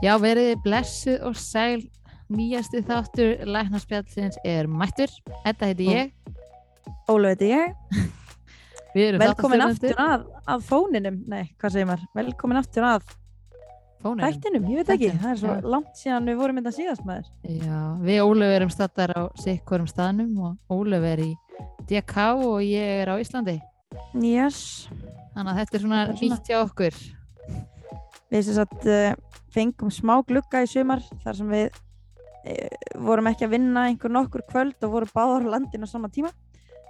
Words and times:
Já, 0.00 0.14
verið 0.20 0.54
blessuð 0.64 1.20
og 1.28 1.36
sæl 1.36 1.82
nýjasti 2.32 2.80
þáttur 2.86 3.42
læknarspjallins 3.44 4.38
er 4.46 4.68
mættur. 4.70 5.12
Þetta 5.44 5.68
heiti 5.70 5.88
ég. 5.90 6.12
Ólu 7.10 7.28
heiti 7.32 7.50
ég, 7.50 7.74
velkomin 9.20 9.64
aftur 9.64 9.98
að, 10.00 10.24
að 10.50 10.62
fóninum, 10.68 11.16
nei, 11.30 11.48
hvað 11.60 11.74
segir 11.74 11.88
maður, 11.90 12.06
velkomin 12.16 12.60
aftur 12.60 12.86
að 12.86 13.08
Fóninum. 14.00 14.22
þættinum, 14.30 14.68
ég 14.70 14.78
veit 14.80 14.92
ekki, 14.94 15.08
Þættinum, 15.10 15.20
það 15.20 15.32
er 15.34 15.40
svo 15.42 15.52
já. 15.52 15.70
langt 15.74 15.98
síðan 16.00 16.28
við 16.30 16.38
vorum 16.40 16.60
þetta 16.60 16.72
síðast 16.78 17.04
maður. 17.04 17.26
Já, 17.60 17.80
við 18.06 18.20
Ólöf 18.24 18.54
erum 18.56 18.70
stattar 18.72 19.12
á 19.12 19.22
sikkurum 19.42 19.90
staðnum 19.90 20.30
og 20.46 20.72
Ólöf 20.72 21.04
er 21.10 21.22
í 21.26 21.30
DK 21.90 22.24
og 22.46 22.62
ég 22.64 23.02
er 23.02 23.12
á 23.12 23.14
Íslandi. 23.20 23.58
Yes, 24.16 24.88
Þannig 25.34 25.50
að 25.52 25.58
þetta 25.60 25.76
er 25.76 25.84
svona 25.84 26.00
svona- 26.06 26.38
nýtt 26.38 26.48
hjá 26.48 26.58
okkur. 26.62 26.96
Við 28.30 28.50
sagt 28.54 28.86
uh, 28.86 29.14
fengum 29.54 29.90
smá 29.94 30.18
glugga 30.26 30.62
í 30.64 30.68
sumar 30.70 31.02
þar 31.24 31.38
sem 31.40 31.50
við 31.50 31.66
uh, 31.70 33.00
vorum 33.06 33.30
ekki 33.30 33.48
að 33.48 33.56
vinna 33.56 33.88
einhver 33.90 34.14
nokkur 34.14 34.44
kvöld 34.50 34.86
og 34.86 34.94
vorum 34.94 35.12
báðar 35.14 35.48
á 35.50 35.52
landinu 35.56 35.88
á 35.88 35.92
sama 35.92 36.10
tíma. 36.12 36.32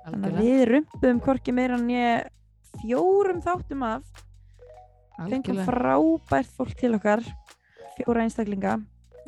Þannig 0.05 0.21
að 0.21 0.29
Algjörlega. 0.31 0.45
við 0.45 0.69
rumpum 0.75 1.23
hvorki 1.25 1.55
meira 1.57 1.79
en 1.81 1.91
ég 1.93 2.31
fjórum 2.81 3.43
þáttum 3.45 3.85
af, 3.89 4.07
fengum 5.19 5.27
Algjörlega. 5.27 5.67
frábært 5.69 6.55
fólk 6.57 6.79
til 6.81 6.95
okkar, 6.97 7.25
fjóra 7.99 8.25
einstaklinga. 8.25 8.79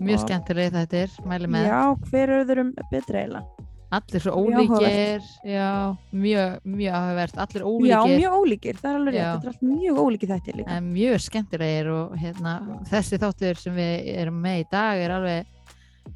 Mjög 0.02 0.24
skemmtileg 0.24 0.72
þetta 0.72 1.02
er, 1.04 1.18
mæli 1.28 1.50
með. 1.52 1.68
Já, 1.68 1.82
hver 2.08 2.36
öðrum 2.40 2.72
betra 2.90 3.22
eiginlega? 3.22 3.61
Allir 3.92 4.22
svo 4.24 4.32
ólíkir. 4.40 5.24
Já, 5.44 5.96
mjög, 6.16 6.60
mjög 6.64 6.94
áhugavert. 6.96 7.38
Allir 7.44 7.62
Já, 7.62 7.98
ólíkir. 8.00 8.16
mjög 8.16 8.36
ólíkir, 8.38 8.78
það 8.80 8.90
er 8.90 8.98
alveg 8.98 9.14
rétt, 9.14 9.22
Já. 9.22 9.32
þetta 9.32 9.48
er 9.48 9.52
allt 9.52 9.64
mjög 9.68 9.98
ólíkir 10.02 10.30
þættir 10.32 10.56
líka. 10.56 10.76
en 10.76 10.92
mjög 10.94 11.18
skemmtilegir 11.26 11.90
og 11.92 12.14
hérna, 12.16 12.54
þessi 12.88 13.18
þáttur 13.20 13.60
sem 13.60 13.74
við 13.76 14.08
erum 14.16 14.38
með 14.40 14.62
í 14.62 14.66
dag 14.72 15.02
er 15.04 15.16
alveg 15.18 15.46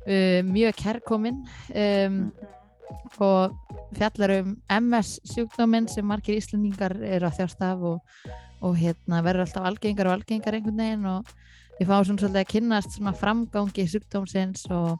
uh, 0.08 0.40
mjög 0.48 0.78
kærkominn 0.80 1.42
um, 1.84 2.18
og 3.20 3.56
fjallar 3.96 4.34
um 4.40 4.56
MS 4.80 5.20
sjúkdóminn 5.34 5.88
sem 5.88 6.06
margir 6.06 6.40
Íslandingar 6.40 6.96
eru 6.96 7.28
að 7.28 7.42
þjást 7.42 7.60
af 7.66 7.84
og, 7.92 8.30
og 8.64 8.76
hérna, 8.80 9.20
verður 9.20 9.46
alltaf 9.46 9.68
algengar 9.68 10.08
og 10.08 10.16
algengar 10.16 10.56
einhvern 10.56 10.80
veginn 10.80 11.10
og 11.12 11.36
við 11.78 11.88
fáum 11.90 12.04
svona 12.08 12.20
svolítið 12.22 12.40
að 12.42 12.50
kynnast 12.52 12.94
svona 12.96 13.12
framgangi 13.16 13.84
sjúkdómsins 13.92 14.64
og 14.72 14.98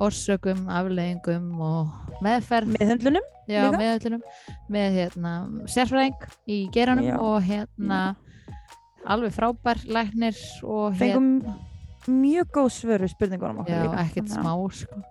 orsökum, 0.00 0.64
afleggingum 0.72 1.50
og 1.60 2.20
meðferð 2.24 2.72
Meðhöndlunum, 2.78 3.26
já, 3.50 3.66
líka? 3.66 3.80
meðöllunum 3.82 4.22
með 4.72 4.98
hérna, 4.98 5.32
sérfræðing 5.68 6.26
í 6.48 6.58
geranum 6.72 7.04
Já. 7.10 7.16
og 7.20 7.42
hérna 7.44 8.00
alveg 9.04 9.34
frábær 9.36 9.82
læknir 9.84 10.38
og 10.64 10.94
fengum 10.96 11.28
mjög 12.08 12.48
góð 12.52 12.70
svör 12.72 13.02
við 13.04 13.12
spurningunum 13.14 13.62
okkur 13.62 13.74
hérna, 13.74 13.84
já, 13.84 13.90
líka. 13.90 14.04
ekkert 14.04 14.28
Þannig 14.28 14.40
smá 14.40 14.52
að- 14.54 14.78
sko. 14.78 15.02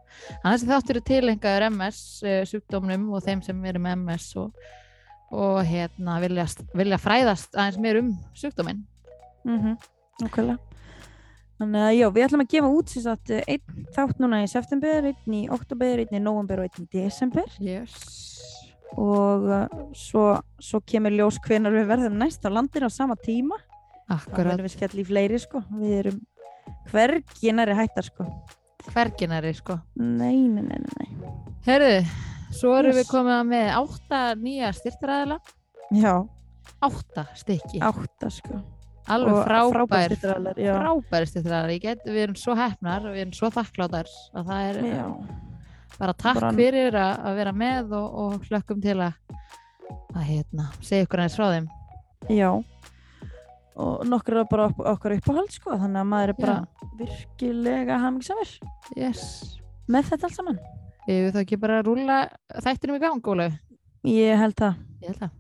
annars 0.44 0.64
er 0.64 0.72
þáttur 0.74 1.02
tilengaður 1.10 1.68
MS 1.72 2.00
uh, 2.26 2.42
sjúkdómnum 2.50 3.08
og 3.14 3.24
þeim 3.26 3.42
sem 3.46 3.66
eru 3.66 3.80
með 3.82 3.96
MS 4.02 4.28
og, 4.42 4.54
og 5.34 5.62
hérna 5.66 6.20
vilja, 6.22 6.46
vilja 6.74 6.98
fræðast 7.02 7.54
aðeins 7.58 7.78
meir 7.82 8.02
um 8.02 8.12
sjúkdóminn 8.34 8.84
Mhm, 9.44 9.74
nákvæmlega. 10.22 10.58
Þannig 11.64 11.86
að 11.88 11.94
já, 11.96 12.08
við 12.12 12.26
ætlum 12.26 12.44
að 12.44 12.52
gefa 12.52 12.72
út 12.76 12.94
sagt 12.94 13.32
eh, 13.32 13.46
einn 13.48 13.86
þátt 13.96 14.20
núna 14.20 14.42
í 14.44 14.50
september, 14.52 15.06
einn 15.14 15.38
í 15.38 15.44
oktober, 15.56 16.02
einn 16.04 16.18
í 16.18 16.20
november 16.20 16.60
og 16.60 16.68
einn 16.68 16.84
í 16.84 16.90
desember 16.92 17.48
yes. 17.64 17.96
og 19.00 19.48
uh, 19.48 19.64
svo, 19.96 20.26
svo 20.60 20.82
kemur 20.84 21.16
ljós 21.16 21.40
hvenar 21.46 21.72
við 21.72 21.88
verðum 21.94 22.20
næst 22.20 22.44
á 22.44 22.52
landinu 22.52 22.92
á 22.92 22.94
sama 22.94 23.16
tíma. 23.16 23.62
Það 24.04 24.18
akkurat, 24.18 24.50
verðum 24.52 24.68
við 24.68 24.76
skell 24.76 25.00
í 25.00 25.08
fleiri 25.08 25.40
sko. 25.40 25.64
Við 25.80 25.96
erum 26.02 26.20
hvergi 26.92 27.56
næri 27.56 27.76
hættar 27.78 28.08
sko. 28.08 28.28
hverginari 28.92 29.54
sko 29.56 29.80
Nei, 29.96 30.48
nei, 30.48 30.64
nei, 30.68 30.80
nei, 30.84 31.32
herðu, 31.68 32.04
svo 32.52 32.76
erum 32.78 32.92
Yes. 32.92 33.00
við 33.02 33.12
komið 33.12 33.44
með 33.48 33.70
átta 33.80 34.22
nýja 34.36 34.72
styrtaræðila 34.76 35.40
Já, 35.94 36.16
átta 36.84 37.28
stykki, 37.38 37.80
átta 37.80 38.30
sko. 38.34 38.60
Alveg 39.12 39.40
frábær 39.48 40.14
já. 40.58 40.74
frábæri 40.80 41.30
styrtaræðilar 41.30 42.04
við 42.06 42.22
erum 42.24 42.38
svo 42.40 42.56
hefnar 42.58 43.08
og 43.08 43.16
við 43.16 43.26
erum 43.26 43.34
svo 43.38 43.50
þakkláttar 43.54 44.12
að 44.34 44.52
það 44.52 44.68
er 44.70 44.80
Já. 44.88 45.08
bara 45.98 46.14
takk 46.14 46.40
Bara- 46.40 46.54
fyrir 46.58 46.96
að, 46.98 47.14
að 47.28 47.36
vera 47.42 47.54
með 47.54 47.96
og, 48.00 48.20
og 48.24 48.48
hlökkum 48.50 48.82
til 48.82 49.00
að 49.00 49.14
að 50.14 50.28
hérna, 50.30 50.68
segja 50.86 51.08
ykkur 51.08 51.24
aðeins 51.24 51.36
frá 51.38 51.48
þeim. 51.50 51.68
Já. 52.30 52.50
Og 53.82 54.04
nokkur 54.06 54.38
er 54.44 54.48
bara 54.50 54.68
ok- 54.70 54.86
okkar 54.94 55.16
uppáhald 55.18 55.54
sko 55.56 55.78
þannig 55.82 56.02
að 56.04 56.10
maður 56.12 56.34
er 56.34 56.40
bara 56.40 56.58
virkilega 57.00 57.98
hamingsamur 58.04 58.52
yes. 58.96 59.24
með 59.90 60.12
þetta 60.12 60.30
allt 60.30 60.38
saman. 60.38 60.60
Ég 61.10 61.26
við 61.26 61.32
þá 61.34 61.40
ekki 61.42 61.60
bara 61.60 61.80
að 61.82 61.88
rúlla 61.90 62.18
þættinum 62.64 63.00
í 63.00 63.02
gang, 63.04 63.26
Ólaf 63.28 63.58
Ég 64.08 64.38
held 64.40 64.62
að 64.64 64.78
Ég 65.04 65.10
held 65.10 65.26
að 65.26 65.34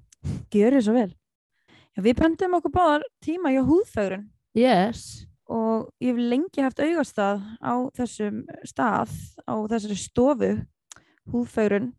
gjöri 0.51 0.81
svo 0.83 0.95
vel 0.97 1.11
Já, 1.93 2.01
við 2.07 2.15
pöntum 2.21 2.55
okkur 2.57 2.73
báðar 2.73 3.03
tíma 3.23 3.51
hjá 3.53 3.61
húðfögrun 3.67 4.27
Yes, 4.57 5.25
og 5.49 5.89
ég 6.01 6.13
hef 6.13 6.21
lengi 6.31 6.61
haft 6.65 6.79
augastað 6.81 7.41
á 7.61 7.73
þessum 7.97 8.43
stað 8.69 9.11
á 9.45 9.53
þessari 9.69 9.97
stofu 9.99 10.51
húðfögrun 11.33 11.91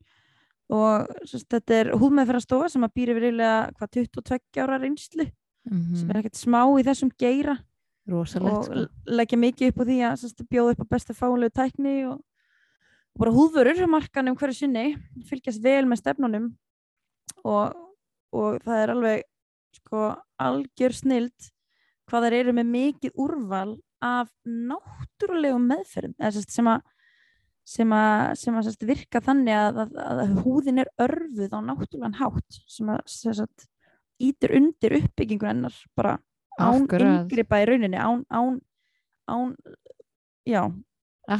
og 0.74 1.08
sérst, 1.28 1.46
þetta 1.52 1.76
er 1.82 1.90
húðmeðferðarstofa 2.00 2.70
sem 2.72 2.86
að 2.86 2.94
býr 2.96 3.12
yfir 3.12 3.26
eiginlega 3.28 3.56
hvað 3.78 3.90
22 3.98 4.62
ára 4.64 4.78
reynslu 4.80 5.26
sem 5.96 6.10
er 6.12 6.18
ekkert 6.20 6.36
smá 6.36 6.60
í 6.80 6.82
þessum 6.84 7.10
geira. 7.20 7.54
Rosalegt 8.08 8.52
og 8.52 8.64
sko. 8.66 8.74
l- 8.82 9.16
leggja 9.16 9.38
mikið 9.40 9.70
upp 9.72 9.78
á 9.80 9.84
því 9.88 9.94
að 10.04 10.16
sérst, 10.20 10.42
bjóða 10.52 10.72
upp 10.74 10.82
á 10.84 10.92
besta 10.92 11.14
fáinlegu 11.16 11.54
tækni 11.56 11.94
og, 12.08 12.18
og 12.20 13.18
bara 13.22 13.32
húðvörur 13.32 13.80
á 13.80 13.88
markanum 13.88 14.36
hverju 14.36 14.58
sinni, 14.58 14.96
fylgjast 15.28 15.62
vel 15.64 15.86
með 15.88 16.02
stefnunum. 16.02 16.50
Og, 17.44 17.72
og 18.36 18.58
það 18.64 18.82
er 18.82 18.92
alveg 18.92 19.22
sko 19.80 20.06
algjör 20.42 20.96
snild 20.96 21.50
hvað 22.10 22.26
þær 22.26 22.38
eru 22.40 22.56
með 22.56 22.72
mikið 22.74 23.20
úrval 23.24 23.70
af 24.04 24.28
náttúrulegum 24.44 25.70
meðferðum 25.70 26.16
eða 26.18 26.42
sem 26.44 26.68
að 26.68 26.82
sem 27.64 27.92
að, 27.96 28.34
sem 28.36 28.56
að 28.58 28.66
sérst, 28.66 28.82
virka 28.84 29.22
þannig 29.24 29.56
að, 29.56 29.78
að, 29.86 29.94
að 30.12 30.32
húðin 30.44 30.82
er 30.82 30.90
örfuð 31.00 31.54
á 31.56 31.58
náttúrulegan 31.64 32.18
hátt 32.18 32.58
sem 32.68 32.90
að 32.92 33.00
sérst, 33.08 33.68
ítir 34.20 34.52
undir 34.58 34.98
uppbyggingu 35.00 35.48
hennar 35.48 35.78
bara 35.96 36.18
án 36.60 36.84
yngripa 36.84 37.62
í 37.62 37.68
rauninni 37.70 37.98
án, 37.98 38.20
án, 38.28 38.60
án 39.26 39.54
já, 40.46 40.62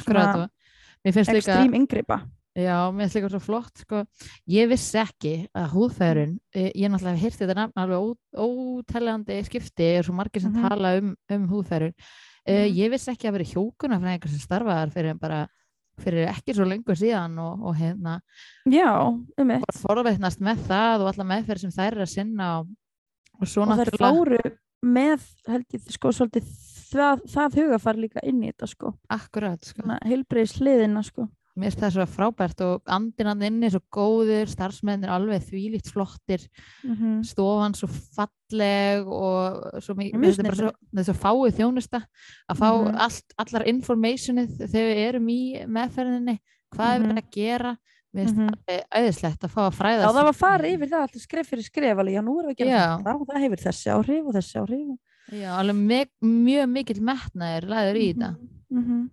svona 0.00 0.48
ekstrím 1.04 1.76
yngripa 1.78 2.22
Já, 2.54 2.76
mér 2.94 3.08
finnst 3.08 3.16
líka 3.18 3.28
svo 3.32 3.40
flott 3.42 3.80
sko. 3.82 4.04
Ég 4.46 4.68
vissi 4.70 4.98
ekki 5.00 5.32
að 5.58 5.72
húðfæðurinn 5.74 6.36
eh, 6.54 6.70
ég 6.78 6.90
náttúrulega 6.92 7.16
hef 7.18 7.24
hýrt 7.24 7.40
þetta 7.42 7.56
nafn 7.58 7.80
alveg 7.82 7.98
ó- 7.98 8.44
óteljandi 8.46 9.38
skipti 9.48 9.88
er 9.98 10.06
svo 10.06 10.14
margir 10.14 10.40
sem 10.44 10.52
Mhm. 10.54 10.68
tala 10.68 10.92
um, 11.00 11.14
um 11.34 11.48
húðfæðurinn 11.50 11.94
uh, 12.46 12.52
Mhm. 12.54 12.74
ég 12.78 12.90
vissi 12.94 13.10
ekki 13.10 13.26
að 13.28 13.32
vera 13.38 13.50
hjókuna 13.50 13.98
fyrir 13.98 14.12
einhver 14.14 14.30
sem 14.30 14.38
starfaðar 14.44 14.92
fyrir 14.94 15.18
bara 15.18 15.48
fyrir 15.98 16.26
ekki 16.30 16.54
svo 16.54 16.64
lengur 16.66 16.94
síðan 16.98 17.38
og, 17.38 17.60
og 17.70 17.74
hérna 17.78 18.20
já, 18.66 18.88
um 19.38 19.50
eitt 19.50 19.78
forveitnast 19.82 20.40
með 20.42 20.64
það 20.68 21.00
og 21.04 21.10
alla 21.12 21.24
meðferð 21.34 21.60
sem 21.60 21.70
þær 21.74 21.92
eru 21.92 22.02
að 22.02 22.10
sinna 22.14 22.48
og, 22.60 22.68
og 23.40 23.46
svo 23.48 23.62
og 23.62 23.68
þær 23.68 23.90
náttúrulega 23.90 24.14
fóru 24.14 24.40
með 24.84 25.22
held 25.48 25.66
ég 25.74 25.86
sko 25.94 26.10
svolítið 26.12 26.48
það, 26.90 27.22
það 27.34 27.54
hugafar 27.60 27.96
líka 27.96 28.20
inn 28.26 28.42
í 28.42 28.50
þetta 28.52 28.66
sko 28.68 28.94
akkurat 29.08 29.64
sko. 29.64 29.82
heilbreyðis 30.04 30.58
hliðina 30.60 31.02
sko 31.06 31.28
mér 31.56 31.70
finnst 31.70 31.80
það 31.84 31.92
svo 31.94 32.06
frábært 32.10 32.60
og 32.66 32.82
andinand 32.90 33.42
inni 33.46 33.70
svo 33.70 33.80
góður, 33.94 34.48
starfsmennir 34.50 35.08
alveg 35.14 35.44
þvílíkt 35.46 35.92
flottir. 35.94 36.48
Mm 36.82 37.22
stofan 37.24 37.74
svo 37.78 37.86
falleg 37.88 39.06
og 39.06 39.80
svo 39.82 39.94
mikið 39.94 40.20
þetta 40.20 40.44
er 40.44 40.50
bara 40.50 40.58
svo, 40.60 41.04
svo 41.04 41.14
fáið 41.14 41.58
þjónusta 41.60 42.00
að 42.50 42.58
fá 42.58 42.68
Mhm. 42.74 42.96
allt, 43.06 43.34
allar 43.38 43.64
informationið 43.70 44.58
þegar 44.66 44.90
við 44.90 45.02
erum 45.08 45.28
í 45.28 45.40
meðferðinni 45.66 46.38
hvað 46.74 46.94
er 46.94 47.00
Mhm. 47.00 47.18
að 47.18 47.30
gera? 47.30 47.76
Mér 48.14 48.26
finnst 48.26 48.36
Mhm. 48.36 48.48
það 48.66 48.82
æðislegt 48.94 49.40
að 49.42 49.50
fá 49.50 49.60
að 49.66 49.72
Já, 49.72 49.78
fræðast 49.80 50.14
það 50.14 50.24
var 50.24 50.38
farið 50.38 50.74
yfir 50.74 50.88
það 50.90 51.02
alltaf 51.02 51.20
skref 51.22 51.48
fyrir 51.50 51.64
skref 51.64 51.98
alveg, 51.98 52.14
já, 52.14 52.20
nú 52.22 52.38
erum 52.38 52.50
við 52.50 52.54
að 52.54 52.56
gera 52.58 52.70
Já. 52.70 52.98
þetta 52.98 53.14
og 53.20 53.26
það 53.26 53.42
hefur 53.42 53.60
þessi 53.64 53.86
áhrif 53.94 54.26
og 54.26 54.34
þessi 54.34 54.56
áhrif 54.62 54.98
Já, 55.32 55.50
alveg 55.58 56.08
mjög 56.22 56.68
mikill 56.70 57.00
metnaður 57.00 57.64
laður 57.68 57.96
í 57.96 58.14
þetta. 58.14 58.36
Mm 58.70 59.10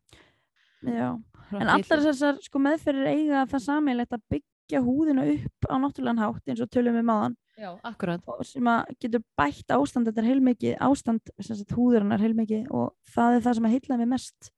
Já, 0.84 1.18
en 1.60 1.72
allar 1.76 2.04
þessar 2.06 2.40
sko 2.46 2.62
meðferðir 2.64 3.12
eiga 3.12 3.46
það 3.52 3.64
sammeilegt 3.66 4.16
að 4.16 4.24
byggja 4.36 4.82
húðina 4.86 5.28
upp 5.34 5.70
á 5.70 5.76
náttúrulegan 5.84 6.24
hátt 6.24 6.52
eins 6.52 6.64
og 6.64 6.72
tölum 6.72 6.98
við 7.00 7.08
maðan 7.10 7.38
Já, 7.62 7.76
akkurat. 7.86 8.22
Og 8.26 8.46
sem 8.48 8.68
að 8.72 8.94
getur 9.04 9.22
bætt 9.38 9.74
ástand 9.76 10.08
þetta 10.10 10.22
er 10.24 10.30
heilmikið, 10.32 10.76
ástand 10.82 11.34
sagt, 11.44 11.76
húðurinnar 11.78 12.24
heilmikið 12.24 12.72
og 12.74 12.94
það 13.14 13.36
er 13.38 13.44
það 13.46 13.58
sem 13.58 13.68
að 13.68 13.76
heilla 13.76 13.98
mig 14.00 14.10
mest 14.16 14.52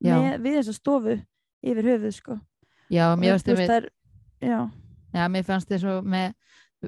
Já. 0.00 0.14
með, 0.16 0.38
við 0.46 0.56
þessa 0.58 0.74
stofu 0.74 1.16
yfir 1.60 1.90
höfuð 1.92 2.16
sko. 2.16 2.38
Já, 2.90 3.04
mér 3.20 3.36
veist, 3.36 3.46
þið 3.46 3.74
er, 3.76 3.90
já, 4.42 4.60
Já, 5.10 5.26
mér 5.30 5.46
fannst 5.46 5.70
þið 5.70 5.82
svo 5.84 5.94
með 6.06 6.34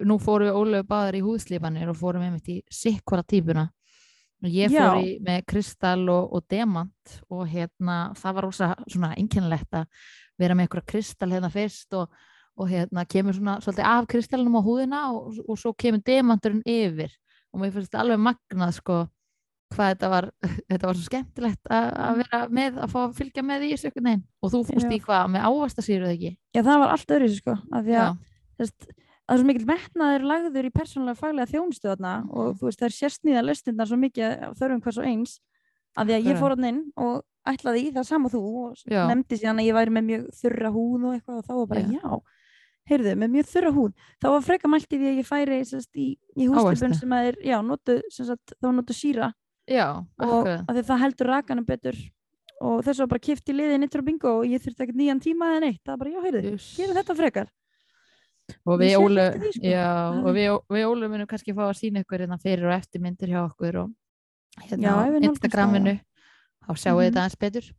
nú 0.09 0.17
fórum 0.23 0.49
við 0.49 0.59
Ólöfu 0.59 0.89
báðar 0.89 1.19
í 1.19 1.23
húðslípanir 1.25 1.91
og 1.93 1.99
fórum 1.99 2.25
einmitt 2.25 2.49
í 2.49 2.59
sikkvara 2.73 3.25
típuna 3.29 3.67
ég 4.51 4.75
fór 4.75 4.99
í 5.03 5.15
með 5.23 5.45
kristall 5.53 6.03
og, 6.11 6.35
og 6.35 6.45
demant 6.51 7.17
og 7.31 7.47
hérna 7.51 7.97
það 8.19 8.37
var 8.37 8.47
rosa 8.49 8.69
svona 8.89 9.13
einkennilegt 9.15 9.79
að 9.79 9.87
vera 10.41 10.57
með 10.57 10.67
einhverja 10.67 10.91
kristall 10.93 11.31
hérna 11.33 11.51
fyrst 11.53 11.95
og, 11.95 12.13
og 12.59 12.71
hérna 12.71 13.05
kemur 13.07 13.37
svona 13.37 13.59
svolítið 13.63 13.89
af 13.93 14.09
kristallinum 14.11 14.59
á 14.59 14.63
húðina 14.67 15.03
og, 15.15 15.39
og 15.47 15.61
svo 15.61 15.75
kemur 15.79 16.03
demanturinn 16.07 16.65
yfir. 16.67 17.13
Og 17.53 17.61
mér 17.61 17.75
finnst 17.75 17.95
alveg 17.95 18.21
magnað 18.23 18.79
sko 18.79 19.03
hvað 19.73 19.93
þetta 19.95 20.11
var, 20.13 20.29
þetta 20.71 20.89
var 20.89 20.99
svo 20.99 21.07
skemmtilegt 21.07 21.71
að 21.73 21.89
að 22.07 22.21
vera 22.23 22.43
með, 22.59 22.81
að 22.83 22.93
fá 22.95 22.99
að 23.05 23.15
fylgja 23.21 23.47
með 23.47 23.69
í 23.69 23.71
þessu 23.77 23.93
og 24.43 24.53
þú 24.53 24.65
fórst 24.69 24.97
í 24.97 25.01
hvað 25.07 25.31
með 25.33 25.47
ávastasýru 25.49 26.09
eða 26.09 26.17
ekki? 26.17 26.35
Já, 26.53 26.61
það 26.61 26.83
var 26.83 26.95
allt 26.97 27.15
öðru 27.17 27.31
sko, 27.37 27.57
af 27.73 27.87
því 27.87 27.99
að 28.03 28.21
það 29.33 29.39
er 29.39 29.41
svo 29.43 29.49
mikill 29.49 29.67
metnaður 29.73 30.25
lagður 30.29 30.69
í 30.69 30.73
persónulega 30.77 31.17
faglega 31.23 31.49
þjónustu 31.53 31.89
þarna 31.89 32.13
og 32.31 32.47
Mhm. 32.53 32.59
þú 32.61 32.69
veist 32.69 32.81
það 32.83 32.89
er 32.91 32.97
sérsnýða 33.01 33.45
löstindar 33.49 33.87
svo 33.89 33.97
mikið 33.97 34.57
þörfum 34.61 34.83
hvers 34.85 34.99
og 34.99 35.05
eins 35.09 35.41
af 35.97 36.07
því 36.07 36.13
að 36.19 36.27
ég 36.29 36.39
fór 36.41 36.55
hann 36.57 36.65
inn 36.69 36.83
og 36.97 37.23
ætlaði 37.49 37.81
í 37.89 37.93
það 37.93 38.05
sama 38.07 38.29
þú 38.29 38.43
og 38.69 38.77
Já. 38.87 39.07
nefndi 39.09 39.37
síðan 39.41 39.59
að 39.61 39.67
ég 39.67 39.75
væri 39.75 39.91
með 39.97 40.05
mjög 40.11 40.29
þurra 40.43 40.71
húð 40.73 41.05
og 41.09 41.15
eitthvað 41.17 41.39
og 41.39 41.45
þá 41.49 41.55
var 41.59 41.67
bara 41.67 41.81
Já. 41.81 41.99
já, 41.99 42.21
heyrðu, 42.91 43.13
með 43.19 43.31
mjög 43.35 43.47
þurra 43.53 43.73
húð 43.77 43.93
þá 44.23 44.27
var 44.31 44.41
freka 44.43 44.69
mælt 44.69 44.89
í 44.93 44.99
því 44.99 45.09
að 45.11 45.19
ég 45.19 45.27
færi 45.27 45.65
sest, 45.67 45.91
í, 45.97 46.07
í 46.37 46.47
Ávexti. 46.49 46.95
sem 47.01 47.11
að 47.11 47.29
er, 47.29 47.37
já, 47.45 47.59
notu, 47.63 48.01
sagt, 48.11 48.53
þá 48.63 48.69
notu 48.75 48.93
síra 48.95 49.33
já, 49.69 49.87
og 50.19 50.47
að 50.47 50.75
því 50.77 50.83
það 50.91 50.99
heldur 51.03 51.27
rakanum 51.33 51.65
betur 51.67 51.97
og 52.63 52.83
þess 52.85 52.99
var 53.03 53.07
bara 53.09 53.19
kipt 53.19 53.49
í 53.49 53.53
liði 53.55 53.79
nýttur 53.83 53.99
og 54.03 54.05
bingo 54.07 54.39
og 54.41 54.47
ég 54.47 54.63
þurfti 54.63 54.83
ekkert 54.87 54.97
nýjan 54.99 55.21
tíma 55.23 55.51
eða 55.57 55.61
neitt 55.67 55.81
það 55.85 55.93
var 55.93 55.99
bara, 55.99 56.11
já, 56.11 56.21
heyrðu, 56.23 56.77
gerum 56.77 56.97
þetta 56.97 57.17
frekar 57.17 57.49
og 58.67 58.81
Ég 58.81 58.83
við 58.83 58.97
Ólu 58.99 59.27
sko. 59.53 59.61
já, 59.63 59.87
og 60.23 60.31
við, 60.35 60.49
við 60.75 60.87
Ólu 60.89 61.09
munum 61.09 61.27
kannski 61.31 61.55
fá 61.55 61.63
að 61.69 61.79
sína 61.81 62.03
ykkur 62.05 62.25
hérna 62.25 62.39
fyrir 62.43 62.67
og 62.69 62.75
eftir 62.77 63.01
myndir 63.01 63.29
hjá 63.33 63.41
okkur 63.47 63.77
og 63.85 63.93
hérna 64.67 64.83
Já, 64.83 64.95
á 64.99 65.05
Instagraminu 65.29 65.95
þá 66.67 66.73
sjáum 66.77 66.99
við 66.99 67.07
Mhm. 67.07 67.13
þetta 67.13 67.23
aðeins 67.23 67.39
betur 67.39 67.73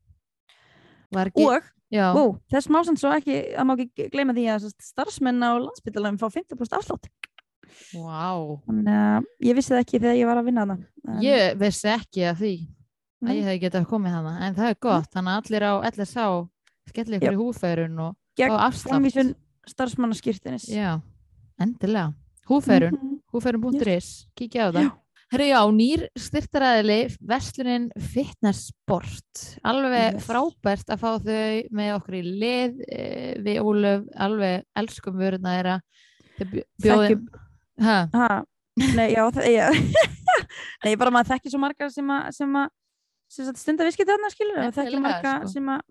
ekki, 1.14 1.46
og 1.46 1.62
Ó, 1.94 2.24
þess 2.50 2.68
má 2.74 2.80
sann 2.84 2.98
svo 2.98 3.12
ekki, 3.14 3.54
að 3.54 3.66
má 3.70 3.74
ekki 3.78 4.08
gleyma 4.10 4.34
því 4.34 4.48
að 4.50 4.72
starfsmenn 4.82 5.44
á 5.46 5.52
landsbytalegum 5.62 6.18
fá 6.18 6.26
50% 6.34 6.74
afslátt. 6.80 7.06
wow 7.94 8.60
að 8.68 9.24
ég 9.42 9.56
vissi 9.56 9.74
það 9.74 9.84
ekki 9.84 10.00
þegar 10.00 10.18
ég 10.18 10.26
var 10.26 10.38
að 10.42 10.46
vinna. 10.46 10.66
En- 11.08 11.22
ég 11.22 11.56
vissi 11.58 11.88
ekki 11.90 12.26
að 12.32 12.36
því 12.42 12.54
að 13.24 13.28
Nei. 13.28 13.36
ég 13.38 13.44
hefði 13.46 13.62
getað 13.62 13.86
komið 13.88 14.12
hana 14.18 14.34
en 14.48 14.56
það 14.56 14.70
er 14.70 14.78
gott, 14.82 15.10
þannig 15.14 15.32
að 15.32 15.40
allir 15.46 15.64
á 15.64 15.74
LSA 15.92 16.26
skellir 16.90 17.20
ykkur 17.20 17.34
í 17.34 17.40
húfærun 17.40 18.00
og, 18.00 18.16
og 18.50 18.60
afslátt 18.60 19.36
starfsmannaskýrtinis. 19.68 20.68
já, 20.70 21.00
endilega 21.60 22.14
húfærun, 22.50 22.92
Mhm. 22.92 23.20
húfærun.is 23.34 24.28
kíkja 24.36 24.70
á 24.70 24.72
það. 24.74 24.92
Herru 25.34 25.46
já, 25.50 25.62
nýr 25.74 26.08
styrtaræðili 26.20 27.18
Vestlunin 27.26 27.90
Fitness 27.98 28.68
Sport 28.70 29.58
alveg 29.66 30.14
Yes. 30.14 30.28
frábært 30.28 30.86
að 30.94 31.00
fá 31.00 31.18
þau 31.18 31.70
með 31.72 31.96
okkur 31.98 32.14
í 32.20 32.24
lið 32.40 32.82
eh, 32.92 33.34
við 33.42 33.58
Ólöf, 33.64 34.04
alveg 34.16 34.64
elskum 34.78 35.16
vöruna 35.18 35.56
þeirra 35.58 35.80
Þau 36.38 36.46
bjó- 36.52 36.68
bjóðum 36.84 37.28
ha, 37.82 38.08
Ha, 38.14 38.44
nei, 38.96 39.14
já, 39.16 39.32
já. 39.50 39.70
nei, 40.86 40.96
bara 40.96 41.10
maður 41.12 41.34
þekkir 41.34 41.50
svo 41.52 41.60
margar 41.60 41.90
sem 41.92 42.06
að, 42.08 42.70
sem 43.34 43.44
að 43.44 43.48
sem 43.48 43.50
sagt 43.50 43.62
stunda 43.64 43.86
viðskipti 43.88 44.12
þarna 44.14 44.30
skilur 44.34 44.58
og 44.62 44.74
þekkir 44.78 44.84
Nefnilega, 44.84 45.04
marga 45.08 45.34
sko. 45.42 45.52
sem 45.54 45.70
að 45.74 45.82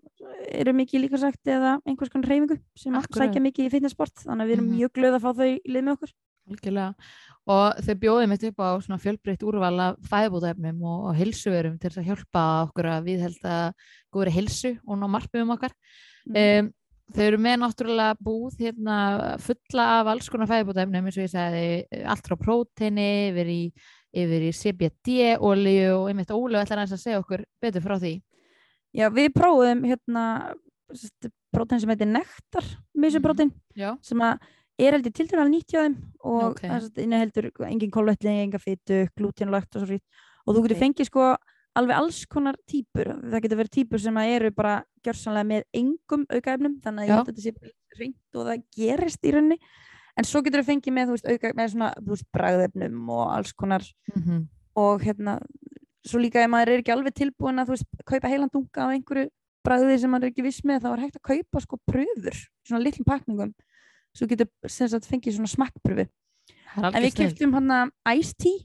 eru 0.63 0.73
mikið 0.79 1.01
líka 1.03 1.19
sagt 1.19 1.51
eða 1.51 1.71
einhvers 1.85 2.11
konar 2.13 2.29
reyfingu 2.31 2.57
sem 2.79 2.93
að 2.99 3.07
sækja 3.19 3.41
mikið 3.43 3.65
í 3.67 3.71
fitnessport 3.73 4.23
þannig 4.23 4.43
að 4.45 4.47
við 4.51 4.55
erum 4.57 4.67
Mhm. 4.69 4.77
mjög 4.79 4.93
glöð 4.99 5.17
að 5.17 5.23
fá 5.25 5.31
þau 5.39 5.47
í 5.51 5.61
lið 5.67 5.83
með 5.83 5.97
okkur 5.97 6.13
algjörlega 6.43 6.95
og 7.47 7.81
þau 7.83 7.95
bjóðum 8.03 8.29
mitt 8.33 8.43
upp 8.43 8.59
á 8.59 8.69
fjölbreytt 9.03 9.43
úrval 9.43 9.79
af 9.79 9.97
fæðbúðefnum 10.11 10.79
og, 10.83 10.99
og 11.09 11.15
hilsuverum 11.15 11.77
til 11.79 11.89
að 11.91 12.07
hjálpa 12.07 12.43
okkur 12.67 12.85
að 12.91 13.03
viðhelda 13.07 13.73
góðri 14.13 14.31
hilsu 14.31 14.71
og 14.87 14.97
ná 14.99 15.07
markmiðum 15.07 15.53
okkar 15.57 15.71
Mhm. 16.25 16.35
um, 16.65 16.73
þau 17.13 17.23
eru 17.27 17.37
með 17.37 17.57
náttúrulega 17.59 18.15
búð 18.23 18.55
hérna, 18.63 19.37
fulla 19.37 19.99
af 19.99 20.07
alls 20.07 20.29
konar 20.31 20.47
fæðibótaefnum 20.47 21.03
eins 21.05 21.17
og 21.19 21.25
ég 21.27 21.33
sagði, 21.33 21.85
eh, 21.91 22.03
allt 22.07 22.23
frá 22.23 22.37
próteini 22.39 23.29
yfir 23.31 23.47
í, 23.51 23.73
yfir 24.13 24.47
í 24.47 24.51
CBD 24.53 25.15
olíu 25.41 25.95
og 26.01 26.09
einmitt 26.11 26.33
Ólu 26.33 26.59
ætlar 26.59 26.83
að 26.85 26.97
segja 27.01 27.21
okkur 27.21 27.45
betur 27.61 27.85
frá 27.85 27.97
því 27.97 28.17
Já, 28.93 29.07
við 29.09 29.31
prófum 29.33 29.85
hérna 29.89 30.25
prótein 31.53 31.81
sem 31.81 31.89
heitir 31.89 32.09
nektar 32.09 32.67
misuprótein 32.93 33.53
Já, 33.77 33.95
sem 34.05 34.21
að 34.21 34.43
er 34.81 34.95
heldur 34.97 35.13
tiltölulega 35.13 35.53
nýtt 35.53 35.73
hjá 35.73 35.81
þeim 35.83 35.95
og 36.23 36.43
Ok. 36.51 36.61
okay. 36.65 37.03
inniheldur 37.03 37.49
engin 37.69 37.91
kolvetni, 37.93 38.35
enga 38.43 38.61
fytu, 38.61 39.07
glútenlögt 39.17 39.75
og 39.75 39.83
svo 39.83 39.89
frýtt 39.89 40.23
og 40.45 40.55
þú 40.55 40.63
getur 40.65 40.77
Ok. 40.77 40.83
fengið 40.83 41.09
sko 41.09 41.27
alveg 41.73 41.97
alls 41.97 42.19
konar 42.29 42.57
típur 42.69 43.09
það 43.17 43.39
getur 43.45 43.61
verið 43.61 43.75
típur 43.79 44.01
sem 44.01 44.17
eru 44.23 44.51
bara 44.53 44.75
gjörsanlega 45.05 45.49
með 45.49 45.63
engum 45.73 46.25
aukaefnum 46.29 46.77
þannig 46.83 47.09
að 47.09 47.31
þetta 47.31 47.45
sé 47.45 47.73
hreint 47.97 48.37
og 48.37 48.49
það 48.49 48.63
gerist 48.77 49.25
í 49.25 49.33
rauninni 49.33 49.59
en 50.17 50.27
svo 50.29 50.41
getur 50.45 50.61
þú 50.63 50.69
fengið 50.71 50.95
með, 50.97 51.09
þú 51.09 51.17
veist, 51.17 51.29
auka, 51.31 51.53
með 51.57 51.71
svona, 51.73 51.93
þú 51.99 52.15
veist, 52.15 52.27
bragðefnum 52.35 53.13
og 53.13 53.23
alls 53.37 53.55
konar. 53.57 53.87
Mm 54.15 54.43
og 54.73 55.03
hérna, 55.05 55.35
svo 56.01 56.17
líka 56.17 56.41
ef 56.41 56.49
maður 56.49 56.71
er 56.73 56.81
ekki 56.81 56.93
alveg 56.93 57.13
tilbúin 57.13 57.61
að, 57.61 57.67
þú 57.67 57.75
veist, 57.75 58.05
kaupa 58.09 58.31
heilan 58.31 58.49
dunga 58.49 58.87
af 58.87 58.93
einhverju 58.95 59.27
bragði 59.63 59.99
sem 60.01 60.11
maður 60.11 60.27
er 60.27 60.33
ekki 60.33 60.45
viss 60.47 60.63
með 60.67 60.83
þá 60.83 60.89
er 60.91 61.03
hægt 61.05 61.19
að 61.19 61.27
kaupa 61.29 61.61
sko 61.63 61.79
pröfur 61.87 62.39
svona 62.67 62.83
litlum 62.83 63.07
pakningum 63.07 63.51
svo 64.13 64.27
getur 64.29 64.49
sem 64.69 64.89
sagt 64.91 65.07
fengið 65.09 65.37
svona 65.37 65.51
smakkpröfu 65.51 66.07
en 66.75 66.97
við 67.05 67.13
keftum 67.19 67.53
hann 67.55 67.69
að 67.71 68.17
Ice 68.17 68.33
Tea. 68.33 68.63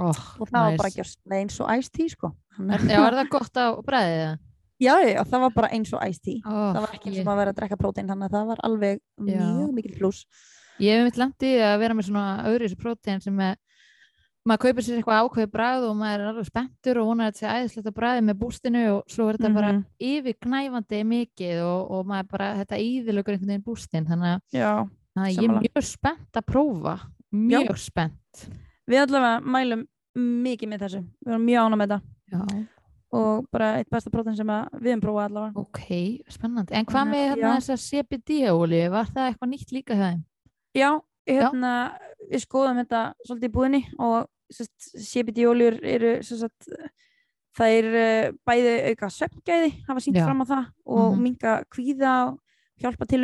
Oh, 0.00 0.16
og 0.40 0.48
það 0.48 0.64
var 0.64 0.78
bara 0.80 0.90
gjörst 0.94 1.20
eins 1.36 1.58
og 1.60 1.68
Ice 1.76 1.92
Tea 1.92 2.10
sko. 2.10 2.32
Já, 2.56 2.96
er 3.04 3.16
það 3.20 3.28
gott 3.30 3.60
á 3.60 3.66
bræðið? 3.84 4.40
já, 4.82 4.94
já, 5.04 5.20
það 5.28 5.44
var 5.44 5.52
bara 5.54 5.70
eins 5.76 5.92
og 5.92 6.00
Ice 6.08 6.24
Tea. 6.24 6.40
Oh, 6.48 6.72
það 6.72 6.80
var 6.80 6.96
ekki 6.96 7.12
eins 7.12 7.20
og 7.20 7.30
að 7.34 7.40
vera 7.42 7.52
að 7.52 7.60
drekka 7.60 7.78
prótein 7.78 8.08
þannig 8.08 8.30
að 8.30 8.36
það 8.38 8.48
var 8.50 8.64
alveg 8.66 8.98
Já. 8.98 9.44
mjög 9.44 9.76
mikil 9.76 9.94
pluss 10.00 10.24
ég 10.80 10.96
hef 10.96 11.04
mitt 11.04 11.16
landið 11.20 11.60
að 11.66 11.78
vera 11.82 11.94
með 11.94 12.08
svona 12.08 12.44
öðru 12.48 12.68
þessu 12.68 12.80
prótein 12.80 13.20
sem 13.22 13.40
er 13.40 13.56
maður 14.48 14.58
kaupir 14.64 14.82
sér 14.82 14.96
eitthvað 14.98 15.20
ákveði 15.22 15.50
bræð 15.52 15.84
og 15.86 15.96
maður 16.00 16.20
er 16.24 16.30
alveg 16.32 16.46
spenntur 16.48 16.98
og 16.98 17.06
vonar 17.12 17.28
að 17.28 17.34
þetta 17.36 17.42
sé 17.42 17.52
æðislegt 17.62 17.86
að 17.92 17.94
bræði 18.00 18.24
með 18.26 18.38
bústinu 18.40 18.80
og 18.96 19.02
svo 19.12 19.28
er 19.28 19.36
þetta 19.38 19.54
bara 19.54 19.72
Mhm. 19.72 19.84
yfirgnæfandi 20.00 21.02
mikið 21.12 21.60
og, 21.62 21.90
og 21.90 22.06
maður 22.06 22.28
bara, 22.32 22.48
þetta 22.62 22.80
íðilögur 22.82 23.36
einhvern 23.36 23.52
veginn 23.52 23.64
bústin 23.68 24.06
þannig 24.08 24.32
að 24.32 24.40
já, 24.58 24.88
að 25.16 25.30
ég 25.30 25.44
er 25.46 25.54
mjög 25.60 25.84
spennt 25.86 26.32
að 26.40 26.46
prófa. 26.46 26.96
Mjög 27.32 27.78
spennt. 27.78 28.48
Við 28.88 28.98
allavega 29.06 29.40
mælum 29.46 29.86
mikið 30.16 30.68
með 30.68 30.82
þessu. 30.86 31.00
Við 31.24 31.32
erum 31.32 31.46
mjög 31.46 31.62
ána 31.62 31.76
með 31.78 31.88
þetta. 31.88 32.00
Já, 32.32 32.66
og 33.12 33.46
bara 33.52 33.70
eitt 33.78 33.90
besta 33.90 34.10
prótein 34.10 34.36
sem 34.36 34.46
að 34.48 34.68
við 34.80 34.90
erum 34.90 35.00
prófað 35.04 35.28
allavega. 35.30 35.56
Ok, 35.56 36.24
spennandi. 36.28 36.72
En 36.74 36.84
hvað 36.86 37.06
með 37.08 37.22
að- 37.22 37.30
hérna 37.30 37.54
já. 37.54 37.60
þessa 37.60 37.78
CBD-olíu 37.86 38.90
var 38.90 39.04
það 39.06 39.30
eitthvað 39.30 39.50
nýtt 39.52 39.72
líka 39.72 39.94
þeim? 39.94 40.24
Já, 40.74 40.90
hérna, 41.28 41.72
við 42.30 42.42
skoðum 42.46 42.78
þetta 42.82 43.00
svolítið 43.26 43.48
í 43.48 43.52
búðinni 43.56 43.82
og 43.98 44.28
CBD-óljur 44.52 45.78
eru 45.84 46.12
sagt, 46.22 46.68
það 47.56 47.74
er 47.78 47.88
uh, 47.92 48.32
bæði 48.48 48.72
auka 48.92 49.10
svefngæði, 49.12 49.70
hafa 49.88 50.00
sínt 50.04 50.16
Já. 50.20 50.24
fram 50.26 50.42
á 50.42 50.46
það 50.48 50.64
og 50.86 51.12
Mhm. 51.12 51.22
minga 51.22 51.52
kvíða 51.72 52.14
og 52.30 52.38
hjálpa 52.82 53.06
til 53.08 53.20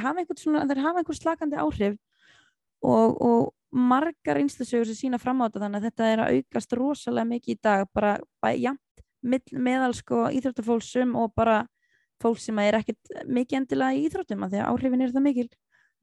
að 0.00 0.06
hafa 0.06 0.20
einhvern 0.22 0.40
svona, 0.40 0.64
þeir 0.66 0.82
hafa 0.84 0.98
einhvern 1.02 1.20
slakandi 1.20 1.56
áhrif 1.60 1.96
og, 2.82 3.20
og 3.22 3.52
margar 3.72 4.36
einstasögur 4.40 4.86
sem 4.86 4.96
sína 5.10 5.18
fram 5.20 5.40
á 5.42 5.48
þetta 5.48 5.62
þannig 5.64 5.80
að 5.82 5.86
þetta 5.90 6.10
er 6.12 6.18
að 6.24 6.32
aukast 6.40 6.72
rosalega 6.72 7.28
mikið 7.28 7.54
í 7.56 7.60
dag 7.62 7.86
bara 7.94 8.16
mill- 9.22 9.58
meðal 9.60 9.92
sko 9.94 10.26
íþróttafólksum 10.32 11.14
og 11.16 11.32
bara 11.36 11.66
fólk 12.22 12.38
sem 12.40 12.58
er 12.58 12.78
ekkert 12.80 13.12
mikið 13.28 13.58
endilega 13.60 13.96
í 13.96 14.06
íþróttum 14.08 14.44
af 14.46 14.50
því 14.52 14.60
að 14.62 14.68
áhrifin 14.72 15.02
eru 15.04 15.12
það 15.12 15.26
mikil 15.28 15.48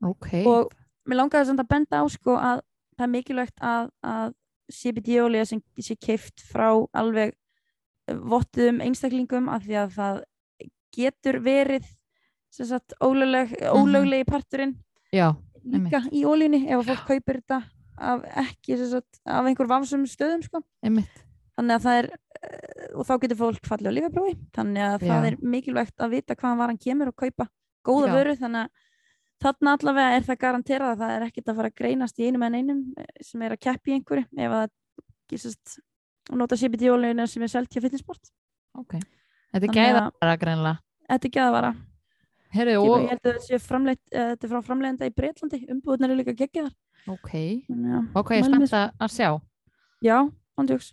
ok, 0.04 0.28
og 0.46 0.72
mér 1.08 1.20
langaði 1.20 1.50
samt 1.50 1.64
að 1.64 1.72
benda 1.74 2.02
á 2.02 2.06
sko 2.12 2.38
að 2.40 2.64
það 2.98 3.06
er 3.06 3.14
mikilvægt 3.14 3.64
að, 3.64 3.90
að 4.06 4.36
CBD-olíða 4.74 5.50
sem 5.50 5.64
sé 5.82 5.98
keift 6.00 6.44
frá 6.48 6.70
alveg 6.96 7.34
vottuðum 8.08 8.82
einstaklingum 8.84 9.50
af 9.52 9.66
því 9.66 9.80
að 9.82 9.98
það 9.98 10.22
getur 10.94 11.40
verið 11.44 11.86
sagt 12.54 12.94
ólögleg, 13.02 13.56
ólöglegi 13.74 14.28
parturinn 14.30 14.76
já, 15.14 15.32
líka 15.66 16.04
í 16.14 16.22
ólíunni 16.28 16.68
ef 16.68 16.84
að 16.84 16.92
fólk 16.92 17.08
kaupir 17.08 17.40
þetta 17.42 17.62
af 18.04 18.26
ekki 18.44 18.78
sagt, 18.82 19.22
af 19.26 19.48
einhver 19.48 19.70
vafsum 19.70 20.06
stöðum 20.10 20.44
sko. 20.46 20.62
þannig 20.84 21.76
að 21.76 21.84
það 21.86 22.00
er 22.02 22.08
eh, 22.12 22.88
og 22.94 23.08
þá 23.08 23.14
getur 23.24 23.40
fólk 23.42 23.70
fallið 23.70 23.90
á 23.90 23.98
lífaprófi 23.98 24.34
þannig 24.56 24.86
að 24.88 24.96
það 25.06 25.14
Já. 25.14 25.28
er 25.30 25.38
mikilvægt 25.56 26.02
að 26.04 26.16
vita 26.18 26.38
hvaðan 26.38 26.62
varan 26.62 26.82
kemur 26.82 27.14
og 27.14 27.18
kaupa 27.18 27.48
góða 27.86 28.10
Já. 28.10 28.14
vöru 28.18 28.36
þannig 28.42 28.66
að 28.66 28.90
þarna 29.44 29.76
allavega 29.78 30.18
er 30.18 30.26
það 30.28 30.40
garanterað 30.44 30.94
að 30.94 31.02
það 31.04 31.16
er 31.16 31.26
ekkert 31.28 31.52
að 31.52 31.60
fara 31.60 31.72
að 31.72 31.78
greinast 31.82 32.20
í 32.20 32.28
einum 32.30 32.46
en 32.48 32.58
einum 32.60 32.82
eh, 32.98 33.10
sem 33.22 33.44
er 33.46 33.56
að 33.56 33.64
keppi 33.68 33.94
í 33.94 33.98
einhverju 34.00 34.26
ef 34.48 34.56
að 34.60 34.70
gísast 35.34 35.78
og 36.32 36.40
nota 36.40 36.58
CBD-ólíuna 36.60 37.28
sem 37.28 37.44
er 37.44 37.52
selt 37.52 37.72
hjá 37.74 37.82
fitnessport 37.84 38.32
ok, 38.80 38.96
þetta 38.98 39.60
er 39.60 39.68
Þannig 39.68 39.80
gæða 39.80 40.06
að- 40.06 40.14
bara 40.24 40.38
greinlega 40.40 40.80
Þetta 41.04 41.28
er 41.28 41.34
geðavara 41.36 41.74
Herri, 42.54 42.74
og 42.78 42.88
og, 42.88 43.00
ég 43.02 43.10
held 43.12 43.20
að 43.20 43.32
þetta 43.32 43.46
sé 43.48 43.60
framleitt 43.60 44.02
uh, 44.14 44.28
þetta 44.34 44.46
er 44.48 44.52
frá 44.52 44.62
framleiðenda 44.68 45.08
í 45.10 45.14
Breitlandi 45.18 45.60
umbúðunar 45.74 46.12
eru 46.14 46.20
líka 46.20 46.36
geggjaðar. 46.38 46.74
Ok. 47.10 47.32
Þannig 47.66 47.96
að 47.98 48.20
ok, 48.22 48.34
ég 48.38 48.46
spennt 48.46 48.76
að 48.78 49.10
sjá. 49.16 49.30
Já, 50.06 50.18
ándjóks 50.62 50.92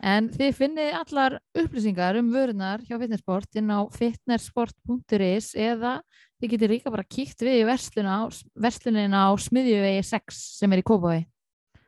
En 0.00 0.30
þið 0.32 0.54
finnið 0.56 0.94
allar 0.96 1.34
upplýsingar 1.60 2.16
um 2.16 2.30
vörunar 2.32 2.80
hjá 2.86 2.94
Fitnessport 3.02 3.58
inn 3.60 3.68
á 3.68 3.84
fitnessport.is 3.92 5.50
eða 5.60 5.98
þið 6.40 6.52
getur 6.54 6.72
líka 6.72 6.90
bara 6.94 7.04
kíkt 7.04 7.42
við 7.44 7.60
í 7.60 7.66
verslunina 7.68 9.24
á 9.28 9.32
smiðjuvegi 9.40 10.02
6 10.08 10.40
sem 10.60 10.72
er 10.72 10.82
í 10.82 10.86
Kópaví. 10.86 11.24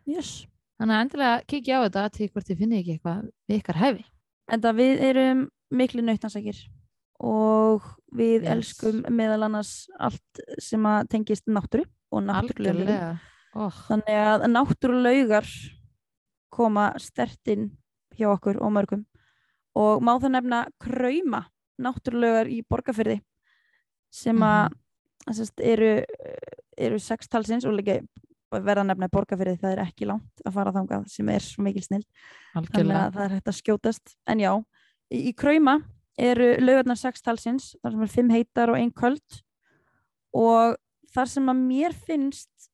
yes. 0.07 0.47
Þannig 0.81 0.97
að 0.97 1.03
endilega 1.05 1.43
kíkja 1.47 1.77
á 1.79 1.85
þetta 1.87 2.03
til 2.17 2.27
hvort 2.33 2.47
þið 2.49 2.59
finnið 2.59 2.79
ekki 2.81 2.95
eitthvað 2.97 3.27
við 3.49 3.59
ykkar 3.61 3.77
hæfi. 3.79 4.05
en 4.53 4.61
það 4.61 4.79
við 4.81 5.03
erum 5.09 5.43
miklu 5.71 6.03
nautansækir 6.03 6.59
og 7.23 7.83
við 8.13 8.43
Yes. 8.43 8.51
elskum 8.53 9.03
meðal 9.15 9.45
annars 9.47 9.89
allt 10.01 10.41
sem 10.59 10.83
að 10.83 11.09
tengist 11.09 11.47
náttúru 11.47 11.85
og 12.11 12.25
náttúrulega. 12.27 13.21
Oh, 13.55 13.71
þannig 13.71 14.19
að 14.19 14.47
náttúrulaugar 14.51 15.47
koma 16.51 16.93
stertinn 16.99 17.71
hjá 18.19 18.29
okkur 18.33 18.59
og 18.61 18.73
mörgum 18.75 19.05
og 19.77 20.03
má 20.03 20.19
það 20.21 20.35
nefna 20.35 20.67
krauma 20.83 21.45
náttúrulaugar 21.81 22.51
í 22.51 22.63
borgarfyrði 22.69 23.21
sem 24.13 24.45
að 24.45 24.67
mm 24.69 24.79
eru, 25.63 25.91
eru 26.75 26.99
sextalsins 26.99 27.65
og 27.69 27.77
líka 27.79 28.01
verða 28.53 28.85
nefna 28.85 29.09
borgarfyrði 29.13 29.61
það 29.61 29.75
er 29.75 29.83
ekki 29.85 30.09
langt 30.09 30.43
að 30.45 30.57
fara 30.57 30.73
þangað 30.75 31.07
sem 31.13 31.29
er 31.33 31.45
svo 31.45 31.65
mikil 31.65 31.85
snill 31.85 32.03
þannig 32.03 32.73
algjörlega. 32.75 33.05
að 33.05 33.15
það 33.15 33.25
er 33.25 33.35
hægt 33.37 33.49
að 33.49 33.59
skjótast. 33.59 34.15
En 34.29 34.43
já, 34.43 34.51
í, 35.09 35.21
í 35.31 35.33
krauma 35.39 35.77
eru 36.21 36.49
laugarnar 36.61 37.01
sextalsins 37.01 37.71
þar 37.81 37.95
sem 37.95 38.05
er 38.05 38.13
fimm 38.13 38.35
heitar 38.35 38.75
og 38.75 38.81
ein 38.81 38.93
köld. 38.93 39.39
Og 40.37 40.77
þar 41.15 41.33
sem 41.33 41.49
að 41.53 41.63
mér 41.63 41.97
finnst 41.97 42.69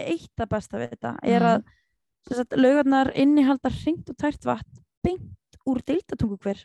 eitt 0.00 0.42
að 0.42 0.50
besta 0.56 0.80
við 0.80 0.96
þetta 0.96 1.14
er 1.28 1.46
að 1.52 1.70
sem 2.26 2.38
sagt, 2.38 2.56
laugarnar 2.58 3.10
innihalda 3.18 3.70
hringt 3.82 4.10
og 4.10 4.18
tært 4.18 4.46
vatn 4.46 4.82
beint 5.02 5.58
úr 5.68 5.82
deildatungu 5.86 6.38
hver 6.42 6.60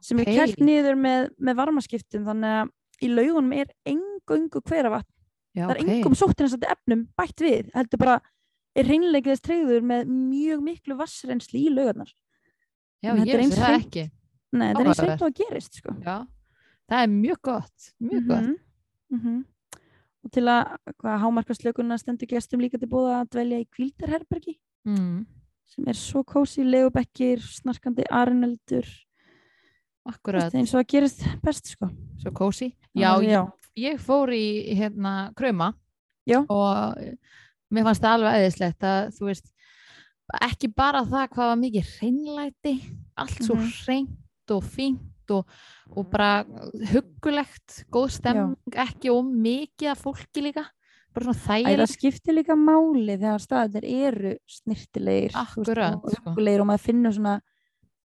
sem 0.00 0.20
er 0.20 0.28
Ókei. 0.28 0.36
kælt 0.38 0.62
niður 0.64 0.96
með, 0.96 1.26
með 1.36 1.58
varmaskiptum. 1.58 2.24
Þannig 2.28 2.54
að 2.56 2.70
í 3.02 3.08
laugunum 3.12 3.52
er 3.56 3.70
engöngu 3.88 4.60
hveravatn 4.66 5.08
Já, 5.56 5.64
það 5.66 5.74
er 5.76 5.80
ok. 5.82 5.88
engum 5.96 6.14
sóttinastandi 6.14 6.68
efnum 6.70 7.06
bætt 7.18 7.42
við 7.42 7.70
heldur 7.74 7.98
bara 7.98 8.20
er 8.78 8.84
hreinleikið 8.86 9.32
þess 9.34 9.44
treyður 9.48 9.82
með 9.90 10.10
mjög 10.14 10.60
miklu 10.62 10.96
vassrensli 11.00 11.64
í 11.66 11.72
laugarnar 11.74 12.12
Já, 13.02 13.14
ég 13.16 13.24
sé 13.24 13.56
það 13.56 13.64
hreint- 13.64 13.86
ekki. 13.86 14.02
Nei, 14.52 14.66
þetta 14.74 14.80
er 14.82 14.88
eins 14.90 14.98
reynd 15.00 15.22
og 15.22 15.28
að 15.30 15.36
gerist 15.40 15.76
sko. 15.80 15.92
Já, 16.04 16.16
það 16.90 17.02
er 17.04 17.10
mjög 17.14 17.38
gott, 17.46 17.86
mjög 18.02 18.26
gott. 18.28 18.48
Mhm, 18.50 18.56
mhm. 19.16 19.44
Og 20.24 20.30
til 20.34 20.42
að 20.52 20.76
hvað, 21.00 21.20
hámarka 21.22 21.54
slökunna 21.56 21.96
stendur 21.98 22.28
gestum 22.28 22.60
líka 22.60 22.78
til 22.78 22.88
búða 22.90 23.22
að 23.22 23.30
dvelja 23.30 23.60
í 23.62 23.68
kvíldarherbergi 23.72 24.58
Mm, 24.86 25.24
sem 25.64 25.84
er 25.88 25.94
svo 25.94 26.22
kósi, 26.24 26.62
legubekkir, 26.64 27.38
snarkandi 27.40 28.04
arneldur, 28.10 28.84
akkurat, 30.06 30.54
eins 30.54 30.74
og 30.74 30.80
að 30.84 30.88
gerist 30.94 31.24
best 31.42 31.66
sko. 31.74 31.88
svo 32.22 32.30
kósi. 32.32 32.74
Já, 32.94 33.14
að 33.16 33.28
ég, 33.28 33.52
ég 33.76 34.00
fór 34.00 34.28
í 34.34 34.74
hérna 34.76 35.32
krauma 35.36 35.74
Já. 36.26 36.40
og 36.48 36.96
mér 37.72 37.84
fannst 37.84 38.02
það 38.02 38.14
alveg 38.18 38.38
eðislegt 38.40 38.82
að 38.82 39.12
þú 39.18 39.26
veist, 39.30 39.52
ekki 40.42 40.68
bara 40.74 41.02
það 41.04 41.28
hvað 41.34 41.48
var 41.50 41.56
mikið 41.60 41.92
hreinlæti, 41.98 42.74
allt 43.16 43.42
svo 43.44 43.54
Mhm. 43.56 43.70
hreint 43.84 44.50
og 44.50 44.62
fínt 44.64 45.30
og, 45.30 45.46
og 45.96 46.10
bara 46.10 46.44
huggulegt, 46.90 47.84
góð 47.92 48.10
stemming, 48.10 48.56
ekki 48.74 49.10
og 49.14 49.24
mikið 49.24 49.90
af 49.92 50.02
fólki 50.02 50.42
líka, 50.42 50.64
bara 51.14 51.24
svona 51.26 51.38
Æ, 51.38 51.42
það 51.42 51.64
þægilegt. 51.64 51.94
skiptir 51.94 52.34
líka 52.34 52.56
máli 52.58 53.16
þegar 53.18 53.40
staðir 53.42 53.84
eru 53.84 54.34
snirtilegir 54.48 55.30
þú 55.30 55.62
veist, 55.62 55.70
Akkurat, 55.70 55.94
og 56.04 56.10
sko. 56.10 56.30
huggulegir 56.30 56.60
og 56.60 56.66
maður 56.66 56.84
finnur 56.88 57.12
svona 57.14 57.40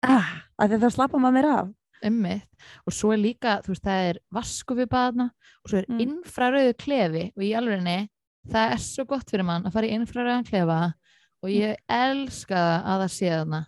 ah, 0.03 0.33
að 0.61 0.78
það 0.80 0.92
slappa 0.94 1.18
maður 1.18 1.32
meira 1.38 1.54
af 1.62 1.68
Einmitt. 2.04 2.49
og 2.87 2.92
svo 2.92 3.12
er 3.14 3.18
líka, 3.18 3.62
þú 3.64 3.68
veist, 3.73 3.82
það 3.84 4.08
er 4.11 4.18
vaskufibaðna 4.34 5.30
og 5.64 5.70
svo 5.70 5.78
er 5.78 5.87
Mm. 5.88 6.00
infrarauðu 6.04 6.75
klefi 6.76 7.32
og 7.37 7.42
í 7.42 7.52
alvegni 7.56 8.08
það 8.50 8.73
er 8.73 8.76
svo 8.78 9.04
gott 9.06 9.30
fyrir 9.30 9.44
mann 9.44 9.64
að 9.64 9.73
fara 9.73 9.87
í 9.87 9.94
infrarauðan 9.99 10.44
klefa 10.49 10.94
og 11.42 11.49
ég 11.50 11.76
elska 11.88 12.54
það 12.54 12.84
að 12.84 13.00
það 13.04 13.12
sé 13.14 13.30
þarna 13.30 13.66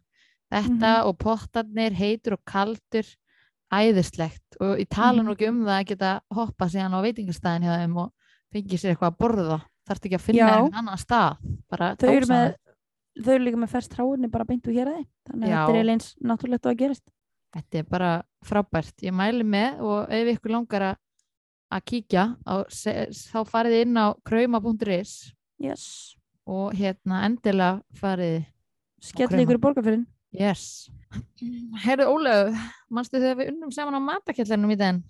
þetta 0.53 0.93
Mhm. 0.97 1.07
og 1.09 1.19
pottarnir 1.19 1.93
heitur 1.93 2.33
og 2.35 2.45
kaldur 2.47 3.07
æðislegt 3.73 4.57
og 4.61 4.79
ég 4.79 4.89
tala 4.89 5.23
Mhm. 5.23 5.27
nú 5.27 5.35
ekki 5.35 5.49
um 5.49 5.65
það 5.65 5.81
að 5.81 5.87
geta 5.87 6.21
hoppa 6.33 6.65
síðan 6.67 6.95
á 6.95 7.01
veitingastæðin 7.03 7.65
hjá 7.65 7.77
þeim 7.83 7.97
og 7.97 8.13
fengi 8.53 8.77
sér 8.79 8.95
eitthvað 8.95 9.11
að 9.13 9.19
borða 9.19 9.63
þarf 9.89 10.01
ekki 10.05 10.15
að 10.15 10.21
finna 10.21 10.39
Já. 10.39 10.59
einn 10.65 10.75
annan 10.75 10.97
stað 10.99 11.37
bara 11.71 11.97
þau 11.97 12.09
eru, 12.11 12.27
með, 12.27 12.55
þau 13.23 13.33
eru 13.35 13.45
líka 13.47 13.61
með 13.61 13.73
ferst 13.73 13.95
hráinni 13.97 14.31
bara 14.33 14.45
beint 14.49 14.67
úr 14.69 14.77
hér 14.77 14.91
að 14.93 14.99
þið 15.01 15.07
þannig 15.31 15.53
að 15.53 15.67
þetta 15.71 15.81
er 15.83 15.93
eins 15.95 16.09
náttúrulegt 16.21 16.67
að 16.71 16.81
gerist 16.83 17.07
Þetta 17.57 17.79
er 17.79 17.85
bara 17.89 18.09
frábært. 18.45 18.99
Ég 19.07 19.15
mæli 19.17 19.45
með 19.47 19.79
og 19.81 20.11
ef 20.13 20.29
ykkur 20.35 20.53
langar 20.53 20.83
að- 20.91 21.85
kíkja 21.89 22.25
á, 22.45 22.55
se- 22.69 23.07
þá 23.33 23.39
farið 23.49 23.77
inn 23.87 23.97
á 23.97 24.13
krauma.is 24.27 25.33
yes. 25.59 26.17
og 26.47 26.75
hérna 26.77 27.23
endilega 27.25 27.81
farið 27.97 28.45
skell 29.01 29.41
ykkur 29.41 29.59
borgarfyrin 29.63 30.05
yes. 30.33 30.91
Herðu 31.87 32.11
Ólöf, 32.13 32.53
manstu 32.91 33.17
þegar 33.23 33.39
við 33.41 33.51
unnum 33.55 33.73
saman 33.73 33.97
á 33.97 34.01
matakjallarnum 34.05 34.75
í 34.75 34.77
den? 34.77 35.03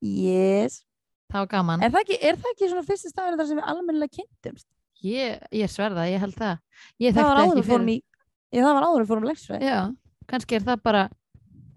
yes. 0.00 0.84
Það 1.28 1.40
var 1.42 1.48
gaman. 1.52 1.82
er, 1.82 1.90
það 1.90 2.00
ekki, 2.04 2.18
er 2.24 2.36
það 2.40 2.52
ekki 2.54 2.68
svona 2.70 2.86
fyrsti 2.86 3.10
staður 3.10 3.36
þar 3.36 3.48
sem 3.50 3.58
við 3.58 3.66
almennilega 3.68 4.16
kynntumst 4.16 4.68
Ég, 5.06 5.38
ég 5.54 5.70
sverða, 5.70 6.08
ég 6.10 6.18
held 6.22 6.34
það. 6.34 6.58
Ég 6.98 7.14
það 7.14 7.28
var 7.28 7.40
áður 7.44 7.66
fórum 7.68 7.88
í 7.92 7.96
ég, 7.98 8.62
það 8.64 8.74
var 8.74 8.86
áður 8.88 9.06
fórum 9.06 9.26
leksfræði 9.28 9.68
Já, 9.68 9.78
kannski 10.30 10.56
er 10.58 10.64
það 10.66 10.80
bara, 10.88 11.02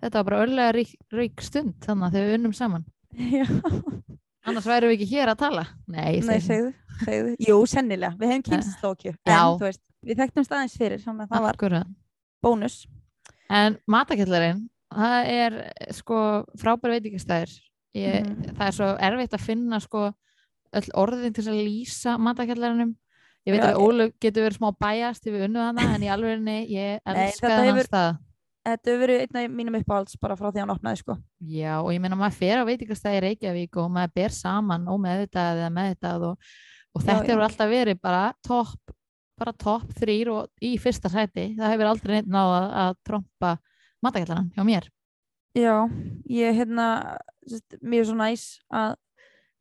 þetta 0.02 0.16
var 0.18 0.28
bara 0.32 0.40
örlega 0.46 0.72
rík, 0.78 0.96
rík 1.14 1.44
stund 1.46 1.76
þannig 1.86 2.08
að 2.10 2.18
við 2.26 2.36
unnum 2.40 2.56
saman. 2.58 2.86
Já. 3.38 3.46
Annars 4.50 4.66
værum 4.66 4.90
við 4.90 4.96
ekki 5.04 5.10
hér 5.14 5.30
að 5.36 5.38
tala. 5.44 5.68
Nei, 5.86 6.18
Nei, 6.26 6.40
segðu, 6.42 6.72
segðu. 7.06 7.36
Jú, 7.46 7.58
sennilega, 7.70 8.16
við 8.18 8.32
hefum 8.34 8.46
kynst 8.48 8.72
slókju 8.80 9.12
en 9.14 9.36
þú 9.60 9.68
veist, 9.68 9.82
við 10.02 10.18
þekktum 10.24 10.48
staðins 10.48 10.78
fyrir 10.82 11.04
þannig 11.04 11.28
að 11.28 11.36
það 11.36 11.44
var 11.46 11.60
Akkurat. 11.60 11.92
bónus 12.42 12.78
En 13.52 13.76
matakjallarinn, 13.92 14.64
það 14.96 15.30
er 15.36 15.56
sko 15.94 16.18
frábær 16.58 16.94
veitingastæður. 16.96 17.52
Ég, 18.00 18.24
Mhm. 18.26 18.56
Það 18.56 18.66
er 18.68 18.76
svo 18.78 18.88
erfitt 18.98 19.34
að 19.36 19.44
finna 19.46 19.80
sko 19.84 20.04
öll 20.74 20.90
orðin 20.96 21.34
til 21.36 21.44
að 21.52 21.60
lýsa 21.68 22.14
matakjallarinum. 22.18 22.96
Ég 23.48 23.56
veit 23.56 23.64
Já, 23.64 23.72
að 23.72 23.80
Ólöf 23.82 24.12
getur 24.22 24.44
verið 24.46 24.58
smá 24.60 24.70
bæjast 24.84 25.24
til 25.26 25.34
við 25.34 25.48
unnum 25.48 25.64
hana, 25.66 25.86
en 25.96 26.04
í 26.06 26.10
alvegni 26.14 26.58
ég 26.70 27.00
elska 27.10 27.48
þetta 27.48 27.64
hefur- 27.66 27.88
stað. 27.90 28.20
Þetta 28.62 28.92
hefur 28.92 29.02
verið 29.02 29.22
einn 29.24 29.40
af 29.42 29.56
mínum 29.58 29.78
uppáhalds 29.80 30.20
bara 30.22 30.36
frá 30.38 30.52
því 30.52 30.62
hann 30.62 30.70
opnaði 30.76 31.00
sko 31.02 31.16
Já, 31.50 31.80
og 31.82 31.90
ég 31.96 32.02
meina 32.04 32.16
maður 32.20 32.36
fer 32.38 32.62
á 32.62 32.64
veitingastæði 32.70 33.22
Reykjavík 33.26 33.80
og 33.82 33.88
maður 33.90 34.14
ber 34.20 34.36
saman 34.38 34.86
og 34.88 35.00
meðvitað 35.02 35.64
eða 35.64 35.72
meðvitað 35.74 36.26
og, 36.28 36.52
og 36.94 37.02
Já, 37.02 37.08
þetta 37.08 37.32
hefur 37.32 37.46
alltaf 37.48 37.72
verið 37.74 38.02
bara 38.06 38.24
topp 38.46 38.94
bara 39.42 39.54
topp 39.58 39.90
þrýr 39.98 40.30
og 40.36 40.50
í 40.62 40.76
fyrsta 40.78 41.10
sæti. 41.10 41.56
Það 41.58 41.72
hefur 41.74 41.90
aldrei 41.90 42.14
neitt 42.20 42.30
náð 42.30 42.52
að, 42.60 42.68
að 42.84 42.92
trompa 43.10 43.54
matakjallaran 44.06 44.52
hjá 44.54 44.66
mér. 44.68 44.86
Já, 45.58 45.74
ég 46.30 46.54
hérna 46.62 46.86
sest, 47.50 47.80
mjög 47.82 48.06
svo 48.12 48.20
næs 48.22 48.44
að 48.70 48.94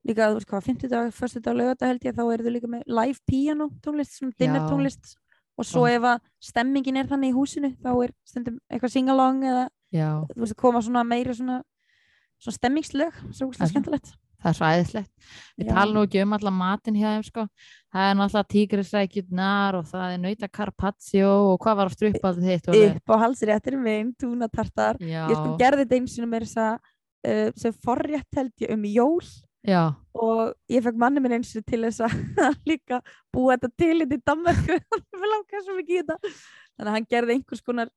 líka, 0.07 0.31
þú 0.31 0.39
veist 0.39 0.49
hvað, 0.51 0.69
50 0.69 0.93
dag, 0.93 1.11
förstu 1.15 1.43
dag 1.45 1.57
lögata 1.59 1.91
held 1.91 2.05
ég, 2.07 2.15
þá 2.17 2.23
eru 2.33 2.47
þau 2.47 2.55
líka 2.55 2.71
með 2.73 2.87
live 3.01 3.19
piano 3.29 3.69
tónlist, 3.85 4.17
svona 4.19 4.33
dinner 4.39 4.65
tónlist. 4.69 5.17
Og 5.61 5.67
svo 5.69 5.85
ef 5.91 6.07
að 6.09 6.23
stemmingin 6.41 6.97
er 6.97 7.09
þannig 7.11 7.35
í 7.35 7.37
húsinu 7.37 7.75
þá 7.83 7.91
er 8.07 8.15
stundum 8.25 8.57
eitthvað 8.71 8.95
sing-along 8.95 9.43
eða 9.45 9.67
Já. 9.93 10.09
þú 10.31 10.41
veist, 10.47 10.57
koma 10.57 10.81
svona 10.81 11.03
meira 11.05 11.35
svona, 11.37 11.61
svona 12.41 12.57
stemmingslög, 12.57 13.19
svo 13.35 13.51
úrslega 13.51 13.67
er 13.67 13.73
skemmtilegt. 13.75 14.13
það 14.41 14.49
er 14.49 14.57
svo 14.57 14.69
æðislegt 14.71 15.27
við 15.61 15.69
tala 15.69 15.93
nú 15.93 16.05
ekki 16.07 16.23
um 16.25 16.33
alla 16.33 16.53
matinn 16.55 16.97
hjá 16.97 17.11
þeim 17.11 17.27
sko. 17.27 17.45
það 17.93 18.07
er 18.07 18.17
náttúrulega 18.17 18.51
tígrisrækjurnar 18.55 19.77
og 19.83 19.85
það 19.91 20.15
er 20.15 20.23
nauta 20.23 20.49
carpaccio 20.49 21.29
og 21.51 21.59
hvað 21.61 21.77
var 21.83 21.91
aftur 21.93 22.09
uppáldið 22.15 22.49
þitt 22.49 22.71
Ólöf? 22.73 22.97
upp 22.97 23.13
á 23.13 23.17
halsréttir 23.27 23.77
minn, 23.77 24.15
túnatartar. 24.17 24.97
Já, 25.03 25.27
ég 25.29 25.37
sko 25.37 25.59
gerði 25.61 25.85
þetta 25.85 25.99
eins 26.01 26.17
og 26.17 26.33
mér 26.33 26.49
þess 26.49 26.63
að 26.65 26.75
uh, 27.29 27.53
sem 27.61 27.77
forrétt 27.85 28.41
held 28.41 28.65
ég 28.65 28.73
um 28.79 28.89
jól 28.89 29.21
já, 29.67 29.83
og 30.17 30.55
ég 30.73 30.85
fekk 30.85 31.01
manni 31.01 31.23
minn 31.23 31.39
eins 31.39 31.53
og 31.59 31.67
til 31.67 31.83
þess 31.87 32.05
að 32.49 32.61
líka 32.69 33.01
búa 33.33 33.57
þetta 33.57 33.73
til 33.77 33.97
þetta 34.03 34.19
í 34.19 34.25
Danmarku 34.33 34.79
þannig 36.81 36.87
að 36.87 36.95
hann 36.95 37.11
gerði 37.11 37.37
einhvers 37.37 37.65
konar 37.65 37.91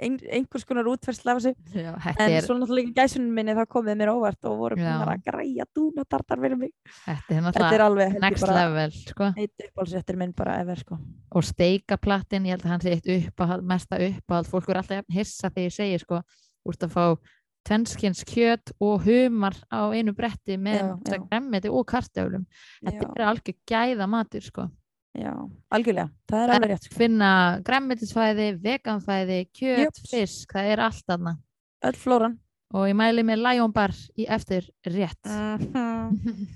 ein, 0.00 0.16
einhvers 0.32 0.64
konar 0.66 0.88
útferðsla 0.90 1.34
en 1.38 2.24
er, 2.24 2.40
svo 2.44 2.56
náttúrulega 2.58 2.94
gæsunum 2.96 3.36
minni 3.36 3.54
þá 3.56 3.62
komið 3.70 3.98
mér 4.00 4.12
óvart 4.14 4.48
og 4.50 4.56
voru 4.58 4.78
að 4.88 5.12
græja 5.26 5.66
dúnatartar 5.76 6.42
fyrir 6.42 6.58
mig. 6.60 6.72
Þetta 7.04 7.36
er 7.36 7.46
þetta 7.46 7.70
er 7.70 7.84
alveg 7.86 8.18
next 8.24 8.46
bara 8.46 8.56
level 8.58 8.96
sko. 8.96 9.30
eitt 9.36 9.66
uppáhaldsréttir 9.68 10.20
minn 10.20 10.34
bara 10.36 10.58
ever 10.64 10.82
sko. 10.82 10.98
Og 11.34 11.46
steikaplattin, 11.46 12.48
ég 12.48 12.56
held 12.56 12.66
að 12.66 12.74
hann 12.74 12.84
sé 12.84 12.96
eitt 12.96 13.10
uppáhald, 13.18 13.66
mesta 13.70 14.00
uppáhald, 14.08 14.50
fólk 14.50 14.70
er 14.72 14.82
alltaf 14.82 15.14
hissa 15.14 15.50
þegar 15.50 15.68
ég 15.68 15.78
segi 15.78 16.02
sko, 16.02 16.20
úrst 16.66 16.86
að 16.86 16.94
fá 16.96 17.06
tvennskins 17.64 18.24
kjöt 18.28 18.72
og 18.80 19.02
humar 19.06 19.54
á 19.72 19.88
einu 19.94 20.12
bretti 20.16 20.56
með 20.60 20.92
gremmiti 21.30 21.70
og 21.72 21.86
kartöflum 21.86 22.44
þetta 22.84 23.00
Já. 23.00 23.12
er 23.16 23.26
algjör 23.30 23.56
gæða 23.70 24.08
matur 24.08 24.40
sko 24.44 24.68
já, 25.16 25.32
algjörlega, 25.70 26.10
það 26.28 26.42
er 26.44 26.50
alveg 26.56 26.70
rétt 26.74 26.84
sko. 26.88 26.94
finna 26.98 27.30
græmmetisfæði, 27.64 28.48
veganfæði, 28.62 29.40
kjöt, 29.54 29.84
Jöps. 29.86 30.08
fisk, 30.10 30.52
það 30.52 30.70
er 30.74 30.80
allt 30.80 31.04
þarna 31.08 31.36
öll 31.84 31.98
flóran 32.00 32.38
og 32.74 32.88
ég 32.90 32.96
mæli 32.98 33.22
með 33.22 33.42
Lion 33.46 33.72
Bar 33.72 33.90
í 34.18 34.26
eftir 34.28 34.68
rétt 34.84 35.22
Mhm. 35.24 36.48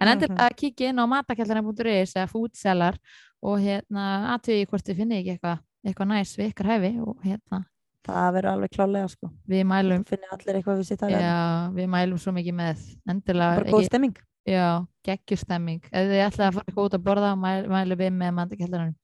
en 0.00 0.08
endur 0.08 0.28
Mhm. 0.30 0.38
að 0.38 0.56
kíkja 0.56 0.88
inn 0.90 0.98
á 1.00 1.06
matakjallarinn.is 1.08 2.14
eða 2.14 2.28
foodseller 2.30 2.98
og 3.42 3.58
hérna 3.60 4.36
aðtögi 4.36 4.66
hvort 4.68 4.84
þið 4.84 4.96
finnið 5.00 5.18
ekki 5.22 5.32
eitthvað 5.38 5.58
eitthvað 5.86 6.08
næs 6.08 6.36
við 6.36 6.52
ykkar 6.52 6.66
hæfi 6.66 6.92
og 7.00 7.16
hérna 7.24 7.64
það 8.06 8.28
verður 8.36 8.50
alveg 8.52 8.74
klálega 8.76 9.10
sko. 9.12 9.30
Við 9.50 9.66
mælum 9.68 10.06
finni 10.08 10.30
allir 10.32 10.60
eitthvað 10.60 10.80
við 10.80 10.90
sitt 10.90 11.04
að 11.06 11.16
já, 11.16 11.38
við 11.76 11.90
mælum 11.96 12.22
svo 12.22 12.34
mikið 12.36 12.58
með. 12.60 12.84
Endilega 13.10 13.60
bara 13.60 13.74
góð 13.74 13.88
stemming. 13.90 14.20
Já, 14.46 14.68
geggjustemming 15.02 15.88
ef 15.90 16.06
þið 16.06 16.20
ætlaði 16.22 16.46
að 16.46 16.58
fara 16.60 16.84
út 16.86 16.94
að 16.94 17.04
borða 17.08 17.32
mæl, 17.34 17.66
mælum 17.66 17.98
við 17.98 18.12
með 18.14 18.36
matakjallarinn 18.36 18.94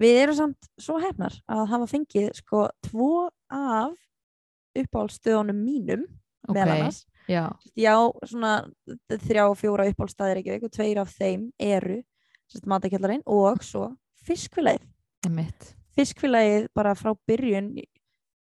við 0.00 0.20
erum 0.22 0.38
samt 0.38 0.70
svo 0.80 0.98
hefnar 1.02 1.36
að 1.50 1.66
hafa 1.70 1.88
fengið 1.90 2.30
sko 2.38 2.66
tvo 2.84 3.10
af 3.52 3.94
uppáhaldsstöðunum 4.74 5.60
mínum 5.62 6.06
ok, 6.48 6.56
meðal 6.56 6.74
annars. 6.74 7.04
já, 7.30 7.44
já, 7.78 7.94
svona 8.26 8.54
þrjá, 9.12 9.44
fjóra 9.60 9.86
uppáhaldstaðir 9.92 10.42
ekki 10.42 10.58
og 10.58 10.74
tveir 10.74 11.02
af 11.02 11.14
þeim 11.14 11.48
eru 11.62 12.00
matakjallarinn 12.70 13.24
og 13.26 13.62
svo 13.66 13.88
einmitt. 15.24 15.74
Fiskfélagið 15.94 16.68
bara 16.74 16.94
frá 16.98 17.12
byrjun 17.28 17.74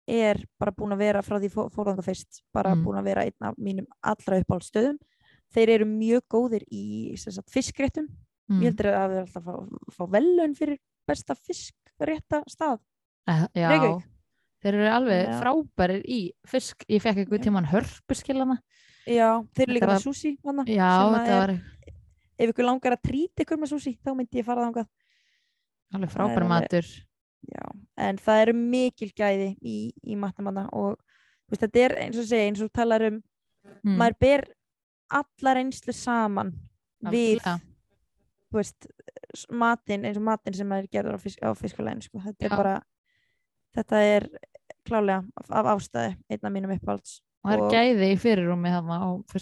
er 0.08 0.40
bara 0.60 0.72
búin 0.76 0.92
að 0.96 0.98
vera 1.04 1.22
frá 1.24 1.38
því 1.40 1.50
fó- 1.54 1.70
fórðanga 1.72 2.04
fyrst 2.04 2.42
bara 2.54 2.74
Mm. 2.76 2.84
búin 2.84 2.98
að 3.00 3.04
vera 3.08 3.24
einn 3.24 3.48
af 3.48 3.56
mínum 3.58 3.86
allra 4.04 4.40
uppáhaldsstöðum 4.42 4.98
þeir 5.54 5.70
eru 5.70 5.86
mjög 5.86 6.22
góðir 6.30 6.64
í 6.72 7.16
sagt, 7.18 7.50
fiskréttum 7.50 8.08
mm. 8.50 8.60
ég 8.62 8.72
heldur 8.74 8.90
að 8.92 9.10
við 9.10 9.18
erum 9.18 9.28
alltaf 9.28 9.48
að 9.48 9.54
fá, 9.54 9.94
fá 9.98 10.04
velun 10.12 10.56
fyrir 10.56 10.80
besta 11.08 11.36
fiskrétta 11.36 12.44
stað 12.48 12.80
Eh, 13.26 13.48
já, 13.56 13.70
Reykjavík. 13.72 14.04
þeir 14.64 14.74
eru 14.76 14.88
alveg 14.92 15.28
Já. 15.30 15.40
frábærir 15.40 16.02
í 16.04 16.32
fisk 16.46 16.84
ég 16.90 17.02
fekk 17.02 17.18
einhvern 17.24 17.40
Já. 17.40 17.44
tímann 17.48 17.70
hörpuskilana 17.72 18.58
já, 19.08 19.30
þeir 19.56 19.64
eru 19.70 19.74
líka 19.78 19.88
með 19.88 20.04
sushi 20.04 20.38
hana, 20.44 20.64
já, 20.68 20.90
þetta 21.14 21.32
er, 21.32 21.40
var 21.40 21.54
ef 22.40 22.50
ykkur 22.52 22.66
langar 22.68 22.98
að 22.98 23.02
trýta 23.08 23.44
ykkur 23.46 23.58
með 23.64 23.72
sushi 23.72 23.94
þá 24.04 24.12
myndi 24.18 24.42
ég 24.42 24.46
fara 24.46 24.66
alveg 24.68 24.88
Það 25.94 26.04
er 26.04 26.12
frábær 26.12 26.44
alveg- 26.44 26.50
matur 26.50 26.86
já, 27.50 27.66
en 28.08 28.20
það 28.22 28.42
eru 28.46 28.56
mikil 28.58 29.12
gæði 29.16 29.50
í, 29.62 29.78
í 30.04 30.18
matnamanna 30.20 30.68
og 30.72 30.98
veist, 31.50 31.64
þetta 31.66 31.86
er 31.86 31.98
eins 32.06 32.20
og 32.20 32.28
segja, 32.30 32.48
eins 32.50 32.64
og 32.64 32.72
talar 32.74 33.08
um 33.10 33.20
mm. 33.20 33.98
maður 34.00 34.20
ber 34.24 34.46
alla 35.14 35.58
reynslu 35.58 35.96
saman 35.96 36.54
við 37.12 37.42
þú 37.44 38.60
veist, 38.60 38.88
matinn 39.52 40.08
eins 40.08 40.20
og 40.20 40.26
matinn 40.28 40.58
sem 40.58 40.72
er 40.76 40.88
gerður 40.92 41.18
á, 41.18 41.22
fisk, 41.22 41.44
á 41.44 41.52
fiskfélaginu 41.58 42.06
sko. 42.06 42.24
þetta 42.24 42.46
Já. 42.46 42.50
er 42.50 42.58
bara 42.58 42.76
þetta 43.74 44.02
er 44.16 44.28
klálega 44.88 45.22
af, 45.40 45.52
af 45.52 45.72
ástæði 45.76 46.18
einn 46.30 46.50
af 46.50 46.54
mínum 46.54 46.76
uppáhalds 46.76 47.22
og 47.44 47.50
það 47.50 47.56
er 47.56 47.64
og- 47.64 47.74
gæði 47.74 48.10
í 48.14 48.20
fyrirrúmi 48.20 48.74
þarna 48.74 49.00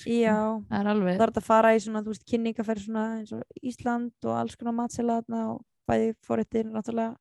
já, 0.07 0.37
það 0.69 0.79
er 0.79 0.91
alveg 0.93 1.17
það 1.17 1.27
er 1.27 1.35
að 1.41 1.49
fara 1.49 1.73
í 1.75 1.81
svona, 1.83 2.03
þú 2.05 2.15
veist, 2.15 2.27
kynningaferð 2.29 2.85
svona 2.85 3.07
eins 3.19 3.33
og 3.35 3.43
Ísland 3.61 4.29
og 4.29 4.37
alls 4.37 4.55
konar 4.55 4.77
matsela 4.77 5.19
þarna 5.21 5.43
og 5.55 5.65
bæði 5.89 6.15
fórittir 6.25 6.69
náttúrulega 6.69 7.15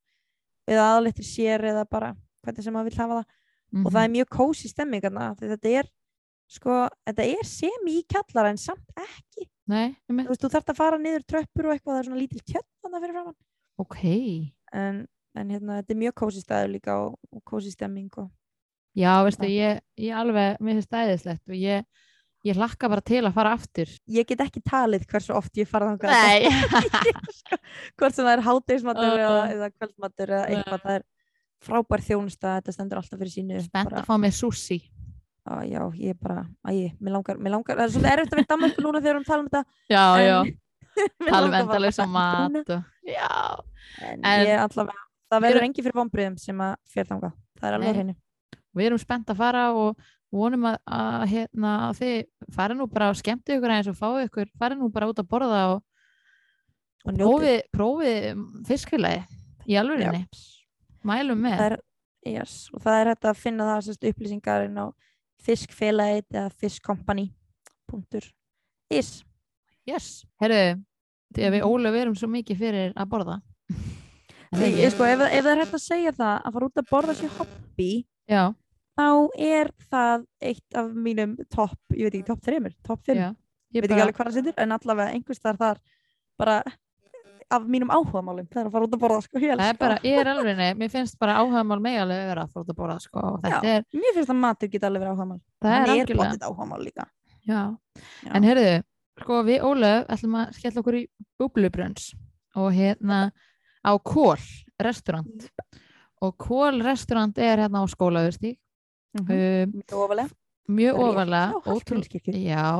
eða 0.70 0.88
aðalittir 0.94 1.26
sér 1.26 1.66
eða 1.72 1.84
bara 1.90 2.14
hvernig 2.44 2.64
sem 2.64 2.74
maður 2.74 2.90
vill 2.90 3.02
hafa 3.02 3.20
það. 3.20 3.36
Mhm. 3.70 3.86
og 3.86 3.92
það 3.94 4.04
er 4.04 4.14
mjög 4.16 4.28
kósi 4.34 4.68
stemming 4.70 5.04
þetta 5.04 5.74
er 5.78 5.90
sko, 6.50 6.88
þetta 7.06 7.26
er 7.30 7.46
semi 7.46 8.00
í 8.00 8.06
kjallara 8.10 8.50
en 8.50 8.58
samt 8.58 8.96
ekki. 8.98 9.46
Nei, 9.70 9.94
þú 10.08 10.26
veist, 10.26 10.42
þú 10.42 10.50
þarft 10.50 10.72
að 10.72 10.80
fara 10.80 10.98
niður 10.98 11.22
tröppur 11.22 11.68
og 11.68 11.76
eitthvað, 11.76 11.92
það 11.94 12.00
er 12.00 12.08
svona 12.08 12.20
lítil 12.20 12.42
þarna 12.50 13.02
fyrir 13.04 13.14
framann 13.14 13.38
ok. 13.80 14.02
En, 14.72 15.00
en 15.38 15.54
hérna, 15.54 15.80
þetta 15.80 15.94
er 15.94 16.00
mjög 16.04 16.16
kósi 16.20 16.42
staður 16.44 16.74
líka 16.74 16.96
og, 17.04 17.16
og 17.32 17.42
kósi 17.48 17.72
stemming 17.74 18.10
og 18.20 18.30
já, 18.98 19.12
veistu, 19.24 19.48
ég, 19.50 19.80
ég 20.00 20.16
alveg 20.16 20.60
mér 20.60 20.78
finnst 20.78 20.92
það 20.92 21.12
æðislegt 21.12 21.52
og 21.52 21.58
ég, 21.58 22.06
ég 22.46 22.56
hlakka 22.56 22.88
bara 22.88 23.02
til 23.04 23.20
að 23.26 23.34
fara 23.36 23.52
aftur. 23.56 23.90
Ég 24.08 24.26
get 24.28 24.40
ekki 24.44 24.62
talið 24.64 25.02
hversu 25.10 25.34
oft 25.36 25.58
ég 25.60 25.68
fara 25.68 25.90
þangað. 25.90 26.10
Nei. 26.14 26.48
Sko, 27.40 27.58
hvort 28.00 28.16
sem 28.16 28.24
það 28.24 28.32
er 28.38 28.44
hátegismatur 28.46 29.10
Uh. 29.10 29.24
eða, 29.26 29.42
eða 29.56 29.68
kvöldmatur 29.76 30.32
eða 30.36 30.46
eitthvað, 30.54 30.80
það 30.86 30.94
er 30.98 31.04
frábær 31.60 32.00
þjónusta, 32.06 32.54
þetta 32.60 32.72
stendur 32.72 33.00
alltaf 33.02 33.20
fyrir 33.20 33.34
sínu 33.34 33.60
spennt 33.66 33.92
að 34.00 34.06
fá 34.08 34.14
mér 34.22 34.32
sushi. 34.32 34.78
Á, 35.44 35.60
já, 35.68 35.80
ég 36.00 36.16
bara, 36.20 36.46
æ, 36.68 36.92
mér 37.00 37.14
langar, 37.16 37.36
mér 37.40 37.54
langar 37.56 37.76
það 37.78 37.84
er 37.86 37.92
svolítið 37.94 38.12
erfitt 38.14 38.32
að 38.32 38.38
vera 38.40 38.48
Danmörku 38.52 38.82
núna 38.84 39.00
þegar 39.00 39.04
við 39.04 39.12
erum 39.12 39.24
að 39.24 39.30
tala 39.30 39.42
um 39.42 39.48
þetta. 39.50 39.62
Já, 39.90 40.04
já, 40.20 40.38
um 41.20 41.30
bara 41.30 41.60
endalösa 41.60 42.04
að 42.04 42.12
fara 42.14 42.42
núna. 42.44 42.60
mat 42.60 42.72
og, 42.76 42.82
já, 43.08 43.30
en, 44.04 44.24
En- 44.30 44.44
ég 44.46 44.62
allavega, 44.64 45.04
það 45.32 45.44
verður 45.46 45.66
engi 45.68 45.84
fyrir 45.86 45.96
vonbriðum 46.00 46.36
sem 46.40 46.60
að 46.64 46.74
fyrir 46.92 47.08
þangað, 47.10 47.34
það 47.60 47.68
er 47.70 47.78
alveg 47.78 47.96
hreinu. 48.00 48.16
Við 48.80 48.86
erum 48.90 49.00
spennt 49.02 49.32
að 49.32 49.40
fara 49.40 49.64
og 49.74 50.04
vonum 50.32 50.64
að, 50.70 50.76
að 50.86 51.24
hérna, 51.32 51.70
að 51.88 51.94
þið 52.00 52.16
farið 52.56 52.76
nú 52.78 52.86
bara 52.90 53.08
og 53.10 53.16
skemmtu 53.18 53.50
ykkur 53.56 53.70
eins 53.74 53.88
og 53.90 53.96
fáið 53.98 54.24
ykkur, 54.28 54.48
farið 54.60 54.78
nú 54.82 54.88
bara 54.94 55.08
út 55.10 55.18
að 55.22 55.30
borða 55.30 55.62
og 55.74 55.78
og 57.00 57.12
prófið, 57.16 57.60
prófið 57.72 58.18
fiskfélagi 58.68 59.22
í 59.70 59.72
alvörinni, 59.80 60.20
mælum 61.06 61.38
með. 61.40 61.56
Það 61.56 61.66
er, 61.70 61.76
yes, 62.28 62.52
og 62.74 62.78
það 62.84 62.96
er 63.00 63.08
hægt 63.14 63.24
að 63.30 63.38
finna 63.40 63.64
það 63.70 63.84
sérst, 63.86 64.04
upplýsingar 64.10 64.60
á 64.68 64.70
fiskfélagið 65.40 66.26
eða 66.36 66.50
fiskkompany.is 66.60 69.08
yes, 69.88 70.06
herru 70.42 70.60
því 71.34 71.42
að 71.46 71.52
við 71.54 71.60
Mhm. 71.62 71.70
Ólöf 71.70 71.94
erum 72.02 72.14
svo 72.18 72.28
mikið 72.28 72.56
fyrir 72.58 72.92
að 72.94 73.06
borða. 73.08 73.40
Því, 74.50 74.90
sko, 74.90 75.04
ef, 75.06 75.20
ef 75.30 75.44
það 75.44 75.52
er 75.52 75.60
hægt 75.62 75.74
að 75.78 75.82
segja 75.84 76.10
það 76.12 76.36
að 76.42 76.52
fara 76.52 76.66
út 76.66 76.74
að 76.80 76.90
borða 76.90 77.14
sér 77.14 77.30
hobby 77.38 78.04
já, 78.28 78.50
þá 79.00 79.08
er 79.48 79.72
það 79.90 80.26
eitt 80.52 80.76
af 80.76 80.90
mínum 81.08 81.38
topp, 81.48 81.80
ég 81.96 82.10
veit 82.10 82.20
ekki, 82.20 82.26
topp 82.28 82.44
3 82.44 82.74
topp 82.84 83.06
5, 83.08 83.16
já 83.16 83.30
ég 83.74 83.84
veit 83.84 83.90
ekki 83.90 84.04
alveg 84.04 84.18
hvað 84.18 84.30
það 84.30 84.38
sittur 84.38 84.62
en 84.64 84.76
allavega 84.76 85.16
einhvers 85.16 85.42
þar 85.42 85.58
þar 85.60 85.82
bara 86.40 86.56
af 87.50 87.64
mínum 87.66 87.90
áhugamálum, 87.90 88.46
það 88.46 88.60
er 88.60 88.68
að 88.68 88.74
fara 88.76 88.86
út 88.86 88.92
að 88.94 89.00
borða 89.02 89.22
sko, 89.24 89.40
ég 89.42 89.50
er 89.50 89.56
elska 89.56 89.78
bara, 89.80 89.96
ég 90.06 90.20
er 90.20 90.28
alveg 90.30 90.58
nei, 90.58 90.68
mér 90.78 90.92
finnst 90.92 91.16
bara 91.18 91.40
áhugamál 91.40 91.80
megalega 91.82 92.28
vera 92.28 92.44
að 92.46 92.52
fara 92.52 92.62
út 92.62 92.70
að 92.70 92.78
borða 92.78 92.98
sko, 93.02 93.24
Já. 93.42 93.56
er, 93.72 93.86
mér 93.96 94.14
finnst 94.18 94.30
að 94.30 94.38
matur 94.44 94.70
geta 94.70 94.86
alveg 94.86 95.02
verið 95.02 95.16
áhugamál. 95.16 95.40
Það 95.58 95.74
er 95.74 95.82
hann 95.82 96.02
er 96.04 96.12
bóttið 96.20 96.46
áhugamál 96.46 96.78
líka. 96.84 97.06
Já. 97.50 97.60
En 98.30 98.46
heyrðu, 98.46 98.68
sko 99.24 99.40
við 99.48 99.66
Ólöf 99.66 100.14
ætlum 100.14 100.38
að 100.38 100.54
skella 100.60 100.84
okkur 100.84 100.98
í 101.00 101.02
búblubrönns 101.42 102.06
og 102.60 102.70
hérna 102.76 103.20
á 103.82 103.92
Kól 103.98 104.46
restaurant. 104.78 105.50
Og 106.22 106.36
Kól 106.38 106.78
restaurant 106.86 107.42
er 107.42 107.64
hérna 107.64 107.82
á 107.82 107.86
skólaðustík 109.16 109.66
Mhm. 109.66 109.74
um, 109.74 109.82
mjög 109.82 110.04
ofalega 110.04 110.30
mjög 110.70 110.94
ofalega 111.02 111.52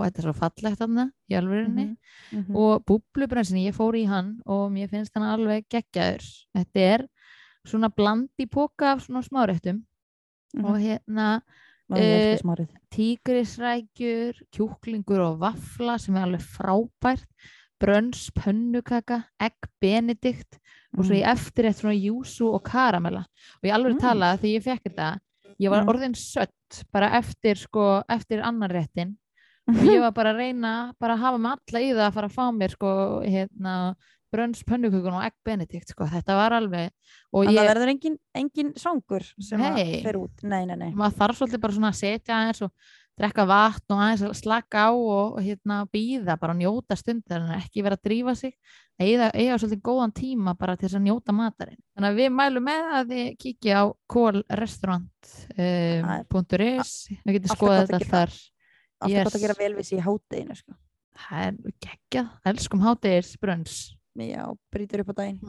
þetta 0.05 0.19
er 0.19 0.23
svo 0.23 0.33
fallegt 0.35 0.79
þarna 0.79 1.11
í 1.31 1.35
alvörinni 1.35 1.87
Mhm, 2.33 2.40
mhm. 2.45 2.57
og 2.57 2.85
búblubrönsin, 2.87 3.64
ég 3.66 3.75
fór 3.75 3.95
í 3.99 4.07
hann 4.07 4.40
og 4.47 4.71
mér 4.71 4.88
finnst 4.88 5.11
hann 5.14 5.25
alveg 5.25 5.66
geggjaður 5.69 6.23
þetta 6.57 6.77
er 6.95 7.09
svona 7.66 7.88
bland 7.95 8.29
í 8.38 8.47
póka 8.47 8.93
af 8.93 9.07
svona 9.07 9.23
smáréttum 9.23 9.83
Mhm. 10.55 10.64
og 10.64 10.77
hérna 10.79 11.43
ég 11.90 12.40
smárið. 12.40 12.69
tígrisrækjur, 12.95 14.35
kjúklingur 14.53 15.21
og 15.21 15.38
vafla 15.40 15.99
sem 15.99 16.16
er 16.16 16.27
alveg 16.27 16.40
frábært 16.40 17.27
brönns, 17.81 18.31
pönnukaka 18.31 19.25
egg 19.40 19.55
benedikt 19.81 20.59
og 20.97 21.05
svo 21.05 21.14
í 21.14 21.23
eftirrétt 21.25 21.81
svona 21.81 21.97
júsu 21.97 22.53
og 22.53 22.62
karamella 22.62 23.21
og 23.25 23.62
ég 23.64 23.73
alveg 23.75 23.95
Mm. 23.95 24.01
tala 24.01 24.37
því 24.37 24.59
ég 24.59 24.62
fekk 24.62 24.83
þetta 24.85 25.19
ég 25.61 25.70
var 25.73 25.83
Mm. 25.85 25.90
orðin 25.92 26.14
sött 26.16 26.85
bara 26.92 27.11
eftir 27.18 27.57
sko, 27.61 28.03
eftir 28.09 28.40
annan 28.42 28.70
réttin 28.73 29.16
og 29.68 29.75
ég 29.94 30.01
var 30.01 30.12
bara 30.16 30.33
að 30.33 30.40
reyna 30.44 30.94
bara 31.01 31.14
að 31.18 31.25
hafa 31.27 31.38
mig 31.38 31.53
alla 31.53 31.81
í 31.85 31.90
það 31.92 32.07
að 32.09 32.14
fara 32.16 32.31
að 32.31 32.38
fá 32.38 32.44
mér 32.57 32.75
sko, 32.75 32.90
hérna, 33.27 33.75
brönns 34.31 34.62
pönnukukun 34.62 35.16
og 35.18 35.25
egg 35.27 35.35
benedikt 35.44 35.90
sko, 35.90 36.07
þetta 36.07 36.37
var 36.38 36.55
alveg 36.55 36.90
og 37.35 37.44
En 37.44 37.51
það 37.51 37.59
ég, 37.59 37.68
verður 37.73 37.92
engin, 37.92 38.16
engin 38.38 38.73
svangur 38.79 39.25
sem 39.42 39.59
Nei. 39.61 40.03
fer 40.05 40.16
út. 40.20 40.42
Nei, 40.46 40.64
nei, 40.70 40.77
nei. 40.77 40.90
maður 40.94 41.16
þarf 41.18 41.40
svolítið 41.40 41.61
bara 41.64 41.75
svona 41.75 41.90
að 41.90 41.99
setja 41.99 42.37
aðeins 42.38 42.62
og 42.62 42.70
drekka 43.21 43.45
vatn 43.49 43.93
og 43.95 43.99
aðeins 44.01 44.23
að 44.27 44.35
slaka 44.41 44.79
á 44.89 44.91
og, 44.97 45.27
og 45.37 45.41
hérna 45.45 45.77
býða, 45.93 46.35
bara 46.41 46.55
njóta 46.57 46.95
stundar 46.97 47.41
en 47.45 47.53
ekki 47.59 47.83
vera 47.85 47.97
að 47.99 48.05
drífa 48.09 48.33
sig 48.39 48.53
eiga, 49.01 49.27
eiga 49.37 49.59
svolítið 49.61 49.83
góðan 49.85 50.13
tíma 50.17 50.55
bara 50.59 50.77
til 50.77 50.87
þess 50.89 50.99
að 50.99 51.07
njóta 51.09 51.31
matarinn. 51.37 51.81
Þannig 51.95 52.11
að 52.11 52.19
við 52.21 52.31
mælum 52.39 52.65
með 52.69 52.83
að 52.97 53.05
þið 53.13 53.27
kíkja 53.45 53.75
á 53.81 53.83
kólrestaurant.is 54.15 56.91
við 57.25 57.33
getum 57.37 57.55
skoðað 57.57 57.87
þetta 57.93 58.11
þar 58.15 58.31
Alltaf 59.01 59.17
Yes. 59.17 59.25
gott 59.25 59.37
að 59.39 59.45
gera 59.47 59.57
vel 59.57 59.75
við 59.79 59.87
sér 59.89 59.97
í 59.97 60.05
hátteginu, 60.05 60.55
sko. 60.59 60.73
það 61.21 61.41
er 61.47 61.55
geggjað, 61.87 62.27
elskum 62.51 62.83
hátegis 62.85 63.31
brönns 63.41 63.75
Já, 64.21 64.43
brýtur 64.75 65.01
upp 65.01 65.13
á 65.17 65.19
daginn. 65.23 65.41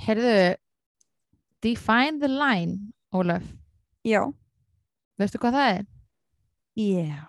Herðu 0.00 0.36
Define 1.62 2.16
the 2.22 2.30
line, 2.30 2.74
Ólaf 3.12 3.44
Já. 4.06 4.22
veistu 5.20 5.38
hvað 5.42 5.52
það 5.58 5.68
er? 5.74 5.84
Já. 6.78 7.22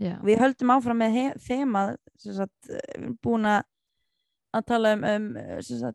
Já, 0.00 0.14
Við 0.24 0.38
höldum 0.40 0.72
áfram 0.72 1.00
með 1.02 1.16
he- 1.16 1.38
þemað, 1.44 1.96
sem 2.20 2.36
sagt, 2.36 2.70
eh, 2.70 2.80
erum 2.96 3.18
búin 3.24 3.48
að 3.50 3.62
að 4.50 4.64
tala 4.66 4.92
um, 4.96 5.04
um 5.06 5.26
uh, 5.38 5.90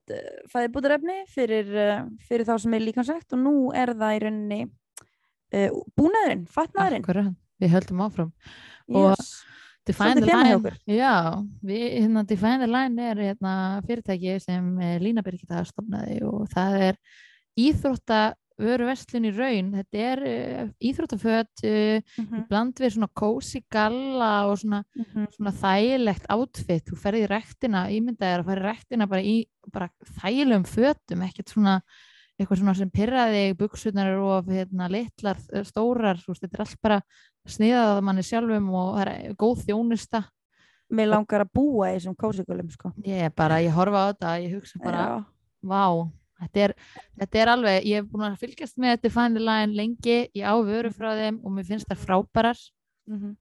fæðibútarefni 0.48 1.16
fyrir, 1.28 1.72
uh, 1.76 2.06
fyrir 2.24 2.48
þá 2.48 2.54
sem 2.64 2.76
er 2.78 2.86
líkansækt 2.86 3.36
og 3.36 3.42
nú 3.42 3.56
er 3.76 3.92
það 4.00 4.14
í 4.16 4.22
rauninni 4.24 4.60
uh, 4.64 5.82
búnaðurinn, 6.00 6.46
fatnaðurinn. 6.48 7.04
Akkurat, 7.04 7.34
við 7.60 7.74
höldum 7.76 8.06
áfram. 8.06 8.32
Yes. 8.88 8.96
og 8.96 9.46
Define 9.86 10.22
the 10.22 10.26
Line 10.26 10.72
já, 10.90 11.12
við, 11.62 11.84
hérna, 12.00 12.24
Define 12.26 12.64
the 12.64 12.70
Line 12.70 13.10
er 13.12 13.20
hérna, 13.22 13.52
fyrirtæki 13.86 14.40
sem 14.42 14.72
eh, 14.82 14.96
Lína 15.04 15.22
Birgitta 15.26 15.62
stofnaði 15.68 16.24
og 16.26 16.48
það 16.50 16.78
er 16.88 16.98
íþrótta 17.62 18.22
vöru 18.62 18.88
vestlun 18.88 19.28
í 19.28 19.34
raun 19.36 19.72
þetta 19.76 20.02
er 20.12 20.24
uh, 20.30 20.66
íþróttaföt 20.80 21.64
uh, 21.68 22.16
Mhm, 22.16 22.48
bland 22.50 22.80
við 22.80 22.96
svona 22.96 23.10
cozy 23.12 23.62
galla 23.72 24.32
og 24.50 24.60
svona, 24.62 24.82
mhm. 24.96 25.30
svona 25.36 25.54
þægilegt 25.60 26.28
outfit, 26.34 26.86
þú 26.88 27.00
ferði 27.00 27.26
í 27.26 27.30
rektina 27.32 27.86
ímyndaðir 27.92 28.44
að 28.44 28.50
fara 28.50 28.62
í 28.62 28.66
rektina 28.66 29.08
bara 29.12 29.22
í 29.22 29.38
bara 29.74 29.90
þægilegum 30.22 30.68
fötum, 30.70 31.26
ekkert 31.26 31.52
svona 31.52 31.80
eitthvað 32.36 32.60
svona 32.60 32.76
sem 32.76 32.92
pyrraði 32.92 33.44
buksunar 33.60 34.10
eru 34.12 34.28
of 34.36 34.50
hérna, 34.52 34.90
litlar, 34.92 35.40
eh, 35.54 35.64
stórar 35.64 36.20
veist, 36.20 36.44
þetta 36.44 36.58
er 36.58 36.64
allt 36.66 36.82
bara 36.84 37.02
sniðað 37.48 37.92
að 37.94 38.02
manni 38.08 38.26
sjálfum 38.28 38.72
og 38.76 38.90
það 38.98 39.12
er 39.14 39.38
góð 39.40 39.68
þjónusta 39.68 40.26
Mér 40.96 41.08
langar 41.10 41.42
að 41.42 41.50
búa 41.58 41.88
í 41.90 41.96
þessum 41.96 42.14
kósigulum 42.14 42.68
sko. 42.70 42.92
ég 43.02 43.26
er 43.26 43.32
bara, 43.34 43.58
ég 43.64 43.74
horfa 43.74 44.04
á 44.06 44.10
þetta 44.12 44.34
ég 44.44 44.52
hugsa 44.54 44.80
bara, 44.84 45.00
Já. 45.02 45.26
vá 45.66 46.12
þetta 46.42 46.64
er, 46.66 46.74
þetta 47.22 47.42
er 47.42 47.52
alveg, 47.54 47.86
ég 47.86 48.02
hef 48.02 48.10
búin 48.12 48.28
að 48.28 48.40
fylgjast 48.44 48.78
með 48.82 49.02
the 49.38 49.44
Line 49.44 49.76
lengi, 49.78 50.18
ég 50.36 50.44
á 50.46 50.56
vöru 50.66 50.92
frá 50.94 51.14
þeim 51.16 51.40
og 51.44 51.52
mér 51.56 51.68
finnst 51.70 51.88
það 51.92 52.04
frábærar 52.06 52.58
Mhm. 53.08 53.36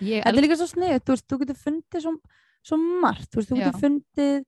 ég 0.00 0.22
Þetta 0.22 0.36
er 0.38 0.42
líka 0.44 0.56
svo 0.56 0.68
sniðut, 0.70 1.04
þú 1.04 1.10
þú 1.26 1.38
getur 1.42 1.58
fundið 1.58 2.02
svo, 2.04 2.12
svo 2.62 2.76
margt, 2.78 3.28
þú 3.32 3.40
veist, 3.40 3.50
þú 3.50 3.56
getur 3.58 3.80
fundið 3.82 4.44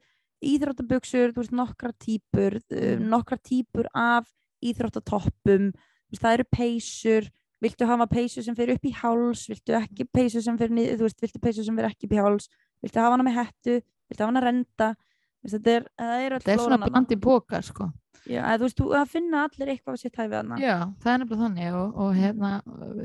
veist, 1.43 1.53
nokkra 1.53 1.93
típur, 1.99 2.57
mm. 2.71 3.01
Mm. 3.01 3.09
nokkra 3.11 3.37
típur 3.43 3.87
af 3.93 4.31
íþróttatoppum, 4.65 5.71
þú 5.75 6.15
veist, 6.15 6.23
það 6.23 6.35
eru 6.39 6.47
peysur, 6.57 7.29
viltu 7.61 7.87
hafa 7.87 8.07
peysu 8.09 8.43
sem 8.43 8.57
fyrir 8.57 8.79
upp 8.79 8.87
í 8.89 8.95
háls, 8.97 9.47
viltu 9.51 9.75
ekki 9.77 10.07
peysu 10.09 10.41
sem 10.43 10.57
fyrir 10.57 10.73
niður, 10.73 10.97
þú 11.01 11.09
veist, 11.09 11.21
viltu 11.21 11.41
peysu 11.45 11.65
sem 11.67 11.77
fyrir 11.77 11.91
ekki 11.91 12.09
upp 12.09 12.15
í 12.17 12.21
háls, 12.23 12.49
viltu 12.83 13.01
hafa 13.03 13.17
hana 13.17 13.27
með 13.27 13.37
hettu, 13.41 13.75
viltu 14.09 14.25
hafa 14.25 14.33
hana 14.33 14.45
renda, 14.47 14.89
þú 14.97 14.97
veist, 14.97 15.10
þetta 15.47 15.75
er, 15.77 15.89
það 15.99 16.25
er 16.27 16.37
þetta 16.37 16.55
er 16.55 16.63
svona 16.65 16.81
bland 16.87 17.13
í 17.15 17.19
boka 17.21 17.63
sko. 17.65 17.91
Já, 18.29 18.43
eða 18.43 18.57
þú 18.61 18.67
veist, 18.67 18.81
þú 18.81 18.89
að 18.99 19.13
finna 19.15 19.45
allir 19.47 19.71
eitthvað 19.73 19.95
að 19.95 20.03
sitt 20.03 20.19
hæfið 20.21 20.37
hana. 20.37 20.59
Já, 20.61 20.75
það 21.01 21.13
er 21.13 21.21
nefnilega 21.23 21.45
þannig 21.45 21.79
og, 21.81 22.01
og 22.05 22.11
hérna, 22.19 22.51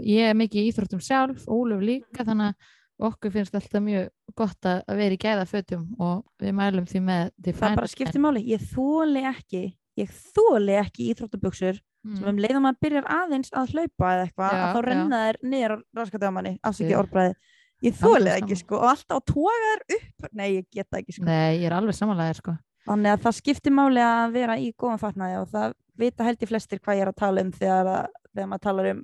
ég 0.04 0.32
er 0.32 0.36
mikið 0.36 0.62
í 0.62 0.72
íþróttum 0.72 1.04
sjálf, 1.06 1.46
Óluf 1.48 1.86
líka, 1.86 2.26
þannig 2.28 2.52
að 2.52 2.74
okkur 3.06 3.34
finnst 3.34 3.56
alltaf 3.58 3.84
mjög 3.84 4.12
gott 4.40 4.68
að 4.68 4.84
að 4.88 5.02
vera 5.02 5.16
í 5.16 5.20
gæða 5.20 5.48
fötum 5.50 5.88
og 6.00 6.22
við 6.42 6.54
mælum 6.56 6.86
því 6.88 7.02
með 7.04 7.24
Það 7.26 7.48
Define 7.48 7.80
bara 7.80 7.92
skiptir 7.92 8.24
máli, 8.24 8.44
ég 8.52 8.64
þóli 8.72 9.26
ekki, 9.32 9.64
ég 10.00 10.14
þóli 10.36 10.78
ekki 10.80 11.10
íþróttabuxur 11.12 11.82
sem 12.06 12.22
mm. 12.22 12.30
um 12.30 12.40
leið 12.40 12.60
og 12.60 12.64
maður 12.68 12.82
byrjar 12.86 13.10
aðeins 13.16 13.52
að 13.52 13.74
hlaupa 13.74 14.12
eða 14.14 14.26
eitthvað, 14.28 14.56
að 14.56 14.76
þá 14.76 14.82
renna 14.86 15.22
þær 15.24 15.40
niður 15.52 15.74
á 15.74 15.78
raskatið 16.00 16.30
á 16.30 16.36
manni, 16.38 16.54
afsaki 16.62 16.92
Ég- 16.92 17.00
orðbræði 17.02 17.36
ég 17.84 17.94
Alveg 17.94 18.02
þóli 18.02 18.30
það 18.30 18.38
ekki 18.42 18.56
sko 18.62 18.76
og 18.80 18.88
alltaf 18.90 19.24
þær 19.36 19.82
upp. 19.98 20.30
Nei, 20.34 20.48
ég 20.56 20.66
get 20.72 20.88
það 20.90 21.00
ekki 21.02 21.14
sko. 21.18 21.26
Nei, 21.26 21.58
ég 21.60 21.66
er 21.70 21.74
alveg 21.74 21.96
samanlega 21.98 22.34
sko. 22.40 22.56
þannig 22.86 23.12
að 23.16 23.22
það 23.26 23.36
skiptir 23.40 23.72
máli 23.74 24.02
að 24.06 24.32
vera 24.36 24.56
í 24.62 24.72
góðan 24.78 25.00
fatnaði 25.02 25.38
og 25.42 25.48
það 25.50 25.74
vita 25.98 26.24
held 26.24 26.42
í 26.44 26.46
flestir 26.48 26.80
hvað 26.80 26.96
ég 27.00 27.02
er 27.02 27.10
að 27.10 27.16
tala 27.18 27.42
um 27.42 27.52
þegar, 27.52 27.88
að, 27.88 28.08
þegar 28.36 28.48
maður 28.52 28.62
talar 28.68 28.90
um 28.92 29.04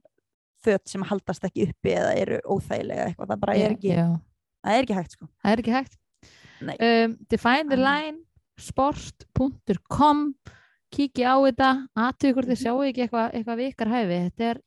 föt 0.61 0.87
sem 0.87 1.01
haldast 1.09 1.43
ekki 1.47 1.63
uppi 1.69 1.89
eða 1.97 2.11
eru 2.21 2.37
óþægilega 2.45 3.07
eitthvað, 3.09 3.27
það 3.31 3.39
bara 3.41 3.55
er 3.57 3.71
ekki, 3.73 3.89
Já, 3.95 4.05
það 4.61 4.75
er 4.77 4.83
ekki 4.85 4.97
hægt 4.99 5.11
sko. 5.17 5.27
Það 5.41 5.51
er 5.55 5.61
ekki 5.63 5.73
hægt. 5.73 5.97
Um, 6.61 7.15
Define 7.33 7.69
the 7.71 7.77
line 7.81 8.19
sport.com 8.61 10.19
kíkja 10.91 11.33
á 11.33 11.37
þetta, 11.47 11.69
aðtöku 11.97 12.35
hvort 12.35 12.49
þið 12.51 12.57
Mhm. 12.57 12.61
sjáu 12.61 12.83
ekki 12.85 13.01
eitthvað 13.07 13.33
eitthva 13.33 13.55
vikar 13.57 13.87
hæfi. 13.87 14.17
Þetta 14.29 14.43
er, 14.51 14.57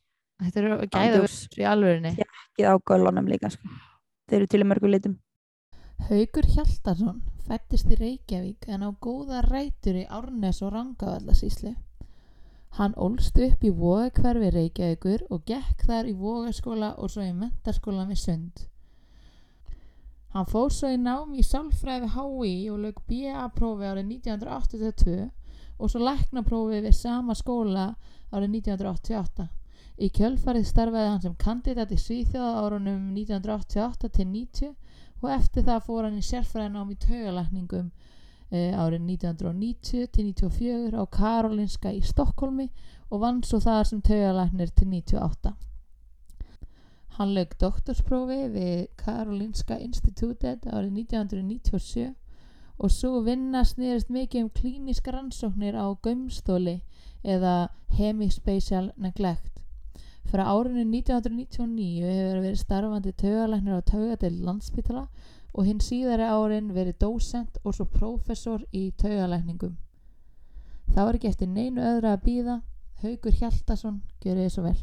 þetta 0.42 0.58
er 0.58 0.86
gæða 0.88 1.18
Ándjóks. 1.20 1.36
í 1.58 1.64
alvörinni 1.68 2.12
ekki 2.18 2.64
á 2.66 2.72
göllunum 2.82 3.28
líka 3.28 3.50
sko 3.52 3.68
eru 4.36 4.50
til 4.50 4.64
í 4.64 4.68
mörgu 4.68 4.90
litum 4.90 5.14
Haugur 6.08 6.46
Hjaltarsson 6.50 7.22
fættist 7.44 7.90
í 7.92 7.96
Reykjavík 8.00 8.66
en 8.72 8.82
á 8.84 8.90
góða 9.04 9.42
rætur 9.44 9.96
í 10.00 10.04
Árnes 10.08 10.62
og 10.64 10.72
Rangavallasíslu. 10.74 11.74
Hann 12.78 12.96
ólst 12.98 13.38
upp 13.38 13.64
í 13.64 13.70
Vogakverfi 13.70 14.50
Reykjavíkur 14.54 15.26
og 15.30 15.44
gekk 15.48 15.84
þar 15.86 16.08
í 16.10 16.14
Vogaskóla 16.18 16.94
og 16.98 17.12
svo 17.12 17.24
í 17.24 17.34
mentarskóla 17.36 18.08
við 18.08 18.20
Sund. 18.22 18.64
Hann 20.34 20.48
fór 20.50 20.72
svo 20.74 20.90
í 20.90 20.98
nám 20.98 21.36
í 21.38 21.44
sálfræði 21.46 22.10
HÍ 22.16 22.54
og 22.74 22.80
lög 22.82 23.02
BA-prófi 23.06 23.86
árið 23.86 24.08
1982 24.16 25.28
og 25.78 25.92
svo 25.92 26.00
læknaprófi 26.02 26.80
við 26.82 26.96
sama 26.98 27.36
skóla 27.38 27.92
árið 28.32 28.58
1988. 28.64 29.46
Í 29.94 30.08
kjölfarið 30.10 30.64
starfaði 30.66 31.10
hann 31.10 31.20
sem 31.22 31.34
kandidat 31.38 31.92
í 31.94 31.98
Svíþjóða 32.02 32.64
árunum 32.64 33.12
1988 33.14 34.08
til 34.16 34.26
90 34.26 34.72
og 35.22 35.28
eftir 35.30 35.66
það 35.68 35.84
fór 35.86 36.08
hann 36.08 36.16
í 36.18 36.24
sérfræðinám 36.26 36.90
í 36.90 36.96
taugalækningum 37.04 37.92
e, 38.50 38.72
árið 38.74 39.04
1990 39.12 40.10
til 40.16 40.26
94 40.32 40.98
á 40.98 41.04
Karolinska 41.14 41.94
í 41.94 42.02
Stokkólmi 42.02 42.66
og 43.10 43.22
vann 43.22 43.40
svo 43.46 43.62
þar 43.62 43.86
sem 43.86 44.02
taugalæknir 44.02 44.74
til 44.74 44.90
98. 44.90 45.54
Hann 47.14 47.34
lög 47.38 47.54
doktorsprófi 47.62 48.40
við 48.50 48.84
Karolinska 48.98 49.78
Institutet 49.78 50.66
árið 50.66 51.04
1997 51.06 52.10
og 52.82 52.90
svo 52.90 53.22
vinna 53.22 53.62
snýrist 53.62 54.10
mikið 54.10 54.48
um 54.48 54.52
klíniska 54.58 55.14
rannsóknir 55.14 55.78
á 55.78 55.86
gömstóli 56.02 56.80
eða 57.22 57.68
hemispatial 57.94 58.90
neglect. 58.98 59.53
Frá 60.30 60.46
árinu 60.48 60.84
1999 60.88 62.04
hefur 62.08 62.40
verið 62.42 62.60
starfandi 62.60 63.12
taugalæknir 63.20 63.78
á 63.78 63.82
taugadeild 63.90 64.44
landspítala 64.46 65.04
og 65.52 65.68
hinn 65.68 65.82
síðari 65.84 66.26
árin 66.26 66.72
verið 66.74 66.98
dósent 67.04 67.60
og 67.62 67.76
svo 67.76 67.86
prófessor 67.98 68.64
í 68.72 68.88
taugalækningum. 69.02 69.76
Þá 70.94 71.00
er 71.04 71.18
ekki 71.18 71.30
eftir 71.30 71.52
neinu 71.52 71.84
öðra 71.84 72.16
að 72.16 72.26
býða. 72.26 72.58
Haugur 73.04 73.38
Hjaltason, 73.38 74.02
gjörið 74.24 74.46
þið 74.46 74.52
svo 74.54 74.64
vel. 74.64 74.78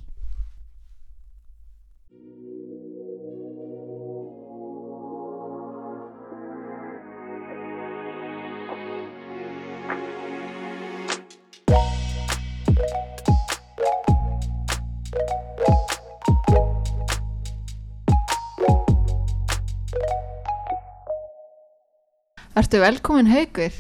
Ertu 22.52 22.82
velkomin 22.84 23.30
Haugur? 23.32 23.76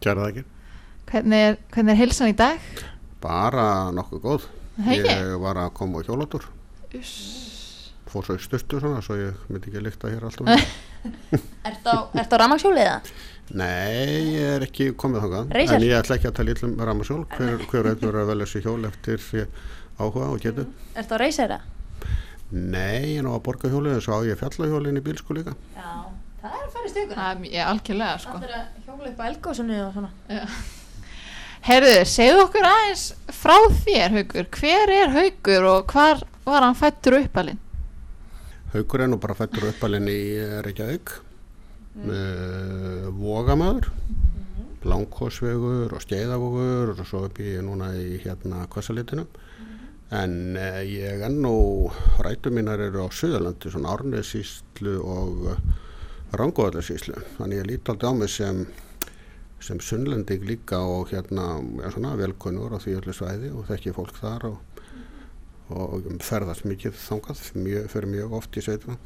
Kæra 0.00 0.22
það 0.22 0.28
ekki. 0.30 0.42
Hvernig 1.10 1.42
er, 1.44 1.56
hvernig 1.74 1.92
er 1.92 1.98
heilsan 1.98 2.30
í 2.32 2.36
dag? 2.38 2.68
Bara 3.20 3.64
nokkuð 3.92 4.22
góð. 4.22 4.46
Hegi? 4.86 5.02
Ég 5.04 5.34
var 5.42 5.58
að 5.60 5.74
koma 5.76 6.00
á 6.00 6.06
hjólatur. 6.06 6.46
Fór 8.08 8.24
svo 8.24 8.36
í 8.38 8.40
styrtu 8.40 8.80
svona 8.80 9.02
svo 9.04 9.18
ég 9.18 9.42
myndi 9.50 9.68
ekki 9.68 9.82
líkta 9.84 10.08
hér 10.08 10.24
alltaf. 10.24 10.48
Ertu 11.68 11.92
á, 11.92 11.98
ert 12.16 12.32
á 12.32 12.36
ramagsjólið 12.40 12.88
það? 12.88 13.10
Nei, 13.60 14.06
ég 14.38 14.54
er 14.54 14.64
ekki 14.64 14.86
komið 14.96 15.26
þangað. 15.26 15.52
En 15.60 15.84
ég 15.84 15.96
ætla 15.98 16.16
ekki 16.16 16.30
að 16.30 16.38
tala 16.38 16.54
illum 16.54 16.72
ramasjól. 16.88 17.20
Hver, 17.34 17.66
hver 17.68 17.90
eitthvað 17.92 18.20
að 18.22 18.30
velja 18.32 18.48
sér 18.48 18.64
hjól 18.64 18.88
eftir 18.88 19.26
áhuga 19.98 20.30
og 20.32 20.40
getu. 20.46 20.64
Ertu 20.96 21.12
á 21.12 21.18
reysera? 21.20 21.60
Nei, 22.48 23.12
ég 23.12 23.20
er 23.20 23.28
nú 23.28 23.36
að 23.36 23.44
borga 23.50 23.68
hjólið 23.68 23.98
en 23.98 24.04
svo 24.08 24.16
á 24.16 24.20
ég 24.24 24.40
fjallahjólinn 24.40 24.96
í 24.96 25.04
bílsku 25.04 25.36
líka. 25.36 25.52
Já, 25.76 26.08
það 26.48 26.58
er 26.58 26.66
að 26.66 26.74
fara 26.74 26.88
í 26.88 26.92
stökuna 26.92 27.28
Það 27.28 27.46
er 27.52 27.68
algjörlega 27.68 28.18
sko. 28.24 28.40
Allir 28.40 28.56
að 28.58 28.88
hjóla 28.88 29.12
upp 29.12 29.22
á 29.22 29.24
elgósunni 29.28 29.78
og 29.84 29.94
svona 29.96 30.10
Herðu, 31.68 31.94
segðu 32.08 32.42
okkur 32.46 32.66
aðeins 32.68 33.04
frá 33.34 33.56
þér 33.82 34.14
Haugur. 34.14 34.46
Hver 34.56 34.92
er 34.94 35.10
Haugur 35.12 35.66
og 35.68 35.90
hvar 35.92 36.22
var 36.46 36.64
hann 36.64 36.78
fættur 36.78 37.18
uppalinn? 37.18 37.58
Haukur 38.72 39.02
er 39.04 39.10
nú 39.10 39.18
bara 39.20 39.36
fættur 39.36 39.66
uppalinn 39.72 40.08
í 40.08 40.20
eh, 40.38 40.58
Reykjavík. 40.64 41.12
Mm. 41.98 43.10
Vogamöður. 43.18 43.90
Langkosvegur 44.88 45.92
og 45.96 46.02
Skeiðavogur 46.04 46.94
og 46.94 47.02
svo 47.02 47.24
upp 47.26 47.40
í 47.42 47.56
núna 47.64 47.90
í 47.98 48.20
hérna 48.22 48.62
Kvassalitinum. 48.70 49.26
En 50.14 50.56
eh, 50.56 50.80
ég 50.88 51.24
enn 51.26 51.44
og 51.44 51.96
rætu 52.24 52.52
mínar 52.54 52.80
eru 52.86 53.04
á 53.04 53.08
Suðurlandi, 53.12 53.72
svona 53.72 53.92
Árnesíslu 53.92 54.94
og 55.02 55.50
Rangóðarsíslu. 56.36 57.16
Þannig 57.38 57.62
ég 57.62 57.68
líti 57.70 57.92
aldrei 57.92 58.10
á 58.10 58.14
mig 58.18 58.32
sem, 58.32 58.64
sem 59.64 59.80
sunnlending 59.80 60.44
líka 60.48 60.80
og 60.84 61.12
hérna 61.12 61.46
ja, 61.80 61.92
svona 61.94 62.16
velkunnur 62.20 62.76
á 62.76 62.78
því 62.82 62.98
öllu 63.00 63.14
svæði 63.16 63.52
og 63.54 63.68
þekki 63.70 63.94
fólk 63.96 64.18
þar 64.20 64.50
og, 64.50 64.82
og 65.72 66.10
ferðast 66.24 66.68
mikið 66.68 66.98
þangað, 67.00 67.46
mjög, 67.56 67.88
fyrir 67.94 68.12
mjög 68.16 68.36
oft 68.40 68.60
í 68.60 68.66
sveituna. 68.66 68.98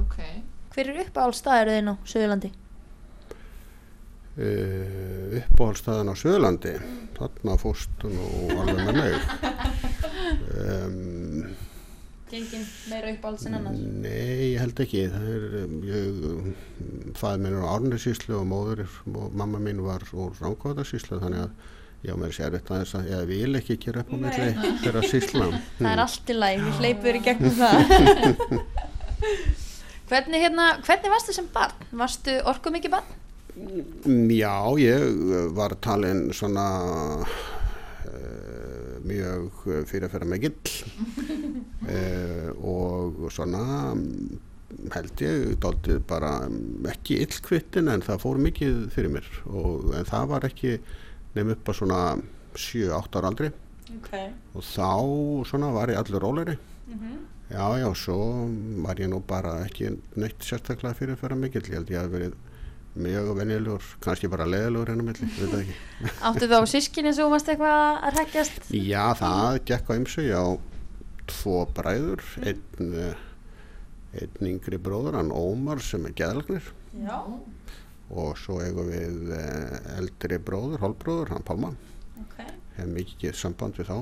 Ok. 0.00 0.18
Hver 0.74 0.90
er 0.90 1.04
uppáhaldstaðir 1.06 1.74
þinn 1.76 1.92
á 1.92 1.94
Suðurlandi? 2.06 2.52
uh, 4.38 5.40
uppáhaldstæðan 5.40 6.12
á 6.12 6.14
Suðurlandi 6.18 6.74
þarna 7.18 7.56
fórstu 7.60 8.10
nú 8.12 8.28
alveg 8.60 8.82
með 8.86 9.00
mig 9.00 9.14
Gengin 12.30 12.62
meira 12.90 13.10
upp 13.10 13.24
alls 13.26 13.44
en 13.48 13.56
annars. 13.58 13.80
Nei, 14.04 14.52
ég 14.52 14.60
held 14.62 14.80
ekki. 14.84 15.02
Það 15.10 15.28
er, 15.34 15.46
um, 15.64 15.76
ég, 15.88 16.20
fæði 17.18 17.42
minn 17.42 17.56
er 17.58 17.66
á 17.66 17.72
Árnesíslu 17.74 18.36
og 18.38 18.46
móður, 18.50 18.84
og 19.10 19.34
mamma 19.34 19.60
mín 19.62 19.82
var 19.82 20.04
úr 20.14 20.36
Ránkváðarsíslu, 20.38 21.18
þannig 21.24 21.48
að 21.48 21.68
ég 22.06 22.14
á 22.14 22.20
mér 22.22 22.36
sér 22.36 22.54
þetta 22.56 22.76
aðeins 22.76 22.94
að 22.96 23.10
ég 23.10 23.24
vil 23.28 23.60
ekki 23.60 23.78
gera 23.82 24.04
upp 24.04 24.14
á 24.14 24.16
milli 24.22 24.74
þeirra 24.84 25.02
sísla. 25.10 25.48
Það 25.80 25.90
er 25.90 26.04
allt 26.06 26.30
í 26.30 26.36
læg, 26.38 26.62
við 26.66 26.78
hleypur 26.84 27.18
í 27.18 27.22
gegnum 27.26 27.56
það. 27.58 27.94
hvernig, 30.12 30.44
hérna, 30.46 30.68
hvernig 30.86 31.16
varstu 31.16 31.36
sem 31.36 31.50
barn? 31.54 31.88
Varstu 32.04 32.38
orku 32.48 32.72
mikið 32.74 32.94
barn? 32.94 33.16
Já, 34.30 34.54
ég 34.78 35.50
var 35.58 35.74
talin 35.82 36.28
svona 36.32 36.68
mjög 39.10 39.64
fyrirferða 39.90 40.30
mikill 40.30 40.56
uh, 41.84 42.50
og 42.74 43.26
svona 43.34 43.64
held 44.94 45.22
ég 45.26 45.56
dálítið 45.60 46.04
bara 46.08 46.34
ekki 46.92 47.18
illkvittin 47.24 47.90
en 47.90 48.04
það 48.06 48.22
fór 48.22 48.38
mikið 48.40 48.84
fyrir 48.94 49.12
mér. 49.16 49.32
Og 49.50 49.90
en 49.98 50.06
það 50.08 50.30
var 50.30 50.46
ekki 50.46 50.76
nefn 51.34 51.56
upp 51.56 51.72
að 51.72 51.80
svona 51.82 52.04
7-8 52.54 53.20
ára 53.20 53.32
aldri. 53.34 53.50
Okay. 53.98 54.30
og 54.54 54.62
þá 54.62 54.90
svona 55.50 55.72
var 55.74 55.90
ég 55.90 55.98
allur 55.98 56.22
róleri 56.22 56.58
Mm 56.86 57.26
já 57.50 57.78
já, 57.78 57.94
svo 57.94 58.46
var 58.82 58.94
ég 59.00 59.08
nú 59.10 59.18
bara 59.26 59.64
ekki 59.66 59.88
neitt 60.14 60.38
sérstaklega 60.38 60.94
fyrirferða 60.94 61.36
mikill 61.36 61.66
ég 61.66 61.74
held 61.74 61.90
ég 61.90 61.98
að 61.98 62.12
verið 62.14 62.34
mjög 62.98 63.28
venjulegur, 63.38 63.84
kannski 64.02 64.28
bara 64.32 64.46
leðilegur 64.50 64.90
hennar 64.90 65.06
milli, 65.06 65.28
veit 65.36 65.52
það 65.52 65.60
ekki 65.62 65.76
Áttu 66.30 66.48
þá 66.50 66.56
sískinni 66.72 67.12
sem 67.14 67.30
varst 67.30 67.50
eitthvað 67.52 68.00
að 68.08 68.16
hrækjast? 68.18 68.58
Já, 68.74 69.04
það 69.20 69.60
gekk 69.70 69.90
á 69.90 69.92
ymsu, 70.00 70.24
ég 70.26 70.34
á 70.42 70.48
tvo 71.30 71.60
bræður, 71.76 72.24
einn, 72.42 72.90
eh, 73.04 73.22
einn 74.24 74.50
yngri 74.56 74.80
bróður, 74.82 75.20
hann 75.20 75.30
Ómar 75.30 75.78
sem 75.86 76.08
er 76.10 76.16
geðlagnir 76.18 76.66
Já. 76.98 77.20
og 78.10 78.32
svo 78.42 78.58
eigum 78.64 78.90
við 78.90 79.30
eh, 79.38 79.78
eldri 80.00 80.40
bróður, 80.42 80.82
hálbróður, 80.82 81.30
hann 81.36 81.46
Pálma, 81.46 81.70
Ok. 82.24 82.40
hef 82.76 82.90
mikið 82.90 83.38
samband 83.38 83.78
við 83.78 83.92
þá. 83.92 84.00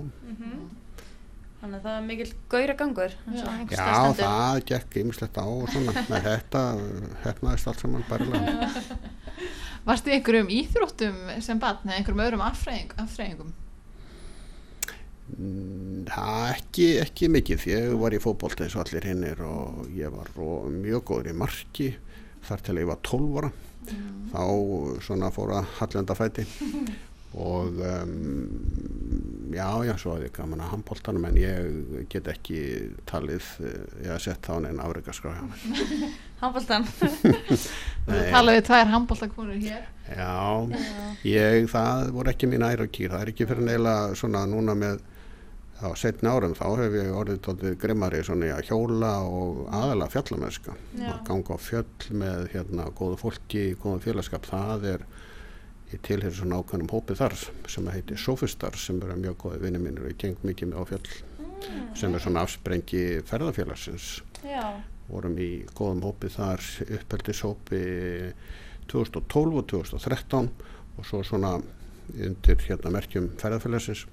Þannig 1.58 1.78
að 1.80 1.86
það 1.88 1.94
er 1.98 2.04
mikil 2.06 2.28
gauðra 2.52 2.74
gangur. 2.78 3.14
Já, 3.34 3.86
það 4.18 4.58
gekk 4.68 4.98
ymslegt 5.00 5.38
á 5.42 5.46
og 5.46 5.64
svona, 5.72 5.94
með 6.12 6.26
þetta 6.28 6.60
hefnaðist 7.24 7.70
allt 7.72 7.82
saman 7.82 8.04
bærilega. 8.06 8.68
Varstu 9.88 10.12
í 10.12 10.14
einhverjum 10.18 10.52
íþróttum 10.54 11.18
sem 11.42 11.58
barn 11.62 11.82
eða 11.88 11.96
einhverjum 11.98 12.22
öðrum 12.26 12.44
affræðing, 12.46 12.92
affræðingum? 13.02 13.50
Mm, 15.34 16.04
Það 16.08 16.44
ekki, 16.54 16.86
ekki 17.02 17.30
mikið, 17.34 17.66
ég 17.72 17.96
var 18.00 18.14
í 18.16 18.20
fótbolta 18.22 18.64
eins 18.64 18.76
og 18.78 18.86
allir 18.86 19.08
hinnir 19.10 19.42
og 19.44 19.88
ég 19.96 20.14
var 20.14 20.30
mjög 20.72 21.02
góður 21.10 21.32
í 21.32 21.36
marki 21.42 21.88
þar 22.48 22.62
til 22.64 22.78
ég 22.80 22.88
var 22.88 23.02
12 23.02 23.42
ára. 23.42 23.50
Þá 24.28 24.42
svona 25.04 25.30
fór 25.32 25.54
að 25.58 25.68
hallenda 25.78 26.14
fæti 26.16 26.44
og 27.36 27.80
um, 27.84 28.14
já, 29.52 29.68
já, 29.84 29.92
svo 30.00 30.14
hafði 30.14 30.28
ég 30.28 30.36
gaman 30.36 30.62
að 30.64 30.70
handboltanum 30.72 31.26
en 31.28 31.36
ég 31.40 32.06
get 32.12 32.30
ekki 32.32 32.62
talið, 33.08 33.50
eh, 33.60 33.82
ég 34.06 34.14
hef 34.14 34.24
sett 34.24 34.48
þá 34.48 34.62
neina 34.64 34.88
mér. 34.88 35.42
Handbóltan. 36.40 36.86
Þú 38.08 38.18
talaði 38.32 38.60
við 38.60 38.66
tvær 38.70 38.90
handbóltakonur 38.94 39.60
hér. 39.60 39.86
Já, 40.08 40.34
ég, 41.26 41.68
það 41.68 42.10
voru 42.16 42.32
ekki 42.32 42.48
mín 42.48 42.64
ær 42.64 42.84
og 42.86 42.92
kýr, 42.94 43.12
það 43.12 43.24
er 43.24 43.32
ekki 43.34 43.48
fyrir 43.50 43.66
neila 43.66 43.94
svona 44.16 44.46
núna 44.48 44.76
með 44.78 45.02
á 45.78 45.94
setni 45.94 46.26
árum 46.26 46.56
þá 46.58 46.66
hef 46.80 46.94
ég 46.98 47.10
orðið 47.14 47.40
tóttið 47.46 47.76
grimmari 47.78 48.22
svona 48.26 48.48
í 48.48 48.50
að 48.50 48.70
hjóla 48.70 49.12
og 49.22 49.60
aðalega 49.70 50.10
fjallamennska 50.10 50.74
Já. 50.98 51.12
að 51.12 51.20
ganga 51.28 51.54
á 51.54 51.58
fjöll 51.62 52.16
með 52.22 52.48
hérna 52.54 52.88
góðu 52.98 53.18
fólki 53.20 53.62
í 53.68 53.76
góðum 53.78 54.02
félagskap, 54.02 54.48
það 54.48 54.88
er 54.94 55.04
ég 55.92 56.02
tilheyri 56.04 56.36
svona 56.36 56.58
ákveðnum 56.60 56.90
hópi 56.92 57.16
þar 57.16 57.34
sem 57.70 57.88
heitir 57.92 58.20
Sofistar 58.20 58.76
sem 58.76 58.98
eru 59.00 59.16
mjög 59.16 59.38
góði 59.44 59.62
vinni 59.62 59.80
mínir 59.80 60.04
og 60.04 60.12
ég 60.12 60.20
geng 60.20 60.44
mikið 60.44 60.72
með 60.72 60.82
á 60.82 60.84
fjöll 60.90 61.08
sem 61.98 62.14
er 62.14 62.22
svona 62.22 62.44
afsprengi 62.46 63.02
ferðafélagsins. 63.26 64.20
Já. 64.46 64.78
vorum 65.08 65.38
í 65.40 65.64
góðum 65.72 66.02
hópi 66.04 66.28
þar 66.28 66.60
uppeldishópi 66.84 67.80
2012 68.92 69.56
og 69.56 69.66
2013 69.72 70.50
og 70.98 71.08
svo 71.08 71.22
svona 71.24 71.54
undir 72.12 72.60
hérna 72.68 72.92
merkjum 72.92 73.30
ferðarfélagsins 73.40 74.04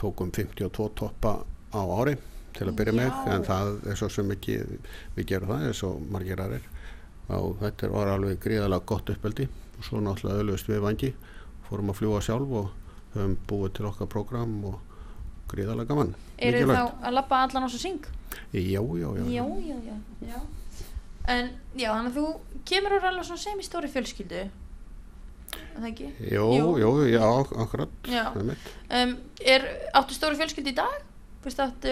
tókum 0.00 0.30
52 0.30 0.90
toppa 1.00 1.38
á 1.72 1.80
ári 1.80 2.18
til 2.54 2.68
að 2.68 2.76
byrja 2.78 2.94
með 3.00 3.10
Já. 3.10 3.32
en 3.34 3.48
það 3.48 3.72
er 3.90 3.98
svo 3.98 4.12
sem 4.12 4.30
ekki 4.36 4.60
við 5.16 5.28
gerum 5.32 5.54
það 5.54 5.68
eins 5.70 5.82
og 5.88 6.06
margir 6.12 6.44
aðrir. 6.44 6.70
Og 7.34 7.56
þetta 7.62 7.88
var 7.88 8.10
alveg 8.12 8.40
gríðalega 8.44 8.84
gott 8.84 9.10
uppeldi 9.10 9.48
svo 9.82 10.00
náttúrulega 10.00 10.42
öðlust 10.44 10.68
við 10.70 10.82
vangi 10.84 11.12
fórum 11.68 11.90
að 11.90 11.98
fljúa 12.00 12.20
sjálf 12.24 12.50
og 12.60 12.70
höfum 13.14 13.36
búið 13.48 13.72
til 13.78 13.86
okkar 13.90 14.10
program 14.10 14.52
og 14.70 14.78
gríðalega 15.50 15.88
gaman 15.90 16.14
Eru 16.38 16.60
þið 16.64 16.74
þá 16.74 17.06
að 17.08 17.14
labba 17.14 17.40
allan 17.46 17.66
á 17.66 17.68
svo 17.70 17.80
syng? 17.80 18.04
Já, 18.52 18.80
já, 18.82 19.08
já, 19.18 19.24
Já, 19.30 19.44
já, 19.44 19.76
já. 19.86 19.96
já. 20.28 20.40
En, 21.30 21.50
já, 21.78 21.88
þannig 21.94 22.10
að 22.10 22.16
þú 22.18 22.26
kemur 22.68 22.96
úr 22.98 23.06
alveg 23.08 23.24
svona 23.28 23.40
semistóri 23.40 23.88
fjölskyldu. 23.88 24.40
Er 24.44 25.78
Það 25.78 25.86
ekki? 25.88 26.08
Jú. 26.34 26.44
jú, 26.80 26.90
já, 27.08 27.24
akkurat 27.62 28.08
Já. 28.10 28.24
Um, 28.34 29.14
er, 29.40 29.64
áttu 29.94 30.16
stóri 30.16 30.36
fjölskyldu 30.40 30.72
í 30.74 30.76
dag? 30.76 30.98
Vist 31.44 31.60
áttu... 31.60 31.90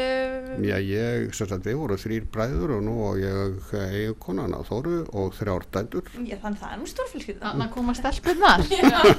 Já, 0.65 0.77
ég, 0.81 1.27
sem 1.37 1.49
sagt, 1.51 1.67
við 1.69 1.77
vorum 1.77 1.99
þrýr 2.01 2.25
bræður 2.33 2.71
og 2.79 2.85
nú 2.87 2.95
og 3.05 3.19
ég 3.21 3.73
eigi 3.77 4.15
konana 4.23 4.63
Þóru 4.65 5.03
og 5.13 5.35
þrjár 5.37 5.67
dætur. 5.75 6.09
Já, 6.25 6.39
þannig 6.41 6.57
að 6.57 6.63
það 6.63 6.73
er 6.73 6.81
nú 6.81 6.87
fjölskylda. 7.13 7.43
Þannig 7.51 7.67
að 7.67 7.75
koma 7.75 7.95
stelpunar. 7.99 8.65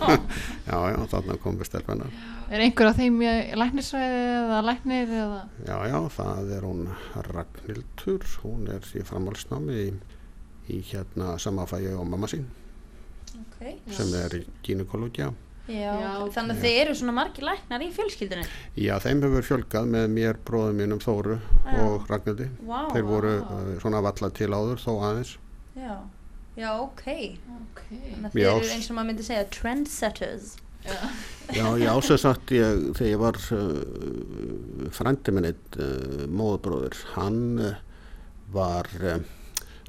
Já, 0.69 0.77
já, 0.89 0.97
þarna 1.11 1.37
kom 1.43 1.59
við 1.59 1.69
stelpennar. 1.69 2.17
Er 2.49 2.63
einhver 2.65 2.89
af 2.89 2.97
þeim 2.97 3.21
í 3.21 3.29
læknisvæði 3.59 4.23
eða 4.39 4.59
læknir 4.65 5.13
eða? 5.19 5.39
Já, 5.67 5.75
já, 5.91 5.97
það 6.17 6.51
er 6.57 6.67
hún 6.67 6.83
Ragnhildur, 7.29 8.27
hún 8.43 8.67
er 8.73 8.89
í 8.97 9.05
framhalsnámi 9.07 9.79
í, 9.83 9.87
í 10.73 10.81
hérna 10.89 11.35
samafægi 11.41 11.93
og 11.97 12.09
mamma 12.09 12.29
sín 12.31 12.49
Ok. 13.33 13.63
sem 13.93 14.13
er 14.17 14.39
í 14.39 14.43
gynekologja. 14.65 15.31
Já, 15.63 15.93
Já, 15.95 16.09
þannig 16.35 16.57
að 16.57 16.65
þið 16.65 16.77
eru 16.81 16.93
svona 16.99 17.13
margir 17.15 17.45
læknar 17.47 17.83
í 17.85 17.87
fjölskyldunni. 17.95 18.47
Já, 18.83 18.97
þeim 18.99 19.21
hefur 19.23 19.45
fjölgað 19.47 19.85
með 19.93 20.09
mér, 20.11 20.39
bróðum 20.43 20.81
mínum 20.81 20.99
Þóru 20.99 21.37
Já. 21.39 21.77
og 21.85 22.09
Ragnhildi. 22.11 22.49
Vá. 22.67 22.81
Þeir 22.91 23.05
voru 23.07 23.31
uh, 23.37 23.61
svona 23.79 24.01
valla 24.03 24.29
til 24.35 24.49
áður 24.51 24.81
þó 24.83 24.91
aðeins. 25.07 25.31
Já, 25.79 25.93
já, 26.59 26.67
ok. 26.81 27.05
Ok. 27.61 27.79
Þannig 27.93 28.27
að 28.27 28.35
þið 28.35 28.43
Já. 28.43 28.49
eru 28.57 28.73
eins 28.75 28.89
og 28.89 28.97
maður 28.97 29.09
myndi 29.13 29.27
segja 29.29 29.45
trendsetters. 29.55 30.51
Já, 31.55 31.63
ég 31.79 31.87
ásett 31.87 32.19
sagt 32.19 32.51
ég, 32.51 32.83
þegar 32.99 33.13
ég 33.13 33.21
var 33.21 33.39
uh, 33.55 34.91
frændi 34.99 35.31
minn 35.31 35.47
eitt 35.47 35.79
uh, 35.79 36.25
móðbróður, 36.27 36.99
hann 37.13 37.39
uh, 37.69 37.79
var 38.51 38.91
uh, 38.99 39.15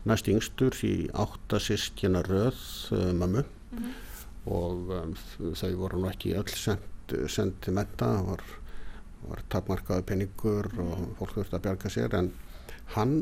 næst 0.07 0.31
yngstur 0.31 0.79
í 0.87 1.09
áttasískina 1.11 2.23
röð 2.31 2.63
uh, 2.95 3.11
mömmu 3.11 3.43
og 4.51 4.93
um, 4.93 5.15
þau 5.57 5.73
voru 5.81 6.03
nú 6.03 6.11
ekki 6.11 6.35
öll 6.39 6.51
send, 6.53 7.15
send 7.33 7.69
metta, 7.73 8.11
það 8.19 8.29
var, 8.29 8.45
var 9.31 9.45
takmarkaði 9.55 10.07
peningur 10.11 10.69
og 10.85 11.07
fólk 11.21 11.39
þurfti 11.39 11.59
að 11.59 11.65
bjarga 11.69 11.93
sér 11.95 12.19
en 12.21 12.31
hann 12.97 13.17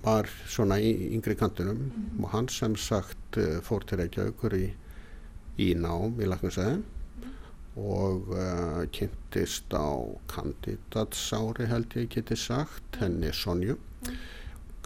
var 0.00 0.30
svona 0.48 0.80
í 0.80 0.92
yngri 1.14 1.36
kantinum 1.38 1.90
og 2.22 2.30
hann 2.34 2.48
sem 2.52 2.76
sagt 2.80 3.38
uh, 3.40 3.60
fór 3.64 3.84
til 3.86 4.00
Reykjavíkur 4.00 4.56
í, 4.56 4.66
í 5.60 5.72
nám 5.78 6.16
í 6.20 6.28
Læknisæði 6.30 6.80
og 7.80 8.32
uh, 8.34 8.82
kynntist 8.92 9.70
á 9.70 9.94
kandidatsári 10.32 11.68
held 11.70 11.94
ég 12.00 12.10
geti 12.16 12.36
sagt 12.36 12.98
henni 13.00 13.30
Sonju. 13.32 13.78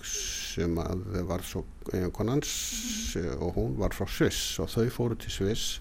Sem 0.04 0.33
að 0.62 1.18
var 1.28 1.44
svo 1.46 1.64
eiginkonans 1.92 2.50
mm 2.50 2.94
og 3.14 3.54
hún 3.54 3.74
var 3.78 3.94
frá 3.94 4.08
Sviss 4.10 4.58
og 4.58 4.70
þau 4.72 4.88
fóru 4.90 5.16
til 5.20 5.30
Sviss 5.30 5.80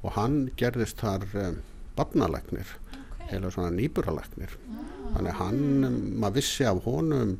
og 0.00 0.14
hann 0.16 0.46
gerðist 0.56 1.02
þar 1.02 1.26
um, 1.36 1.58
barnalæknir 1.98 2.70
heila 3.28 3.50
svona 3.52 3.72
nýburalagnir 3.74 4.54
þannig 5.10 5.32
að 5.34 5.40
hann, 5.42 5.60
maður 6.22 6.38
vissi 6.38 6.64
af 6.64 6.80
honum 6.86 7.36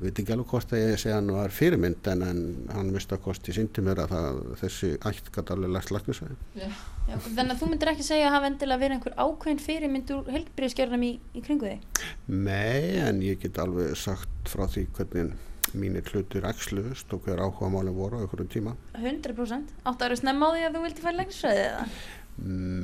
veit 0.00 0.18
ekki 0.18 0.34
alveg 0.34 0.50
hvort 0.50 0.72
að 0.74 0.82
ég 0.82 0.98
segja 1.00 1.20
hann 1.20 1.30
var 1.32 1.52
fyrirmynd 1.54 2.08
en, 2.10 2.24
en 2.26 2.42
hann 2.74 2.90
vist 2.94 3.12
að 3.14 3.22
kosti 3.28 3.54
síndi 3.54 3.84
mér 3.84 4.02
að 4.04 4.14
það, 4.14 4.40
þessi 4.64 4.90
ætt 5.10 5.30
gæti 5.34 5.54
alveg 5.54 5.74
lært 5.76 5.92
læknisvæði 5.94 6.38
Já, 6.58 7.16
þannig 7.20 7.54
að 7.54 7.58
þú 7.60 7.70
myndir 7.70 7.92
ekki 7.92 8.06
segja 8.06 8.28
að 8.30 8.36
hafa 8.38 8.50
endilega 8.50 8.82
verið 8.82 8.96
einhver 8.98 9.16
ákveðin 9.20 9.62
fyrirmynd 9.62 10.12
úr 10.16 10.30
heilbriðskjörnum 10.34 11.04
í, 11.04 11.10
í 11.36 11.42
kringu 11.44 11.68
þig. 11.68 12.04
Nei, 12.32 12.96
en 13.04 13.20
ég 13.24 13.42
get 13.42 13.60
alveg 13.62 13.92
sagt 14.00 14.50
frá 14.50 14.64
því 14.66 14.86
hvernig 14.96 15.34
mínir 15.78 16.06
hlutir 16.12 16.46
axluðust 16.48 17.12
og 17.14 17.26
hver 17.26 17.42
áhuga 17.44 17.70
málum 17.72 17.96
voru 17.98 18.20
á 18.20 18.22
einhverjum 18.24 18.50
tíma. 18.52 18.76
100% 18.98 19.74
Áttu 19.84 19.94
að 19.94 20.06
vera 20.06 20.20
snemma 20.20 20.48
á 20.48 20.54
því 20.54 20.64
að 20.68 20.76
þú 20.76 20.84
vildi 20.86 21.04
færa 21.04 21.18
læknisfræði 21.20 21.66
eða? 21.66 21.84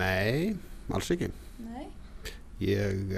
Nei, 0.00 0.56
alls 0.94 1.10
ekki. 1.14 1.30
Nei. 1.64 1.86
Ég 2.60 3.16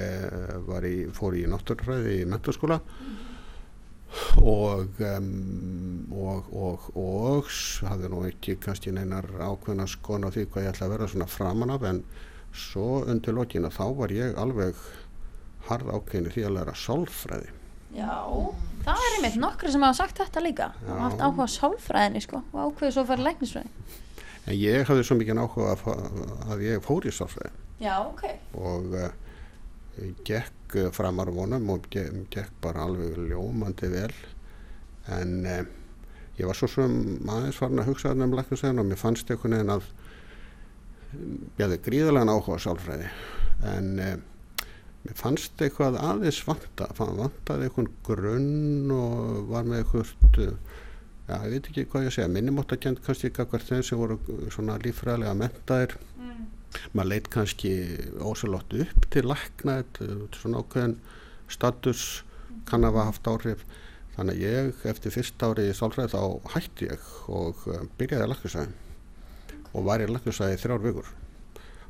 var 0.69 0.87
í, 0.87 0.97
fór 1.15 1.37
í 1.37 1.45
náttúrfræði 1.51 2.21
í 2.21 2.29
menturskóla 2.31 2.79
og, 4.43 5.01
um, 5.01 6.09
og 6.13 6.51
og 6.53 6.91
og 6.99 7.49
hafði 7.89 8.11
nú 8.13 8.25
ekki 8.29 8.59
kannski 8.61 8.93
neinar 8.93 9.29
ákveðna 9.41 9.87
skon 9.89 10.29
á 10.29 10.33
því 10.35 10.47
hvað 10.51 10.67
ég 10.67 10.75
ætla 10.75 10.89
að 10.89 10.95
vera 10.97 11.09
svona 11.09 11.31
framan 11.31 11.73
af 11.73 11.87
en 11.89 12.03
svo 12.53 13.03
undir 13.09 13.37
lokina 13.37 13.73
þá 13.73 13.85
var 13.97 14.13
ég 14.13 14.39
alveg 14.39 14.79
harð 15.69 15.93
ákveðinu 15.97 16.35
því 16.35 16.47
að 16.47 16.57
læra 16.59 16.77
sálfræði 16.77 17.62
Já, 17.93 18.13
það 18.87 19.03
er 19.07 19.17
einmitt 19.19 19.41
nokkru 19.41 19.73
sem 19.73 19.83
hafa 19.85 19.99
sagt 20.01 20.21
þetta 20.23 20.43
líka. 20.45 20.69
Og 20.87 21.03
haft 21.07 21.25
áhuga 21.25 21.49
sálfræðinni 21.53 22.23
sko 22.25 22.41
og 22.53 22.71
ákveðu 22.71 22.95
svo 22.95 23.05
að 23.05 23.11
fara 23.13 23.27
læknisfræði. 23.27 23.99
En 24.43 24.57
ég 24.59 24.87
hafði 24.89 25.05
svo 25.07 25.19
mikið 25.21 25.43
áhuga 25.43 25.75
að, 25.75 26.07
að 26.51 26.65
ég 26.67 26.87
fór 26.87 27.07
í 27.07 27.13
sálfræði. 27.15 27.53
Já, 27.83 27.95
ok. 28.07 28.25
Og 28.59 28.97
uh, 28.97 29.13
gekk 30.27 30.77
uh, 30.81 30.89
framar 30.95 31.31
vonum 31.35 31.69
og 31.75 31.87
gekk, 31.93 32.57
bara 32.65 32.87
alveg 32.89 33.21
ljómandi 33.29 33.93
vel. 33.93 34.17
En 35.13 35.37
uh, 35.45 35.63
ég 36.39 36.49
var 36.49 36.59
svo 36.59 36.71
sem 36.71 36.99
aðeins 37.29 37.61
farin 37.61 37.83
að 37.83 37.93
hugsa 37.93 38.15
um 38.17 38.37
læknisveginn 38.39 38.83
og 38.83 38.89
mér 38.89 39.03
fannst 39.03 39.31
einhvern 39.31 39.59
veginn 39.59 39.77
að 39.77 39.89
ég 41.59 41.65
hefði 41.67 41.83
gríðarlega 41.91 42.37
áhuga 42.39 42.61
sálfræði. 42.63 43.13
En 43.77 43.91
uh, 44.01 44.15
mér 45.03 45.19
fannst 45.19 45.63
eitthvað 45.65 45.99
aðeins 45.99 46.41
vanta 46.47 46.87
fann- 46.97 47.17
vantaði 47.19 47.69
einhvern 47.69 47.91
grunn 48.07 48.93
og 48.95 49.49
var 49.51 49.67
með 49.67 49.83
einhvert 49.83 50.41
uh, 50.45 50.53
já, 51.29 51.37
ég 51.47 51.53
veit 51.57 51.71
ekki 51.73 51.87
hvað 51.91 52.07
ég 52.09 52.17
segja 52.17 52.31
minnumáttakend 52.31 53.03
kannski 53.07 53.31
eitthvað 53.31 53.67
þeim 53.69 53.87
sem 53.89 53.99
voru 54.03 54.19
svona 54.55 54.79
líffræðilega 54.85 55.39
mentaðir 55.43 55.97
maður 56.97 57.11
leit 57.11 57.27
kannski 57.33 57.73
ósalótt 58.25 58.73
upp 58.81 59.09
til 59.13 59.27
er 59.29 60.39
svona 60.39 60.63
ákveðin 60.63 60.95
status 61.53 62.05
kann 62.69 62.87
að 62.87 62.95
hafa 62.97 63.09
haft 63.11 63.29
áhrif. 63.29 63.65
Þannig 64.15 64.39
að 64.39 64.45
ég 64.45 64.87
eftir 64.89 65.13
fyrst 65.15 65.43
ári 65.45 65.67
í 65.71 65.75
sálfræði 65.77 66.13
þá 66.15 66.55
hætti 66.55 66.89
ég 66.89 67.05
og 67.33 67.63
uh, 67.69 67.83
byrjaði 67.99 68.27
að 68.27 68.33
læknisæði 68.35 68.73
og 69.73 69.87
var 69.89 70.05
í 70.05 70.09
læknisæði 70.11 70.57
í 70.57 70.63
þrjár 70.63 70.83
vikur 70.85 71.13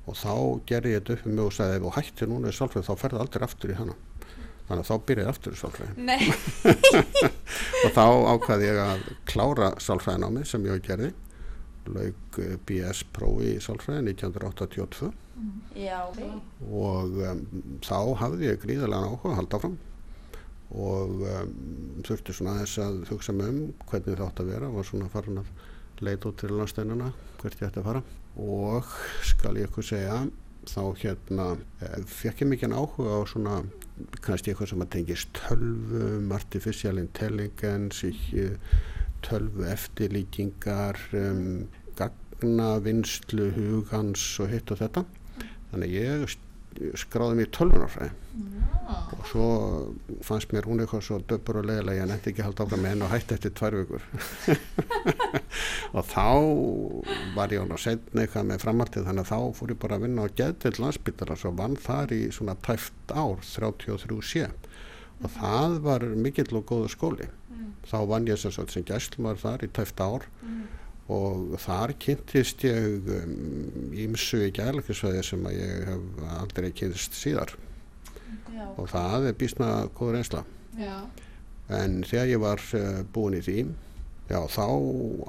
og 0.03 0.19
þá 0.19 0.35
gerði 0.69 0.95
ég 0.95 1.03
þetta 1.03 1.15
upp 1.17 1.27
um 1.29 1.37
mig 1.37 1.45
og 1.45 1.55
sagði 1.57 1.79
ef 1.79 1.85
þú 1.85 1.93
hættir 1.97 2.31
núna 2.31 2.51
í 2.51 2.57
sálfræði 2.57 2.88
þá 2.88 3.03
ferði 3.03 3.23
aldrei 3.23 3.47
aftur 3.47 3.73
í 3.73 3.79
hana. 3.79 3.99
Þannig 4.69 4.83
að 4.83 4.88
þá 4.88 5.07
byrjaði 5.09 5.33
aftur 5.33 5.55
í 5.55 5.61
sálfræði. 5.61 6.17
Og 7.83 7.95
þá 7.97 8.05
ákvaði 8.33 8.69
ég 8.69 8.79
að 8.83 9.03
klára 9.29 9.73
sálfræðinámið 9.83 10.47
sem 10.49 10.67
ég 10.69 10.85
gerði 10.87 11.11
lauk 11.91 12.38
uh, 12.38 12.55
BS 12.67 13.03
prófi 13.15 13.57
í 13.57 13.62
sálfræði 13.62 14.15
1982 14.15 15.11
Já, 15.75 15.99
og 16.71 17.17
um, 17.25 17.41
þá 17.83 17.97
hafði 18.21 18.51
ég 18.51 18.61
gríðarlega 18.62 19.09
áhuga 19.09 19.33
að 19.33 19.38
halda 19.41 19.61
fram 19.65 19.79
og 20.73 21.25
um, 21.27 21.55
þurfti 22.07 22.37
svona 22.37 22.55
aðeins 22.57 22.77
að 22.85 23.01
hugsa 23.11 23.35
mig 23.37 23.51
um 23.51 23.61
hvernig 23.88 24.15
það 24.15 24.27
átt 24.29 24.43
að 24.45 24.53
vera. 24.53 24.71
Og 24.71 24.87
svona 24.88 25.11
farin 25.12 25.43
að 25.43 25.51
leita 26.05 26.31
út 26.31 26.38
til 26.41 26.53
landsteinuna 26.55 27.11
hvert 27.43 27.59
ég 27.59 27.69
ætti 27.69 27.83
að 27.83 27.88
fara 27.88 28.05
og 28.40 28.88
skal 29.27 29.59
ég 29.59 29.68
eitthvað 29.68 29.88
segja 29.90 30.18
þá 30.68 30.83
hérna 31.03 31.47
eh, 31.83 32.03
fekk 32.07 32.45
ég 32.45 32.53
mikið 32.53 32.77
áhuga 32.77 33.18
á 33.18 33.21
svona 33.29 33.57
kannski 34.25 34.53
eitthvað 34.53 34.71
sem 34.73 34.85
að 34.85 34.92
tengist 34.95 35.33
tölvum, 35.37 36.31
artificial 36.35 37.01
intelligence 37.03 38.12
tölvu 39.23 39.66
eftirlíkingar 39.71 40.99
um, 41.14 41.68
gagnavinnslu 41.99 43.51
hugans 43.57 44.25
og 44.42 44.51
hitt 44.53 44.73
og 44.75 44.81
þetta. 44.83 45.05
Þannig 45.71 45.95
ég 45.95 46.25
skráði 46.98 47.38
mig 47.38 47.48
í 47.48 47.52
tölvunarfræði. 47.56 48.12
Og 49.12 49.26
svo 49.30 49.46
fannst 50.26 50.52
mér 50.54 50.66
hún 50.66 50.82
eitthvað 50.82 51.04
svo 51.06 51.18
döpur 51.28 51.61
og 51.61 51.68
leiðilega 51.68 52.02
ég 52.02 52.08
nefndi 52.11 52.32
ekki 52.32 52.42
að 52.42 52.48
halda 52.48 52.66
áfram 52.66 52.82
með 52.82 52.94
henn 52.94 53.04
og 53.06 53.12
hætti 53.12 53.37
eftir 53.37 53.54
tvær 53.58 53.76
vikur. 53.78 54.06
Og 55.96 56.06
þá 56.08 56.26
var 57.37 57.52
ég 57.52 57.62
án 57.62 57.74
að 57.76 57.82
setna 57.85 58.24
eitthvað 58.24 58.48
með 58.48 58.64
framhaldið 58.64 59.08
þannig 59.08 59.26
að 59.26 59.32
þá 59.32 59.58
fór 59.58 59.74
ég 59.74 59.80
bara 59.85 59.98
að 59.98 60.06
vinna 60.06 60.24
á 60.24 60.35
geðdeild 60.40 60.80
landsbytara 60.82 61.38
svo 61.38 61.52
vann 61.58 61.76
þar 61.76 62.14
í 62.16 62.20
svona 62.32 62.56
tæft 62.64 63.12
ár 63.12 63.44
33 63.44 64.20
sé. 64.24 64.48
Og 65.22 65.35
það 65.37 65.78
var 65.85 66.06
mikill 66.18 66.50
og 66.58 66.66
góður 66.70 66.94
skóli. 66.96 67.28
Þá 67.87 67.98
vann 68.08 68.30
ég 68.30 68.40
sem, 68.40 68.54
sem 68.54 68.87
gæslumar 68.87 69.38
þar 69.42 69.66
í 69.66 69.70
tæft 69.74 70.00
ár 70.00 70.26
og 71.12 71.59
þar 71.61 71.94
kynntist 72.03 72.64
ég 72.66 73.11
um, 73.18 73.35
ímsu 74.07 74.42
í 74.46 74.53
gæðlækisvæði 74.57 75.22
sem 75.27 75.46
að 75.48 75.59
ég 75.59 75.87
hef 75.90 76.25
aldrei 76.38 76.70
kynst 76.77 77.16
síðar. 77.18 77.55
Já, 78.53 78.66
og 78.77 78.88
það 78.92 79.29
er 79.31 79.38
bísna 79.40 79.70
góður 79.96 80.20
einsla 80.20 80.42
en 81.72 82.03
þegar 82.09 82.31
ég 82.31 82.42
var 82.42 82.62
uh, 82.77 83.01
búin 83.14 83.38
í 83.38 83.42
því 83.44 83.57
já 84.31 84.38
þá 84.53 84.66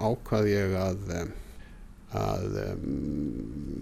ákvað 0.09 0.49
ég 0.51 0.75
að 0.79 1.13
um, 1.19 1.31
að 2.19 2.57
um, 2.63 2.83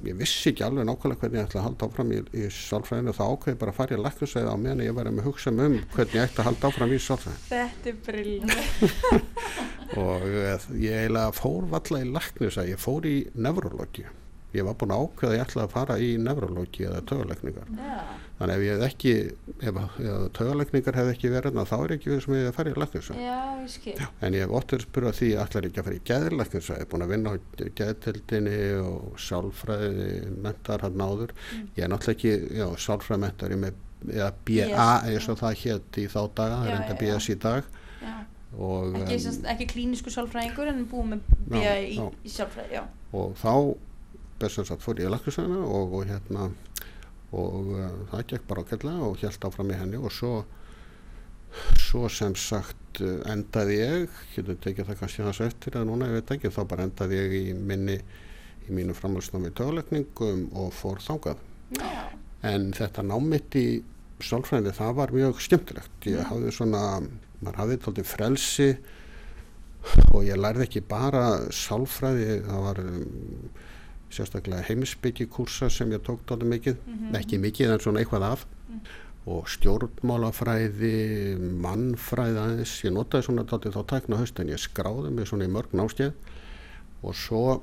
ég 0.07 0.17
vissi 0.19 0.51
ekki 0.51 0.65
alveg 0.65 0.87
nákvæmlega 0.87 1.21
hvernig 1.21 1.39
ég 1.39 1.49
ætla 1.49 1.61
að 1.61 1.67
halda 1.67 1.89
áfram 1.89 2.13
í, 2.15 2.21
í 2.37 2.45
sálfræðinu. 2.55 3.15
Þá 3.17 3.23
ákveði 3.27 3.59
bara 3.63 3.73
að 3.73 3.79
fara 3.81 3.97
í 3.97 4.01
læknisvæði 4.05 4.53
á 4.53 4.57
meðan 4.63 4.85
ég 4.85 4.95
var 4.97 5.11
að 5.11 5.21
hugsa 5.27 5.51
um 5.51 5.59
hvernig 5.95 6.15
ég 6.17 6.25
ætti 6.25 6.41
að 6.41 6.49
halda 6.49 6.71
áfram 6.71 6.95
í 6.95 7.01
sálfræðinu. 7.07 7.43
Þetta 7.51 7.91
er 7.91 7.99
briljant 8.07 8.55
og 10.05 10.25
eh, 10.31 10.71
ég 10.79 11.03
eiginlega 11.03 11.35
fór 11.35 11.69
valla 11.75 12.01
í 12.01 12.09
læknisvæði, 12.15 12.75
ég 12.75 12.81
fór 12.81 13.07
í 13.09 13.17
nevrologi 13.35 14.07
ég 14.57 14.67
var 14.67 14.77
búin 14.79 14.95
að 14.95 15.05
ákveða 15.05 15.31
að 15.31 15.37
ég 15.37 15.45
ætla 15.45 15.65
að 15.65 15.75
fara 15.75 15.97
í 16.01 16.09
nevrologi 16.19 16.87
eða 16.87 17.03
töguleikningar 17.07 17.69
Já, 17.77 17.99
þannig 18.39 18.55
ef 18.55 18.65
ég 18.65 18.73
hef 18.75 18.87
ekki 18.89 19.13
ef, 19.69 19.81
ef 19.81 20.25
töguleikningar 20.37 20.99
hefði 20.99 21.15
ekki 21.15 21.31
verið 21.35 21.59
þá 21.71 21.77
er 21.79 21.95
ekki 21.97 22.11
við 22.11 22.23
sem 22.25 22.37
ég 22.37 22.49
hef 22.49 22.59
farið 22.59 22.75
í 22.75 22.81
ég 23.61 23.71
skil. 23.71 23.95
En 24.21 24.35
ég 24.35 24.45
hef 24.45 24.55
verið 24.55 24.83
spurðað 24.85 25.17
því 25.19 25.29
ætlar 25.43 25.67
ekki 25.67 25.81
að 25.81 25.87
fara 25.87 25.97
í 25.97 26.03
geðlæknisvæði, 26.09 26.87
búin 26.91 27.05
að 27.05 27.13
vinna 27.13 27.33
á 27.33 27.35
geðtildinni 27.79 28.57
og 28.81 29.21
sálfræði 29.21 30.09
mentar 30.45 30.85
hann 30.85 31.05
áður. 31.05 31.35
Ég 31.77 31.85
er 31.85 31.91
náttúrulega 31.91 32.17
ekki, 32.17 32.33
já, 32.59 32.67
sálfræði 32.85 33.23
mentar, 33.25 33.55
ég 33.55 33.61
með, 33.61 33.79
eða 34.09 34.31
BA 34.31 34.65
BS, 34.65 35.13
eins 35.13 35.29
og 35.31 35.39
það 35.41 35.61
hétt 35.63 36.01
í 36.01 36.07
þá 36.11 36.19
daga, 36.41 36.57
það 36.57 36.71
er 36.71 36.79
enda 36.79 36.99
BS 37.03 37.29
í 37.31 37.37
dag. 37.45 37.71
Og, 38.51 38.97
Ekki, 38.99 39.15
um, 39.15 39.21
semst, 39.23 39.45
ekki 39.47 39.65
klínisku 39.69 40.11
sálfræðingur 40.11 40.67
en 40.73 40.81
búið 40.91 41.13
með 41.13 41.29
BA 41.53 41.75
í, 41.85 42.01
í 42.27 42.31
sálfræði, 42.33 42.81
já. 42.81 42.81
Og 43.15 43.37
þá 43.39 43.53
sagt 44.49 44.81
fór 44.81 44.99
í 45.01 45.09
læknisvæðina 45.11 45.61
og, 45.65 45.93
og 45.99 46.07
hérna 46.09 46.49
og 47.31 47.69
uh, 47.75 47.91
það 48.11 48.25
gekk 48.33 48.47
bara 48.49 48.65
ákveðlega 48.65 49.07
og 49.07 49.21
held 49.21 49.47
áfram 49.47 49.71
í 49.71 49.77
henni 49.79 50.01
og 50.01 50.11
svo 50.11 50.33
svo 51.79 52.07
sem 52.11 52.35
sagt 52.39 53.01
uh, 53.03 53.21
endaði 53.31 53.77
ég, 53.79 54.19
getur 54.35 54.59
tekið 54.63 54.89
það 54.89 54.99
kannski 55.01 55.25
hans 55.25 55.41
eftir 55.45 55.75
eða 55.75 55.87
núna, 55.89 56.09
ég 56.09 56.21
veit 56.21 56.35
ekki, 56.35 56.51
þá 56.53 56.61
bara 56.67 56.87
endaði 56.87 57.19
ég 57.19 57.37
í 57.37 57.45
minni 57.55 57.97
í 58.67 58.75
mínu 58.75 58.95
framhaldsnámi 58.95 59.51
töguleikningum 59.57 60.47
og 60.59 60.71
fór 60.75 61.01
þangað. 61.03 61.41
Já, 61.77 61.91
en 62.47 62.71
þetta 62.77 63.03
námitt 63.05 63.57
í 63.59 63.65
sálfræðinni 64.21 64.73
það 64.77 64.95
var 64.99 65.13
mjög 65.15 65.41
skemmtilegt. 65.43 66.07
Ég 66.09 66.25
hafði 66.29 66.53
svona, 66.55 66.83
maður 67.41 67.61
hafði 67.63 67.79
tóltið 67.85 68.09
frelsi 68.11 68.69
og 70.11 70.23
ég 70.27 70.37
lærði 70.37 70.67
ekki 70.67 70.83
bara 70.85 71.25
sálfræði 71.55 72.41
það 72.45 72.65
var 72.67 72.81
um, 72.83 73.05
sérstaklega 74.11 74.65
heimisbyggi 74.67 75.27
kursa 75.31 75.69
sem 75.69 75.91
ég 75.93 76.03
tók 76.05 76.23
tóltið 76.29 76.51
mikið. 76.55 76.77
Ekki 77.19 77.39
mikið 77.41 77.73
en 77.75 77.83
svona 77.85 78.03
eitthvað 78.03 78.27
af. 78.31 78.45
Og 79.31 79.49
stjórnmálafræði 79.53 80.93
mannfræði 81.61 82.39
aðeins. 82.41 82.77
Ég 82.85 82.95
notaði 82.95 83.27
svona 83.27 83.45
tóltið 83.49 83.75
þá 83.77 83.83
tækna 83.93 84.21
haust 84.21 84.39
en 84.41 84.53
ég 84.53 84.61
skráði 84.61 85.11
mig 85.13 85.29
svona 85.29 85.45
í 85.45 85.51
mörg 85.51 85.75
náskeið 85.77 86.13
og 87.01 87.15
svo 87.17 87.43
uh, 87.57 87.61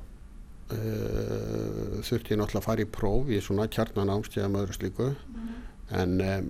þurfti 2.03 2.33
ég 2.33 2.39
náttúrulega 2.39 2.59
að 2.59 2.67
fara 2.67 2.83
í 2.83 2.89
próf 2.91 3.29
í 3.31 3.39
svona 3.43 3.67
kjarnan 3.71 4.11
ámstíðum 4.11 4.57
öðru 4.59 4.75
slíku. 4.75 5.11
En 5.89 6.19
um, 6.21 6.49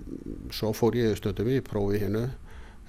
svo 0.52 0.72
fór 0.76 0.98
ég 0.98 1.18
stundum 1.18 1.50
í 1.50 1.60
prófi 1.64 2.02
hinnu 2.02 2.28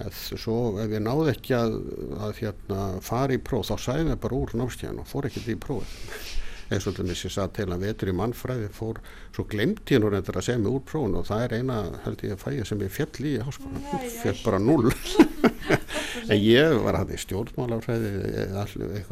svo 0.10 0.80
ef 0.82 0.90
ég 0.90 1.02
náði 1.04 1.34
ekki 1.36 1.54
að, 1.56 1.76
að 2.18 2.38
hérna, 2.40 2.86
fara 3.06 3.36
í 3.36 3.42
próf 3.42 3.70
þá 3.70 3.76
sæði 3.78 4.08
mér 4.08 4.22
bara 4.22 4.38
úr 4.40 4.54
námstíðan 4.58 5.02
og 5.04 5.10
fór 5.10 5.28
ekkert 5.30 5.52
í 5.52 5.58
prófið 5.62 5.92
eins 6.72 6.88
og 6.88 6.96
þess 6.98 7.26
ég 7.28 7.34
satt 7.36 7.60
að 7.64 7.84
vetur 7.84 8.12
í 8.12 8.16
mannfræði 8.16 8.70
fór, 8.76 9.02
svo 9.36 9.46
glemti 9.52 9.98
ég 9.98 10.04
nú 10.04 10.12
reyndar 10.12 10.40
að 10.40 10.48
segja 10.48 10.62
mig 10.62 10.72
úr 10.72 10.86
prófun 10.88 11.18
og 11.20 11.28
það 11.28 11.44
er 11.46 11.56
eina 11.60 11.80
held 12.06 12.24
ég 12.26 12.36
að 12.36 12.46
fæja 12.46 12.68
sem 12.70 12.86
ég 12.86 12.94
fjall 12.96 13.28
í 13.28 13.34
háskóla, 13.44 13.84
fjall 14.22 14.40
bara 14.46 14.62
null 14.64 14.92
en 16.32 16.40
ég 16.40 16.78
var 16.86 17.02
hann 17.02 17.12
í 17.12 17.20
stjórnmálafræði 17.22 19.04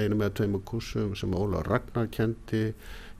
einu 0.00 0.18
með 0.18 0.36
tveimu 0.40 0.62
kursum 0.66 1.14
sem 1.18 1.34
Óla 1.38 1.62
Ragnar 1.66 2.10
kendi 2.12 2.66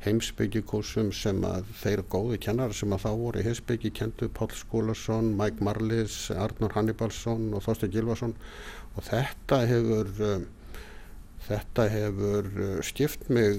heimsbyggikursum 0.05 1.13
sem 1.17 1.39
að 1.49 1.71
þeir 1.81 2.03
góðu 2.13 2.39
kennar 2.43 2.75
sem 2.77 2.93
að 2.93 3.07
þá 3.07 3.11
voru 3.21 3.41
í 3.41 3.47
heimsbyggi 3.47 3.93
kendu 3.97 4.29
Pál 4.37 4.51
Skúlason, 4.53 5.33
Mike 5.39 5.65
Marlis 5.65 6.29
Arnur 6.35 6.75
Hannibalsson 6.77 7.53
og 7.55 7.65
Þorstein 7.65 7.95
Gilvason 7.95 8.35
og 8.95 9.07
þetta 9.09 9.63
hefur 9.71 10.13
um, 10.29 10.45
þetta 11.49 11.89
hefur 11.93 12.49
uh, 12.55 12.79
skipt 12.85 13.29
mig 13.33 13.59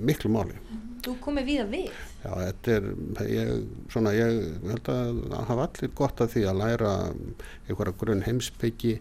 miklu 0.00 0.30
máli. 0.32 0.56
Þú 1.00 1.14
komið 1.24 1.46
við 1.48 1.60
að 1.62 1.70
við? 1.72 2.00
Já, 2.20 2.30
þetta 2.36 2.72
er 2.74 2.86
ég, 3.32 3.50
svona, 3.92 4.12
ég 4.12 4.40
held 4.68 4.88
að 4.92 5.20
hafa 5.48 5.66
allir 5.66 5.92
gott 5.96 6.20
af 6.20 6.32
því 6.34 6.42
að 6.50 6.58
læra 6.60 6.90
einhverja 7.68 7.94
grunn 8.02 8.24
heimsbyggi 8.26 8.98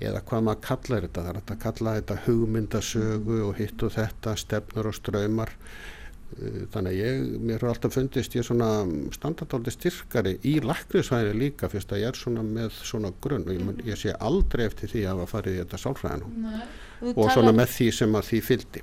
eða 0.00 0.22
hvað 0.28 0.46
maður 0.46 0.62
kallar 0.68 1.06
þetta. 1.06 1.24
Það 1.26 1.32
er 1.32 1.40
að 1.42 1.58
kalla 1.66 1.96
þetta 1.98 2.20
hugmyndasögu 2.26 3.40
og 3.48 3.58
hitt 3.60 3.84
og 3.84 3.92
þetta, 3.98 4.36
stefnur 4.40 4.88
og 4.88 4.96
ströymar 4.96 5.52
uh, 5.52 6.62
þannig 6.72 6.94
að 6.94 7.02
ég, 7.02 7.26
mér 7.50 7.66
har 7.66 7.74
alltaf 7.74 7.98
fundist 7.98 8.38
ég 8.38 8.48
svona 8.48 8.70
standardáldi 9.18 9.76
styrkari 9.76 10.38
í 10.48 10.54
laknisvæðinu 10.64 11.42
líka 11.44 11.68
fyrst 11.72 11.92
að 11.92 12.06
ég 12.06 12.14
er 12.14 12.22
svona 12.22 12.46
með 12.48 12.80
svona 12.80 13.12
grunn. 13.20 13.44
Og 13.44 13.60
ég, 13.60 13.84
ég 13.92 14.00
sé 14.00 14.16
aldrei 14.16 14.64
eftir 14.70 14.94
því 14.94 15.04
að 15.04 15.18
hafa 15.18 15.34
farið 15.36 15.58
í 15.58 15.62
þetta 15.66 15.84
sálfræðinu 15.84 16.32
Þú 16.32 16.91
og 17.02 17.28
svona 17.32 17.52
með 17.56 17.76
því 17.76 17.90
sem 17.98 18.18
að 18.18 18.26
því 18.30 18.42
fylgdi 18.48 18.82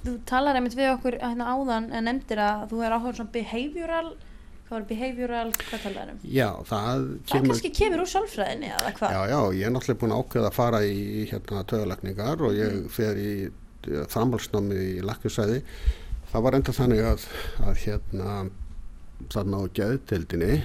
Þú 0.00 0.16
talar 0.24 0.56
einmitt 0.56 0.78
við 0.78 0.94
okkur 0.94 1.18
hérna 1.20 1.52
áðan 1.52 1.90
en 1.92 2.06
nefndir 2.08 2.40
að 2.40 2.68
þú 2.70 2.82
er 2.86 2.94
áhuga 2.96 3.16
svona 3.18 3.34
behavioral 3.34 4.08
hvað 4.70 4.78
var 4.78 4.84
behavioral, 4.86 5.48
hvað 5.58 5.82
talar 5.82 6.12
um? 6.12 6.18
Já, 6.22 6.46
það 6.68 7.00
Það 7.26 7.46
kannski 7.48 7.70
kemur 7.74 8.02
úr 8.04 8.10
sálfræðinni 8.12 8.68
eða 8.70 8.92
hvað? 8.96 9.16
Já, 9.16 9.22
já, 9.32 9.40
ég 9.58 9.66
er 9.66 9.74
náttúrulega 9.74 10.00
búin 10.00 10.14
að 10.14 10.22
ákveða 10.22 10.50
að 10.50 10.58
fara 10.60 10.80
í 10.86 11.24
hérna 11.26 11.62
töðalagningar 11.72 12.44
og 12.46 12.54
ég 12.54 12.76
fer 12.94 13.18
í 13.18 13.32
framhalsnámi 14.12 14.78
í 14.78 15.02
lakkusæði. 15.02 15.58
Það 16.30 16.46
var 16.46 16.58
enda 16.60 16.74
þannig 16.76 17.02
að, 17.10 17.26
að 17.66 17.82
hérna 17.82 18.36
þarna 19.34 19.58
á 19.58 19.64
geðtildinni 19.80 20.60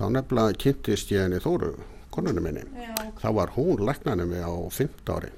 þá 0.00 0.04
nefnilega 0.16 0.58
kynntist 0.64 1.12
ég 1.14 1.26
henni 1.26 1.40
Þóru, 1.44 1.74
konunum 2.10 2.48
minni. 2.48 2.64
Já, 2.74 2.90
ok. 2.96 3.20
Þá 3.22 3.28
var 3.38 3.54
hún 3.54 3.84
læknarni 3.86 4.26
mig 4.26 4.42
á 4.42 4.50
15 4.50 5.14
ári. 5.14 5.30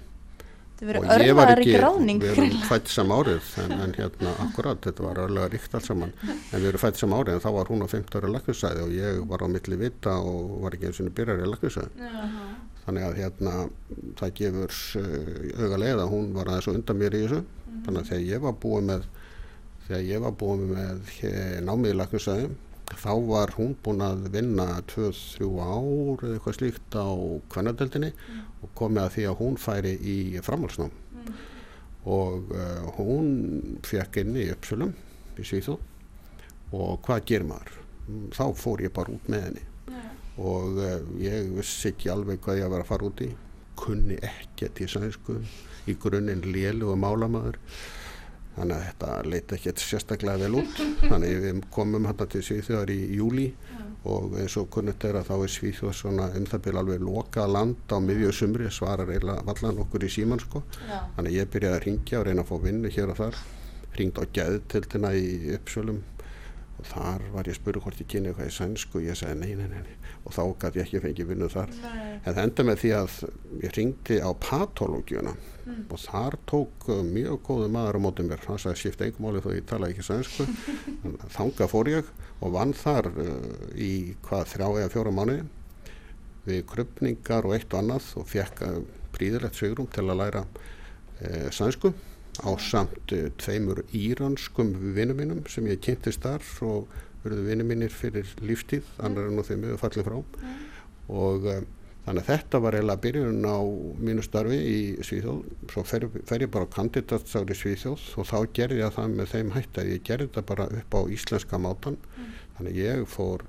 Þið 0.83 0.89
verður 0.91 1.05
Og 1.15 1.23
ég 1.23 1.35
var 1.39 1.47
örlaðar 1.47 1.61
í 1.63 1.67
ekki- 1.69 1.79
gráðning. 1.79 2.21
Við 2.25 2.31
erum 2.43 2.63
fætt 2.67 2.89
sam 2.91 3.13
árið 3.15 3.51
en, 3.63 3.73
en 3.85 3.93
hérna 3.95 4.33
akkurat, 4.43 4.81
þetta 4.83 5.05
var 5.07 5.21
örlega 5.23 5.51
ríkt 5.53 5.77
allt 5.79 5.87
saman. 5.87 6.13
En 6.27 6.57
við 6.59 6.69
erum 6.73 6.83
fætt 6.83 6.99
sam 6.99 7.15
árið 7.15 7.37
en 7.37 7.45
þá 7.45 7.51
var 7.55 7.71
hún 7.71 7.85
á 7.87 7.89
15 7.93 8.19
ári 8.19 8.33
lakkusæði 8.35 8.83
og 8.83 8.91
ég 8.97 9.21
var 9.31 9.45
á 9.47 9.49
milli 9.53 9.79
vita 9.79 10.17
og 10.19 10.57
var 10.65 10.75
ekki 10.75 10.89
eins 10.91 10.99
og 11.05 11.13
byrjar 11.15 11.45
í 11.47 11.51
lakkusæði 11.53 12.09
þannig 12.83 13.05
að 13.07 13.19
hérna 13.23 13.53
það 14.19 14.33
gefur 14.41 14.73
uh, 14.99 15.63
auga 15.63 15.77
leið 15.85 16.01
að 16.03 16.09
hún 16.17 16.33
var 16.35 16.49
aðeins 16.51 16.67
og 16.73 16.79
undan 16.81 16.99
mér 16.99 17.15
í 17.15 17.21
þessu. 17.29 17.41
Þannig 17.87 18.01
að 18.03 18.09
þegar 18.11 18.25
ég 18.33 18.43
var 18.43 18.57
búið 18.65 18.87
með 18.91 19.05
þegar 19.87 20.03
ég 20.11 20.25
var 20.27 20.35
búið 20.43 20.65
með 20.73 21.13
hér, 21.21 21.61
námið 21.69 21.95
í 21.95 21.99
lakkusæði 22.01 22.49
þá 22.93 23.13
var 23.31 23.55
hún 23.57 23.77
búin 23.87 24.03
að 24.05 24.27
vinna 24.35 24.67
2-3 24.91 25.47
ár 25.63 26.27
eða 26.27 26.35
eitthvað 26.37 26.57
slíkt 26.59 26.97
á 26.99 27.07
kvennadeldinni 27.55 28.11
og 28.63 28.75
komið 28.79 29.03
að 29.05 29.15
því 29.17 29.25
að 29.31 29.39
hún 29.43 29.57
færi 29.61 29.95
í 29.99 30.17
framhalsnám 30.43 30.93
og 32.03 32.51
uh, 32.51 32.91
hún 32.97 33.29
fekk 33.87 34.23
inn 34.23 34.37
í 34.39 34.49
Uppsölum 34.51 34.95
í 35.39 35.47
Svíþó 35.47 35.77
og 36.75 37.03
hvað 37.07 37.27
gerir 37.29 37.47
maður? 37.47 37.77
Mm, 38.09 38.25
Þá 38.35 38.45
fór 38.59 38.83
ég 38.83 38.95
bara 38.97 39.15
út 39.15 39.29
með 39.31 39.45
henni. 39.47 39.65
Og 40.43 40.79
uh, 40.81 40.95
ég 41.21 41.51
vissi 41.59 41.93
ekki 41.93 42.11
alveg 42.11 42.41
hvað 42.43 42.63
ég 42.63 42.73
var 42.73 42.83
að 42.83 42.89
fara 42.89 43.07
út 43.11 43.23
í. 43.23 43.29
Kunni 43.79 44.17
ekkert 44.25 44.81
í 44.83 44.89
sænsku. 44.91 45.37
Í 45.87 45.95
grunninn 46.01 46.43
lélu 46.49 46.91
og 46.95 46.99
málamaður. 47.03 47.59
Þannig 48.57 48.75
að 48.77 48.87
þetta 48.89 49.13
leita 49.29 49.57
ekkert 49.59 49.85
sérstaklega 49.85 50.43
vel 50.43 50.59
út. 50.63 50.83
Þannig 51.11 51.37
að 51.37 51.47
við 51.47 51.63
komum 51.77 52.09
hérna 52.09 52.29
til 52.33 52.43
Svíþjóðar 52.49 52.95
í 52.97 53.01
júli 53.21 53.47
og 54.05 54.37
eins 54.41 54.57
og 54.59 54.69
kunnut 54.75 55.05
er 55.07 55.19
að 55.21 55.29
þá 55.31 55.35
er 55.37 55.53
Svíþjóð 55.55 55.93
svona 55.95 56.29
um 56.39 56.47
það 56.51 56.63
byrja 56.67 56.83
alveg 56.83 57.05
loka 57.07 57.47
land 57.47 57.93
á 57.95 57.97
miðju 58.03 58.33
sumri 58.35 58.71
svarar 58.75 59.11
eiginlega 59.13 59.45
vallan 59.47 59.83
okkur 59.85 60.07
í 60.07 60.11
síman 60.11 60.43
sko 60.43 60.65
Já. 60.89 60.99
þannig 61.17 61.37
ég 61.37 61.53
byrjaði 61.53 61.79
að 61.79 61.85
ringja 61.87 62.19
og 62.19 62.27
reyna 62.27 62.43
að 62.43 62.51
fá 62.51 62.57
vinnu 62.67 62.91
hér 62.97 63.13
og 63.13 63.21
þar 63.21 63.39
ringd 63.99 64.19
á 64.19 64.25
gæðtildina 64.39 65.13
í 65.15 65.29
Uppsölum 65.59 66.03
og 66.81 66.89
þar 66.91 67.29
var 67.37 67.47
ég 67.47 67.55
að 67.55 67.61
spura 67.61 67.85
hvort 67.85 68.03
ég 68.03 68.11
kynni 68.11 68.33
eitthvað 68.33 68.51
í 68.51 68.57
sænsku 68.57 68.99
og 68.99 69.07
ég 69.07 69.19
sagði 69.19 69.39
nei, 69.45 69.55
nei, 69.61 69.69
nei, 69.71 69.83
nei. 69.87 69.97
Og 70.23 70.35
þá 70.37 70.43
gæti 70.63 70.81
ég 70.81 70.85
ekki 70.87 71.03
fengið 71.03 71.31
vinnu 71.33 71.49
þar. 71.53 71.73
En 72.23 72.29
það 72.29 72.43
enda 72.45 72.67
með 72.69 72.83
því 72.83 72.93
að 72.99 73.17
ég 73.63 73.75
ringdi 73.77 74.19
á 74.23 74.31
patológiuna 74.43 75.33
og 75.93 75.99
þar 76.03 76.37
tók 76.51 76.89
uh, 76.91 77.01
mjög 77.07 77.41
góðu 77.47 77.71
maður 77.73 77.99
á 77.99 78.05
móti 78.05 78.27
mér. 78.27 78.43
Hann 78.47 78.61
sagði 78.61 78.81
skipta 78.81 79.07
engum 79.07 79.29
máli 79.29 79.43
þó 79.43 79.51
ég 79.55 79.67
tala 79.71 79.91
ekki 79.91 80.07
sænsku. 80.07 80.47
Þanga 81.37 81.69
fór 81.71 81.91
ég 81.93 82.13
og 82.43 82.55
vann 82.57 82.75
þar 82.77 83.11
uh, 83.13 83.35
í 83.79 83.93
hvað 84.27 84.49
þrjá 84.55 84.69
eða 84.71 84.95
fjóra 84.95 85.15
mánuði 85.15 85.45
við 86.47 86.65
krupningar 86.71 87.47
og 87.47 87.57
eitt 87.57 87.75
og 87.75 87.83
annað 87.83 88.09
og 88.19 88.29
fekk 88.31 88.65
uh, 88.67 88.81
príðilegt 89.15 89.59
svigrum 89.59 89.89
til 89.93 90.09
að 90.09 90.19
læra 90.23 90.43
uh, 90.47 91.49
sænsku 91.55 91.93
á 92.43 92.51
samt 92.59 93.15
uh, 93.15 93.29
tveimur 93.39 93.85
íranskum 93.95 94.75
vinnum 94.97 95.21
mínum 95.21 95.43
sem 95.51 95.69
ég 95.71 95.83
kynntist 95.85 96.25
þar 96.25 96.47
og 96.67 97.01
verðu 97.23 97.47
vinnum 97.47 97.71
mínir 97.71 97.95
fyrir 97.95 98.29
líftíð, 98.43 98.89
annar 99.03 99.29
er 99.29 99.37
nú 99.37 99.45
þeim 99.47 99.69
við 99.69 99.79
fallið 99.81 100.09
frá. 100.09 100.19
Og 101.13 101.47
uh, 101.51 101.63
þannig 102.07 102.23
að 102.25 102.31
þetta 102.31 102.61
var 102.65 102.77
eiginlega 102.77 103.03
byrjun 103.07 103.47
á 103.47 103.59
mínu 104.09 104.25
starfi 104.27 104.59
í 104.59 104.79
Svíþjóð. 105.07 105.43
Svo 105.73 105.85
fer, 105.87 106.09
fer 106.29 106.47
ég 106.47 106.53
bara 106.55 106.67
á 106.67 106.75
kandidatsári 106.75 107.59
Svíþjóð 107.59 108.09
og 108.19 108.29
þá 108.31 108.39
gerði 108.59 108.81
ég 108.83 108.97
það 108.97 109.19
með 109.19 109.35
þeim 109.37 109.53
hætti 109.57 109.83
að 109.83 109.93
ég 109.93 110.07
gerði 110.09 110.31
þetta 110.31 110.47
bara 110.51 110.69
upp 110.81 110.99
á 110.99 111.01
íslenska 111.17 111.63
mátan 111.63 112.01
þannig 112.57 112.73
að 112.73 112.83
ég 112.83 113.07
fór 113.11 113.47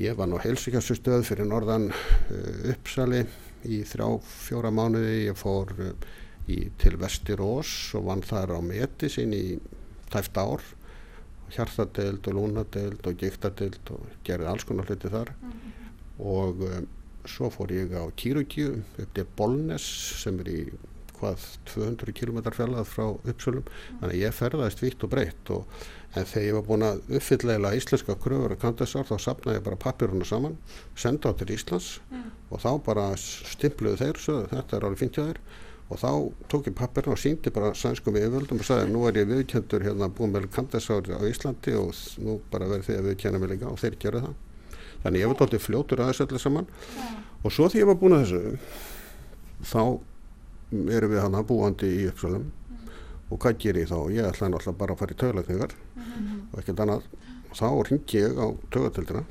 ég 0.00 0.16
var 0.16 0.28
nú 0.30 0.40
heilsíkjasustöð 0.40 1.24
fyrir 1.28 1.48
norðan 1.48 1.90
uh, 1.92 2.72
Uppsali 2.72 3.22
í 3.62 3.82
þrjá, 3.86 4.08
fjóra 4.26 4.72
mánuði. 4.74 5.28
Ég 5.28 5.38
fór 5.38 5.70
uh, 5.78 5.92
í, 6.50 6.64
til 6.80 6.96
Vestirós 7.00 7.92
og 7.98 8.08
vann 8.10 8.24
þar 8.26 8.56
á 8.58 8.60
meti 8.64 9.10
sín 9.12 9.34
í 9.36 9.44
tæft 10.12 10.36
ár 10.40 10.64
hjartadeild 11.56 12.28
og 12.30 12.38
lúnadeild 12.38 13.06
og 13.08 13.18
giktadeild 13.20 13.92
og 13.94 14.08
gerði 14.26 14.50
alls 14.50 14.66
konar 14.68 14.88
hluti 14.88 15.10
þar. 15.12 15.32
Og 16.22 16.64
um, 16.68 16.88
svo 17.28 17.50
fór 17.54 17.72
ég 17.74 17.94
á 17.94 18.04
Kírugju 18.18 18.80
upp 18.80 19.14
til 19.14 19.28
Bolnes 19.38 19.86
sem 20.22 20.40
er 20.42 20.50
í 20.50 20.60
hvað 21.22 21.42
200 21.70 22.14
km 22.18 22.40
fjallað 22.50 22.88
frá 22.90 23.04
Uppsölum. 23.14 23.66
Þannig 24.00 24.14
að 24.16 24.22
ég 24.24 24.36
ferðaðist 24.36 24.82
vitt 24.82 25.04
og 25.06 25.12
breytt 25.12 25.52
og, 25.54 25.82
en 26.18 26.26
þegar 26.28 26.46
ég 26.48 26.56
var 26.58 26.64
búin 26.66 26.86
að 26.86 27.02
uppfyllega 27.18 27.74
íslenska 27.78 28.16
kröfur 28.20 28.56
og 28.56 28.62
kandasár 28.62 29.06
þá 29.08 29.14
sapnaði 29.22 29.60
ég 29.60 29.66
bara 29.68 29.80
pappiruna 29.80 30.26
saman 30.28 30.58
senda 30.98 31.30
á 31.30 31.36
til 31.38 31.54
Íslands 31.54 31.94
og 32.50 32.60
þá 32.60 32.72
bara 32.84 33.06
stimpluðu 33.16 34.02
þeir 34.02 34.20
svo 34.20 34.40
þetta 34.50 34.76
er 34.76 34.88
alveg 34.88 35.00
fint 35.00 35.16
hjá 35.16 35.24
þeir 35.30 35.40
og 35.92 35.98
þá 36.00 36.10
tók 36.48 36.68
ég 36.70 36.76
pappirna 36.76 37.12
og 37.12 37.20
síndi 37.20 37.52
bara 37.52 37.72
sænskum 37.76 38.16
yfirvöldum 38.16 38.62
og 38.62 38.66
sagði 38.66 38.92
nú 38.92 39.02
er 39.08 39.18
ég 39.20 39.28
viðkjöndur 39.28 39.84
hérna 39.84 40.08
búin 40.08 40.32
með 40.32 40.48
kandasár 40.54 41.04
á 41.12 41.20
Íslandi 41.28 41.74
og 41.76 41.92
nú 42.24 42.38
bara 42.52 42.70
verður 42.70 42.86
þið 42.88 43.00
að 43.00 43.08
viðkjanna 43.10 43.42
mig 43.42 43.52
líka. 43.52 43.68
Og 43.68 43.80
þeir 43.82 43.98
gerðu 44.00 44.22
það. 44.24 44.38
Þannig 45.02 45.24
ég 45.24 45.32
var 45.32 45.38
tóttið 45.42 45.64
fljótur 45.66 46.02
aðeins 46.04 46.22
öllu 46.24 46.40
saman. 46.40 46.70
Og 47.42 47.52
svo 47.52 47.68
því 47.68 47.82
ég 47.82 47.90
var 47.90 48.00
búin 48.00 48.16
að 48.16 48.24
þessu 48.24 48.40
þá 49.72 49.82
erum 50.96 51.12
við 51.12 51.22
hann 51.26 51.38
búandi 51.46 51.92
í 51.98 52.08
Uppsölum 52.08 52.48
og 53.32 53.40
hvað 53.40 53.60
ger 53.60 53.78
ég 53.80 53.92
þá? 53.92 53.98
Ég 54.12 54.28
ætlaði 54.28 54.54
náttúrulega 54.54 54.80
bara 54.80 54.96
að 54.96 55.02
fara 55.02 55.14
í 55.14 55.20
tögulegningar 55.20 55.76
og 56.52 56.58
ekkert 56.62 56.82
annað. 56.84 57.06
Og 57.50 57.58
þá 57.58 57.68
ringi 57.88 58.22
ég 58.22 58.40
á 58.40 58.46
tögatildina 58.72 59.24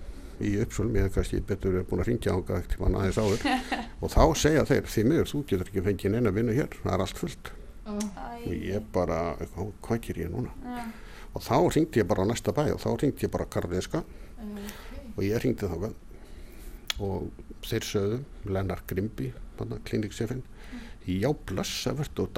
í 0.48 0.52
Uppsölum, 0.64 0.96
ég 0.98 1.08
hef 1.08 1.16
kannski 1.18 1.42
betur 1.48 1.76
verið 1.78 1.88
búin 1.90 2.04
að 2.04 2.10
ringja 2.12 2.34
ánga 2.36 2.60
ekkert 2.62 2.80
mann 2.84 2.98
aðeins 3.00 3.20
áður. 3.22 3.46
Og 4.02 4.12
þá 4.14 4.22
segja 4.42 4.66
þeir, 4.70 4.90
því 4.94 5.04
miður, 5.10 5.30
þú 5.32 5.42
getur 5.52 5.68
ekki 5.72 5.86
fengið 5.88 6.16
neina 6.16 6.34
vinnu 6.36 6.56
hér, 6.58 6.78
það 6.84 6.94
er 6.98 7.06
allt 7.06 7.22
fullt. 7.22 7.52
Og 7.92 8.52
ég 8.56 8.84
bara, 8.94 9.22
"Hvað- 9.56 9.74
hvað 9.82 10.02
ger 10.08 10.22
ég 10.26 10.30
núna? 10.34 10.52
og 11.34 11.42
þá 11.42 11.56
ringdi 11.76 12.02
ég 12.02 12.08
bara 12.08 12.24
á 12.24 12.28
næsta 12.28 12.52
bæ 12.52 12.74
og 12.74 12.80
þá 12.84 12.90
ringdi 13.00 13.24
ég 13.24 13.32
bara 13.32 13.46
Karlinska 13.46 14.04
og 15.16 15.24
ég 15.24 15.40
ringdi 15.44 15.68
þá 15.68 15.94
og 17.00 17.30
þeir 17.64 17.86
sögðu 17.88 18.18
Lennart 18.52 18.84
Grimby, 18.88 19.32
kliníksefinn 19.86 20.44
já 21.08 21.32
blessa 21.48 21.94
verður 21.96 22.12
þú 22.16 22.26
ert 22.28 22.38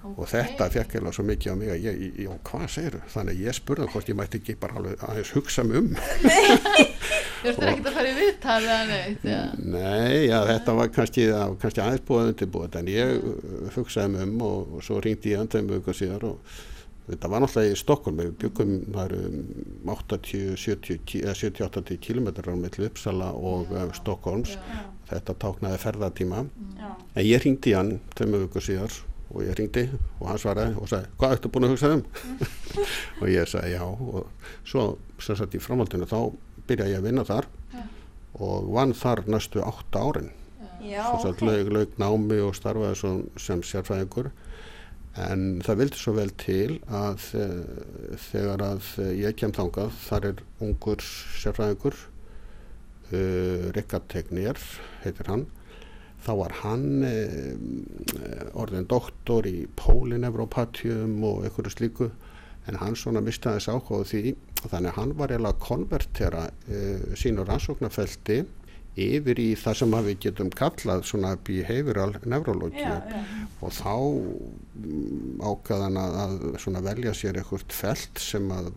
velkomin 0.00 0.20
og 0.20 0.28
þetta 0.30 0.68
fekk 0.72 0.94
eða 0.98 1.12
svo 1.12 1.24
mikið 1.28 1.52
á 1.52 1.56
mig 1.60 1.70
að 1.70 1.84
ég, 1.84 1.94
já 2.24 2.30
hvað 2.48 2.66
segir 2.74 2.96
þannig 3.12 3.34
að 3.34 3.42
ég 3.44 3.56
spurði 3.56 3.88
hvort 3.92 4.08
ég 4.08 4.16
mætti 4.16 4.40
ekki 4.40 4.56
bara 4.60 4.76
alveg 4.80 5.04
aðeins 5.08 5.32
hugsa 5.36 5.64
mig 5.64 5.76
um. 5.80 5.90
Þú 7.40 7.48
ert 7.48 7.62
ekki 7.70 7.84
að 7.88 7.94
fara 7.94 8.08
í 8.08 8.16
viðtal 8.18 8.56
eða 8.60 8.80
neitt, 8.90 9.22
já. 9.24 9.38
Nei, 9.56 10.26
já, 10.28 10.38
þetta 10.50 10.74
var 10.76 10.90
kannski, 10.92 11.22
kannski 11.62 11.80
aðeins 11.84 12.04
búið 12.08 12.32
undirbúið 12.34 12.76
en 12.80 12.90
ég 12.92 13.14
uh, 13.16 13.70
hugsaði 13.76 14.12
mig 14.14 14.26
um 14.26 14.42
og, 14.44 14.74
og 14.76 14.84
svo 14.84 15.00
ringdi 15.00 15.32
ég 15.34 15.40
andaði 15.40 15.68
mig 15.68 15.80
ykkur 15.80 15.96
síðar 16.02 16.26
og 16.28 16.36
þetta 17.10 17.30
var 17.32 17.42
náttúrulega 17.42 17.74
í 17.74 17.80
Stokkólm 17.80 18.20
við 18.20 18.32
byggum 18.44 18.74
það 18.92 19.04
eru 19.08 19.20
70-80 20.60 22.00
kilometrar 22.04 22.54
á 22.54 22.56
milli 22.60 22.88
Uppsala 22.90 23.32
og 23.34 23.72
uh, 23.72 23.88
Stokkólms 23.96 24.56
þetta 25.10 25.34
táknaði 25.42 25.80
ferðartíma 25.82 26.44
en 26.44 27.24
ég 27.24 27.42
ringdi 27.42 27.72
hann 27.74 27.96
tveimur 28.14 28.46
ykkur 28.46 28.68
síðar 28.68 28.92
og 29.30 29.44
ég 29.46 29.56
ringdi 29.58 29.86
og 30.18 30.26
hann 30.26 30.40
svaraði 30.42 30.76
og 30.80 30.90
sagði 30.90 31.10
hvað 31.20 31.34
ertu 31.36 31.50
búin 31.52 31.66
að 31.68 31.72
hugsa 31.74 31.92
um? 31.94 32.02
Og 33.20 33.30
ég 33.30 33.48
sagði 33.50 33.76
já. 33.76 33.84
Og 33.86 34.50
svo 34.66 34.84
sem 35.22 35.38
sagt 35.38 35.54
í 35.54 35.62
framhaldinu 35.62 36.08
þá 36.10 36.18
byrjaði 36.68 36.94
ég 36.94 37.02
að 37.02 37.08
vinna 37.08 37.26
þar 37.28 37.48
og 38.40 38.70
vann 38.74 38.94
þar 38.96 39.24
næstu 39.28 39.62
átta 39.64 40.02
árin. 40.06 40.30
Já, 40.80 41.02
sem 41.10 41.26
sagt 41.26 41.42
laug, 41.44 41.68
laug 41.74 41.96
námi 42.00 42.38
og 42.40 42.54
starfaði 42.56 42.96
sem, 42.96 43.18
sem 43.36 43.64
sérfræðingur. 43.66 44.30
En 45.20 45.60
það 45.66 45.80
vildi 45.82 46.00
svo 46.00 46.14
vel 46.16 46.30
til 46.40 46.78
að 46.86 47.26
uh, 47.36 48.14
þegar 48.30 48.64
að 48.64 48.90
ég 49.18 49.36
kem 49.36 49.52
þangað 49.52 49.92
þar 50.06 50.28
er 50.30 50.42
ungur 50.62 51.02
sérfræðingur 51.42 51.98
uh, 51.98 53.66
Rikard 53.76 54.06
Tegnér 54.12 54.62
heitir 55.02 55.28
hann 55.28 55.48
þá 56.24 56.32
var 56.42 56.56
hann 56.62 57.04
uh, 57.06 58.60
orðin 58.60 58.88
doktor 58.90 59.48
í 59.48 59.64
pólinevropatjum 59.80 61.18
og 61.26 61.46
einhverju 61.46 61.74
slíku 61.74 62.10
en 62.68 62.78
hann 62.80 62.96
svona 62.98 63.22
mistaði 63.24 63.60
þess 63.60 63.72
áhuga 63.72 64.06
því. 64.10 64.34
Þannig 64.60 64.96
hann 64.98 65.12
var 65.16 65.32
eiginlega 65.32 65.56
að 65.56 65.62
konvertera 65.64 66.46
uh, 66.50 67.12
sínu 67.18 67.46
rannsóknarfelti 67.48 68.42
yfir 69.00 69.38
í 69.40 69.50
það 69.58 69.76
sem 69.80 69.96
við 70.06 70.16
getum 70.26 70.50
kallað 70.52 71.04
svona 71.08 71.34
behavioral 71.46 72.12
neurology. 72.28 72.86
Og 73.62 73.74
þá 73.76 73.94
ákvaðan 75.46 76.00
að, 76.00 76.38
svona 76.60 76.82
velja 76.84 77.14
sér 77.16 77.40
eitthvað 77.40 77.68
felt 77.74 78.20
sem 78.20 78.50
að 78.52 78.72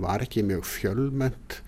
var 0.00 0.24
ekki 0.24 0.42
mjög 0.46 0.64
fjölment 0.66 1.60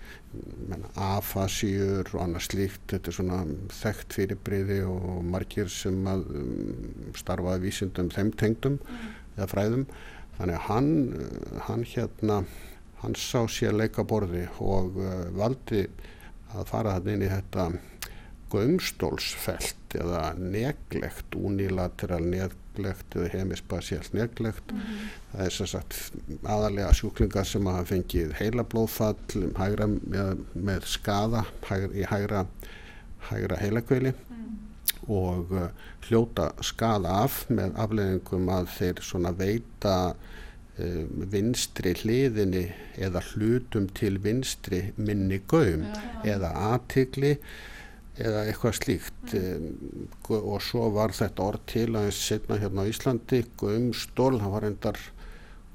afasíur 0.97 2.09
og 2.13 2.21
annað 2.23 2.45
slíkt 2.47 2.91
þetta 2.91 3.11
er 3.11 3.15
svona 3.15 3.39
þekkt 3.73 4.15
fyrirbriði 4.17 4.79
og 4.89 5.23
margir 5.25 5.71
sem 5.71 5.97
að 6.09 6.25
um, 6.41 7.11
starfaði 7.17 7.63
vísindum 7.65 8.11
þeim 8.13 8.31
tengdum 8.39 8.79
eða 9.37 9.49
fræðum. 9.53 9.85
Þannig 10.37 10.57
að 10.59 10.65
hann, 10.67 10.91
hann 11.67 11.85
hérna 11.93 12.41
hann 13.01 13.17
sá 13.17 13.45
sér 13.49 13.77
leika 13.77 14.05
borði 14.07 14.45
og 14.63 14.99
uh, 15.01 15.27
valdi 15.37 15.85
að 16.53 16.69
fara 16.69 16.97
hann 16.97 17.11
inn 17.13 17.25
í 17.25 17.31
þetta 17.31 17.69
gömstólsfelt 18.51 19.97
eða 19.97 20.29
neglegt, 20.39 21.35
unilateral 21.35 22.23
neglegt 22.23 22.66
eða 22.85 23.29
hemispasialt 23.33 24.13
neglegt 24.13 24.71
mm 24.71 24.79
-hmm. 24.79 25.09
það 25.31 25.45
er 25.45 25.51
sem 25.51 25.67
sagt 25.67 25.97
aðalega 26.43 26.93
sjúklingar 26.93 27.45
sem 27.45 27.65
hafa 27.65 27.85
fengið 27.85 28.33
heilablóðfall 28.39 29.43
hægra, 29.57 29.87
með, 29.87 30.37
með 30.53 30.85
skada 30.85 31.45
hægra, 31.69 31.93
í 31.93 32.03
hægra, 32.03 32.45
hægra 33.29 33.59
heilakveili 33.61 34.13
mm. 34.13 34.57
og 35.07 35.51
uh, 35.51 35.69
hljóta 36.07 36.51
skada 36.61 37.23
af 37.23 37.45
með 37.49 37.71
afleðingum 37.75 38.49
að 38.49 38.67
þeir 38.77 39.01
svona 39.01 39.31
veita 39.31 40.15
um, 40.79 41.25
vinstri 41.31 41.93
hliðinni 41.93 42.67
eða 42.97 43.21
hlutum 43.31 43.87
til 43.87 44.17
vinstri 44.23 44.93
minni 44.97 45.41
gaum 45.47 45.83
Já. 45.83 46.35
eða 46.35 46.53
aðtigli 46.73 47.37
eða 48.17 48.45
eitthvað 48.47 48.79
slíkt 48.79 49.35
um, 49.37 49.67
og 50.37 50.57
svo 50.65 50.87
var 50.95 51.13
þetta 51.15 51.45
orð 51.45 51.67
til 51.69 51.89
aðeins 51.91 52.23
setna 52.29 52.57
hérna 52.61 52.85
á 52.85 52.89
Íslandi. 52.89 53.43
Gaumstól, 53.61 54.33
það 54.41 54.55
var 54.55 54.67
endar 54.71 55.01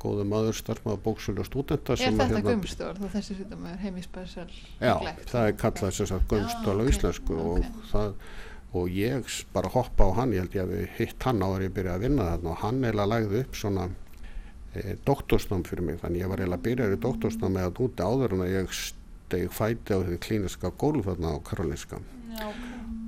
góðu 0.02 0.24
maður 0.26 0.56
starfmaður 0.58 1.02
bóksölu 1.04 1.42
og 1.42 1.48
stúdenta 1.48 1.94
Er 1.94 2.00
þetta 2.02 2.28
hérna, 2.30 2.42
gumstór 2.46 2.98
þá 2.98 3.04
þessi 3.16 3.36
sýtum 3.38 3.66
er 3.70 3.76
heimisspecial 3.82 4.46
Já, 4.80 4.94
það 5.30 5.48
er 5.48 5.58
kallað 5.60 5.98
sem 5.98 6.08
sagt 6.10 6.30
gaumstól 6.30 6.78
á 6.78 6.82
ok, 6.82 6.90
íslensku 6.92 7.36
ok. 7.38 7.50
og 7.52 7.90
það 7.92 8.14
og 8.72 8.94
ég 8.96 9.34
bara 9.52 9.68
hoppa 9.74 10.08
á 10.08 10.10
hann, 10.16 10.32
ég 10.32 10.46
held 10.46 10.56
ég 10.56 10.64
að 10.64 10.72
við 10.72 10.94
hitt 10.96 11.26
hann 11.28 11.44
áður 11.44 11.66
ég 11.66 11.74
byrjaði 11.76 11.98
að 11.98 12.06
vinna 12.06 12.28
þarna 12.30 12.54
og 12.54 12.62
hann 12.62 12.80
eiginlega 12.80 13.10
lagði 13.12 13.42
upp 13.44 13.58
svona 13.60 13.84
e, 14.72 14.96
doktorsnám 15.04 15.66
fyrir 15.68 15.86
mig, 15.88 16.00
þannig 16.00 16.24
ég 16.24 16.32
var 16.32 16.42
eiginlega 16.42 16.66
byrjaði 16.68 16.96
í 16.96 17.02
doktorsnám 17.04 17.54
með 17.58 17.68
að 17.68 17.82
úti 17.86 18.06
áður 18.08 18.36
en 18.38 18.44
að 18.46 18.54
ég 18.54 18.74
steg 18.78 19.52
fæti 19.52 19.92
á 19.92 20.00
því 20.00 20.18
klíniska 20.24 20.72
gólf 20.80 21.10
þarna 21.10 21.36
á 21.36 21.44
Karolinska 21.44 22.00
Já, 22.32 22.48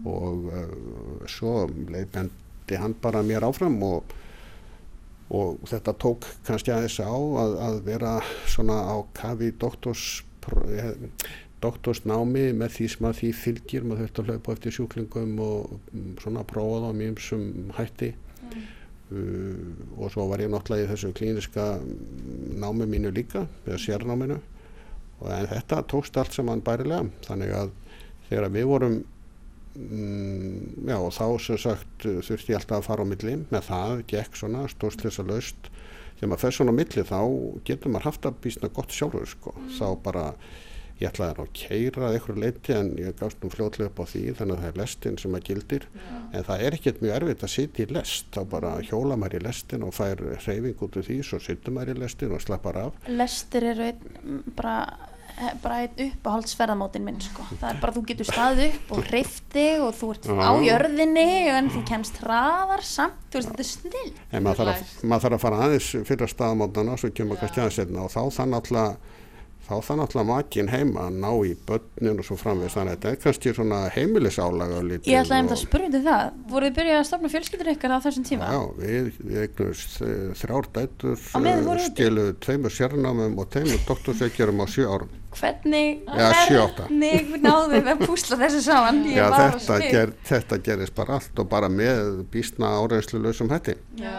og 0.04 0.50
uh, 0.52 1.24
svo 1.30 1.64
leiðbendi 1.88 2.80
hann 2.80 2.96
bara 3.00 3.22
mér 3.24 3.46
áfram 3.46 3.78
og, 3.86 4.12
og 5.32 5.62
þetta 5.70 5.94
tók 6.00 6.28
kannski 6.46 6.74
aðeins 6.74 6.98
á 7.00 7.08
að, 7.08 7.56
að 7.68 7.80
vera 7.86 8.12
svona 8.50 8.76
á 8.84 8.96
kafi 9.16 9.52
doktors, 9.60 10.22
eh, 10.68 10.92
doktorsnámi 11.64 12.50
með 12.56 12.76
því 12.76 12.88
sem 12.92 13.08
að 13.08 13.18
því 13.22 13.32
fylgir. 13.40 13.86
Maður 13.88 14.04
þurfti 14.04 14.22
að 14.22 14.30
hlaupa 14.32 14.56
eftir 14.56 14.76
sjúklingum 14.76 15.36
og 15.40 15.76
mm, 15.92 16.10
svona 16.20 16.44
prófa 16.48 16.82
það 16.82 16.92
á 16.92 17.00
mjög 17.00 17.22
sem 17.24 17.46
hætti. 17.78 18.14
Uh, 19.14 19.72
og 20.00 20.08
svo 20.12 20.24
var 20.30 20.40
ég 20.40 20.48
náttúrulega 20.52 20.86
í 20.86 20.90
þessu 20.90 21.12
klíniska 21.16 21.64
mm, 21.78 22.60
námi 22.60 22.88
mínu 22.88 23.12
líka 23.14 23.46
eða 23.64 23.80
sérnáminu. 23.80 24.38
En 25.24 25.48
þetta 25.48 25.80
tókst 25.88 26.16
allt 26.20 26.36
saman 26.36 26.64
bærilega. 26.64 27.08
Þannig 27.24 27.52
að 27.56 27.74
þegar 28.28 28.52
við 28.52 28.68
vorum 28.68 28.96
mm, 29.76 30.84
já 30.88 30.96
og 30.98 31.14
þá 31.14 31.26
sem 31.46 31.60
sagt 31.66 32.06
þurfti 32.06 32.54
ég 32.54 32.60
alltaf 32.60 32.80
að 32.82 32.88
fara 32.88 33.06
á 33.06 33.10
milli. 33.12 33.38
Með 33.50 33.70
það 33.70 34.04
gekk 34.14 34.38
svona 34.40 34.66
stórslisa 34.72 35.26
laust 35.26 35.70
þegar 36.18 36.30
maður 36.30 36.44
fer 36.44 36.58
svona 36.58 36.74
á 36.74 36.78
milli 36.80 37.06
þá 37.08 37.20
getur 37.66 37.94
maður 37.94 38.10
haft 38.10 38.28
að 38.28 38.38
býsna 38.44 38.70
gott 38.74 38.94
sjálfur 38.94 39.26
sko. 39.28 39.54
þá 39.78 39.86
bara 40.04 40.28
ég 41.00 41.10
ætlaði 41.10 41.42
að 41.42 41.54
keira 41.58 42.04
að 42.06 42.16
einhverju 42.16 42.42
leiti 42.42 42.74
en 42.74 42.90
ég 43.00 43.16
gafst 43.18 43.40
nú 43.42 43.50
fljótlega 43.50 43.90
upp 43.90 43.98
á 43.98 44.04
því 44.12 44.22
þannig 44.38 44.54
að 44.54 44.60
það 44.62 44.68
er 44.68 44.78
lestin 44.78 45.18
sem 45.18 45.34
að 45.34 45.48
gildir. 45.48 45.86
En 46.30 46.46
það 46.46 46.62
er 46.66 46.76
ekkert 46.78 47.00
mjög 47.02 47.16
erfitt 47.16 47.42
að 47.42 47.52
sitja 47.54 47.86
í 47.86 47.96
lest. 47.96 48.28
Þá 48.34 48.40
bara 48.52 48.74
hjóla 48.86 49.18
maður 49.18 49.40
í 49.40 49.42
lestin 49.48 49.86
og 49.86 49.96
fær 49.96 50.22
hreyfing 50.44 50.84
út 50.86 51.00
úr 51.00 51.08
því, 51.08 51.18
svo 51.26 51.40
sittur 51.42 51.74
maður 51.74 51.96
í 51.96 52.04
lestin 52.04 52.36
og 52.36 52.44
slappar 52.44 52.78
af. 52.84 53.02
Lestir 53.10 53.66
eru 53.72 53.88
einn, 53.90 54.38
bara 54.54 54.76
bara 55.62 55.80
einn 55.82 56.02
uppáhaldsferðamótin 56.04 57.04
minn 57.06 57.20
sko. 57.24 57.46
það 57.60 57.68
er 57.70 57.80
bara 57.82 57.94
þú 57.96 58.04
getur 58.10 58.28
staðið 58.28 58.76
upp 58.78 58.92
og 58.94 59.08
hreift 59.08 59.48
þig 59.54 59.82
og 59.86 59.96
þú 59.98 60.10
ert 60.14 60.28
á 60.30 60.50
jörðinni 60.68 61.26
en 61.54 61.72
þú 61.74 61.82
kemst 61.90 62.20
hraðar 62.22 62.86
samt. 62.86 63.18
Þú 63.32 63.40
veist 63.40 63.50
þetta 63.50 63.66
er 63.66 63.70
snill 63.72 64.12
en 64.30 64.46
maður 64.46 64.62
þarf, 64.62 64.84
að, 64.84 65.04
maður 65.10 65.26
þarf 65.26 65.38
að 65.38 65.44
fara 65.48 65.64
aðeins 65.66 65.90
fyrir 66.10 66.32
staðamótana 66.34 66.96
svo 67.00 67.12
kemur 67.14 67.42
kannski 67.42 67.64
aðeins 67.64 67.80
setna 67.82 68.06
og 68.06 68.14
þá 68.14 68.22
þannig 68.38 68.60
alltaf 68.62 69.12
þá 69.64 69.78
þannig 69.80 70.04
alltaf 70.04 70.26
makin 70.28 70.68
heima 70.68 71.06
að 71.08 71.14
ná 71.22 71.30
í 71.48 71.52
börnin 71.66 72.20
og 72.20 72.26
svo 72.28 72.36
framvegst 72.36 72.76
þannig 72.76 72.92
að 72.92 72.98
þetta 72.98 73.12
er 73.14 73.20
kannski 73.22 73.52
svona 73.56 73.78
heimilisálaga 73.94 74.82
lítið 74.84 75.08
ég 75.08 75.22
ætlaði 75.22 75.46
að 75.46 75.54
og- 75.56 75.62
spyrja 75.62 75.88
um 75.88 76.04
það. 76.04 76.24
Voruð 76.52 76.68
þið 76.68 76.76
byrjað 76.78 76.98
að 76.98 77.06
stofna 77.08 77.30
fjölskyldur 77.32 77.70
ykkar 77.72 77.94
á 77.96 77.98
þessum 78.04 78.26
tíma? 78.28 78.50
Já, 78.52 78.60
við, 78.82 79.10
við 79.24 79.38
eignumst 79.46 79.96
uh, 80.04 80.12
þrjár 80.42 80.68
dætur, 80.76 81.16
úti? 81.16 81.86
stilu 81.88 82.26
tveimur 82.44 82.76
sérnámum 82.76 83.38
og 83.40 83.48
tveimur 83.56 83.86
doktorsveikjarum 83.88 84.60
á 84.60 84.66
sjö 84.68 84.84
árum. 84.90 85.14
Hvernig 85.38 86.02
átta. 86.08 86.86
hvernig 86.88 87.36
náðum 87.44 87.74
við 87.74 87.90
að 87.92 88.02
púsla 88.06 88.38
þessu 88.40 88.62
saman 88.64 89.00
Já, 89.08 89.26
þetta, 89.34 89.78
ger, 89.84 90.12
þetta 90.30 90.58
gerist 90.68 90.96
bara 90.96 91.18
allt 91.18 91.40
og 91.42 91.48
bara 91.52 91.70
með 91.72 92.24
býstna 92.32 92.74
áreinslu 92.80 93.22
lausum 93.22 93.52
hætti. 93.52 93.76
Já. 94.00 94.14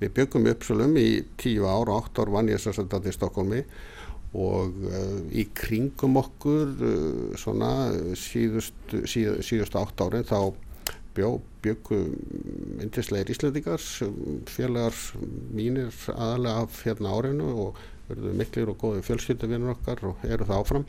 Við 0.00 0.14
byggum 0.20 0.48
uppsölum 0.52 0.96
í 1.00 1.08
tíu 1.40 1.68
ár 1.68 1.90
og 1.90 2.04
átt 2.04 2.22
ár 2.22 2.32
vann 2.34 2.52
ég 2.52 2.60
þess 2.62 2.82
að 2.82 2.92
þetta 2.94 3.12
í 3.12 3.16
Stokkólmi 3.16 3.62
og 4.36 4.76
uh, 4.90 5.18
í 5.32 5.46
kringum 5.56 6.18
okkur 6.20 6.72
uh, 6.76 7.34
svona 7.40 7.72
síðust, 8.18 8.76
síð, 9.08 9.40
síðustu 9.46 9.80
átt 9.80 10.02
árin 10.04 10.26
þá 10.28 10.52
bjó, 11.16 11.30
byggu 11.64 11.98
myndislegir 12.76 13.32
Íslandingar 13.32 13.82
félagar 14.50 14.96
mínir 15.56 15.94
aðalega 16.12 16.66
af 16.66 16.80
hérna 16.84 17.14
árinu 17.16 17.52
og 17.66 17.84
verðu 18.08 18.34
miklir 18.38 18.72
og 18.72 18.80
góði 18.80 19.04
fjölskyldavinnur 19.06 19.76
okkar 19.76 20.02
og 20.10 20.26
eru 20.26 20.48
það 20.48 20.60
áfram. 20.62 20.84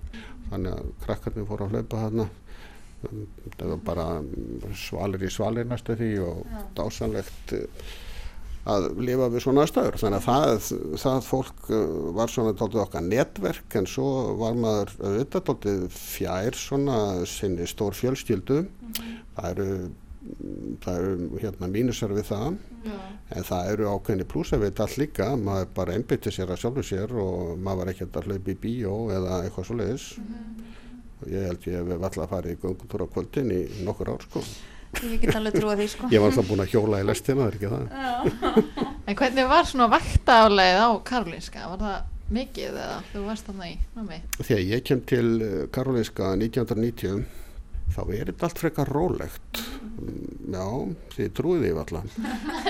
Þannig 0.50 0.76
að 0.78 0.92
krakkarnir 1.06 1.48
fóru 1.50 1.68
að 1.68 1.78
hlaupa 1.78 2.02
þarna. 2.06 2.28
Um, 3.08 3.24
það 3.54 3.72
var 3.74 3.82
bara 3.86 4.10
um, 4.24 4.68
svalir 4.74 5.24
í 5.28 5.32
svalir 5.34 5.68
næstu 5.70 5.96
því 6.00 6.12
og 6.26 6.56
dásanlegt 6.78 7.54
uh, 7.58 7.92
að 8.68 8.88
lifa 9.00 9.30
við 9.34 9.46
svona 9.46 9.66
aðstæður. 9.66 10.00
Þannig 10.02 10.18
að 10.18 10.26
það, 10.28 10.72
það 11.04 11.20
fólk 11.28 11.70
uh, 11.70 11.84
var 12.18 12.34
svona 12.34 12.56
tóltið 12.58 12.84
okkar 12.88 13.06
netverk 13.06 13.78
en 13.80 13.90
svo 13.92 14.10
var 14.42 14.58
maður 14.58 14.96
auðvitað 15.04 15.48
tóltið 15.52 15.86
fjær 15.94 16.58
svona 16.58 17.00
sinni 17.30 17.70
stór 17.70 17.98
fjölskyldu 17.98 18.66
það 19.38 19.50
eru 19.52 19.72
það 20.84 20.98
eru 21.02 21.42
hérna 21.42 21.70
mínusar 21.72 22.14
við 22.16 22.30
það. 22.32 22.58
Já. 22.88 22.96
en 23.36 23.44
það 23.44 23.70
eru 23.74 23.90
ákveðni 23.92 24.26
plúsa 24.32 24.58
við 24.60 24.70
þetta 24.70 24.86
allt 24.86 24.98
líka. 25.02 25.28
Maður 25.36 25.70
bara 25.76 25.98
einbytti 25.98 26.32
sér 26.32 26.54
að 26.54 26.62
sjálfu 26.62 26.84
sér 26.88 27.14
og 27.20 27.58
maður 27.60 27.82
var 27.82 27.92
ekkert 27.94 28.20
að 28.20 28.30
hlaupa 28.32 28.54
í 28.54 28.58
bíó 28.64 28.96
eða 29.12 29.42
eitthvað 29.44 29.68
svo 29.68 29.78
leiðis 29.82 30.08
og 31.18 31.30
ég 31.34 31.48
held 31.50 31.68
ég 31.68 31.80
hef 31.82 32.04
alltaf 32.08 32.30
farið 32.32 32.54
í 32.54 32.60
göngutúr 32.62 33.04
á 33.04 33.08
kvöldin 33.14 33.54
í 33.54 33.62
nokkur 33.86 34.14
ár 34.14 34.26
sko. 34.28 34.44
Ég 35.04 35.18
get 35.22 35.36
alveg 35.36 35.58
trúið 35.58 35.82
því 35.82 35.88
sko. 35.92 36.10
Ég 36.14 36.22
var 36.24 36.32
alltaf 36.32 36.48
búin 36.48 36.64
að 36.64 36.72
hjóla 36.74 37.02
í 37.02 37.08
lestina, 37.08 37.44
það 37.44 37.50
er 37.50 37.58
ekki 37.58 37.72
það? 37.74 38.86
En 39.08 39.18
hvernig 39.18 39.50
var 39.50 39.68
svona 39.68 39.90
vaktaálegið 39.92 40.84
á 40.84 40.90
Karolinska? 41.10 41.66
Var 41.74 41.82
það 41.84 41.98
mikið 42.38 42.70
eða 42.70 43.02
þú 43.12 43.26
varst 43.28 43.52
í 43.52 43.74
námi? 43.96 44.22
þegar 44.40 44.64
ég 44.68 44.86
kem 44.88 45.04
til 45.08 45.28
Karolinska 45.76 46.32
1990 46.36 47.47
þá 47.96 48.02
er 48.06 48.30
þetta 48.32 48.48
allt 48.48 48.62
frekar 48.62 48.92
rólegt. 48.94 49.62
Mm, 49.98 50.54
já, 50.54 50.68
þið 51.16 51.32
trúið 51.38 51.64
því 51.66 51.72
alltaf 51.82 52.18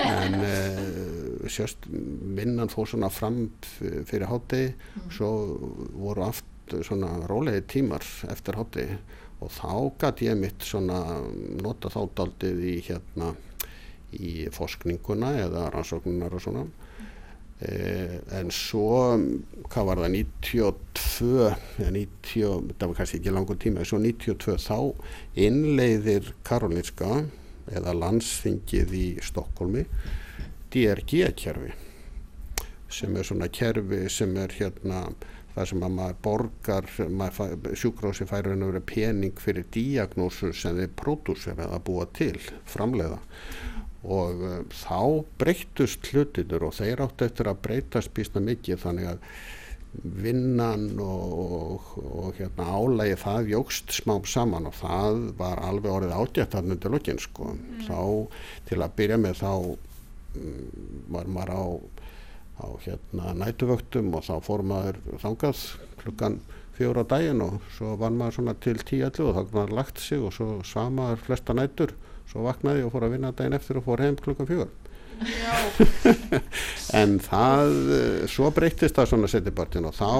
en 0.04 0.36
uh, 0.48 1.48
sjöst 1.50 1.88
minnan 1.88 2.72
fór 2.72 2.88
svona 2.88 3.10
fram 3.12 3.46
fyrir 3.78 4.28
hátegi 4.30 4.72
svo 5.12 5.30
voru 5.92 6.24
aft 6.28 6.76
svona 6.84 7.14
rólegi 7.28 7.64
tímar 7.74 8.04
eftir 8.32 8.58
hátegi 8.60 8.98
og 9.44 9.52
þá 9.54 9.72
gæti 10.02 10.26
ég 10.28 10.40
mitt 10.40 10.64
svona 10.66 11.02
nota 11.62 11.92
þá 11.92 12.00
daldið 12.18 12.64
í 12.72 12.76
hérna 12.88 13.32
í 14.16 14.48
forskninguna 14.52 15.34
eða 15.44 15.68
rannsóknunar 15.74 16.34
og 16.34 16.42
svona. 16.42 16.64
Eh, 16.64 16.87
en 17.58 18.52
svo 18.54 19.18
hvað 19.66 19.88
var 19.88 20.00
það 20.04 20.12
92 20.14 21.30
eða 21.82 21.90
90, 21.96 22.68
það 22.78 22.84
var 22.86 22.98
kannski 23.00 23.18
ekki 23.18 23.34
langur 23.34 23.58
tíma 23.58 23.82
en 23.82 23.88
svo 23.90 23.98
92 23.98 24.54
þá 24.62 24.78
innleiðir 25.46 26.32
Karolinska 26.46 27.24
eða 27.74 27.96
landsþingið 27.98 28.94
í 28.94 29.06
Stokkólmi 29.26 29.82
DRG-kerfi 30.70 31.74
sem 32.94 33.18
er 33.18 33.26
svona 33.26 33.50
kerfi 33.52 34.04
sem 34.12 34.36
er 34.40 34.54
hérna 34.54 35.02
það 35.56 35.68
sem 35.72 35.82
að 35.82 35.96
maður 35.96 36.20
borgar 36.24 36.86
sjúkrósi 37.76 38.28
færi 38.28 38.54
að 38.54 38.64
vera 38.68 38.84
pening 38.86 39.42
fyrir 39.42 39.66
diagnósu 39.74 40.52
sem 40.54 40.78
þeir 40.78 40.94
pródúsera 41.00 41.66
að 41.74 41.84
búa 41.88 42.06
til, 42.14 42.36
framleiða 42.70 43.18
og 44.08 44.42
uh, 44.42 44.58
þá 44.72 45.00
breyttust 45.40 46.10
hlutinur 46.12 46.68
og 46.68 46.76
þeir 46.78 47.04
áttu 47.04 47.28
eftir 47.28 47.50
að 47.50 47.62
breytast 47.66 48.12
býstna 48.16 48.42
mikið 48.44 48.84
þannig 48.84 49.12
að 49.12 49.24
vinnan 50.02 51.00
og, 51.00 51.32
og, 51.38 51.92
og 51.98 52.38
hérna 52.38 52.66
álægi 52.76 53.16
það 53.22 53.52
jógst 53.54 53.94
smám 53.96 54.26
saman 54.28 54.68
og 54.68 54.76
það 54.78 55.20
var 55.38 55.62
alveg 55.64 55.94
orðið 55.94 56.16
ágætt 56.18 56.56
hann 56.58 56.74
undir 56.74 56.92
lokin 56.92 57.22
sko. 57.22 57.54
Þá 57.86 58.00
til 58.68 58.82
að 58.84 58.94
byrja 59.00 59.18
með 59.22 59.40
þá 59.40 59.52
mm, 60.36 60.66
var 61.14 61.32
maður 61.32 61.54
á, 61.56 61.64
á 62.62 62.66
hérna 62.84 63.34
nætuvöktum 63.42 64.12
og 64.14 64.26
þá 64.28 64.34
fór 64.44 64.64
maður 64.66 65.00
þangað 65.24 65.64
klukkan 66.02 66.40
fjóra 66.78 67.02
á 67.02 67.10
daginn 67.10 67.42
og 67.42 67.58
svo 67.74 67.96
var 67.98 68.14
maður 68.14 68.54
til 68.62 68.76
10-11 68.78 69.24
og 69.24 69.34
þá 69.34 69.40
var 69.40 69.54
maður 69.56 69.76
lagt 69.80 70.04
sig 70.04 70.22
og 70.22 70.36
svo 70.36 70.60
samaður 70.66 71.24
flesta 71.26 71.56
nætur 71.56 71.96
svo 72.28 72.44
vaknaði 72.46 72.84
og 72.86 72.92
fór 72.94 73.08
að 73.08 73.16
vinna 73.16 73.32
daginn 73.32 73.58
eftir 73.58 73.80
og 73.80 73.88
fór 73.88 74.04
heim 74.04 74.20
klukkan 74.20 74.48
fjór 74.48 74.70
en 77.00 77.16
það 77.22 77.72
svo 78.30 78.50
breytist 78.54 78.96
það 78.96 79.08
svona 79.10 79.30
setjabartin 79.30 79.88
og 79.88 79.96
þá 79.96 80.10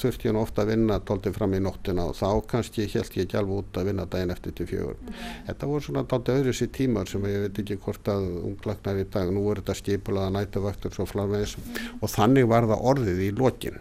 þurfti 0.00 0.28
ég 0.28 0.34
nú 0.36 0.42
ofta 0.42 0.64
að 0.64 0.72
vinna 0.72 0.98
tóltið 1.04 1.36
fram 1.36 1.56
í 1.56 1.60
nóttina 1.62 2.06
og 2.08 2.16
þá 2.16 2.28
kannski 2.48 2.86
held 2.86 3.12
ég 3.18 3.26
ekki 3.26 3.38
alveg 3.38 3.60
út 3.60 3.80
að 3.80 3.90
vinna 3.90 4.06
daginn 4.08 4.32
eftir 4.34 4.56
til 4.56 4.68
fjögur. 4.70 4.96
Þetta 5.48 5.68
voru 5.68 5.86
svona 5.86 6.04
tóltið 6.08 6.40
öðru 6.40 6.56
sér 6.56 6.72
tímar 6.78 7.12
sem 7.12 7.28
ég 7.28 7.44
veit 7.44 7.62
ekki 7.62 7.78
hvort 7.84 8.12
að 8.12 8.28
unglagnar 8.40 9.02
í 9.02 9.06
dag 9.12 9.34
nú 9.34 9.44
er 9.52 9.62
þetta 9.62 9.78
skipulaða 9.82 10.46
svo 10.88 11.08
flarmeðis 11.08 11.56
og 12.00 12.08
þannig 12.14 12.48
var 12.48 12.68
það 12.70 12.88
orðið 12.92 13.22
í 13.26 13.30
lokin. 13.36 13.78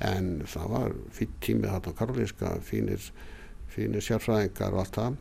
En 0.00 0.28
það 0.48 0.66
var 0.74 0.98
fýtt 1.14 1.38
tímið 1.44 1.74
þarna 1.76 1.94
á 1.94 1.98
Karolinska 1.98 2.52
fínir, 2.66 3.10
fínir 3.70 4.02
sérfræðingar 4.02 4.74
og 4.74 4.82
allt 4.82 4.98
það 4.98 5.18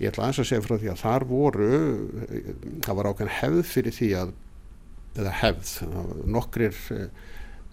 ég 0.00 0.10
ætla 0.10 0.26
aðeins 0.26 0.42
að 0.42 0.48
segja 0.50 0.64
frá 0.64 0.76
því 0.80 0.90
að 0.92 1.02
þar 1.02 1.26
voru 1.30 1.70
það 2.84 2.98
var 2.98 3.08
ákveðin 3.10 3.36
hefð 3.38 3.62
fyrir 3.70 3.96
því 3.96 4.10
að 4.20 4.34
eða 5.16 5.32
hefð, 5.40 5.70
nokkrir 6.28 6.76
uh, 6.92 7.06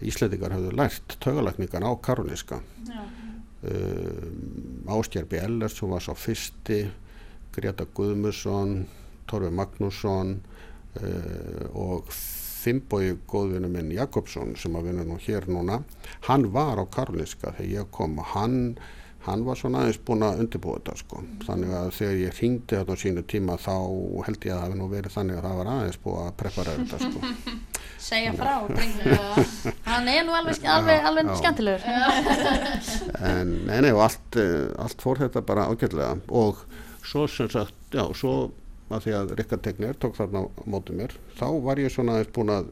Íslandingar 0.04 0.56
hafðu 0.56 0.72
lært 0.76 1.18
taugalækningan 1.24 1.88
á 1.88 1.92
Karolinska 2.04 2.60
um, 3.64 4.86
Ástjær 4.96 5.28
B. 5.30 5.40
Ellert 5.44 5.76
sem 5.76 5.92
var 5.92 6.04
svo 6.04 6.16
fyrsti 6.18 6.80
Greta 7.56 7.86
Guðmusson 7.96 8.86
Torfi 9.30 9.52
Magnússon 9.54 10.38
uh, 10.40 11.66
og 11.76 12.08
Fimboi 12.64 13.18
góðvinu 13.28 13.68
minn 13.72 13.92
Jakobsson 13.92 14.56
sem 14.60 14.76
að 14.80 14.90
vinna 14.90 15.04
nú 15.08 15.18
hér 15.20 15.50
núna 15.52 15.82
hann 16.30 16.48
var 16.56 16.80
á 16.80 16.86
Karolinska 16.88 17.52
þegar 17.58 17.72
ég 17.74 17.90
kom. 17.92 18.16
Og 18.24 18.30
hann 18.38 18.58
hann 19.24 19.44
var 19.48 19.60
svona 19.60 19.84
aðeins 19.84 20.00
búin 20.04 20.26
að 20.28 20.42
undirbúa 20.44 20.80
þetta 20.80 20.96
sko. 21.00 21.22
þannig 21.46 21.76
að 21.80 21.92
þegar 21.98 22.18
ég 22.20 22.40
hringdi 22.40 22.80
þetta 22.80 22.96
á 22.96 23.02
sínu 23.04 23.24
tíma 23.34 23.58
þá 23.62 23.76
held 24.28 24.48
ég 24.48 24.52
að 24.52 24.58
það 24.58 24.66
hefði 24.66 24.80
nú 24.80 24.88
verið 24.92 25.16
þannig 25.18 25.38
að 25.38 25.46
það 25.48 25.60
var 25.60 25.72
aðeins 25.74 26.02
búið 26.04 26.24
að 26.24 26.34
prepara 26.42 26.76
þetta 26.80 27.00
sko. 27.04 27.54
Segja 28.04 28.34
frá. 28.36 28.54
Hann 29.88 30.10
er 30.12 30.26
nú 30.28 30.34
alveg, 30.36 30.66
alveg, 30.68 31.06
alveg 31.08 31.30
já. 31.30 31.36
skemmtilegur 31.40 31.86
en 33.30 33.54
nei, 33.70 33.78
nei, 33.86 33.94
og 33.94 34.02
allt, 34.10 34.40
eh, 34.42 34.68
allt 34.84 35.06
fór 35.06 35.22
þetta 35.24 35.44
bara 35.48 35.70
ágætlega 35.72 36.18
og 36.28 36.66
svo 37.08 37.24
sem 37.32 37.48
sagt, 37.52 37.78
já, 37.96 38.04
svo 38.18 38.52
að 38.92 39.08
því 39.08 39.16
að 39.22 39.34
Rikard 39.40 39.64
Tegner 39.64 39.96
tók 40.00 40.18
þarna 40.20 40.44
á 40.44 40.64
móti 40.68 40.96
mér 40.98 41.16
þá 41.40 41.48
var 41.64 41.80
ég 41.80 41.94
svona 41.94 42.18
aðeins 42.18 42.34
búin 42.36 42.52
að 42.52 42.72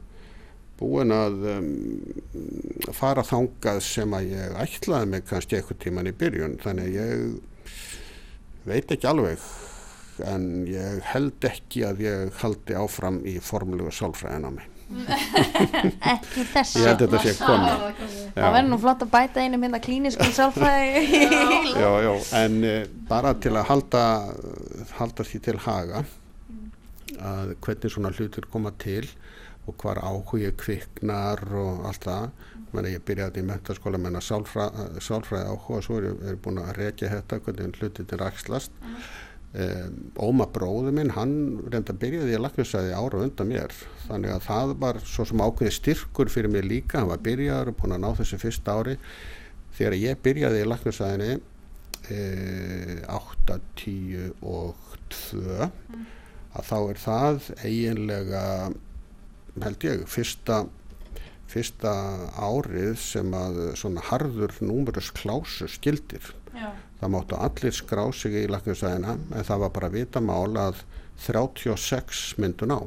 búin 0.82 1.14
að 1.14 1.48
um, 1.54 1.70
fara 2.96 3.24
þangað 3.26 3.80
sem 3.86 4.18
að 4.18 4.34
ég 4.34 4.60
ætlaði 4.66 5.10
mig 5.14 5.26
kannski 5.30 5.58
eitthvað 5.58 5.82
tíman 5.86 6.10
í 6.10 6.16
byrjun. 6.18 6.58
Þannig 6.62 6.90
að 6.90 6.96
ég 6.98 7.72
veit 8.68 8.94
ekki 8.94 9.10
alveg 9.10 9.46
en 10.28 10.44
ég 10.68 11.00
held 11.08 11.48
ekki 11.48 11.86
að 11.88 12.04
ég 12.04 12.36
haldi 12.42 12.76
áfram 12.76 13.22
í 13.26 13.38
formlegu 13.42 13.90
sálfræðin 13.94 14.44
á 14.46 14.50
mig 14.52 14.68
Ekki 16.12 16.44
þessu 16.52 16.82
ég 16.82 16.90
held 16.90 17.02
þetta 17.04 17.20
sé 17.22 17.32
komið. 17.38 18.00
Það 18.34 18.56
verður 18.56 18.68
nú 18.68 18.78
flott 18.82 19.04
að 19.06 19.12
bæta 19.14 19.44
einu 19.44 19.60
mynda 19.62 19.80
klíniskum 19.82 20.32
sálfræði. 20.36 21.22
Já, 21.72 21.88
já, 22.04 22.12
en 22.42 22.58
uh, 22.68 22.74
bara 23.08 23.32
til 23.40 23.54
að 23.56 23.68
halda, 23.70 24.02
halda 24.98 25.26
því 25.28 25.42
til 25.48 25.56
haga 25.64 26.04
að 27.22 27.54
hvernig 27.64 27.92
svona 27.92 28.12
hlutir 28.16 28.48
koma 28.52 28.72
til 28.82 29.06
og 29.66 29.76
hvar 29.78 30.00
áhugi 30.02 30.50
kviknar 30.58 31.42
og 31.54 31.84
allt 31.88 32.06
það. 32.08 32.30
Meni, 32.72 32.94
ég 32.96 33.04
byrjaði 33.06 33.42
í 33.42 33.46
mentaskóla 33.46 34.00
með 34.00 34.22
sálfræði, 34.26 35.02
sálfræði 35.04 35.50
áhuga 35.52 35.82
svo 35.84 35.98
er 36.00 36.08
ég 36.08 36.40
búin 36.42 36.62
að 36.62 36.72
rekja 36.78 37.10
þetta 37.12 37.38
hvernig 37.44 37.76
hlutir 37.78 38.08
til 38.08 38.18
rækslast. 38.22 38.80
Um, 39.52 39.96
Óma 40.16 40.46
bróður 40.48 40.94
minn 40.96 41.10
hann 41.12 41.34
reynda 41.68 41.92
byrjaði 41.92 42.32
í 42.32 42.40
laknisæði 42.40 42.94
ára 42.96 43.20
undan 43.26 43.50
mér. 43.50 43.74
Þannig 44.06 44.32
að 44.32 44.46
það 44.46 44.74
var 44.80 45.00
svo 45.04 45.26
sem 45.28 45.44
ákveði 45.44 45.76
styrkur 45.76 46.32
fyrir 46.32 46.52
mér 46.52 46.64
líka. 46.66 47.02
Hann 47.02 47.12
var 47.12 47.20
byrjaður 47.22 47.74
og 47.74 47.80
búin 47.82 47.96
að 47.98 48.04
ná 48.06 48.10
þessi 48.22 48.40
fyrsta 48.40 48.78
ári. 48.80 48.96
Þegar 49.76 49.98
ég 50.00 50.22
byrjaði 50.24 50.62
í 50.62 50.70
laknisæðinni 50.70 51.34
e, 52.08 52.22
8, 53.12 53.58
10 53.84 54.32
og 54.40 54.96
2 55.12 55.68
að 56.52 56.66
þá 56.68 56.78
er 56.80 56.98
það 57.00 57.46
eiginlega 57.60 58.42
held 59.60 59.84
ég 59.84 60.06
fyrsta 60.08 60.62
fyrsta 61.52 61.92
árið 62.40 62.94
sem 63.00 63.34
að 63.36 63.58
svona 63.76 64.04
harður 64.08 64.54
númerus 64.64 65.10
klásu 65.12 65.68
skildir. 65.68 66.24
Já, 66.52 66.70
það 67.00 67.12
máttu 67.12 67.38
allir 67.40 67.76
skrá 67.76 68.02
sig 68.16 68.36
í 68.42 68.48
laknisæðina 68.50 69.16
en 69.18 69.46
það 69.48 69.64
var 69.64 69.74
bara 69.76 69.92
vita 69.92 70.22
mál 70.24 70.56
að 70.60 70.82
36 71.26 72.22
myndu 72.40 72.68
ná. 72.68 72.78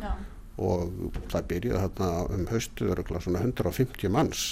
Já, 0.00 0.12
og 0.60 1.12
það 1.32 1.46
byrjaði 1.52 1.82
þarna 1.84 2.10
um 2.36 2.48
haustu 2.50 2.90
örugla 2.92 3.22
svona 3.24 3.44
150 3.44 4.12
manns. 4.12 4.44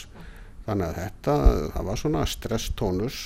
Þannig 0.69 0.91
að 0.91 0.99
þetta, 1.01 1.35
það 1.75 1.89
var 1.89 2.01
svona 2.03 2.25
stresstónus 2.29 3.19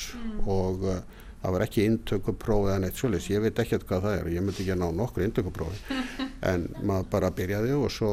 og 0.47 0.85
uh, 0.87 1.01
það 1.43 1.55
var 1.57 1.65
ekki 1.67 1.87
inntökuprófið 1.89 2.71
eða 2.71 2.83
neitt 2.85 3.01
svolítið, 3.01 3.35
ég 3.35 3.45
veit 3.47 3.63
ekkert 3.65 3.87
hvað 3.89 4.05
það 4.07 4.17
er. 4.19 4.31
Ég 4.37 4.45
myndi 4.47 4.63
ekki 4.63 4.75
að 4.75 4.83
ná 4.83 4.89
nokkur 5.03 5.27
inntökuprófi. 5.27 5.83
En 6.43 6.65
maður 6.83 7.05
bara 7.13 7.29
byrjaði 7.39 7.75
og 7.79 7.91
svo, 7.95 8.13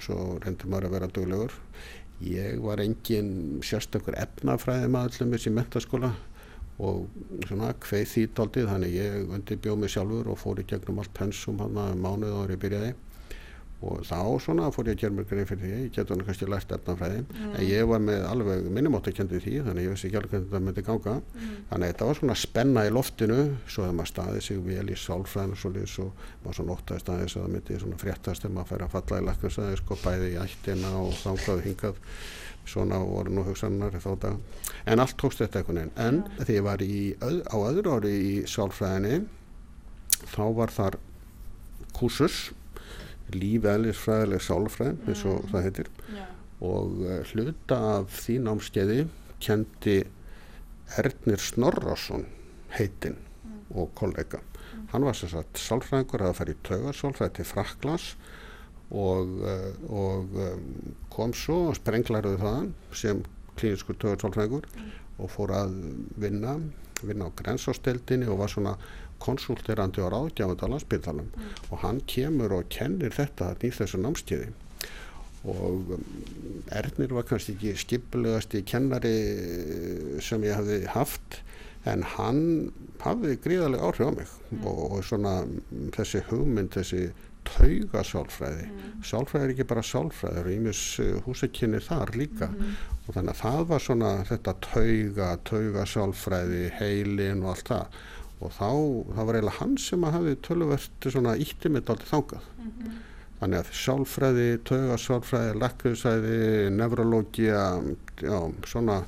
svo 0.00 0.38
reyndi 0.40 0.68
maður 0.72 0.86
að 0.88 0.94
vera 0.94 1.08
duglegur. 1.12 1.56
Ég 2.24 2.62
var 2.64 2.80
engin 2.80 3.32
sérstakur 3.64 4.16
efnafræði 4.16 4.88
maður 4.88 5.12
allir 5.12 5.28
með 5.28 5.42
þessi 5.42 5.52
mentaskóla 5.58 6.12
og 6.84 7.04
svona 7.46 7.74
kveið 7.84 8.06
því 8.10 8.24
daldið 8.38 8.70
þannig 8.70 8.96
ég 8.96 9.34
undirbjóð 9.36 9.76
mig 9.82 9.92
sjálfur 9.92 10.30
og 10.32 10.40
fór 10.40 10.62
í 10.62 10.66
gegnum 10.70 11.02
allt 11.02 11.12
pensum 11.14 11.60
hann 11.62 11.76
að 11.78 12.00
mánuð 12.00 12.38
ári 12.40 12.56
byrjaði 12.64 12.94
og 13.84 14.04
þá 14.08 14.18
svona 14.40 14.70
fór 14.72 14.88
ég 14.88 14.96
að 14.96 15.00
gera 15.02 15.14
mér 15.16 15.26
greið 15.28 15.48
fyrir 15.50 15.62
því 15.62 15.70
ég 15.74 15.92
getur 15.94 16.14
hann 16.14 16.24
kannski 16.28 16.46
lært 16.48 16.72
efnafræði 16.74 17.20
en 17.44 17.64
ég 17.64 17.82
var 17.90 18.00
með 18.04 18.20
alveg 18.30 18.68
minnumáttakjöndi 18.76 19.40
því 19.44 19.54
þannig 19.66 19.84
ég 19.84 19.92
vissi 19.94 20.06
ekki 20.08 20.18
alveg 20.20 20.30
hvernig 20.34 20.48
þetta 20.48 20.62
myndi 20.64 20.82
ganga. 20.86 21.14
Þannig 21.70 21.84
að 21.84 21.90
þetta 21.92 22.08
var 22.08 22.16
svona 22.20 22.36
spenna 22.38 22.80
í 22.86 22.94
loftinu 22.94 23.40
svo 23.66 23.80
hefði 23.84 23.96
maður 23.98 24.12
staðið 24.12 24.42
sig 24.48 24.58
vel 24.68 24.88
í 24.88 24.96
sálfræðin 25.04 25.54
og 25.54 25.58
svo 25.60 25.70
líðis 25.74 25.96
og 26.04 26.10
maður 26.44 26.56
svona 26.60 26.74
óttaði 26.78 27.00
staðis 27.04 27.34
að 27.36 27.42
það 27.42 27.52
myndi 27.54 27.72
svona 27.82 28.00
fréttast 28.04 28.40
þegar 28.44 28.56
maður 28.56 28.70
færi 28.72 28.84
að 28.86 28.94
falla 28.94 29.20
í 29.20 29.26
lakkarsæði 29.28 29.76
sko 29.82 29.92
bæði 30.04 30.28
í 30.32 30.40
ættina 30.44 30.90
og 31.00 31.12
þangað 31.20 31.64
hingað. 31.68 31.96
Svona 32.64 32.96
voru 33.04 33.28
nú 33.28 33.42
dag 34.24 34.34
en 34.88 35.00
allt 35.00 35.16
tókst 35.20 35.40
þetta 35.42 35.58
einhvern 35.60 35.80
veginn. 35.80 35.96
En 36.00 36.16
kúsus 43.24 43.40
lífeðlisfræðileg 43.40 44.42
sálfræðin 44.42 44.98
eins 45.08 45.24
og 45.24 45.44
það 45.50 45.62
heitir. 45.62 45.90
Já. 46.14 46.24
og 46.64 47.00
uh, 47.02 47.22
hluta 47.32 47.76
af 47.98 48.10
því 48.14 48.38
námskeiði 48.40 49.00
kendi 49.42 50.04
Ernir 50.96 51.38
Snorrason 51.38 52.26
heitinn 52.70 53.16
og 53.74 53.90
kollega. 53.94 54.40
Hann 54.92 55.04
var 55.04 55.14
sem 55.14 55.28
sagt 55.28 55.58
sálfræðingur 55.58 56.22
að 56.22 56.36
fara 56.38 56.54
í 56.54 56.60
taugarsálfræði 56.64 57.34
til 57.36 57.44
Fraklands 57.44 58.14
og, 58.90 59.34
uh, 59.42 59.72
og 59.90 60.38
um, 60.38 60.94
kom 61.10 61.34
svo 61.34 61.70
og 61.70 61.76
sprenglaruði 61.76 62.40
þaðan 62.40 62.72
sem 62.94 63.24
klíniskur 63.58 63.98
taugarsálfræðingur 63.98 64.68
og 65.18 65.30
fór 65.30 65.52
að 65.54 65.76
vinna 66.20 66.58
vinna 67.04 67.28
á 67.28 67.36
grensásteldinni 67.36 68.28
og 68.30 68.38
var 68.40 68.52
svona 68.52 68.74
konsulterandi 69.24 70.02
og 70.04 70.12
ráðgjafandi 70.14 70.68
á 70.68 70.72
landsbyggðalum 70.74 71.32
og 71.70 71.80
hann 71.84 72.02
kemur 72.10 72.54
og 72.58 72.68
kennir 72.72 73.14
þetta 73.14 73.54
í 73.64 73.72
þessu 73.74 74.00
námskeiði. 74.02 74.52
Og 75.44 75.90
um, 75.92 76.04
Ernir 76.72 77.12
var 77.12 77.26
kannski 77.28 77.52
ekki 77.56 77.74
skipulegasti 77.76 78.62
kennari 78.68 79.12
eh, 79.12 80.14
sem 80.24 80.44
ég 80.46 80.56
hafði 80.56 80.78
haft 80.94 81.42
en 81.84 82.04
hann 82.14 82.40
hafði 83.02 83.36
gríðarlega 83.44 83.90
áhrif 83.90 84.08
á 84.08 84.12
mig 84.16 84.30
og, 84.62 84.80
og 84.86 85.04
svona 85.04 85.42
mm, 85.44 85.90
þessi 85.96 86.22
hugmynd, 86.30 86.72
þessi 86.72 87.02
tauga 87.44 88.00
sálfræði 88.08 88.70
sálfræði 89.04 89.44
er 89.44 89.52
ekki 89.52 89.68
bara 89.68 89.84
sálfræði 89.84 90.32
það 90.32 90.40
eru 90.40 90.54
ímis 90.54 90.82
húsakinni 91.26 91.80
þar 91.84 92.14
líka. 92.16 92.48
Og 93.04 93.10
þannig 93.12 93.34
að 93.34 93.40
það 93.42 93.64
var 93.68 93.84
svona 93.84 94.12
þetta 94.30 94.54
tauga, 94.64 95.30
tauga 95.44 95.84
sálfræði 95.92 96.62
heilin 96.78 97.44
og 97.44 97.52
allt 97.52 97.72
það 97.74 97.98
og 98.40 98.52
þá, 98.52 98.70
það 99.14 99.28
var 99.28 99.38
eiginlega 99.38 99.58
hann 99.60 99.76
sem 99.80 100.06
að 100.06 100.16
hafi 100.18 100.34
töluvert 100.44 101.08
svona 101.12 101.36
ítti 101.40 101.70
mitt 101.72 101.90
aldrei 101.92 102.10
þangað. 102.10 102.48
Þannig 103.40 103.60
að 103.60 103.70
sálfræði, 103.76 104.48
tauga 104.64 104.98
sálfræði, 105.00 105.54
lakriðsæði, 105.60 106.36
nevrológia, 106.72 107.62
já, 108.22 108.36
svona, 108.70 109.00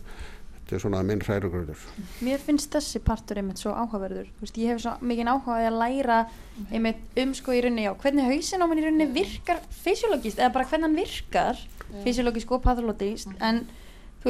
þetta 0.56 0.76
er 0.76 0.82
svona 0.82 1.02
minn 1.06 1.22
hrærugröður. 1.24 1.84
Mér 2.26 2.42
finnst 2.42 2.74
þessi 2.74 3.00
partur 3.06 3.40
einmitt 3.40 3.62
svo 3.62 3.72
áhugaverður. 3.72 4.28
Þú 4.36 4.44
veist, 4.44 4.60
ég 4.60 4.74
hef 4.74 4.82
svo 4.82 4.96
mikið 5.00 5.30
áhuga 5.30 5.56
á 5.56 5.58
því 5.60 5.70
að 5.70 5.78
læra 5.80 6.18
einmitt 6.66 7.22
um 7.22 7.34
sko 7.38 7.56
í 7.56 7.62
rauninni, 7.64 7.86
já, 7.86 7.94
hvernig 8.02 8.28
hausin 8.32 8.66
á 8.66 8.66
mann 8.66 8.82
í 8.82 8.84
rauninni 8.84 9.08
virkar 9.14 9.62
fysiologist 9.84 10.42
eða 10.42 10.52
bara 10.58 10.68
hvernig 10.68 10.88
hann 10.90 11.00
virkar 11.00 11.64
fysiologist 12.04 12.52
og 12.52 12.64
pathologist 12.66 13.30
en 13.40 13.64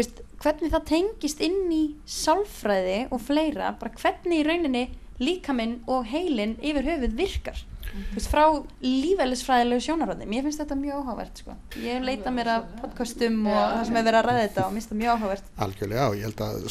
veist, 0.00 0.20
hvernig 0.42 0.72
það 0.72 0.86
tengist 0.90 1.42
inn 1.44 1.72
í 1.72 1.82
sálfræði 2.10 3.00
og 3.10 3.22
fleira 3.24 3.72
bara 3.80 3.94
hvernig 4.00 4.42
í 4.42 4.46
rauninni 4.46 4.84
líkaminn 5.22 5.78
og 5.88 6.04
heilin 6.10 6.56
yfir 6.60 6.86
höfuð 6.90 7.16
virkar. 7.16 7.62
Þú 7.96 8.18
veist, 8.18 8.28
frá 8.28 8.44
lífælisfræðilegu 8.84 9.84
sjónarhóndi 9.86 10.28
mér 10.28 10.44
finnst 10.44 10.60
þetta 10.60 10.76
mjög 10.76 10.98
áhugavert 11.00 11.40
sko. 11.40 11.56
ég 11.80 11.96
hef 11.96 12.04
leitað 12.04 12.36
mér 12.36 12.50
að 12.52 12.66
podcastum 12.82 13.38
og 13.46 13.56
það 13.56 13.84
sem 13.86 13.96
hefur 13.96 14.08
verið 14.08 14.20
að 14.20 14.26
ræða 14.26 14.42
þetta 14.42 14.64
og 14.64 14.72
mér 14.72 14.76
finnst 14.76 14.90
þetta 14.90 15.00
mjög 15.00 15.14
áhugavert. 15.14 15.52
Algjörlega, 15.66 16.08
og 16.08 16.16
ég 16.18 16.26
held 16.26 16.42
að, 16.46 16.66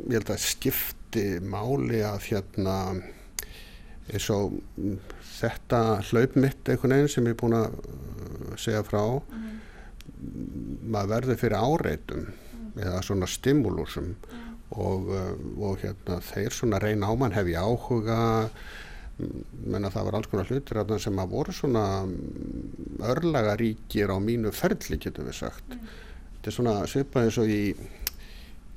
ég 0.00 0.16
held 0.18 0.32
að 0.34 0.44
skipti 0.48 1.26
máli 1.54 2.00
að 2.08 2.18
hérna, 2.30 2.76
eins 4.10 4.30
og 4.34 4.56
mm, 4.80 4.98
þetta 5.34 5.82
hlaup 6.10 6.38
mitt 6.42 6.72
einhvern 6.72 6.96
veginn 6.96 7.12
sem 7.14 7.28
ég 7.30 7.36
er 7.36 7.42
búin 7.44 7.58
að 7.60 7.78
uh, 7.78 8.54
segja 8.58 8.82
frá, 8.88 9.04
maður 10.88 11.12
verður 11.14 11.40
fyrir 11.44 11.60
áreitum 11.60 12.26
eða 12.78 13.02
svona 13.06 13.28
stimulusum 13.30 14.14
og, 14.74 15.10
uh, 15.10 15.34
og 15.68 15.82
hérna, 15.82 16.20
þeir 16.32 16.56
svona 16.56 16.80
reyna 16.82 17.10
á 17.10 17.14
mann 17.18 17.36
hef 17.36 17.50
ég 17.50 17.60
áhuga 17.60 18.20
menna 19.70 19.92
það 19.94 20.08
var 20.08 20.16
alls 20.18 20.30
konar 20.30 20.48
hlutir 20.50 20.80
þarna 20.80 20.96
sem 21.02 21.20
að 21.22 21.34
voru 21.36 21.52
svona 21.54 21.84
mm, 22.02 23.04
örlagaríkir 23.12 24.10
á 24.10 24.18
mínu 24.18 24.50
ferli 24.54 24.98
getum 24.98 25.28
við 25.28 25.38
sagt. 25.38 25.76
Þetta 25.76 26.50
er 26.50 26.56
svona 26.56 26.72
svipað 26.90 27.28
eins 27.28 27.38
og 27.38 27.52
í 27.52 27.60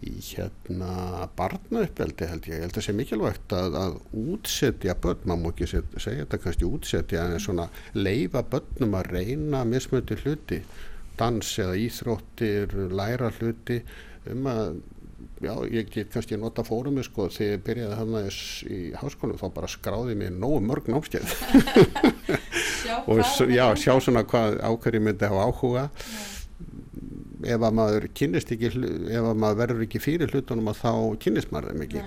í 0.05 0.11
hérna 0.21 1.25
barnauppeldi 1.37 2.27
held 2.29 2.45
ég, 2.45 2.59
ég 2.59 2.65
held 2.65 2.75
að 2.75 2.77
það 2.77 2.85
sé 2.85 2.93
mikilvægt 2.93 3.53
að, 3.57 3.77
að 3.81 3.95
útsetja 4.35 4.95
börn, 5.01 5.23
maður 5.25 5.41
má 5.41 5.47
ekki 5.49 5.69
segja 5.71 6.19
þetta 6.19 6.39
kannski 6.43 6.67
útsetja 6.67 7.23
en 7.25 7.41
svona 7.41 7.65
leifa 7.97 8.43
börnum 8.45 8.93
að 8.99 9.09
reyna 9.15 9.63
mismöndi 9.65 10.19
hluti, 10.21 10.61
dans 11.17 11.55
eða 11.63 11.79
íþróttir, 11.87 12.77
læra 12.93 13.31
hluti 13.39 13.81
um 14.31 14.47
að 14.51 14.77
já, 15.41 15.53
ég 15.71 15.89
get 15.91 16.13
kannski 16.13 16.37
nota 16.39 16.63
fórumi 16.65 17.03
sko 17.05 17.27
þegar 17.33 17.51
ég 17.53 17.65
byrjaði 17.65 17.99
þarna 17.99 18.21
í 18.73 18.79
háskólu 18.97 19.37
þá 19.39 19.45
bara 19.55 19.69
skráði 19.71 20.17
mér 20.19 20.33
nógu 20.33 20.61
mörg 20.65 20.89
námskeið. 20.91 21.35
Og 23.11 23.21
já, 23.51 23.65
sjá 23.77 23.93
svona 24.01 24.25
hvað 24.27 24.59
ákverju 24.65 25.03
myndi 25.03 25.29
hafa 25.29 25.45
áhuga. 25.47 25.85
Ef 27.47 27.61
að 27.61 27.77
maður 27.77 28.09
kynnist 28.17 28.51
ekki 28.53 28.71
ef 28.73 29.21
að 29.21 29.39
maður 29.43 29.61
verður 29.61 29.85
ekki 29.85 30.01
fyrir 30.01 30.33
hlutunum 30.33 30.71
að 30.71 30.81
þá 30.81 30.91
kynnist 31.23 31.53
maður 31.53 31.73
þeim 31.73 31.85
ekki. 31.85 32.05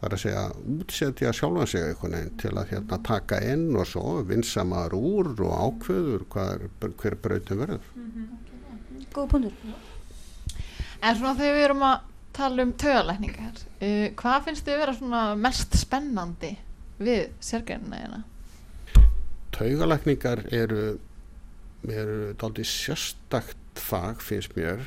Það 0.00 0.06
er 0.08 0.14
að 0.16 0.22
segja 0.22 0.44
útsetja 0.78 1.32
sjálfan 1.36 1.68
sig 1.68 1.82
einhvern 1.84 2.14
veginn 2.16 2.36
til 2.40 2.52
að 2.54 2.70
hérna, 2.70 2.98
taka 3.04 3.40
inn 3.44 3.66
og 3.76 3.88
svo 3.90 4.20
vinsa 4.24 4.64
maður 4.64 4.94
úr 4.96 5.32
og 5.44 5.58
ákveður 5.66 6.24
hvað 6.32 6.52
er, 6.54 6.94
hver 7.02 7.18
brautum 7.20 7.60
verður 7.60 7.90
góð 9.14 9.30
punktur. 9.34 9.76
En 11.00 11.16
svona 11.16 11.36
þegar 11.38 11.56
við 11.56 11.66
erum 11.68 11.86
að 11.88 12.08
tala 12.36 12.64
um 12.66 12.74
taugalækningar, 12.78 13.62
uh, 13.80 14.08
hvað 14.20 14.42
finnst 14.48 14.66
þið 14.68 14.82
vera 14.84 14.96
svona 14.98 15.22
mest 15.36 15.78
spennandi 15.80 16.54
við 17.00 17.30
sérgreinina 17.44 18.02
hérna? 18.02 18.24
taugalækningar 19.60 20.44
eru 20.56 20.84
eru 21.88 22.32
dálítið 22.40 22.68
sérstakt 22.68 23.80
fag 23.80 24.20
finnst 24.24 24.54
mér 24.56 24.82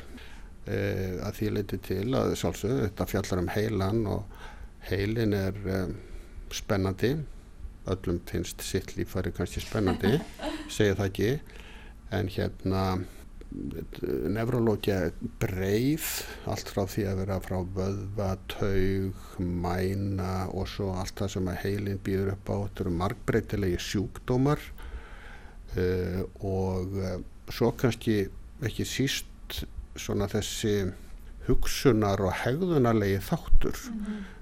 eh, 0.66 1.18
að 1.22 1.38
því 1.38 1.50
leiti 1.54 1.78
til 1.82 2.08
að 2.14 2.34
sjálfsögðu 2.38 2.84
þetta 2.84 3.06
fjallar 3.10 3.42
um 3.42 3.50
heilan 3.54 4.02
og 4.10 4.36
heilin 4.88 5.34
er 5.34 5.58
um, 5.78 5.94
spennandi. 6.54 7.14
Öllum 7.90 8.20
finnst 8.28 8.62
sitt 8.64 8.94
líffæri 8.96 9.32
kannski 9.34 9.62
spennandi 9.64 10.18
segja 10.76 10.98
það 11.00 11.08
ekki. 11.08 11.30
En 12.14 12.30
hérna 12.30 12.84
nefrológia 14.34 14.96
er 15.06 15.12
breið 15.42 16.06
allt 16.50 16.70
frá 16.74 16.84
því 16.90 17.04
að 17.06 17.20
vera 17.22 17.36
frá 17.44 17.58
vöðva, 17.76 18.30
taug, 18.50 19.20
mæna 19.38 20.48
og 20.50 20.66
svo 20.70 20.90
allt 20.98 21.14
það 21.20 21.32
sem 21.36 21.50
að 21.52 21.60
heilin 21.62 22.00
býður 22.04 22.32
upp 22.34 22.50
á. 22.50 22.56
Þetta 22.64 22.84
eru 22.84 22.94
margbreytilegi 23.02 23.78
sjúkdómar 23.84 24.64
uh, 25.78 26.20
og 26.40 26.98
uh, 26.98 27.16
svo 27.52 27.70
kannski 27.78 28.24
ekki 28.64 28.88
síst 28.88 29.62
svona 29.94 30.26
þessi 30.30 30.90
hugsunar 31.46 32.22
og 32.24 32.34
hegðunarlegi 32.42 33.22
þáttur. 33.22 33.78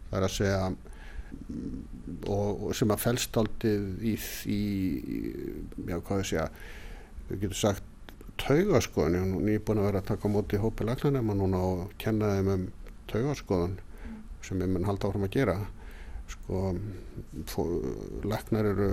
Það 0.09 0.19
er 0.19 0.29
að 0.29 0.37
segja 0.39 0.67
mm, 0.73 1.79
og, 2.33 2.69
og 2.69 2.77
sem 2.79 2.93
að 2.95 3.05
felst 3.05 3.41
aldrei 3.41 3.77
í 4.13 4.17
því 4.21 4.61
já 5.91 5.99
hvað 5.99 6.23
ég 6.23 6.31
segja 6.33 6.51
við 7.29 7.43
getum 7.45 7.59
sagt 7.61 7.92
taugaskoðun. 8.43 9.17
Ég 9.17 9.23
er 9.23 9.47
nýbúin 9.49 9.81
að 9.83 9.89
vera 9.89 10.03
að 10.03 10.09
taka 10.13 10.31
móti 10.33 10.59
í 10.59 10.63
hópi 10.63 10.87
lagnanema 10.87 11.35
núna 11.39 11.61
og 11.63 11.93
kenna 12.03 12.33
þeim 12.37 12.51
um 12.57 12.65
taugaskoðun 13.13 13.77
sem 14.43 14.63
ég 14.65 14.73
mun 14.73 14.87
halda 14.89 15.09
áfram 15.11 15.27
að 15.29 15.35
gera. 15.37 15.57
Sko 16.33 16.63
fó- 17.51 18.25
lagnar 18.27 18.69
eru 18.73 18.89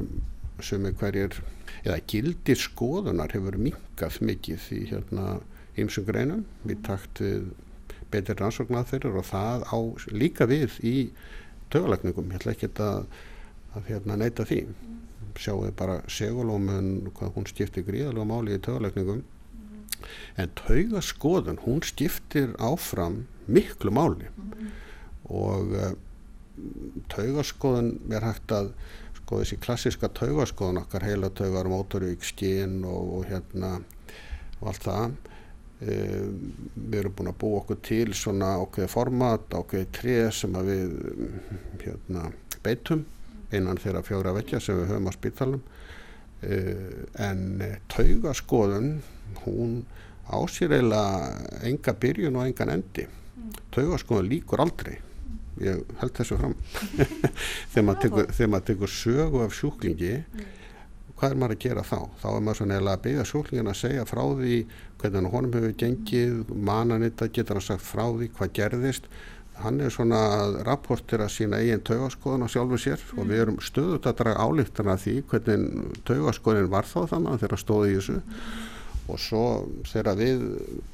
sumi 0.62 0.92
hverjir 1.00 1.38
eða 1.86 2.02
gildir 2.12 2.60
skoðunar 2.60 3.32
hefur 3.32 3.58
minkað 3.62 4.20
mikið 4.28 4.66
í 4.76 4.82
hérna 4.92 5.40
ýmsum 5.80 6.06
greinum 6.10 6.44
í 6.68 6.76
takt 6.84 7.22
við 7.24 7.50
betri 8.12 8.36
rannsóknaðferður 8.40 9.20
og 9.22 9.28
það 9.30 9.66
á 9.70 9.78
líka 10.12 10.48
við 10.50 10.76
í 10.84 10.96
taugalækningum. 11.72 12.32
Ég 12.34 12.40
ætla 12.42 12.56
ekki 12.56 12.70
að, 12.82 13.04
að 13.78 13.90
hérna, 13.92 14.18
neita 14.20 14.46
því. 14.50 14.64
Sjáu 15.40 15.70
bara 15.78 16.02
segulómun 16.12 17.12
hún 17.16 17.46
skiptir 17.48 17.86
gríðalega 17.88 18.26
máli 18.28 18.58
í 18.58 18.64
taugalækningum 18.66 19.22
en 20.38 20.54
taugaskoðun 20.60 21.62
hún 21.66 21.84
skiptir 21.86 22.56
áfram 22.60 23.24
miklu 23.48 23.94
máli. 23.94 24.30
Og 25.30 25.76
uh, 25.76 25.94
taugaskoðun 27.14 27.94
er 28.14 28.26
hægt 28.26 28.54
að 28.56 28.74
sko 29.20 29.44
þessi 29.44 29.60
klassiska 29.62 30.10
taugaskoðun 30.18 30.82
okkar 30.82 31.06
heila 31.06 31.30
taugar, 31.30 31.70
mótorík, 31.70 32.24
skinn 32.26 32.82
og, 32.88 33.20
og 33.20 33.28
hérna 33.30 33.78
og 34.60 34.72
allt 34.72 34.86
það 34.88 35.04
um, 35.06 36.40
við 36.76 36.98
erum 37.04 37.16
búin 37.20 37.32
að 37.32 37.40
búa 37.44 37.62
okkur 37.62 37.80
til 37.86 38.16
svona 38.18 38.56
okkur 38.64 38.90
format, 38.92 39.46
okkur 39.62 39.86
tré 39.96 40.18
sem 40.36 40.58
við 40.66 40.96
hérna, 41.84 42.32
beitum 42.66 43.06
innan 43.56 43.80
þeirra 43.82 44.04
fjóra 44.06 44.34
vekkja 44.36 44.62
sem 44.62 44.82
við 44.82 44.92
höfum 44.92 45.10
á 45.10 45.14
spítalum 45.16 45.62
uh, 45.62 47.00
en 47.30 47.46
taugaskoðun 47.94 48.92
hún 49.44 49.82
ásýr 50.30 50.76
eiginlega 50.78 51.64
enga 51.70 51.96
byrjun 52.02 52.40
og 52.40 52.50
engan 52.50 52.74
endi. 52.78 53.08
Taugaskoðun 53.74 54.30
líkur 54.30 54.62
aldrei. 54.62 55.00
Ég 55.60 55.82
held 56.00 56.16
þessu 56.16 56.38
fram. 56.40 56.56
Þegar 57.72 57.86
maður 57.88 58.02
tekur, 58.06 58.48
maður 58.48 58.68
tekur 58.72 58.94
sögu 58.94 59.44
af 59.44 59.58
sjúklingi 59.58 60.14
hvað 61.20 61.34
er 61.34 61.40
maður 61.40 61.56
að 61.56 61.64
gera 61.66 61.84
þá? 61.84 61.98
Þá 62.22 62.28
er 62.30 62.46
maður 62.46 62.60
svona 62.60 62.78
eiginlega 62.78 62.98
að 62.98 63.04
byggja 63.06 63.26
sjúklingin 63.28 63.72
að 63.72 63.80
segja 63.82 64.06
frá 64.08 64.22
því 64.40 64.60
hvernig 65.02 65.34
honum 65.34 65.58
hefur 65.58 65.76
gengið 65.82 66.54
mananitta 66.70 67.28
getur 67.36 67.60
hann 67.60 67.66
sagt 67.66 67.84
frá 67.84 68.06
því 68.08 68.30
hvað 68.38 68.54
gerðist. 68.56 69.12
Hann 69.60 69.82
er 69.84 69.92
svona 69.92 70.20
að 70.38 70.58
rapportera 70.64 71.28
sína 71.28 71.60
eigin 71.60 71.84
taugaskoðun 71.84 72.48
á 72.48 72.54
sjálfu 72.54 72.80
sér 72.80 73.04
og 73.18 73.28
við 73.28 73.42
erum 73.44 73.60
stöðut 73.60 74.08
að 74.08 74.22
draga 74.22 74.46
álíktana 74.48 74.96
því 75.02 75.16
hvernig 75.34 75.98
taugaskoðin 76.08 76.72
var 76.72 76.88
þá 76.88 77.02
þannig 77.12 77.42
þegar 77.42 77.56
hann 77.58 77.64
stóði 77.66 77.90
í 77.90 77.98
þessu 77.98 78.22
og 79.10 79.20
svo 79.22 79.44
þegar 79.90 80.20
við 80.20 80.44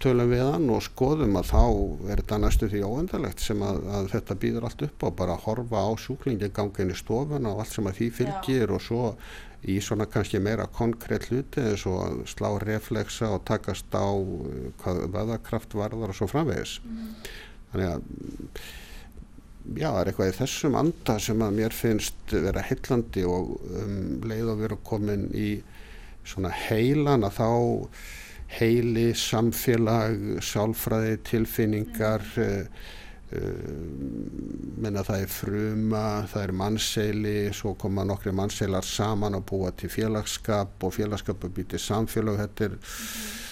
tölum 0.03 0.31
við 0.31 0.43
hann 0.45 0.69
og 0.73 0.83
skoðum 0.85 1.35
að 1.39 1.49
þá 1.51 1.63
er 2.11 2.21
þetta 2.21 2.39
næstu 2.43 2.69
því 2.71 2.83
óendalegt 2.85 3.43
sem 3.43 3.65
að, 3.65 3.81
að 3.97 4.11
þetta 4.13 4.37
býður 4.43 4.69
allt 4.69 4.85
upp 4.87 5.05
á 5.05 5.09
bara 5.21 5.35
að 5.35 5.43
horfa 5.49 5.83
á 5.85 5.91
sjúklingin 6.05 6.55
gangin 6.55 6.93
í 6.93 6.97
stofuna 6.99 7.51
og 7.51 7.63
allt 7.63 7.75
sem 7.75 7.91
að 7.91 7.99
því 7.99 8.09
fylgir 8.19 8.65
Já. 8.65 8.75
og 8.77 8.85
svo 8.85 9.03
í 9.65 9.79
svona 9.81 10.05
kannski 10.11 10.39
meira 10.43 10.67
konkrétt 10.71 11.29
hluti 11.31 11.63
eins 11.63 11.85
og 11.89 12.23
slá 12.29 12.51
reflexa 12.61 13.31
og 13.33 13.45
takast 13.49 13.93
á 13.97 14.05
uh, 14.05 14.71
hvað 14.81 15.05
veðakraft 15.15 15.77
varðar 15.77 16.13
og 16.13 16.19
svo 16.19 16.29
framvegis 16.29 16.79
mm. 16.85 17.13
þannig 17.71 17.93
að 17.93 18.03
já, 19.73 19.89
það 19.89 20.01
er 20.01 20.11
eitthvað 20.11 20.31
í 20.31 20.35
þessum 20.39 20.77
anda 20.79 21.15
sem 21.21 21.41
að 21.41 21.57
mér 21.59 21.75
finnst 21.75 22.35
vera 22.35 22.65
heillandi 22.65 23.25
og 23.29 23.55
um, 23.71 23.95
leið 24.27 24.51
að 24.53 24.61
vera 24.65 24.83
komin 24.85 25.29
í 25.33 25.49
svona 26.25 26.51
heilan 26.65 27.25
að 27.27 27.39
þá 27.39 27.49
heili, 28.55 29.09
samfélag, 29.17 30.19
sálfræði, 30.45 31.17
tilfinningar 31.25 32.25
uh, 32.41 32.83
uh, 33.35 33.71
menna 34.81 35.03
það 35.05 35.23
er 35.23 35.33
fruma, 35.33 36.03
það 36.31 36.43
er 36.43 36.55
mannsseili, 36.61 37.37
svo 37.57 37.73
koma 37.79 38.05
nokkri 38.07 38.35
mannsseilar 38.35 38.85
saman 38.85 39.39
og 39.39 39.47
búa 39.49 39.73
til 39.75 39.91
félagskap 39.93 40.85
og 40.85 40.93
félagskap 40.95 41.47
er 41.47 41.57
býtið 41.57 41.83
samfélag, 41.87 42.43
þetta 42.45 42.69
er 42.69 42.77
uh, 42.77 43.44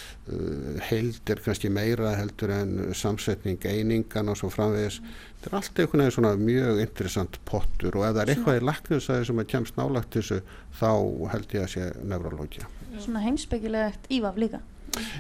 heild 0.88 1.30
er 1.30 1.42
kannski 1.44 1.68
meira 1.74 2.14
heldur 2.16 2.54
en 2.56 2.94
samsetning 2.96 3.66
einingan 3.68 4.32
og 4.32 4.38
svo 4.40 4.48
framvegis. 4.54 5.02
Þetta 5.42 5.50
er 5.50 5.58
allt 5.60 5.82
einhvern 5.84 6.04
veginn 6.04 6.16
svona 6.16 6.32
mjög 6.40 6.80
interessant 6.80 7.40
pottur 7.50 7.98
og 8.00 8.06
ef 8.08 8.14
það 8.14 8.22
er 8.22 8.32
eitthvað 8.32 8.60
í 8.60 8.64
lakninsæði 8.70 9.28
sem 9.28 9.42
að 9.44 9.50
kemst 9.52 9.80
nálagt 9.80 10.16
þessu 10.16 10.40
þá 10.80 10.92
held 11.34 11.58
ég 11.58 11.66
að 11.66 11.74
sé 11.74 11.90
neurológia 12.08 12.70
Svona 12.94 13.24
heimsbyggilegt 13.26 14.08
ívaf 14.14 14.40
líka. 14.40 14.62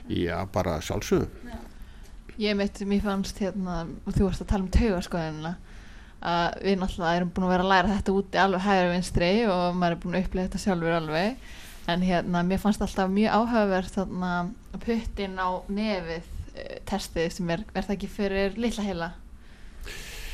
Já, 0.08 0.38
bara 0.54 0.78
sjálfsögum 0.86 1.28
Ég 2.39 2.56
mitt, 2.58 2.80
mér 2.88 3.04
fannst 3.04 3.38
hérna 3.43 3.84
og 4.08 4.16
þú 4.16 4.30
varst 4.30 4.41
að 4.45 4.49
tala 4.54 4.64
um 4.64 4.72
taugaskoðinina 4.74 5.54
að 6.24 6.56
við 6.64 6.80
náttúrulega 6.80 7.20
erum 7.20 7.34
búin 7.36 7.45
að 7.49 7.54
vera 7.54 7.66
að 7.66 7.74
læra 7.74 7.97
þetta 7.97 8.16
úti 8.16 8.39
alveg 8.39 8.64
hægur 8.64 8.93
vinstri 8.93 9.32
og 9.51 9.66
maður 9.76 9.97
er 9.97 10.01
búin 10.06 10.16
að 10.16 10.24
upplega 10.24 10.47
þetta 10.47 10.62
sjálfur 10.64 10.95
alveg 11.01 11.51
en 11.88 12.06
hérna 12.06 12.44
mér 12.48 12.62
fannst 12.62 12.82
alltaf 12.82 13.10
mjög 13.12 13.34
áhugavert 13.34 13.98
þarna 13.98 14.32
puttin 14.86 15.36
á 15.36 15.50
nefið 15.68 16.24
uh, 16.24 16.78
testið 16.90 17.30
sem 17.38 17.52
er, 17.54 17.66
er 17.74 17.84
það 17.88 17.96
ekki 17.98 18.12
fyrir 18.12 18.58
litla 18.58 18.86
heila? 18.86 19.12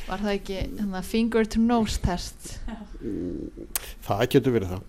Var 0.06 0.22
það 0.24 0.32
ekki 0.36 0.56
hérna, 0.60 1.02
finger 1.06 1.46
to 1.46 1.60
nose 1.62 2.00
test? 2.02 2.56
Það 4.06 4.24
getur 4.32 4.56
verið 4.56 4.72
það. 4.74 4.88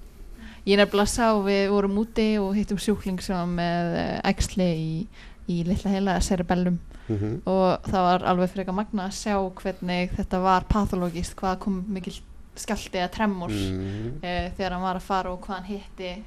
Ég 0.65 0.77
nefnilega 0.77 1.09
sá 1.09 1.27
við 1.41 1.67
vorum 1.73 1.99
úti 2.01 2.27
og 2.41 2.55
hittum 2.57 2.79
sjúkling 2.81 3.21
sem 3.21 3.53
með 3.57 3.97
ægsli 4.29 4.69
í, 4.71 4.95
í 5.49 5.61
litla 5.67 5.93
heila 5.93 6.17
cerebellum. 6.21 6.79
Mm 7.07 7.17
-hmm. 7.17 7.37
og 7.49 7.89
það 7.89 8.03
var 8.07 8.23
alveg 8.23 8.51
eitthvað 8.55 8.75
magna 8.77 9.05
að 9.07 9.15
sjá 9.17 9.35
hvernig 9.61 10.11
þetta 10.15 10.39
var 10.39 10.63
pathologist, 10.69 11.35
hvað 11.35 11.57
kom 11.59 11.79
mikil 11.89 12.13
skalti 12.55 12.97
eða 12.99 13.11
tremors 13.11 13.53
mm 13.53 13.79
-hmm. 13.79 14.25
e, 14.25 14.51
þegar 14.57 14.71
hann 14.71 14.81
var 14.81 14.95
að 14.95 15.07
fara 15.07 15.31
og 15.31 15.41
hvað 15.41 15.55
hann 15.55 15.65
hitti 15.65 16.23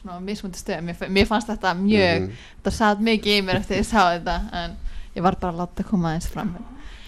svona 0.00 0.20
mismundi 0.24 0.58
stöð 0.58 0.82
mér, 0.86 1.04
mér 1.08 1.28
fannst 1.28 1.50
þetta 1.52 1.74
mjög, 1.74 2.20
mm 2.20 2.26
-hmm. 2.26 2.48
þetta 2.56 2.76
satt 2.76 3.04
mikið 3.10 3.38
í 3.38 3.44
mér 3.46 3.60
eftir 3.60 3.76
að 3.76 3.82
ég 3.82 3.90
sá 3.90 4.02
þetta 4.16 4.36
en 4.62 4.76
ég 5.14 5.22
var 5.22 5.36
bara 5.40 5.52
að 5.52 5.62
láta 5.62 5.84
koma 5.84 6.12
aðeins 6.12 6.28
fram 6.32 6.56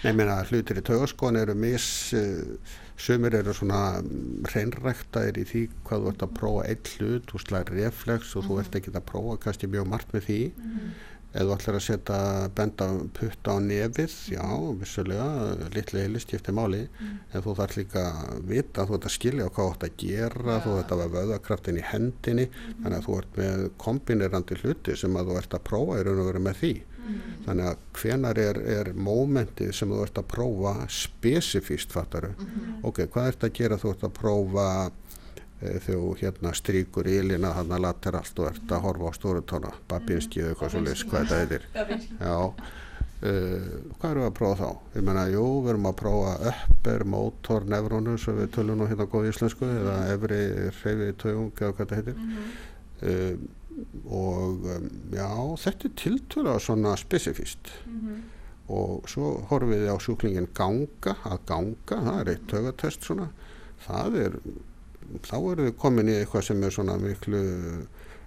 Nei, 0.03 0.11
ég 0.11 0.15
meina 0.15 0.43
hlutir 0.43 0.77
í 0.77 0.81
taugaskon 0.83 1.37
eru 1.39 1.55
mis 1.55 2.13
uh, 2.13 2.79
Sumir 3.03 3.33
eru 3.33 3.53
svona 3.53 4.03
hreinræktaðir 4.51 5.39
í 5.41 5.43
því 5.49 5.61
hvað 5.87 6.03
þú 6.03 6.11
ert 6.11 6.23
að 6.23 6.35
prófa 6.37 6.65
eitt 6.69 6.91
hlut, 6.97 7.25
þú 7.31 7.39
slæðir 7.41 7.73
reflex 7.79 8.35
og 8.35 8.43
mm 8.43 8.49
-hmm. 8.49 8.53
þú 8.53 8.59
ert 8.59 8.75
ekki 8.75 8.91
að 8.93 9.09
prófa 9.11 9.37
kannski 9.43 9.67
mjög 9.67 9.87
margt 9.87 10.13
með 10.13 10.21
því 10.27 10.41
mm 10.55 10.63
-hmm. 10.63 10.89
Eða 11.33 11.57
ætlar 11.57 11.77
að 11.79 11.85
setja 11.87 12.19
benda 12.55 12.87
putta 13.17 13.55
á 13.55 13.57
nefið, 13.63 14.15
já, 14.35 14.45
vissulega 14.79 15.27
litli 15.73 16.03
heili 16.05 16.21
skiptir 16.21 16.55
máli. 16.55 16.83
Mm. 16.99 17.17
En 17.33 17.45
þú 17.45 17.57
þarf 17.59 17.77
líka 17.79 18.05
að 18.21 18.47
vita, 18.51 18.87
þú 18.87 18.97
ert 18.99 19.09
að 19.09 19.15
skilja 19.17 19.49
á 19.49 19.53
hvað 19.55 19.69
þú 19.69 19.73
ert 19.73 19.85
að 19.87 19.99
gera, 20.05 20.47
ja. 20.51 20.61
þú 20.65 20.77
ert 20.79 20.95
að 20.95 21.03
hafa 21.03 21.15
vöðakraftin 21.17 21.81
í 21.81 21.85
hendinni, 21.89 22.47
þannig 22.83 22.97
að 22.99 23.05
þú 23.07 23.19
ert 23.19 23.37
með 23.41 23.67
kombinerandi 23.85 24.59
hluti 24.61 24.97
sem 24.99 25.19
að 25.19 25.31
þú 25.31 25.37
ert 25.41 25.57
að 25.57 25.67
prófa 25.71 25.99
í 25.99 26.07
raun 26.07 26.23
og 26.23 26.29
veru 26.31 26.43
með 26.47 26.59
því. 26.63 26.73
Mm. 27.03 27.23
þannig 27.43 27.65
að 27.67 27.79
hvenar 27.99 28.39
er, 28.39 28.57
er 28.77 28.89
mómentið 28.95 29.73
sem 29.75 29.89
þú 29.91 30.03
ert 30.05 30.19
að 30.21 30.27
prófa 30.31 30.73
spesifíst 30.87 31.91
fattaru 31.91 32.29
mm 32.31 32.45
-hmm. 32.45 32.77
ok, 32.87 33.01
hvað 33.11 33.27
ert 33.27 33.43
að 33.43 33.55
gera? 33.57 33.77
Þú 33.77 33.89
ert 33.91 34.03
að 34.07 34.13
prófa 34.19 34.67
þú 35.87 35.99
hérna 36.19 36.53
stríkur 36.57 37.07
ílina 37.07 37.53
þannig 37.57 37.77
að 37.77 37.85
lateralt 37.87 38.39
og 38.39 38.49
ert 38.51 38.71
að 38.71 38.85
horfa 38.87 39.11
á 39.11 39.17
stórutóna 39.17 39.73
babinski 39.89 40.41
eða 40.41 40.53
eitthvað 40.53 40.73
svolítið 40.75 41.05
hvað 41.09 41.27
þetta 41.27 41.41
heitir. 41.43 41.67
Já. 42.19 42.37
Uh, 43.23 43.93
hvað 44.01 44.09
eru 44.09 44.19
við 44.19 44.25
að 44.27 44.33
prófa 44.35 44.55
þá? 44.59 44.79
Ég 44.97 45.03
menna, 45.07 45.21
jú, 45.31 45.43
við 45.63 45.69
erum 45.71 45.85
að 45.87 45.93
prófa 46.01 46.31
upper 46.49 47.05
motor 47.07 47.67
nefrónu 47.71 48.15
sem 48.19 48.35
við 48.35 48.49
tölum 48.57 48.81
nú 48.81 48.87
hérna 48.89 49.05
góð 49.13 49.29
íslensku 49.29 49.69
eða 49.69 49.93
efri 50.11 50.39
hreyfið 50.81 51.13
tögung 51.21 51.53
eða 51.53 51.69
hvað 51.69 51.77
þetta 51.79 51.99
heitir. 52.01 52.17
Mm 52.17 52.33
-hmm. 52.33 52.49
uh, 53.07 53.61
og 54.11 54.67
um, 54.73 54.89
já, 55.15 55.29
þetta 55.63 55.87
er 55.87 55.95
tiltöla 56.03 56.59
svona 56.59 56.97
spesifíst 56.99 57.71
mm 57.85 57.99
-hmm. 58.01 58.19
og 58.67 59.09
svo 59.09 59.31
horfum 59.49 59.71
við 59.71 59.87
á 59.87 59.97
sjúklingin 59.99 60.51
ganga, 60.53 61.15
að 61.23 61.39
ganga 61.45 62.01
það 62.03 62.19
er 62.19 62.29
eitt 62.29 62.47
tögatest 62.47 63.03
svona. 63.03 63.29
Það 63.87 64.15
er, 64.25 64.39
þá 65.25 65.35
erum 65.37 65.67
við 65.67 65.75
komin 65.81 66.11
í 66.11 66.19
eitthvað 66.19 66.47
sem 66.49 66.63
er 66.63 66.75
svona 66.75 66.99
miklu 67.01 67.43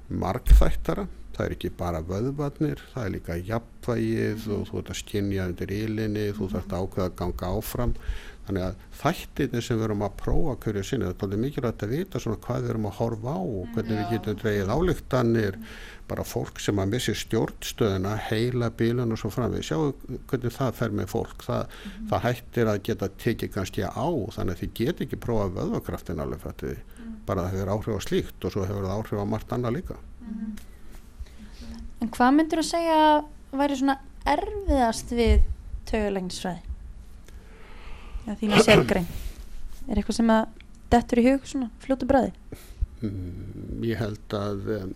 markþættara 0.06 1.06
það 1.36 1.46
er 1.46 1.54
ekki 1.56 1.72
bara 1.76 2.00
vöðvarnir, 2.06 2.80
það 2.94 3.02
er 3.06 3.12
líka 3.16 3.36
jafnvægið 3.50 4.46
mm 4.46 4.54
og 4.56 4.70
þú 4.70 4.78
ert 4.80 4.92
að 4.92 5.00
skinja 5.02 5.48
undir 5.50 5.74
ílinni, 5.74 6.24
þú 6.36 6.48
þarfst 6.54 6.72
að 6.72 6.86
ákveða 6.86 7.08
að 7.10 7.16
ganga 7.20 7.50
áfram. 7.58 7.92
Þannig 8.46 8.62
að 8.62 8.82
þættirni 9.00 9.62
sem 9.66 9.78
við 9.78 9.86
erum 9.88 10.04
að 10.06 10.16
prófa 10.20 10.54
hverju 10.62 10.84
sinni, 10.86 11.08
þetta 11.10 11.28
er 11.28 11.42
mikilvægt 11.42 11.82
að 11.82 11.94
vita 11.96 12.22
svona 12.22 12.40
hvað 12.46 12.62
við 12.62 12.72
erum 12.72 12.86
að 12.86 12.98
horfa 13.00 13.34
á 13.34 13.42
og 13.42 13.72
hvernig 13.74 13.96
Já. 13.96 13.98
við 13.98 14.12
getum 14.14 14.38
dreigið 14.42 14.72
álíktanir 14.76 15.58
bara 16.08 16.24
fólk 16.26 16.60
sem 16.62 16.78
að 16.78 16.92
missi 16.94 17.14
stjórnstöðuna 17.18 18.14
heila 18.28 18.70
bílun 18.70 19.14
og 19.14 19.20
svo 19.20 19.30
framvið 19.34 19.64
sjáu 19.68 19.92
hvernig 20.30 20.54
það 20.54 20.78
fer 20.80 20.94
með 20.94 21.08
fólk 21.12 21.46
það, 21.46 21.64
mm 21.66 21.90
-hmm. 21.90 22.08
það 22.10 22.24
hættir 22.26 22.70
að 22.72 22.82
geta 22.88 23.08
tekið 23.24 23.52
kannski 23.54 23.82
á 23.82 24.08
þannig 24.36 24.54
að 24.54 24.60
þið 24.60 24.72
get 24.80 25.00
ekki 25.00 25.16
prófa 25.16 25.48
vöðvakraftin 25.56 26.20
alveg 26.20 26.40
fættið, 26.40 26.76
mm 26.76 27.02
-hmm. 27.04 27.16
bara 27.26 27.42
það 27.42 27.52
hefur 27.52 27.72
áhrif 27.74 27.98
á 27.98 28.00
slíkt 28.08 28.44
og 28.44 28.52
svo 28.52 28.64
hefur 28.64 28.86
það 28.86 28.96
áhrif 28.98 29.18
á 29.18 29.32
margt 29.32 29.52
annað 29.52 29.76
líka 29.76 29.94
mm 29.94 30.34
-hmm. 30.34 30.52
En 32.00 32.10
hvað 32.10 32.30
myndur 32.34 32.58
þú 32.58 32.62
segja 32.62 32.96
að 33.16 33.24
væri 33.58 33.76
svona 33.76 33.98
erfiðast 34.26 35.10
við 35.10 35.40
tögulegnisfræði? 35.86 36.66
þína 38.34 38.62
sérgrein 38.64 39.06
er 39.86 40.00
eitthvað 40.00 40.18
sem 40.18 40.30
að 40.34 40.46
dettur 40.90 41.20
í 41.22 41.26
hug 41.28 41.46
svona 41.46 41.68
fljótu 41.82 42.08
bræði 42.08 42.32
mm, 43.04 43.84
ég 43.86 44.00
held 44.00 44.36
að 44.36 44.70
um, 44.80 44.94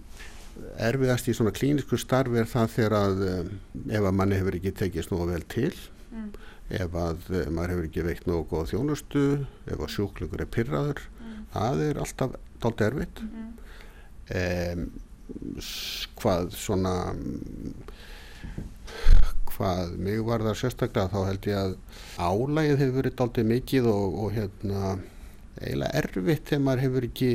erfiðast 0.80 1.28
í 1.30 1.34
svona 1.36 1.52
klínisku 1.54 1.98
starfi 2.00 2.40
er 2.40 2.48
það 2.50 2.72
þegar 2.74 2.96
að 2.98 3.24
um, 3.28 3.50
ef 3.88 4.06
að 4.06 4.16
manni 4.18 4.38
hefur 4.40 4.58
ekki 4.58 4.72
tekist 4.82 5.12
nú 5.12 5.20
vel 5.28 5.42
til 5.50 5.72
mm. 6.10 6.30
ef 6.80 6.96
að 7.04 7.28
um, 7.28 7.52
maður 7.56 7.74
hefur 7.74 7.88
ekki 7.90 8.06
veikt 8.06 8.28
nú 8.30 8.42
góð 8.50 8.72
þjónustu 8.72 9.24
ef 9.66 9.78
að 9.78 9.94
sjúklingur 9.96 10.44
er 10.44 10.50
pyrraður 10.56 11.04
mm. 11.20 11.38
það 11.54 11.84
er 11.88 12.02
alltaf 12.04 12.36
dold 12.60 12.84
erfitt 12.86 13.22
-hmm. 13.24 14.90
hvað 16.20 16.52
svona 16.54 16.94
hvað 19.50 19.96
mig 20.00 20.20
var 20.24 20.44
það 20.44 20.60
sérstaklega 20.60 21.12
þá 21.12 21.20
held 21.28 21.48
ég 21.50 21.56
að 21.60 21.72
álægið 22.18 22.78
hefur 22.80 22.98
verið 23.00 23.16
daldið 23.18 23.50
mikið 23.50 23.88
og, 23.90 24.14
og 24.24 24.32
hérna 24.36 24.98
eiginlega 25.60 25.98
erfitt 25.98 26.44
þegar 26.48 26.62
maður 26.64 26.82
hefur 26.84 27.06
ekki 27.08 27.30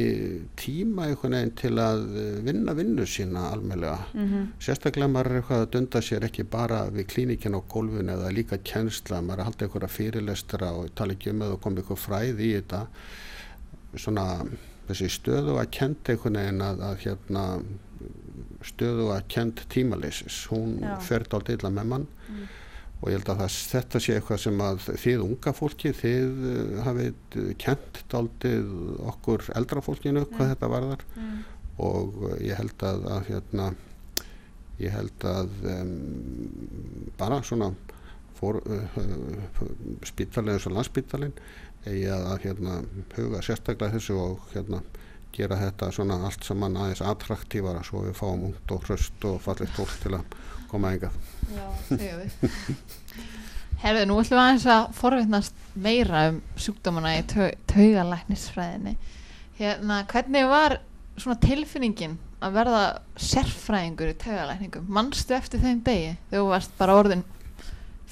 tíma 0.58 1.04
einhvern 1.10 1.36
veginn 1.36 1.52
til 1.60 1.74
að 1.84 2.04
eh, 2.22 2.38
vinna 2.48 2.74
vinnu 2.78 3.06
sína 3.06 3.44
almennlega 3.52 3.98
Mhm. 4.16 4.46
sérstaklega 4.60 5.10
maður 5.12 5.32
er 5.34 5.42
eitthvað 5.42 5.66
að 5.66 5.72
dunda 5.76 6.02
sér 6.02 6.24
ekki 6.30 6.44
bara 6.50 6.80
við 6.90 7.06
klínikin 7.12 7.58
á 7.58 7.62
gólfinu 7.70 8.16
eða 8.16 8.32
líka 8.34 8.58
kjensla, 8.64 9.20
maður 9.22 9.34
er 9.34 9.44
að 9.44 9.50
halda 9.50 9.66
einhverja 9.68 9.94
fyrirlestra 9.98 10.72
og 10.74 10.90
tala 10.96 11.14
ekki 11.14 11.30
um 11.36 11.42
að 11.46 11.52
það 11.56 11.62
kom 11.62 11.76
eitthvað 11.76 12.04
fræði 12.08 12.50
í 12.50 12.56
þetta 12.62 12.82
svona 13.96 14.26
þessi 14.88 15.10
stöðu 15.10 15.60
að 15.60 15.70
kent 15.72 16.10
einhvern 16.10 16.40
veginn 16.40 16.62
að, 16.62 16.82
að 16.90 16.98
hérna 17.06 17.46
stöðu 18.66 19.10
að 19.14 19.28
kent 19.30 19.64
tímaleysis 19.70 20.46
hún 20.52 20.80
Já. 20.82 20.96
fer 21.02 21.24
dálítið 21.30 21.60
illa 21.60 21.70
með 21.82 21.86
mann 21.94 22.08
Mm. 22.26 22.48
Og 23.02 23.10
ég 23.12 23.18
held 23.20 23.32
að 23.34 23.42
það, 23.44 23.56
þetta 23.72 24.02
sé 24.02 24.16
eitthvað 24.16 24.40
sem 24.46 24.62
að 24.66 24.86
þið 25.04 25.24
unga 25.26 25.54
fólki, 25.54 25.92
þið 25.96 26.46
uh, 26.52 26.78
hafið 26.88 27.36
uh, 27.42 27.50
kent 27.62 28.00
dálítið 28.14 28.72
okkur 29.12 29.50
eldra 29.60 29.84
fólkinu 29.86 30.26
hvað 30.32 30.54
þetta 30.56 30.72
varðar 30.72 31.06
Mm. 31.16 31.44
og 31.84 32.16
uh, 32.24 32.38
ég 32.44 32.56
held 32.60 32.88
að, 32.88 33.06
að 33.12 33.28
hérna, 33.30 33.68
ég 34.80 34.96
held 34.96 35.28
að 35.28 35.52
um, 35.76 35.92
bara 37.20 37.42
svona 37.44 37.72
fór, 38.40 38.60
uh, 38.64 39.00
spítalinn 40.08 40.56
eins 40.56 40.68
og 40.68 40.76
landsspítalinn 40.76 41.36
eigi 41.86 42.08
að, 42.10 42.26
að 42.32 42.48
hérna, 42.48 42.80
huga 43.16 43.44
sérstaklega 43.46 43.94
þessu 43.96 44.18
og 44.20 44.48
hérna 44.56 44.82
gera 45.36 45.58
þetta 45.60 45.92
svona 45.92 46.18
allt 46.26 46.46
saman 46.48 46.78
aðeins 46.80 47.04
attraktífara 47.04 47.84
svo 47.84 48.06
við 48.08 48.16
fáum 48.18 48.48
ungt 48.50 48.72
og 48.72 48.86
hröst 48.88 49.26
og 49.28 49.42
fallið 49.44 49.74
fólk 49.76 49.96
til 50.04 50.14
að 50.16 50.38
koma 50.76 50.94
engað. 50.96 51.16
Herðu, 53.86 54.06
nú 54.10 54.18
ætlum 54.22 54.38
við 54.38 54.42
aðeins 54.42 54.66
að 54.72 54.86
forvittnast 54.98 55.66
meira 55.78 56.28
um 56.32 56.40
sjúkdómana 56.60 57.18
í 57.20 57.24
tau 57.30 57.50
taugalæknisfræðinni. 57.72 58.96
Hérna, 59.60 60.02
hvernig 60.12 60.48
var 60.50 60.80
svona 61.20 61.38
tilfinningin 61.44 62.18
að 62.44 62.58
verða 62.58 62.82
sérfræðingur 63.22 64.12
í 64.12 64.18
taugalækningum? 64.24 64.88
Manstu 64.98 65.36
eftir 65.38 65.62
þeim 65.64 65.84
degi 65.86 66.16
þegar 66.32 66.42
þú 66.42 66.50
varst 66.52 66.76
bara 66.80 66.98
orðin 67.00 67.24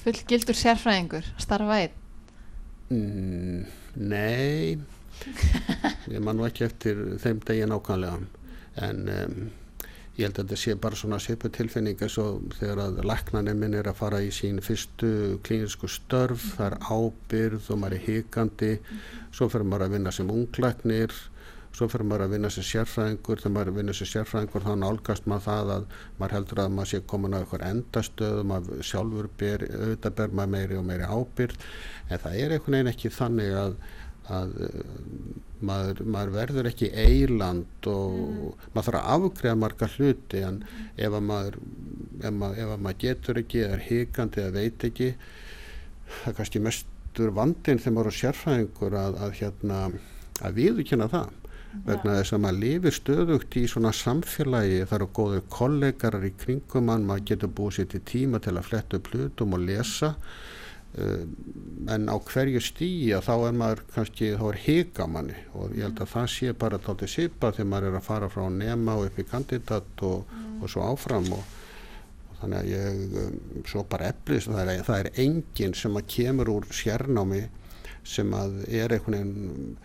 fullgildur 0.04 0.58
sérfræðingur 0.60 1.28
að 1.34 1.42
starfa 1.42 1.80
einn? 1.82 1.98
Mm, 2.92 3.66
nei, 4.12 4.78
ég 6.12 6.22
man 6.22 6.38
nú 6.38 6.46
ekki 6.46 6.68
eftir 6.68 7.04
þeim 7.24 7.42
degi 7.48 7.68
nákvæmlega 7.70 8.18
en 8.84 9.04
um, 9.08 9.36
ég 10.14 10.28
held 10.28 10.38
að 10.38 10.44
þetta 10.44 10.60
sé 10.60 10.74
bara 10.78 10.98
svona 10.98 11.18
svipu 11.22 11.50
tilfinning 11.50 11.98
eins 12.04 12.16
og 12.22 12.54
þegar 12.60 12.84
að 12.84 12.98
læknanir 13.10 13.56
minn 13.58 13.74
er 13.74 13.88
að 13.90 13.98
fara 13.98 14.20
í 14.22 14.30
sín 14.34 14.60
fyrstu 14.62 15.40
klínisku 15.46 15.90
störf, 15.90 16.52
það 16.54 16.66
er 16.68 16.76
ábyrð 16.86 17.70
og 17.74 17.80
maður 17.82 17.96
er 17.98 18.04
hikandi, 18.06 18.74
svo 19.34 19.48
fyrir 19.50 19.66
maður 19.66 19.88
að 19.88 19.96
vinna 19.96 20.12
sem 20.14 20.30
unglæknir, 20.30 21.16
svo 21.74 21.88
fyrir 21.90 22.06
maður 22.06 22.28
að 22.28 22.36
vinna 22.36 22.52
sem 22.54 22.66
sérfræðingur, 22.68 23.42
þegar 23.42 23.54
maður 23.56 23.72
vinnur 23.80 23.98
sem 23.98 24.10
sérfræðingur 24.12 24.66
þá 24.68 24.72
nálgast 24.84 25.26
maður 25.26 25.46
það 25.48 25.74
að 25.74 25.90
maður 26.20 26.36
heldur 26.38 26.62
að 26.62 26.72
maður 26.76 26.92
sé 26.92 27.02
komin 27.10 27.34
á 27.34 27.38
eitthvað 27.40 27.66
endastöð, 27.72 28.40
maður 28.52 28.86
sjálfur 28.86 29.30
ber, 29.42 29.66
auðvitað 29.80 30.16
ber 30.20 30.38
maður 30.38 30.54
meiri 30.54 30.78
og 30.78 30.88
meiri 30.92 31.10
ábyrð, 31.10 31.68
en 32.06 32.22
það 32.22 32.38
er 32.38 32.54
einhvern 32.54 32.78
veginn 32.78 32.94
ekki 32.94 33.14
þannig 33.18 33.58
að 33.64 33.76
að 34.32 34.54
uh, 34.64 34.78
maður, 35.64 36.02
maður 36.04 36.34
verður 36.34 36.70
ekki 36.70 36.90
eiland 36.92 37.88
og 37.90 38.56
maður 38.74 38.88
þarf 38.88 39.00
að 39.00 39.10
afgreða 39.16 39.60
marga 39.60 39.90
hluti 39.96 40.42
en 40.46 40.62
ef 40.96 41.10
að 41.10 41.28
maður, 41.28 41.60
ef 42.22 42.34
maður, 42.38 42.58
ef 42.64 42.74
að 42.74 42.84
maður 42.86 43.00
getur 43.04 43.40
ekki 43.42 43.62
eða 43.64 43.78
er 43.78 43.86
hikandi 43.88 44.42
eða 44.44 44.56
veit 44.58 44.88
ekki 44.88 45.12
það 46.08 46.26
er 46.32 46.36
kannski 46.40 46.64
mestur 46.64 47.32
vandinn 47.36 47.80
þegar 47.80 47.96
maður 47.98 48.12
er 48.12 48.18
sérfræðingur 48.20 48.98
að, 49.00 49.22
að 49.24 49.40
hérna 49.40 49.80
að 50.42 50.60
viðurkenna 50.60 51.08
það. 51.12 51.40
Vegna 51.84 52.18
þess 52.20 52.34
að 52.36 52.42
maður 52.44 52.58
lifir 52.62 52.94
stöðugt 52.94 53.56
í 53.58 53.64
svona 53.70 53.90
samfélagi 53.94 54.84
það 54.84 54.96
eru 54.96 55.08
góður 55.18 55.40
kollegarar 55.50 56.26
í 56.26 56.30
kringum 56.38 56.86
mann 56.86 57.06
maður 57.08 57.24
getur 57.32 57.50
búið 57.58 57.80
sér 57.80 57.88
til 57.90 58.02
tíma 58.06 58.40
til 58.42 58.54
að 58.54 58.68
fletta 58.68 59.00
upp 59.00 59.10
hlutum 59.10 59.56
og 59.56 59.64
lesa 59.64 60.12
en 60.94 62.06
á 62.06 62.16
hverju 62.22 62.60
stíja 62.62 63.18
þá 63.24 63.32
er 63.48 63.56
maður 63.58 63.80
kannski, 63.94 64.30
þá 64.38 64.44
er 64.52 64.60
hika 64.62 65.06
manni 65.10 65.40
og 65.58 65.74
ég 65.74 65.88
held 65.88 66.02
að 66.04 66.12
það 66.12 66.28
sé 66.36 66.52
bara 66.60 66.78
tótið 66.82 67.10
sipa 67.10 67.50
þegar 67.50 67.70
maður 67.72 67.88
er 67.88 67.98
að 67.98 68.06
fara 68.06 68.30
frá 68.30 68.44
nema 68.54 68.94
og 69.00 69.08
upp 69.08 69.18
í 69.18 69.26
kandidat 69.26 70.04
og, 70.06 70.30
og 70.60 70.70
svo 70.70 70.84
áfram 70.86 71.26
og, 71.34 71.56
og 72.28 72.38
þannig 72.42 72.60
að 72.60 72.70
ég 72.70 73.18
um, 73.24 73.42
svo 73.72 73.82
bara 73.90 74.12
eflist, 74.12 74.52
það 74.52 74.70
er, 74.76 74.84
það 74.86 75.00
er 75.00 75.10
enginn 75.24 75.76
sem 75.82 75.98
að 75.98 76.08
kemur 76.14 76.52
úr 76.54 76.70
sérnámi 76.70 77.42
sem 78.06 78.38
að 78.38 78.56
er 78.68 78.94
einhvern 78.94 79.18
veginn 79.18 79.76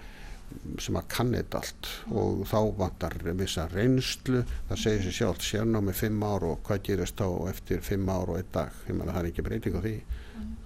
sem 0.81 0.95
að 0.97 1.09
kann 1.13 1.29
þetta 1.33 1.59
allt. 1.61 1.89
Og 2.09 2.39
þá 2.49 2.57
vantar 2.79 3.13
vissa 3.37 3.67
reynslu. 3.69 4.41
Það 4.69 4.79
segir 4.81 5.03
sér 5.05 5.15
sjálf 5.19 5.43
sérnámi 5.45 5.93
fimm 5.93 6.23
ár 6.25 6.47
og 6.47 6.63
hvað 6.65 6.81
gerist 6.87 7.21
þá 7.21 7.51
eftir 7.51 7.83
fimm 7.85 8.09
ár 8.09 8.33
og 8.33 8.39
einn 8.41 8.49
dag? 8.53 8.73
Ég 8.89 8.97
meina 8.97 9.13
það 9.13 9.21
er 9.21 9.29
ekki 9.29 9.45
breyting 9.45 9.77
á 9.77 9.81
því 9.85 9.93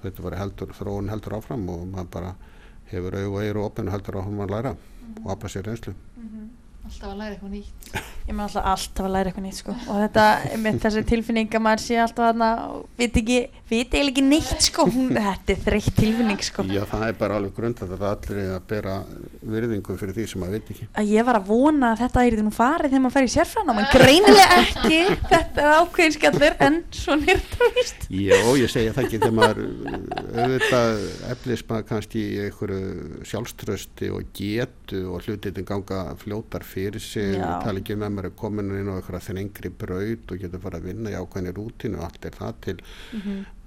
þetta 0.03 0.25
var 0.25 0.37
heldur, 0.39 0.73
þróun 0.75 1.11
heldur 1.11 1.37
áfram 1.39 1.67
og 1.71 1.85
maður 1.91 2.11
bara 2.17 2.33
hefur 2.91 3.17
auð 3.19 3.29
og 3.31 3.39
eiru 3.43 3.63
opinn 3.65 3.89
og 3.89 3.95
heldur 3.97 4.19
áfram 4.21 4.43
að 4.43 4.53
læra 4.57 4.75
og 5.23 5.31
afla 5.33 5.51
sér 5.51 5.69
reynslu 5.69 5.95
Alltaf 6.83 7.09
að 7.13 7.19
læra 7.19 7.35
eitthvað 7.37 7.53
nýtt. 7.55 7.93
Ég 8.27 8.35
maður 8.35 8.57
alltaf 8.59 8.65
alltaf 8.73 9.05
að 9.07 9.11
læra 9.13 9.29
eitthvað 9.29 9.43
nýtt 9.45 9.57
sko 9.59 9.73
og 9.91 9.97
þetta, 9.99 10.23
með 10.63 10.77
þessi 10.83 11.01
tilfinning 11.09 11.55
að 11.55 11.61
maður 11.63 11.81
sé 11.83 11.97
alltaf 11.99 12.25
þarna 12.29 12.47
og 12.71 12.81
veit 12.99 13.17
ekki, 13.19 13.37
veit 13.71 13.95
eiginlega 13.95 14.11
ekki 14.13 14.23
neitt 14.27 14.63
sko, 14.63 14.85
hún, 14.91 15.09
þetta 15.15 15.53
er 15.53 15.61
þreytt 15.65 15.89
tilfinning 15.97 16.43
sko. 16.47 16.65
Já 16.71 16.81
það 16.87 17.03
er 17.09 17.17
bara 17.19 17.37
alveg 17.39 17.53
grund 17.57 17.83
að 17.83 17.93
það 17.93 18.05
allir 18.09 18.39
eiga 18.43 18.55
að 18.57 18.65
bera 18.71 18.95
virðingu 19.53 19.97
fyrir 19.99 20.17
því 20.17 20.25
sem 20.31 20.43
maður 20.43 20.55
veit 20.57 20.71
ekki 20.73 20.87
Að 21.01 21.11
ég 21.13 21.27
var 21.27 21.39
að 21.39 21.49
vona 21.51 21.91
að 21.93 22.01
þetta 22.03 22.23
er 22.29 22.37
nú 22.47 22.53
farið 22.55 22.93
þegar 22.93 23.03
maður 23.03 23.15
fær 23.17 23.27
í 23.27 23.33
sérfræðan 23.35 23.81
en 23.83 23.89
greinilega 23.93 24.59
ekki, 24.63 25.01
þetta 25.33 25.63
er 25.63 25.77
ákveðinskallur 25.83 26.57
en 26.67 26.79
svona 26.95 27.29
er 27.35 27.43
þetta 27.43 27.71
víst. 27.79 28.07
Já, 28.13 28.39
ég 28.63 28.71
segja 28.71 28.95
það 28.95 29.07
ekki 29.07 29.21
þegar 29.23 29.37
maður 29.39 29.61
auðvitað 30.33 31.03
eflis 31.35 31.65
maður 31.69 31.87
kannski 31.91 32.23
í 32.23 32.41
einhverju 32.47 33.23
sjálfströsti 33.27 34.11
og 34.15 34.31
getu 34.37 35.03
og 35.11 35.27
hlutin 35.27 35.67
ganga 35.67 36.01
fljótar 36.23 36.65
fyrir 36.73 37.03
sig 37.03 37.37
Já. 37.37 37.45
og 37.47 37.65
tala 37.67 37.81
ekki 37.81 37.97
um 37.97 38.05
að 38.05 38.15
maður 38.17 38.29
er 38.29 38.37
komin 38.43 38.71
inn 38.75 38.91
á 38.91 38.97
einhverja 38.97 39.27
þrengri 39.29 39.73
braut 39.83 40.33
og 40.33 40.43
getur 40.43 40.63
fara 40.63 40.81
að 40.81 40.89
vinna 40.89 41.13
í 41.13 41.17
ákveðinni 41.19 41.53
rútinu 41.57 42.01
allt 42.03 42.25
er 42.29 42.39
það 42.39 42.55
til 42.67 42.77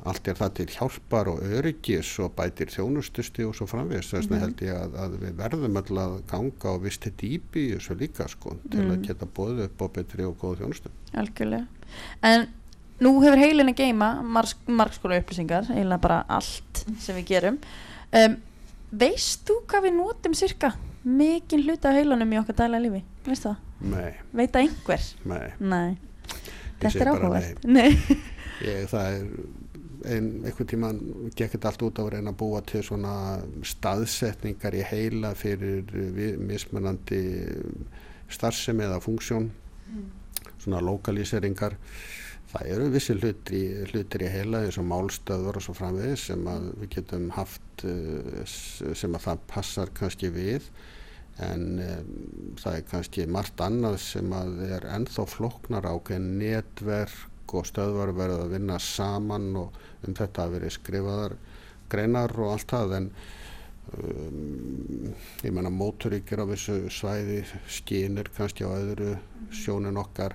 allt 0.07 0.29
er 0.31 0.39
það 0.39 0.53
til 0.59 0.67
hjálpar 0.71 1.31
og 1.31 1.41
öryggis 1.59 2.13
og 2.23 2.35
bætir 2.39 2.71
þjónustusti 2.71 3.47
og 3.47 3.57
svo 3.59 3.67
framvegis. 3.71 4.13
Þess 4.13 4.29
vegna 4.31 4.43
held 4.45 4.63
ég 4.63 4.77
að, 4.79 4.99
að 5.03 5.17
við 5.23 5.33
verðum 5.41 5.81
öll 5.81 6.03
að 6.03 6.15
ganga 6.31 6.75
og 6.75 6.85
visti 6.85 7.13
dýpi 7.23 7.65
í 7.65 7.73
þessu 7.75 7.97
líka 7.99 8.29
sko 8.31 8.55
til 8.71 8.85
að 8.85 9.09
geta 9.09 9.29
bóðið 9.39 9.65
upp 9.67 9.83
á 9.83 9.87
betri 9.99 10.27
og 10.29 10.37
góð 10.43 10.61
þjónustu. 10.63 10.93
Algjörlega. 11.23 11.67
En 12.31 12.47
nú 13.03 13.17
hefur 13.25 13.43
heilin 13.43 13.73
að 13.73 13.81
geima 13.83 14.13
margs, 14.23 14.55
margskóla 14.69 15.19
upplýsingar, 15.23 15.71
eiginlega 15.75 16.05
bara 16.07 16.23
allt 16.39 16.85
sem 17.03 17.19
við 17.19 17.31
gerum. 17.33 17.59
Um, 18.15 18.39
veist 18.95 19.43
þú 19.49 19.63
hvað 19.67 19.89
við 19.89 19.99
notum 19.99 20.39
cirka 20.39 20.77
mikinn 21.07 21.63
hluta 21.67 21.91
af 21.93 22.01
heilanum 22.01 22.33
í 22.35 22.39
okkar 22.41 22.57
dæla 22.65 22.81
lífi? 22.83 23.03
Veist 23.27 23.47
það? 23.47 23.61
Nei, 23.93 24.11
Veit 24.35 24.53
það 24.55 24.63
einhver? 24.67 25.07
nei, 25.25 25.47
Nei. 25.61 25.99
Þetta 26.81 27.01
er 27.05 27.11
áhugavert. 27.13 27.63
Nei. 27.77 27.91
ég, 28.67 28.83
það 28.91 29.07
er 29.13 29.29
ein, 30.13 30.27
einhvern 30.47 30.69
tíman 30.71 30.99
gekk 31.39 31.55
þetta 31.57 31.71
allt 31.71 31.85
út 31.87 32.01
á 32.01 32.03
að 32.05 32.11
reyna 32.17 32.33
að 32.35 32.39
búa 32.43 32.61
til 32.69 32.83
svona 32.85 33.13
staðsetningar 33.67 34.77
í 34.77 34.83
heila 34.91 35.31
fyrir 35.39 35.87
vi- 36.17 36.35
mismunandi 36.41 37.23
starfsemi 38.33 38.85
eða 38.87 39.01
funksjón 39.05 39.49
svona 40.63 40.81
lokalíseringar 40.85 41.77
það 42.51 42.69
eru 42.75 42.89
vissi 42.95 43.15
hlutir, 43.17 43.87
hlutir 43.93 44.25
í 44.27 44.31
heila 44.33 44.65
eins 44.67 44.79
og 44.81 44.87
málstöður 44.91 45.59
og 45.61 45.65
svo 45.67 45.75
framvegis 45.79 46.29
sem 46.31 46.45
að 46.51 46.69
við 46.83 46.93
getum 46.97 47.29
haft 47.37 47.85
eh, 47.87 48.45
sem 48.47 49.15
að 49.17 49.25
það 49.29 49.43
passar 49.51 49.93
kannski 49.97 50.31
við 50.35 50.69
en 51.45 51.65
um, 51.85 52.13
það 52.57 52.79
er 52.79 52.85
kannski 52.91 53.27
margt 53.29 53.61
annað 53.61 53.99
sem 54.01 54.31
að 54.33 54.61
er 54.71 54.87
ennþá 54.97 55.27
flóknar 55.29 55.89
ákveðin 55.89 56.37
netverk 56.41 57.55
og 57.57 57.67
stöðvar 57.69 58.15
verða 58.17 58.45
að 58.47 58.55
vinna 58.57 58.79
saman 58.83 59.51
og 59.61 59.77
um 60.07 60.17
þetta 60.17 60.47
að 60.47 60.55
verið 60.57 60.75
skrifaðar 60.79 61.37
greinar 61.93 62.35
og 62.41 62.55
allt 62.55 62.73
það. 62.73 62.95
En 62.99 63.11
um, 64.01 65.11
ég 65.45 65.53
menna 65.53 65.73
móturíkir 65.73 66.43
á 66.43 66.47
vissu 66.49 66.79
svæði 66.93 67.43
skínir 67.71 68.33
kannski 68.37 68.67
á 68.67 68.73
öðru 68.73 69.15
sjónin 69.55 70.01
okkar 70.01 70.35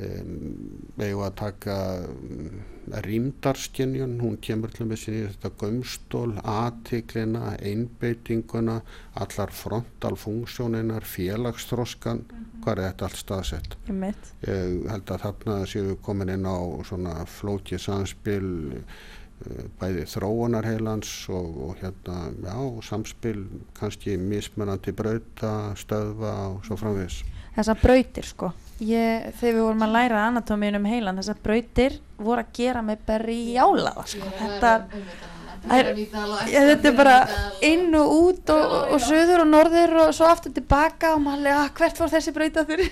eigum 0.00 1.22
að 1.26 1.34
taka 1.36 1.76
um, 2.08 2.60
rýmdarskinjun 3.04 4.18
hún 4.22 4.38
kemur 4.42 4.72
til 4.72 4.86
með 4.88 5.02
sinni 5.02 5.24
þetta 5.26 5.52
gömstól, 5.60 6.32
aðtiklina 6.40 7.54
einbeitinguna, 7.60 8.80
allar 9.20 9.52
frontalfunksjóninar, 9.52 11.04
félagsþroskan. 11.06 12.24
Hvað 12.62 12.78
er 12.78 12.84
þetta 12.88 13.08
allt 13.08 13.20
staðsett? 13.20 13.76
Ég 13.90 14.86
held 14.88 15.10
að 15.10 15.26
þarna 15.26 15.58
séu 15.66 15.90
við 15.90 15.98
komin 16.06 16.32
inn 16.36 16.46
á 16.48 16.58
svona 16.88 17.16
flókið 17.28 17.84
samspil 17.84 18.48
uh, 18.78 19.62
bæði 19.80 20.06
þróunar 20.08 20.70
heilans 20.70 21.12
og, 21.28 21.52
og 21.68 21.78
hérna, 21.82 22.30
já, 22.46 22.58
samspil 22.88 23.44
kannski 23.76 24.16
mismunandi 24.16 24.94
brauta, 24.96 25.74
stöðva 25.76 26.36
og 26.54 26.60
svo 26.66 26.80
framvegis. 26.80 27.24
þessar 27.58 27.82
brautir 27.82 28.30
sko 28.30 28.54
ég, 28.82 29.28
þegar 29.38 29.56
við 29.56 29.62
vorum 29.66 29.84
að 29.86 29.94
læra 29.96 30.24
anatómíun 30.28 30.80
um 30.80 30.88
heilan 30.90 31.20
þessar 31.20 31.42
brautir 31.44 31.98
voru 32.22 32.44
að 32.44 32.52
gera 32.58 32.82
mig 32.86 33.02
berjála 33.06 33.94
sko. 34.06 34.32
þetta 34.38 34.72
er, 34.74 34.86
ég, 34.98 35.22
þetta 35.62 36.88
er 36.90 36.94
bara 36.96 37.16
inn 37.64 37.92
og 37.94 38.12
út 38.16 38.50
og, 38.54 38.72
og 38.96 39.02
söður 39.02 39.44
og 39.44 39.48
norður 39.52 39.92
og 40.06 40.10
svo 40.16 40.26
aftur 40.30 40.52
tilbaka 40.56 41.12
og 41.16 41.20
maður 41.22 41.52
ah, 41.54 41.68
hvert 41.76 41.98
fór 42.00 42.10
þessi 42.12 42.32
brauta 42.34 42.64
fyrir 42.68 42.88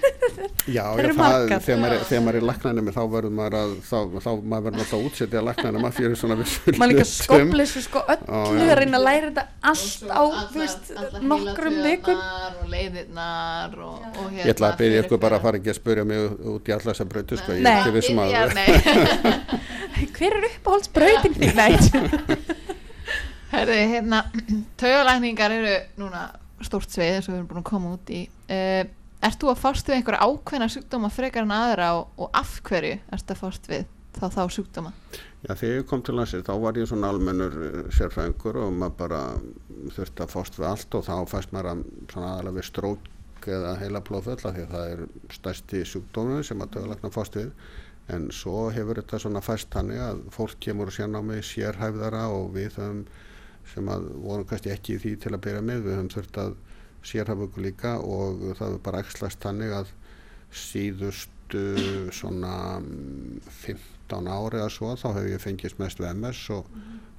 Já, 0.71 0.85
já 0.95 1.11
það, 1.11 1.55
þegar 1.67 1.81
maður, 1.81 1.95
er- 1.97 2.05
þegar 2.11 2.23
maður 2.27 2.39
er 2.41 2.47
læknanemi 2.51 2.95
þá 2.95 3.01
verður 3.15 3.35
maður 3.41 3.57
að, 3.61 3.73
þá, 3.89 3.97
þá 4.27 4.31
maður 4.53 4.67
verður 4.69 4.85
alltaf 4.85 4.95
að 5.01 5.07
útsetja 5.11 5.43
læknanema 5.49 5.93
fyrir 5.97 6.17
svona 6.21 6.39
vissu 6.41 6.77
maður 6.77 6.95
líka 6.95 7.09
skoplis 7.11 7.75
sko 7.89 8.05
öllu 8.15 8.69
að 8.71 8.75
reyna 8.81 9.01
að 9.01 9.07
læra 9.09 9.31
þetta 9.31 9.47
allt 9.73 10.15
á 10.15 10.23
þú 10.55 10.63
veist, 10.63 10.93
nokkrum 11.33 11.81
vikum. 11.85 12.23
og 12.63 12.71
leiðirnar 12.71 13.77
og, 13.83 14.07
og 14.15 14.31
hérna 14.31 14.47
Ég 14.47 14.55
ætla 14.55 14.71
að 14.73 14.79
byrja 14.85 15.05
ykkur 15.05 15.23
bara 15.27 15.41
að 15.41 15.47
fara 15.49 15.61
ekki 15.61 15.73
að 15.75 15.79
spyrja 15.81 16.07
mig 16.07 16.19
út 16.55 16.71
í 16.71 16.77
alla 16.77 16.87
þessa 16.93 17.09
brautu 17.11 17.41
sko, 17.41 17.59
ég 17.59 17.67
Nei. 17.67 17.73
er 17.73 17.83
ekki 17.83 17.97
vissum 17.99 18.23
að 18.23 18.29
Já, 18.31 18.43
nei. 18.55 18.69
hver 20.17 20.39
er 20.39 20.49
uppáhaldsbrautin 20.53 21.39
þín? 21.41 22.57
Herði, 23.51 23.79
hérna, 23.95 24.25
taugalækningar 24.81 25.57
eru 25.59 25.77
núna 26.01 26.29
stórt 26.65 26.93
sveið 26.93 27.17
eins 27.19 27.29
og 27.29 27.35
við 27.35 27.39
erum 27.41 27.49
búin 27.51 27.63
að 27.63 27.71
koma 27.71 27.95
út 27.97 28.13
í. 28.15 28.25
Uh, 28.51 28.83
ert 29.27 29.41
þú 29.41 29.51
að 29.53 29.63
fást 29.63 29.89
við 29.89 29.99
einhverja 29.99 30.27
ákveðna 30.27 30.69
sjúkdóma 30.73 31.11
frekar 31.13 31.47
en 31.47 31.57
aðra 31.57 31.95
og, 31.99 32.13
og 32.21 32.31
af 32.37 32.61
hverju 32.67 33.01
ert 33.11 33.33
að 33.35 33.41
fást 33.41 33.67
við 33.71 33.89
þá 34.17 34.27
þá 34.35 34.43
sjúkdóma? 34.55 34.93
Já, 35.41 35.55
þegar 35.55 35.77
ég 35.79 35.87
kom 35.89 36.03
til 36.05 36.17
landsins 36.17 36.47
þá 36.47 36.53
var 36.63 36.79
ég 36.79 36.89
svona 36.91 37.11
almennur 37.13 37.55
eh, 37.67 37.77
sérfræðingur 37.97 38.59
og 38.61 38.75
maður 38.77 38.97
bara 38.99 39.21
þurfti 39.97 40.25
að 40.25 40.35
fást 40.35 40.59
við 40.59 40.69
allt 40.71 40.97
og 40.99 41.07
þá 41.07 41.15
fæst 41.31 41.55
maður 41.55 41.71
að 41.71 41.85
svona 42.13 42.33
aðalega 42.35 42.59
við 42.59 42.67
strók 42.69 43.49
eða 43.49 43.77
heila 43.81 44.03
blóðföll 44.05 44.37
af 44.37 44.57
því 44.57 44.65
að 44.67 44.75
það 44.75 44.91
er 44.91 45.05
stærsti 45.37 45.85
sjúkdómur 45.89 46.45
sem 46.45 46.61
að 46.61 46.75
dögulegna 46.77 47.13
fást 47.15 47.39
við 47.41 47.55
en 48.11 48.29
svo 48.35 48.67
hefur 48.75 49.01
þetta 49.01 49.23
svona 49.23 49.43
fæst 49.45 49.71
þannig 49.73 50.03
að 50.05 50.23
fólk 50.35 50.59
kemur 50.61 50.91
og 50.91 50.97
sérnámi 50.97 51.41
sérhæfðara 51.47 52.27
og 52.35 52.51
við 52.57 52.77
höfum 52.77 53.05
sem 53.73 53.91
að 53.93 54.09
vorum 54.25 54.47
kannski 54.49 54.73
ekki 54.75 54.97
í 54.97 55.01
því 55.03 55.15
til 55.25 55.35
að 55.35 55.43
byrja 55.47 55.65
með 55.67 55.85
við 55.87 55.97
höfum 55.97 56.13
þurft 56.15 56.41
að 56.43 56.55
sérhæfa 57.11 57.47
okkur 57.47 57.65
líka 57.65 57.95
og 58.01 58.41
það 58.59 58.67
hefur 58.67 58.83
bara 58.87 59.03
ekslast 59.05 59.45
þannig 59.45 59.75
að 59.77 59.93
síðustu 60.51 61.65
svona 62.15 62.55
mm, 62.81 63.41
15 63.63 64.31
ári 64.31 64.61
eða 64.61 64.73
svo 64.75 64.93
þá 64.99 65.09
hefur 65.15 65.31
ég 65.31 65.43
fengist 65.43 65.81
mest 65.81 66.03
við 66.03 66.13
MS 66.17 66.43
og 66.57 66.69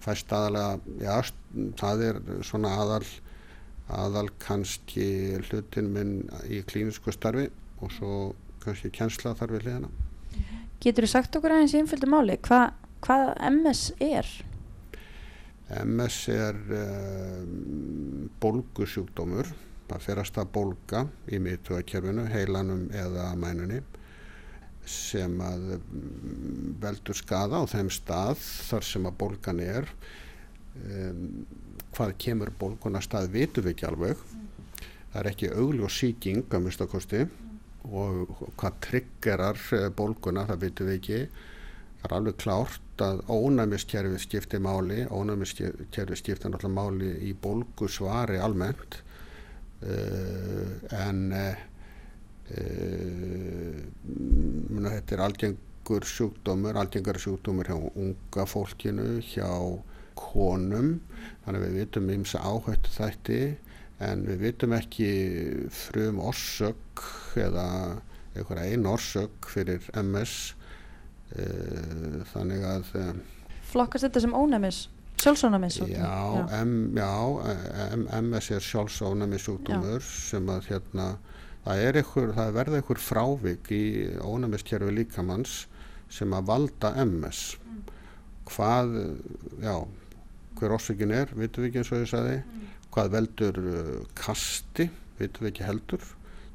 fæst 0.02 0.32
aðalega, 0.34 0.80
já, 1.02 1.32
það 1.80 2.06
er 2.08 2.22
svona 2.48 2.74
aðal 2.82 3.06
aðal 3.92 4.30
kannski 4.42 5.40
hlutin 5.50 5.92
minn 5.94 6.14
í 6.48 6.62
klínisku 6.68 7.14
starfi 7.14 7.50
og 7.82 7.92
svo 7.96 8.14
kannski 8.64 8.92
kjensla 8.94 9.34
þar 9.38 9.56
við 9.56 9.66
hliðina. 9.66 9.90
getur 10.82 11.06
þú 11.06 11.12
sagt 11.12 11.36
okkur 11.38 11.56
aðeins 11.56 11.76
í 11.76 11.82
einföldu 11.82 12.10
máli 12.10 12.38
hva, 12.48 12.62
hvað 13.04 13.34
MS 13.50 13.84
er? 14.00 14.30
MS 15.72 16.18
er 16.34 16.58
um, 16.76 18.30
bólgusjúkdómur, 18.44 19.48
það 19.88 20.06
fer 20.06 20.22
að 20.24 20.52
bólga 20.52 21.06
í 21.32 21.40
miðtöðakerfinu, 21.44 22.28
heilanum 22.32 22.88
eða 22.96 23.32
mænunni 23.40 23.82
sem 24.88 25.36
að 25.46 25.76
mm, 25.78 26.72
veldur 26.82 27.16
skada 27.16 27.62
á 27.62 27.64
þeim 27.70 27.92
stað 27.94 28.40
þar 28.42 28.88
sem 28.88 29.08
að 29.08 29.18
bólgan 29.22 29.62
er. 29.64 29.88
Um, 30.82 31.46
hvað 31.92 32.16
kemur 32.24 32.52
bólgun 32.60 32.98
að 32.98 33.08
stað 33.08 33.32
vitum 33.36 33.68
við 33.68 33.76
ekki 33.76 33.88
alveg. 33.90 34.26
Það 35.12 35.22
er 35.22 35.32
ekki 35.32 35.54
augljós 35.54 35.98
sýking 36.02 36.44
að 36.48 36.66
minnstakosti 36.66 37.24
og 37.92 38.30
hvað 38.60 38.78
triggerar 38.86 39.60
eh, 39.76 39.90
bólguna 39.96 40.46
það 40.50 40.62
vitum 40.66 40.90
við 40.90 41.00
ekki. 41.00 41.22
Það 42.02 42.08
er 42.08 42.16
alveg 42.18 42.38
klárt 42.42 42.91
að 43.06 43.24
ónæmiskerfið 43.32 44.22
skiptir 44.24 44.62
máli, 44.64 45.04
ónæmiskerfið 45.10 46.20
skiptir 46.20 46.52
náttúrulega 46.52 46.78
máli 46.78 47.12
í 47.30 47.34
bólgusvari 47.44 48.40
almennt 48.42 49.02
uh, 49.86 50.70
en 51.02 51.22
uh, 51.36 51.64
uh, 52.56 53.80
þetta 54.88 55.18
er 55.18 55.26
algengur 55.28 56.08
sjúkdómur, 56.08 56.78
algengar 56.80 57.20
sjúkdómur 57.22 57.72
hjá 57.72 57.78
unga 57.80 58.48
fólkinu, 58.50 59.10
hjá 59.32 59.50
konum, 60.20 60.96
þannig 61.46 61.66
við 61.66 61.78
vitum 61.80 62.10
ímsa 62.14 62.42
áhættu 62.44 62.96
þætti 62.96 63.42
en 64.02 64.24
við 64.26 64.48
vitum 64.48 64.74
ekki 64.76 65.12
frum 65.74 66.22
orsök 66.24 67.04
eða 67.40 67.68
einhverja 68.36 68.72
einn 68.72 68.88
orsök 68.90 69.50
fyrir 69.52 69.86
MS 70.02 70.56
þannig 72.32 72.66
að 72.68 72.90
um, 73.00 73.22
flokkast 73.72 74.08
þetta 74.08 74.24
sem 74.26 74.34
ónæmis 74.36 74.82
sjálfsónæmis 75.22 75.78
já, 75.86 76.12
já. 76.50 77.02
MS 78.22 78.52
er 78.58 78.66
sjálfsónami 78.66 79.40
sjúkdómur 79.40 80.04
sem 80.04 80.50
að 80.52 80.72
hérna 80.72 81.08
það 81.64 81.84
er 81.86 82.00
einhver, 82.02 82.34
það 82.36 82.54
verða 82.58 82.82
einhver 82.82 83.02
frávik 83.02 83.72
í 83.76 83.84
ónæmiskerfi 84.26 84.96
líkamanns 84.98 85.56
sem 86.12 86.34
að 86.36 86.48
valda 86.50 86.96
MS 87.06 87.44
hvað, 88.52 88.96
já 89.64 89.76
hver 90.62 90.76
orsökin 90.78 91.14
er, 91.16 91.32
vitum 91.34 91.64
við 91.64 91.72
ekki 91.72 91.82
eins 91.82 91.92
og 91.92 92.04
ég 92.04 92.10
sagði. 92.12 92.66
Hvað 92.92 93.14
veldur 93.16 93.60
uh, 93.62 93.94
kasti, 94.18 94.90
vitum 95.20 95.48
við 95.48 95.54
ekki 95.54 95.68
heldur. 95.68 96.04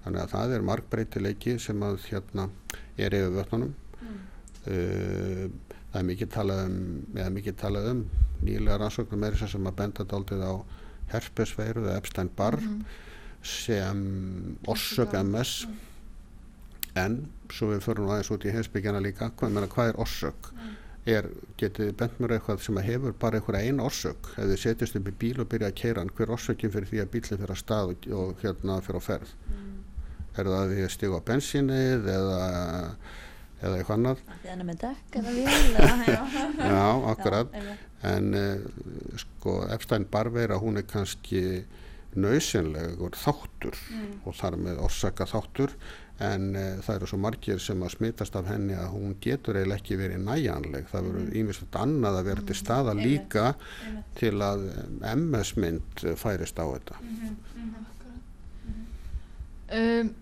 Þannig 0.04 0.22
að 0.22 0.34
það 0.34 0.54
er 0.54 0.66
markbreytileiki 0.68 1.56
sem 1.62 1.82
að 1.82 1.98
hérna 2.10 2.46
er 3.00 3.16
yfir 3.16 3.34
vötnunum 3.34 3.74
það 4.66 5.98
er 6.00 6.06
mikið 6.10 6.32
talað 6.34 6.62
um 6.66 6.78
eða 7.16 7.32
mikið 7.34 7.58
talað 7.60 7.90
um 7.92 8.04
nýlega 8.44 8.78
rannsóknum 8.82 9.26
er 9.26 9.36
þess 9.38 9.56
sem 9.56 9.68
að 9.70 9.78
benda 9.80 10.06
daldið 10.10 10.44
á 10.44 10.54
herpesveiru 11.12 11.84
eða 11.84 11.98
Epstein-Barr 12.00 12.62
sem 13.46 14.00
orsök 14.66 15.14
MS 15.22 15.52
en 16.98 17.20
svo 17.52 17.70
við 17.70 17.84
förum 17.84 18.10
aðeins 18.10 18.32
út 18.34 18.46
í 18.46 18.54
heimsbyggjana 18.54 19.02
líka 19.04 19.30
hvað, 19.38 19.68
hvað 19.72 19.92
er 19.92 20.00
orsök? 20.02 20.50
Er, 21.06 21.28
getið 21.60 21.92
bent 22.00 22.16
mér 22.18 22.34
eitthvað 22.34 22.64
sem 22.64 22.78
að 22.80 22.88
hefur 22.88 23.12
bara 23.20 23.38
einhverja 23.38 23.68
einn 23.68 23.82
orsök? 23.84 24.32
Ef 24.34 24.48
þið 24.50 24.58
setjast 24.58 24.96
upp 24.98 25.10
í 25.12 25.14
bíl 25.20 25.36
og 25.38 25.46
byrja 25.52 25.68
að 25.70 25.76
keira 25.78 26.02
hann 26.02 26.10
hver 26.18 26.32
orsökin 26.34 26.72
fyrir 26.74 26.90
því 26.90 27.02
að 27.04 27.12
bílinn 27.12 27.42
fyrir 27.42 27.52
að 27.54 27.60
stað 27.60 27.92
og, 27.92 28.08
og 28.18 28.42
hérna 28.42 28.80
fyrir 28.82 28.98
á 28.98 29.02
ferð? 29.06 29.36
Er 30.36 30.50
það 30.50 30.56
að 30.58 30.74
að 30.82 30.90
stiga 30.96 31.20
á 31.22 31.28
bensínið 31.30 32.10
eða 32.16 32.40
eða 33.62 33.78
eitthvað 33.80 33.96
annað. 33.98 34.22
Þannig 34.44 34.68
með 34.70 34.80
dekk 34.84 35.18
eða 35.20 35.34
eða 35.34 35.98
já, 36.70 36.86
akkurat 37.12 37.52
Já, 37.52 37.60
einmitt. 37.60 37.84
en 38.12 38.32
uh, 38.36 39.20
sko 39.22 39.58
Epstein 39.74 40.08
Barveira 40.12 40.58
hún 40.62 40.80
er 40.80 40.86
kannski 40.90 41.44
nöðsynlegur 42.16 43.12
þáttur 43.20 43.76
og 44.24 44.34
þar 44.38 44.56
með 44.60 44.82
orsaka 44.86 45.26
þáttur. 45.28 45.72
En 46.16 46.46
uh, 46.56 46.78
það 46.80 46.94
eru 46.98 47.08
svo 47.10 47.18
margir 47.20 47.58
sem 47.60 47.82
að 47.84 47.92
smitast 47.98 48.36
af 48.40 48.46
henni 48.48 48.72
að 48.76 48.92
hún 48.94 49.16
getur 49.20 49.58
eiginlega 49.58 49.82
ekki 49.82 49.98
verið 50.00 50.22
næjanleg 50.24 50.86
það 50.88 51.08
verður 51.10 51.34
ímislegt 51.42 51.76
annað 51.76 52.20
að 52.22 52.28
vera 52.30 52.44
til 52.48 52.56
staða 52.56 52.94
líka 52.96 53.50
til 54.16 54.32
að 54.46 54.64
MS 55.12 55.50
mynd 55.60 56.06
færist 56.16 56.56
á 56.56 56.64
þetta. 56.72 57.00
Um, 59.76 60.14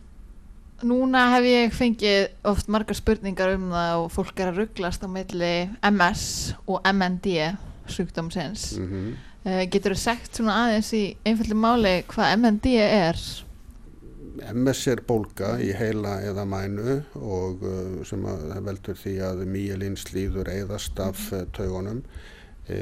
núna 0.85 1.26
hef 1.35 1.47
ég 1.49 1.76
fengið 1.76 2.49
oft 2.51 2.68
margar 2.72 2.99
spurningar 2.99 3.55
um 3.57 3.70
það 3.72 4.01
og 4.03 4.11
fólk 4.14 4.41
er 4.41 4.53
að 4.53 4.61
rugglast 4.62 5.05
á 5.05 5.09
milli 5.09 5.55
MS 5.91 6.26
og 6.64 6.85
MND 6.91 7.39
sjúkdómsins. 7.91 8.75
mm 8.80 9.14
Uh, 9.45 9.67
getur 9.68 9.92
þú 9.92 10.00
sagt 10.00 10.38
svona 10.38 10.54
aðeins 10.57 10.88
í 10.96 11.03
einföldu 11.29 11.57
máli 11.61 11.99
hvað 12.08 12.30
MND 12.38 12.71
er? 12.80 13.18
MS 14.54 14.87
er 14.88 15.03
bólga 15.04 15.50
í 15.61 15.67
heila 15.76 16.14
eða 16.25 16.46
mænu 16.49 16.95
og 17.21 17.61
uh, 17.68 17.99
sem 18.08 18.25
að 18.25 18.46
veldur 18.64 18.96
því 18.96 19.13
að 19.26 19.42
mýjelin 19.53 19.99
slíður 20.00 20.49
eðast 20.49 21.03
af 21.04 21.26
uh, 21.37 21.45
taugunum 21.53 22.00
e, 22.64 22.79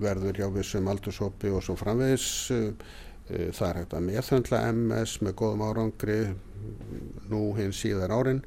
verður 0.00 0.40
hjá 0.40 0.48
vissum 0.54 0.88
aldurshópi 0.88 1.52
og 1.52 1.60
svo 1.66 1.76
framvegis 1.76 2.28
uh, 2.56 2.70
það 3.28 3.68
er 3.68 3.78
hægt 3.80 3.94
að 3.96 4.06
meðhöndla 4.08 4.62
MS 4.74 5.18
með 5.24 5.36
góðum 5.40 5.62
árangri 5.64 6.18
nú 7.30 7.44
hinn 7.56 7.72
síðar 7.76 8.12
árin. 8.12 8.42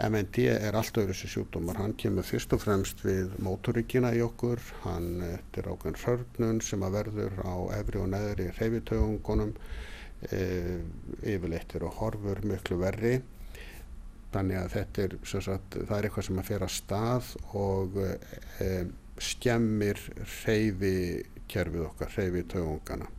MND 0.00 0.46
er 0.48 0.76
allt 0.78 0.96
öðru 0.96 1.12
þessi 1.12 1.28
sjúkdómar, 1.34 1.76
hann 1.82 1.92
kemur 1.98 2.24
fyrst 2.24 2.54
og 2.56 2.62
fremst 2.62 3.02
við 3.04 3.34
mótoríkina 3.42 4.14
í 4.16 4.22
okkur, 4.24 4.62
hann 4.84 5.20
er 5.26 5.66
ákveðin 5.66 5.98
hörnun 6.04 6.62
sem 6.64 6.86
að 6.86 6.96
verður 6.96 7.36
á 7.44 7.54
efri 7.76 8.00
og 8.00 8.08
neðri 8.14 8.48
hreyfitögungunum, 8.56 9.52
e, 10.30 10.40
yfirleitt 11.34 11.76
eru 11.76 11.92
horfur 11.98 12.40
miklu 12.48 12.80
verri. 12.80 13.18
Þannig 14.30 14.60
að 14.62 14.74
þetta 14.78 15.04
er 15.04 15.16
sagt, 15.28 15.78
er 15.82 15.94
eitthvað 16.00 16.28
sem 16.30 16.40
að 16.40 16.50
fer 16.52 16.64
að 16.64 16.74
stað 16.78 17.32
og 17.60 18.00
e, 18.00 18.72
skemmir 19.20 20.00
reyfi 20.46 20.96
kerfið 21.50 21.88
okkar, 21.90 22.14
reyfi 22.16 22.46
tögungana 22.54 23.10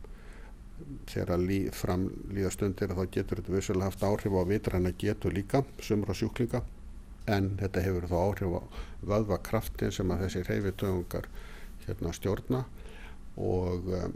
þegar 1.10 1.34
að 1.36 1.46
lí, 1.48 1.58
fram 1.74 2.08
líða 2.32 2.52
stundir 2.54 2.94
þá 2.96 3.02
getur 3.14 3.40
þetta 3.40 3.56
vissulega 3.56 3.90
haft 3.90 4.04
áhrif 4.06 4.36
á 4.38 4.42
vitræna 4.48 4.94
getur 4.98 5.34
líka, 5.34 5.62
sumra 5.82 6.16
sjúklinga. 6.16 6.62
En 7.30 7.52
þetta 7.60 7.84
hefur 7.84 8.08
þá 8.10 8.16
áhrif 8.18 8.58
á 8.58 8.62
vöðvakraftin 9.12 9.94
sem 9.94 10.10
að 10.10 10.26
þessi 10.26 10.44
reyfi 10.48 10.74
tögungar 10.82 11.30
hérna 11.86 12.12
stjórna 12.14 12.64
og 13.38 13.88
um, 13.96 14.14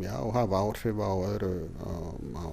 já, 0.00 0.14
hafa 0.32 0.60
áhrif 0.60 1.00
á 1.04 1.12
öðru 1.12 1.52
á, 1.84 1.92
á, 2.40 2.46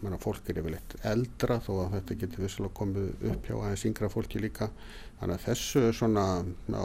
menna, 0.00 0.18
fólk 0.20 0.48
er 0.48 0.62
yfirleitt 0.62 0.96
eldra 1.06 1.58
þó 1.64 1.72
að 1.84 1.98
þetta 1.98 2.16
getur 2.22 2.44
vissilega 2.46 2.78
komið 2.78 3.28
upp 3.32 3.48
hjá 3.48 3.56
aðeins 3.58 3.84
yngra 3.90 4.10
fólki 4.12 4.40
líka 4.40 4.70
þannig 5.20 5.34
að 5.38 5.44
þessu 5.48 5.84
er 5.88 5.96
svona 5.98 6.26
já, 6.68 6.82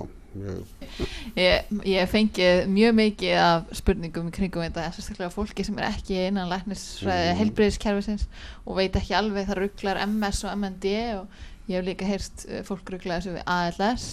Ég, 1.37 1.67
ég 1.85 2.07
fengið 2.09 2.63
mjög 2.73 2.93
mikið 2.97 3.35
af 3.37 3.67
spurningum 3.77 4.31
í 4.31 4.33
kringum 4.33 4.63
þetta, 4.65 4.87
sérstaklega 4.95 5.29
fólki 5.29 5.61
sem 5.67 5.77
er 5.77 5.91
ekki 5.91 6.15
innan 6.27 6.49
læknisfræði 6.49 7.27
Mhm. 7.29 7.37
heilbreyðiskerfisins 7.41 8.25
og 8.65 8.79
veit 8.79 8.97
ekki 8.97 9.13
alveg 9.13 9.45
það 9.51 9.59
rugglar 9.61 10.01
MS 10.07 10.43
og 10.47 10.55
MND 10.57 10.95
og 11.19 11.27
ég 11.69 11.77
hef 11.77 11.85
líka 11.85 12.09
heyrst 12.09 12.47
uh, 12.49 12.63
fólk 12.65 12.89
ruggla 12.95 13.19
þessu 13.21 13.35
við 13.37 13.43
ALS 13.45 14.07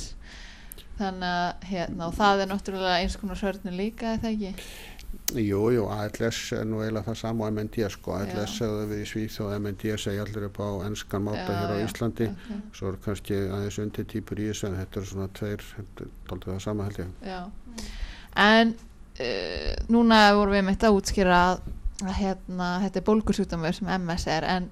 þannig 1.01 1.25
að 1.33 1.65
hérna, 1.71 2.11
það 2.13 2.41
er 2.45 2.49
náttúrulega 2.53 3.01
eins 3.01 3.17
konar 3.17 3.39
sörnum 3.41 3.77
líka, 3.81 4.19
það 4.21 4.35
ekki? 4.35 4.51
Jú, 5.31 5.61
jú, 5.71 5.85
ALS 5.95 6.39
er 6.57 6.65
nú 6.67 6.81
eiginlega 6.83 7.07
það 7.07 7.19
sama 7.21 7.45
og 7.47 7.53
MND 7.55 7.85
sko, 7.95 8.17
ALS 8.19 8.57
segðu 8.59 8.87
við 8.91 9.03
í 9.05 9.07
Svíþjóð 9.13 9.53
MND 9.61 9.85
segja 10.03 10.25
allir 10.25 10.47
upp 10.49 10.59
á 10.59 10.69
ennskan 10.89 11.23
máta 11.23 11.55
hér 11.55 11.71
á 11.71 11.77
Íslandi 11.85 12.27
ok. 12.33 12.51
svo 12.75 12.91
er 12.91 12.99
kannski 13.05 13.39
aðeins 13.47 13.79
undir 13.85 14.09
týpur 14.11 14.43
í 14.43 14.49
þessu 14.51 14.67
en 14.71 14.79
þetta 14.81 15.01
er 15.01 15.07
svona 15.13 15.29
tveir, 15.39 15.63
aldrei 16.35 16.51
það 16.57 16.61
sama 16.67 16.89
held 16.89 16.99
ég 17.05 17.31
Já. 17.31 17.41
En 18.37 18.75
uh, 18.75 19.73
núna 19.95 20.21
vorum 20.39 20.57
við 20.59 20.67
meitt 20.67 20.87
að 20.91 20.99
útskýra 20.99 21.39
að, 21.53 21.65
að 22.05 22.15
hérna, 22.19 22.69
þetta 22.85 23.01
er 23.03 23.09
bólgursjúkdómur 23.13 23.79
sem 23.79 23.91
MS 24.01 24.27
er 24.35 24.47
en 24.51 24.71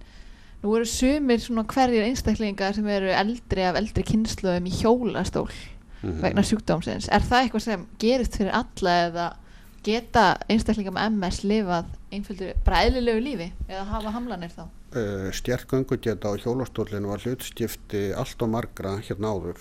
nú 0.62 0.74
eru 0.74 0.86
sumir 0.90 1.38
svona 1.38 1.62
hverjir 1.70 2.02
einstaklingar 2.08 2.74
sem 2.74 2.86
eru 2.90 3.10
eldri 3.14 3.62
af 3.62 3.78
eldri 3.78 4.02
kynsluðum 4.10 4.66
í 4.66 4.78
hjólastól 4.82 5.50
Mhm. 5.98 6.20
vegna 6.22 6.42
sjúkdómsins. 6.46 7.08
Er 7.10 7.24
það 7.26 7.40
eitthvað 7.48 7.62
sem 7.64 7.80
gerist 7.98 8.36
fyrir 8.38 8.52
alla 8.54 8.92
eða 9.08 9.24
geta 9.88 10.26
einstaklingar 10.48 10.94
með 10.96 11.14
MS 11.16 11.44
lifað 11.48 11.94
einföldur 12.12 12.58
bara 12.66 12.84
eðlilegu 12.86 13.24
lífi 13.24 13.52
eða 13.68 13.86
hafa 13.92 14.14
hamlanir 14.14 14.52
þá? 14.54 14.66
uh, 14.96 15.28
stjerkgöngu 15.32 15.98
geta 16.00 16.32
á 16.32 16.34
hjólastólinu 16.40 17.12
var 17.12 17.24
hlutskipti 17.24 18.08
allt 18.16 18.42
og 18.42 18.54
margra 18.54 18.96
hérna 19.02 19.34
áður. 19.34 19.60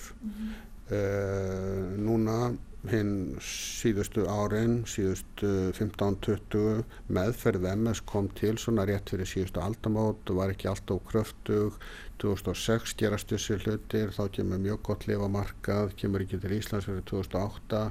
Uh, 0.88 1.84
núna 2.00 2.54
hinn 2.88 3.34
síðustu 3.42 4.22
árin 4.30 4.84
síðustu 4.88 5.72
15-20 5.76 6.84
meðferð 7.12 7.66
MS 7.74 8.04
kom 8.08 8.30
til 8.38 8.54
svona 8.62 8.86
rétt 8.88 9.10
fyrir 9.12 9.28
síðustu 9.28 9.60
aldamót 9.60 10.30
var 10.32 10.54
ekki 10.54 10.70
alltaf 10.70 11.02
kröftug. 11.10 11.76
2006 12.22 12.96
gerast 12.98 13.30
þessi 13.30 13.58
hlutir 13.62 14.14
þá 14.14 14.24
kemur 14.38 14.62
mjög 14.62 14.80
gott 14.88 15.04
lifamarkað 15.10 15.92
kemur 16.00 16.24
ekki 16.24 16.40
til 16.42 16.56
Íslands 16.56 16.88
fyrir 16.88 17.04
2008 17.10 17.84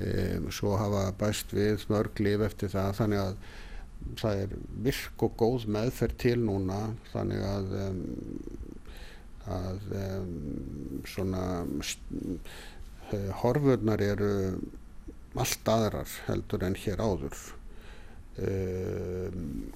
um, 0.00 0.48
svo 0.54 0.76
hafa 0.80 1.10
bæst 1.20 1.52
við 1.56 1.86
mörg 1.92 2.22
lif 2.24 2.46
eftir 2.48 2.72
það 2.72 2.96
þannig 3.00 3.22
að 3.22 3.36
það 4.18 4.42
er 4.44 4.54
virk 4.88 5.24
og 5.26 5.36
góð 5.38 5.66
meðferð 5.76 6.18
til 6.24 6.38
núna 6.42 6.80
þannig 7.12 7.44
að 7.46 7.74
um, 7.86 8.02
að 9.52 9.94
um, 9.98 11.02
svona 11.08 11.44
uh, 11.66 13.30
horfurnar 13.42 14.02
eru 14.04 14.32
allt 15.34 15.68
aðrar 15.68 16.10
heldur 16.28 16.64
en 16.66 16.76
hér 16.78 17.00
áður. 17.00 17.38
Um, 18.42 19.72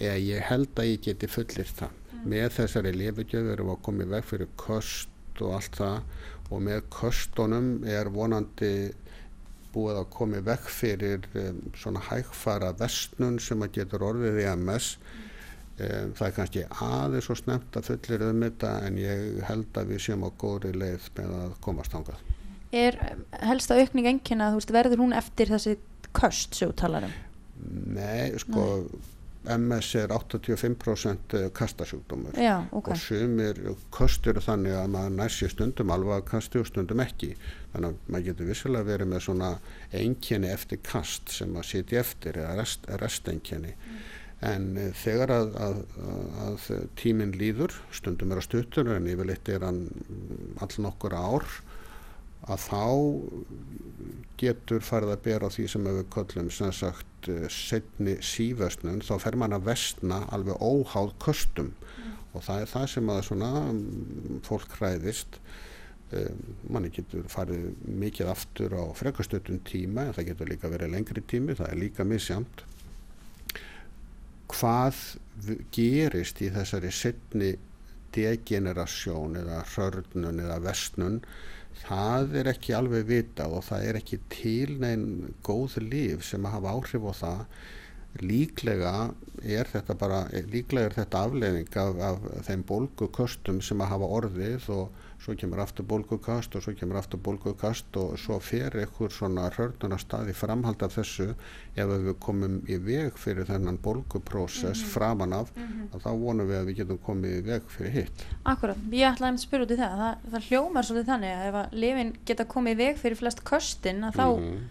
ég, 0.00 0.40
held 0.48 0.72
að 0.76 0.90
ég 0.90 1.04
geti 1.06 1.30
fullir 1.30 1.70
það. 1.78 2.02
Með 2.26 2.48
þessari 2.56 2.94
lifugjöf 2.96 3.52
erum 3.52 3.70
við 3.70 3.76
að 3.76 3.84
koma 3.86 4.06
í 4.06 4.10
veg 4.10 4.26
fyrir 4.26 4.50
kost 4.58 5.42
og 5.44 5.58
allt 5.58 5.76
það 5.78 5.98
og 6.46 6.62
með 6.62 6.84
kostunum 6.94 7.68
er 7.90 8.08
vonandi 8.12 8.72
búið 9.76 10.00
að 10.00 10.10
koma 10.16 10.40
í 10.40 10.46
veg 10.46 10.68
fyrir 10.72 11.28
um, 11.36 11.62
svona 11.76 12.02
hægfara 12.08 12.72
vestnun 12.80 13.38
sem 13.42 13.64
að 13.64 13.78
getur 13.78 14.04
orðið 14.08 14.40
í 14.42 14.46
MS 14.54 14.92
um, 14.96 16.14
það 16.16 16.26
er 16.28 16.36
kannski 16.38 16.64
aðeins 16.88 17.30
og 17.32 17.40
snemt 17.42 17.78
að 17.78 17.90
fullir 17.92 18.26
um 18.30 18.46
þetta 18.46 18.72
en 18.86 19.00
ég 19.02 19.42
held 19.50 19.80
að 19.80 19.92
við 19.92 20.04
séum 20.06 20.24
á 20.24 20.30
góðri 20.40 20.72
leið 20.76 21.10
með 21.18 21.36
að 21.42 21.58
komast 21.66 21.96
þangað. 21.96 22.24
Er 22.76 22.98
um, 23.10 23.26
helsta 23.52 23.76
aukning 23.78 24.24
þú 24.26 24.54
veist, 24.58 24.74
verður 24.74 25.04
hún 25.04 25.16
eftir 25.16 25.52
þessi 25.52 25.76
köst 26.16 26.56
sem 26.56 26.72
þú 26.72 26.80
talar 26.80 27.08
um? 27.08 27.20
Nei, 27.96 28.32
sko 28.40 28.64
MS 29.54 29.90
er 30.00 30.12
85% 30.14 31.36
kastasjúkdómur. 31.56 32.36
Já, 32.40 32.64
ok. 32.70 32.90
og 32.92 33.00
sumir 33.00 33.60
kostur 33.94 34.40
þannig 34.42 34.76
að 34.78 34.90
maður 34.94 35.16
nær 35.20 35.34
sér 35.36 35.52
stundum 35.52 35.92
alveg 35.94 36.18
að 36.18 36.26
kasti 36.32 36.60
og 36.60 36.68
stundum 36.70 37.02
ekki. 37.04 37.32
Þannig 37.72 37.92
að 37.92 38.12
maður 38.12 38.26
getur 38.30 38.50
vissilega 38.50 38.88
verið 38.90 39.10
með 39.12 39.24
svona 39.28 39.50
einkenni 39.92 40.52
eftir 40.52 40.82
kast 40.86 41.32
sem 41.38 41.56
að 41.56 41.68
sitja 41.70 42.02
eftir 42.02 42.40
eða 42.42 42.58
rest, 42.60 42.90
resteinkenni. 43.02 43.74
En 44.46 44.68
uh, 44.76 44.90
þegar 44.96 45.32
að, 45.32 45.54
að, 45.64 45.78
að 46.46 46.66
tíminn 47.00 47.32
líður 47.38 47.74
stundum 47.94 48.34
er 48.34 48.42
að 48.42 48.48
stuttur 48.50 48.92
en 48.92 49.08
yfirleitt 49.08 49.48
er 49.48 49.64
hann 49.64 49.86
all 50.60 50.74
nokkur 50.84 51.16
ár 51.16 51.48
að 52.46 52.62
þá 52.66 52.82
getur 54.40 54.84
farið 54.84 55.14
að 55.14 55.22
bera 55.24 55.48
á 55.48 55.54
því 55.54 55.66
sem 55.72 55.86
við 55.88 56.02
köllum 56.12 56.50
sem 56.52 56.72
sagt 56.76 57.30
uh, 57.32 57.46
setni 57.52 58.18
sífösnun 58.24 59.02
þá 59.04 59.14
fer 59.24 59.38
mann 59.40 59.56
að 59.56 59.70
vestna 59.70 60.22
alveg 60.34 60.60
óháð 60.60 61.14
kostum 61.22 61.72
og 62.36 62.44
það 62.44 62.62
er 62.62 62.72
það 62.74 62.90
sem 62.92 63.10
að 63.14 63.22
svona 63.30 63.50
um, 63.70 63.80
fólk 64.44 64.76
hræðist. 64.76 65.40
Um, 66.14 66.42
manni 66.70 66.92
getur 66.94 67.24
farið 67.32 67.72
mikið 67.88 68.28
aftur 68.30 68.76
á 68.78 68.84
frekastötun 68.94 69.64
tíma 69.66 70.06
en 70.06 70.14
það 70.14 70.28
getur 70.28 70.52
líka 70.52 70.70
verið 70.70 70.92
lengri 70.92 71.24
tími 71.26 71.56
það 71.58 71.72
er 71.72 71.80
líka 71.80 72.06
misjamt 72.06 72.62
hvað 74.52 75.00
gerist 75.74 76.38
í 76.44 76.52
þessari 76.54 76.92
setni 76.94 77.56
degenerasjón 78.14 79.34
eða 79.42 79.64
hörnun 79.74 80.44
eða 80.44 80.60
vestnun 80.64 81.18
það 81.82 82.36
er 82.40 82.50
ekki 82.52 82.76
alveg 82.76 83.08
vitað 83.08 83.56
og 83.58 83.64
það 83.66 83.88
er 83.88 83.98
ekki 84.00 84.20
til 84.32 84.76
neinn 84.82 85.34
góð 85.46 85.78
líf 85.84 86.24
sem 86.26 86.46
að 86.46 86.56
hafa 86.58 86.76
áhrif 86.76 87.08
á 87.08 87.12
það. 87.20 87.42
Líklega 88.16 88.94
er 89.44 89.68
þetta 89.68 89.96
bara 90.00 90.22
líklega 90.48 90.88
er 90.88 90.96
þetta 90.96 91.24
afleiðing 91.26 91.74
af, 91.82 91.98
af 92.10 92.46
þeim 92.48 92.62
bólgukostum 92.70 93.60
sem 93.64 93.82
að 93.84 93.92
hafa 93.92 94.12
orðið 94.20 94.70
og 94.72 95.02
svo 95.26 95.34
kemur 95.38 95.58
aftur 95.64 95.84
bólgukast 95.90 96.54
og 96.54 96.62
svo 96.62 96.72
kemur 96.78 97.00
aftur 97.00 97.18
bólgukast 97.26 97.96
og 97.98 98.14
svo 98.22 98.36
fer 98.40 98.76
einhver 98.78 99.10
svona 99.10 99.48
hörnuna 99.56 99.98
stað 99.98 100.30
í 100.30 100.34
framhald 100.38 100.82
af 100.86 100.94
þessu. 100.96 101.32
Ef 101.76 101.90
við 101.90 102.12
komum 102.22 102.60
í 102.70 102.78
veg 102.86 103.18
fyrir 103.18 103.48
þennan 103.50 103.80
bólguprósess 103.82 104.84
framan 104.94 105.34
af 105.36 105.50
að 105.58 105.98
þá 106.06 106.08
vonum 106.22 106.46
við 106.48 106.60
að 106.60 106.70
við 106.70 106.78
getum 106.84 107.02
komið 107.10 107.34
í 107.40 107.42
veg 107.50 107.66
fyrir 107.74 107.94
hitt. 107.98 108.24
Akkurat, 108.46 108.78
ég 108.94 109.10
ætlaði 109.10 109.34
að 109.34 109.42
spyrja 109.44 109.66
út 109.66 109.74
í 109.74 109.80
það. 109.82 109.98
það 110.00 110.32
það 110.36 110.48
hljómar 110.48 110.86
svolítið 110.88 111.10
þannig 111.12 111.34
að 111.36 111.50
ef 111.50 111.60
að 111.64 111.76
lifin 111.84 112.14
geta 112.30 112.48
komið 112.54 112.72
í 112.72 112.80
veg 112.84 113.02
fyrir 113.02 113.20
flest 113.20 113.44
köstin 113.50 114.04
að 114.08 114.16
þá 114.22 114.26
Mhm. 114.36 114.64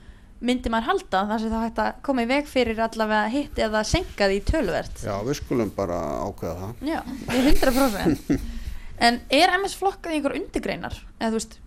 myndi 0.46 0.70
maður 0.70 0.86
halda 0.90 1.20
þar 1.30 1.40
sem 1.42 1.52
þá 1.52 1.60
hægt 1.64 1.80
að 1.82 1.94
koma 2.04 2.22
í 2.26 2.28
veg 2.30 2.46
fyrir 2.52 2.80
allavega 2.84 3.30
hitt 3.32 3.56
eða 3.66 3.84
senka 3.88 4.28
því 4.30 4.40
tölvert 4.46 5.04
Já, 5.06 5.16
við 5.24 5.38
skulum 5.40 5.72
bara 5.76 5.96
ákveða 6.28 6.58
það. 6.60 6.74
Já, 6.86 7.00
ég 7.32 7.48
100% 7.64 8.42
En 9.04 9.22
er 9.34 9.54
MS 9.60 9.76
flokkað 9.80 10.16
í 10.16 10.20
einhver 10.20 10.36
undirgreinar? 10.40 10.98
Eða 11.20 11.32
þú 11.34 11.40
veist, 11.40 11.58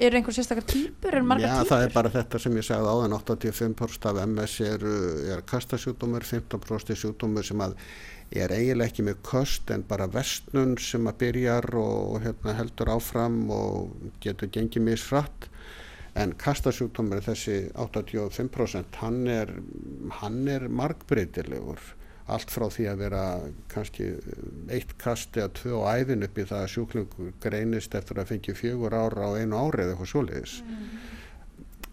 eru 0.00 0.18
einhver 0.18 0.34
sérstakar 0.34 0.66
típur, 0.66 1.14
eru 1.14 1.26
margar 1.26 1.46
Já, 1.46 1.58
típur? 1.60 1.70
það 1.70 1.84
er 1.84 1.92
bara 1.94 2.12
þetta 2.14 2.40
sem 2.42 2.56
ég 2.56 2.66
sagði 2.66 2.94
áðan 2.94 3.16
85% 3.18 4.08
af 4.10 4.22
MS 4.24 4.54
er, 4.66 4.86
er 5.34 5.44
kastasjúkdómur, 5.50 6.26
15% 6.26 6.94
er 6.94 7.00
sjúkdómur 7.02 7.46
sem 7.46 7.62
að 7.66 7.76
er 8.30 8.54
eiginlega 8.54 8.92
ekki 8.92 9.04
með 9.06 9.22
kost 9.26 9.70
en 9.74 9.84
bara 9.90 10.08
vestnun 10.10 10.76
sem 10.80 11.06
að 11.10 11.18
byrjar 11.24 11.66
og, 11.74 11.96
og 12.14 12.26
hérna, 12.26 12.56
heldur 12.60 12.92
áfram 12.94 13.40
og 13.54 14.10
getur 14.22 14.50
gengið 14.54 14.86
misfratt 14.86 15.48
en 16.18 16.34
kastasjúkdómur 16.38 17.22
þessi 17.26 17.58
85% 17.78 19.00
hann 19.02 19.24
er, 19.30 19.52
hann 20.20 20.42
er 20.50 20.68
margbreytilegur 20.70 21.82
allt 22.36 22.52
frá 22.54 22.66
því 22.72 22.88
að 22.90 23.04
vera 23.04 23.22
kannski 23.72 24.10
eitt 24.72 24.96
kast 25.02 25.36
eða 25.38 25.52
tvö 25.60 25.80
á 25.82 26.00
æðin 26.00 26.26
upp 26.26 26.38
í 26.38 26.48
það 26.48 26.64
að 26.64 26.72
sjúklingur 26.74 27.32
greinist 27.42 27.94
eftir 27.98 28.20
að 28.22 28.34
fengi 28.34 28.56
fjögur 28.58 28.96
ára 28.96 29.30
á 29.30 29.38
einu 29.38 29.58
ári 29.58 29.84
eða 29.84 29.96
eitthvað 29.96 30.12
svoleiðis 30.14 30.60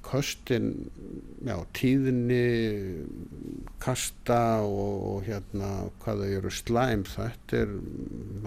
köstin, 0.07 0.72
já, 1.45 1.57
tíðni, 1.76 2.43
kasta 3.84 4.64
og, 4.64 4.95
og 5.11 5.27
hérna 5.27 5.72
hvað 6.03 6.23
þau 6.23 6.34
eru 6.39 6.51
slæm, 6.53 7.05
þetta 7.11 7.64
er, 7.64 7.73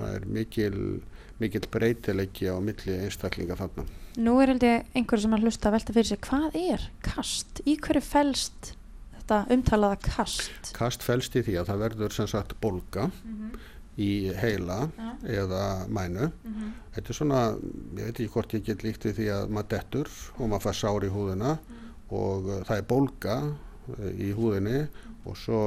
er 0.08 0.26
mikil, 0.30 0.76
mikil 1.42 1.62
breytileiki 1.72 2.48
á 2.48 2.56
milli 2.64 2.96
einstaklinga 3.04 3.58
þarna. 3.60 3.86
Nú 4.20 4.38
er 4.42 4.54
einhverju 4.56 5.24
sem 5.26 5.36
að 5.36 5.46
hlusta 5.46 5.70
að 5.70 5.76
velta 5.78 5.96
fyrir 5.96 6.10
sig, 6.10 6.22
hvað 6.26 6.60
er 6.60 6.86
kast? 7.04 7.62
Í 7.68 7.76
hverju 7.80 8.04
felst 8.04 8.74
þetta 9.30 9.54
umtalaða 9.56 9.98
kast? 10.04 10.72
Kast 10.76 11.04
felst 11.06 11.36
í 11.38 11.42
því 11.46 11.58
að 11.60 11.68
það 11.70 11.82
verður 11.84 12.16
sem 12.16 12.28
sagt 12.30 12.56
bolga 12.62 13.10
í 14.00 14.10
heila 14.40 14.88
Ja. 14.96 15.10
eða 15.42 15.62
mænu. 15.92 16.30
Þetta 16.94 17.10
er 17.12 17.16
svona, 17.18 17.40
ég 17.98 18.06
veit 18.08 18.16
ekki 18.20 18.30
hvort 18.32 18.54
ég 18.56 18.64
get 18.64 18.82
líkt 18.86 19.04
við 19.04 19.16
því 19.18 19.26
að 19.34 19.50
maður 19.54 19.68
dettur 19.74 20.10
og 20.38 20.48
maður 20.48 20.64
fær 20.66 20.78
sár 20.80 21.04
í 21.06 21.10
húðina 21.12 21.58
og 22.10 22.48
uh, 22.48 22.62
það 22.66 22.76
er 22.80 22.86
bólga 22.90 23.36
uh, 23.46 24.10
í 24.18 24.32
húðinni 24.34 24.80
og 25.28 25.36
svo 25.36 25.60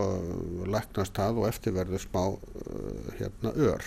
læknast 0.65 1.13
það 1.15 1.39
og 1.43 1.47
eftir 1.47 1.75
verður 1.77 2.01
smá 2.01 2.23
uh, 2.33 3.11
hérna 3.19 3.53
ör. 3.53 3.83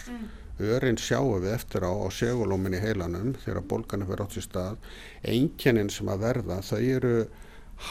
Örin 0.57 0.97
sjáum 0.97 1.43
við 1.43 1.53
eftir 1.53 1.85
á, 1.85 1.90
á 1.93 2.09
segulómin 2.09 2.73
í 2.78 2.81
heilanum 2.81 3.35
þegar 3.43 3.66
bólgan 3.69 4.07
er 4.07 4.09
verið 4.09 4.24
átt 4.28 4.36
sér 4.39 4.47
stað. 4.47 4.78
Einkennin 5.27 5.90
sem 5.93 6.09
að 6.09 6.23
verða 6.23 6.62
þau 6.65 6.81
eru 6.81 7.16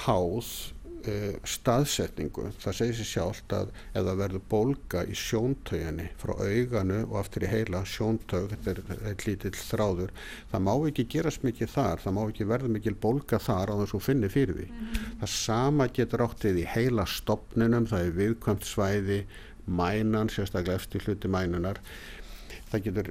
háð 0.05 0.49
uh, 1.11 1.37
staðsetningu. 1.47 2.49
Það 2.61 2.77
segir 2.79 2.97
sér 2.99 3.09
sjálft 3.09 3.55
að 3.55 3.71
ef 3.93 4.05
það 4.07 4.19
verður 4.21 4.43
bólga 4.51 5.03
í 5.05 5.15
sjóntauginni 5.19 6.07
frá 6.21 6.33
auganu 6.35 6.99
og 7.05 7.17
aftur 7.21 7.45
í 7.47 7.51
heila 7.51 7.83
sjóntaug, 7.89 8.53
þetta 8.53 8.73
er 8.73 9.09
eitt 9.11 9.25
lítill 9.27 9.55
þráður, 9.59 10.13
það 10.51 10.65
má 10.67 10.73
ekki 10.75 11.07
gerast 11.15 11.47
mikið 11.47 11.73
þar, 11.75 12.03
það 12.03 12.17
má 12.17 12.21
ekki 12.25 12.49
verða 12.51 12.71
mikil 12.75 12.95
bólga 13.07 13.41
þar 13.41 13.73
á 13.73 13.75
þess 13.81 13.87
að 13.87 13.95
þú 13.95 14.03
finnir 14.09 14.35
fyrir 14.35 14.61
því. 14.61 14.69
Það 15.23 15.33
sama 15.35 15.89
getur 15.99 16.25
áttið 16.25 16.61
í 16.61 16.69
heila 16.75 17.09
stopninum, 17.09 17.89
það 17.91 18.07
er 18.07 18.15
viðkvæmt 18.21 18.69
svæði, 18.69 19.19
mænan, 19.65 20.29
sérstaklega 20.29 20.77
eftir 20.77 21.05
hluti 21.05 21.29
mænunar. 21.31 21.79
Það 22.65 22.85
getur, 22.87 23.09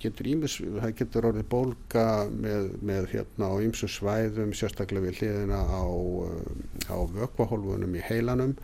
getur, 0.00 0.28
ímis, 0.30 0.56
það 0.62 0.92
getur 1.00 1.26
orðið 1.32 1.46
bólga 1.52 2.04
með, 2.30 2.68
með 2.86 3.08
hérna 3.12 3.48
á 3.50 3.54
ýmsu 3.66 3.88
svæðum, 3.90 4.52
sérstaklega 4.54 5.08
við 5.08 5.20
hliðina 5.20 5.58
á, 5.66 5.84
uh, 5.90 6.92
á 6.94 6.96
vökvahólfunum 7.16 7.96
í 7.98 8.04
heilanum 8.06 8.54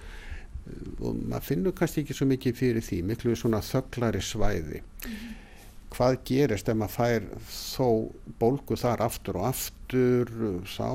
og 1.03 1.16
maður 1.27 1.47
finnur 1.49 1.74
kannski 1.77 2.05
ekki 2.05 2.15
svo 2.16 2.28
mikið 2.31 2.59
fyrir 2.59 2.85
því, 2.86 2.99
miklu 3.11 3.35
svona 3.39 3.62
þögglari 3.66 4.23
svæði. 4.23 4.82
Hvað 5.93 6.19
gerist 6.28 6.70
ef 6.70 6.78
maður 6.78 6.94
fær 6.94 7.27
þó 7.53 7.89
bólgu 8.40 8.78
þar 8.81 9.03
aftur 9.09 9.40
og 9.40 9.49
aftur, 9.51 10.31
þá, 10.70 10.89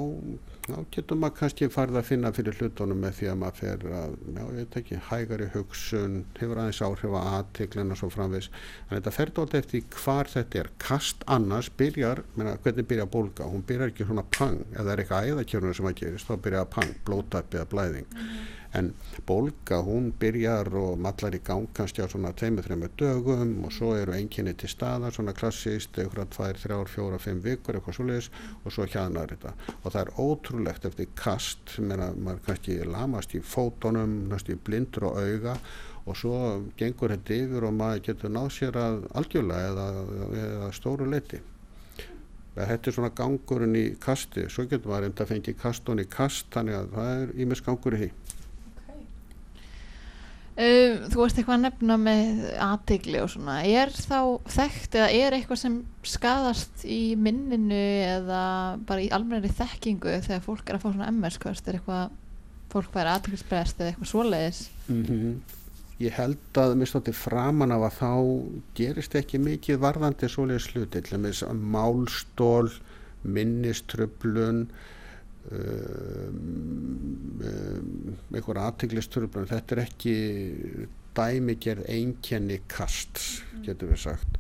þá 0.68 0.80
getur 0.92 1.20
maður 1.20 1.36
kannski 1.38 1.70
farið 1.72 2.00
að 2.00 2.08
finna 2.10 2.32
fyrir 2.36 2.58
hlutunum 2.60 3.00
með 3.04 3.14
því 3.20 3.30
að 3.32 3.38
maður 3.44 3.60
fer 3.62 3.86
að, 4.00 4.18
já, 4.26 4.42
ég 4.42 4.58
veit 4.58 4.78
ekki, 4.82 5.00
hægari 5.10 5.48
hugsun, 5.54 6.18
hefur 6.40 6.62
aðeins 6.64 6.82
áhrif 6.88 7.16
á 7.16 7.22
aðteglina 7.38 7.96
og 7.96 8.02
svo 8.02 8.10
framvis. 8.12 8.50
En 8.88 8.98
þetta 8.98 9.16
fer 9.16 9.34
dótt 9.38 9.56
eftir 9.62 9.88
hvar 9.96 10.32
þetta 10.34 10.62
er. 10.64 10.72
Kast 10.84 11.24
annars 11.38 11.72
byrjar, 11.80 12.24
menna, 12.36 12.58
hvernig 12.66 12.90
byrjar 12.92 13.12
bólga? 13.16 13.48
Hún 13.48 13.66
byrjar 13.68 13.94
ekki 13.94 14.10
svona 14.10 14.28
pang, 14.38 14.60
ef 14.74 14.84
það 14.84 14.94
er 14.94 15.04
eitthvað 15.06 15.32
æðakjörnur 15.32 15.80
sem 15.80 15.90
að 15.92 15.98
gerist, 16.04 16.28
þá 16.28 16.46
byrjar 16.48 16.72
pang, 16.76 16.96
blótæpi 17.08 17.62
eða 17.62 17.72
blæðing. 17.74 18.12
En 18.76 18.92
bólga, 19.26 19.80
hún 19.86 20.10
byrjar 20.20 20.68
og 20.76 20.98
mallar 21.00 21.36
í 21.38 21.40
gang 21.44 21.70
kannski 21.74 22.04
á 22.04 22.08
svona 22.12 22.34
2-3 22.36 22.90
dögum 23.00 23.54
og 23.64 23.72
svo 23.72 23.94
eru 23.96 24.14
einkinni 24.14 24.54
til 24.60 24.70
staðar, 24.70 25.16
svona 25.16 25.34
klassist, 25.38 25.96
eitthvað 25.96 26.34
2, 26.36 26.50
3, 26.68 26.80
4, 26.92 27.20
5 27.26 27.44
vikur, 27.46 27.80
eitthvað 27.80 27.98
svoleiðis 28.00 28.32
og 28.64 28.76
svo 28.76 28.88
hjaðnar 28.88 29.34
þetta. 29.34 29.54
Og 29.84 29.92
það 29.92 30.02
er 30.02 30.14
ótrúlegt 30.28 30.88
eftir 30.92 31.12
kast, 31.16 31.78
meina, 31.80 32.12
maður 32.12 32.44
kannski 32.50 32.80
lamast 32.84 33.36
í 33.38 33.44
fótonum, 33.44 34.18
næstu 34.32 34.60
blindur 34.60 35.12
og 35.12 35.22
auga 35.22 35.56
og 36.08 36.16
svo 36.16 36.38
gengur 36.80 37.12
þetta 37.16 37.36
yfir 37.36 37.68
og 37.68 37.76
maður 37.76 38.06
getur 38.06 38.32
náð 38.32 38.50
sér 38.56 38.80
að 38.80 39.02
algjörlega 39.20 39.72
eða, 39.72 39.88
eða 40.44 40.74
stóru 40.76 41.08
leiti. 41.12 41.42
Þetta 42.58 42.90
er 42.90 42.96
svona 42.96 43.14
gangurinn 43.14 43.76
í 43.78 43.86
kasti, 44.02 44.48
svo 44.50 44.66
getur 44.66 44.90
maður 44.90 45.06
reynda 45.06 45.26
að 45.26 45.34
fengi 45.34 45.54
kastun 45.60 46.02
í 46.02 46.08
kast, 46.10 46.48
þannig 46.56 46.80
að 46.80 46.96
það 46.96 47.12
er 47.18 47.36
ímis 47.44 47.62
gangur 47.66 47.98
í 47.98 48.00
því. 48.02 48.10
Uh, 50.58 51.04
þú 51.12 51.20
varst 51.22 51.38
eitthvað 51.38 51.60
að 51.60 51.66
nefna 51.68 51.96
með 52.02 52.46
aðtegli 52.66 53.20
og 53.22 53.28
svona, 53.30 53.60
er 53.62 53.92
þá 53.94 54.22
þekkt 54.50 54.96
eða 54.98 55.10
er 55.14 55.36
eitthvað 55.38 55.60
sem 55.62 55.76
skadast 56.02 56.86
í 56.90 57.02
minninu 57.14 57.84
eða 58.08 58.42
bara 58.90 59.04
í 59.06 59.12
almennri 59.14 59.52
þekkingu 59.54 60.16
þegar 60.26 60.42
fólk 60.48 60.66
er 60.66 60.80
að 60.80 60.82
fá 60.82 60.90
svona 60.90 61.12
MS-kvörst, 61.14 61.70
er 61.70 61.78
eitthvað 61.78 62.18
fólk 62.74 62.90
fær 62.96 63.12
aðteglisbrest 63.14 63.78
eða 63.78 63.94
eitthvað 63.94 64.12
svoleiðis? 64.16 64.66
Mm 64.90 65.38
Ég 65.98 66.14
held 66.14 66.58
að 66.62 66.76
mér 66.78 66.90
stótti 66.92 67.14
framan 67.16 67.74
af 67.74 67.88
að 67.88 67.96
þá 67.98 68.12
gerist 68.78 69.16
ekki 69.18 69.40
mikið 69.42 69.80
varðandi 69.82 70.28
svoleiðis 70.30 70.68
hluti, 70.70 71.02
til 71.02 71.16
dæmis 71.16 71.40
málstól, 71.74 72.70
minniströflun, 73.26 74.68
um, 75.52 76.38
um, 77.44 78.16
einhver 78.34 78.62
aðteglisturblun, 78.62 79.50
þetta 79.50 79.76
er 79.76 79.84
ekki 79.86 80.16
dæmigerð 81.18 81.88
einkenni 81.90 82.62
kast, 82.70 83.22
getur 83.66 83.94
við 83.94 84.04
sagt. 84.06 84.40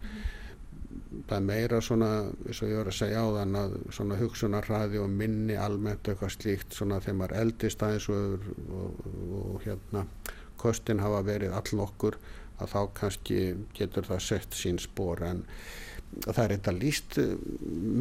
Það 1.28 1.38
er 1.38 1.46
meira 1.48 1.80
svona, 1.82 2.10
eins 2.46 2.60
og 2.62 2.72
ég 2.72 2.82
var 2.82 2.90
að 2.92 2.98
segja 3.00 3.22
á 3.24 3.28
þann 3.40 3.56
að 3.58 3.78
svona 3.96 4.18
hugsunarhraði 4.20 5.00
og 5.02 5.14
minni 5.14 5.56
almennt 5.58 6.08
eitthvað 6.08 6.36
slíkt 6.36 6.76
svona 6.78 7.00
þegar 7.02 7.20
maður 7.22 7.38
eldist 7.42 7.86
aðeins 7.86 8.10
og, 8.14 8.50
og, 8.68 9.08
og, 9.40 9.56
hérna 9.66 10.06
kostin 10.62 11.02
hafa 11.02 11.24
verið 11.26 11.56
all 11.58 11.82
okkur 11.86 12.18
að 12.58 12.72
þá 12.74 12.80
kannski 12.98 13.42
getur 13.78 14.08
það 14.08 14.24
sett 14.26 14.58
sín 14.58 14.80
spór 14.82 15.22
en 15.26 15.44
það 16.26 16.44
er 16.44 16.54
þetta 16.56 16.74
líst 16.78 17.18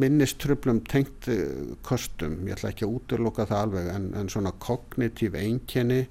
minniströflum 0.03 0.81
tengt 0.89 1.27
eh, 1.31 1.73
kostum, 1.85 2.39
ég 2.47 2.57
ætla 2.57 2.71
ekki 2.73 2.87
að 2.87 2.95
útloka 2.99 3.47
það 3.49 3.65
alveg 3.65 3.89
en, 3.93 4.07
en 4.17 4.31
svona 4.31 4.53
kognitív 4.63 5.37
einkenni 5.39 6.05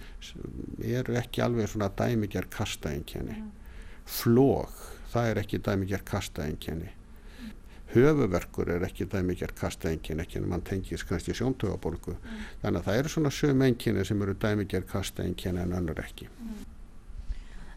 eru 0.85 1.17
ekki 1.19 1.45
alveg 1.47 1.73
svona 1.73 1.91
dæmigjar 1.97 2.51
kasta 2.53 2.93
einkenni 2.93 3.41
flóg, 4.07 4.71
það 5.13 5.33
er 5.33 5.43
ekki 5.43 5.63
dæmigjar 5.67 6.07
kasta 6.07 6.47
einkenni 6.47 6.93
höfuverkur 7.95 8.71
er 8.75 8.85
ekki 8.87 9.07
dæmigjar 9.11 9.53
kasta 9.57 9.91
einkenni 9.91 10.25
ekki 10.25 10.41
en 10.41 10.49
mann 10.51 10.65
tengis 10.67 11.05
kannski 11.07 11.35
sjóntögabolgu 11.37 12.17
þannig 12.63 12.81
að 12.81 12.89
það 12.89 13.01
eru 13.01 13.13
svona 13.15 13.33
söm 13.35 13.63
einkenni 13.67 14.05
sem 14.05 14.23
eru 14.23 14.35
dæmigjar 14.43 14.87
kasta 14.91 15.25
einkenni 15.25 15.63
en 15.63 15.75
önnur 15.79 16.03
ekki. 16.03 16.29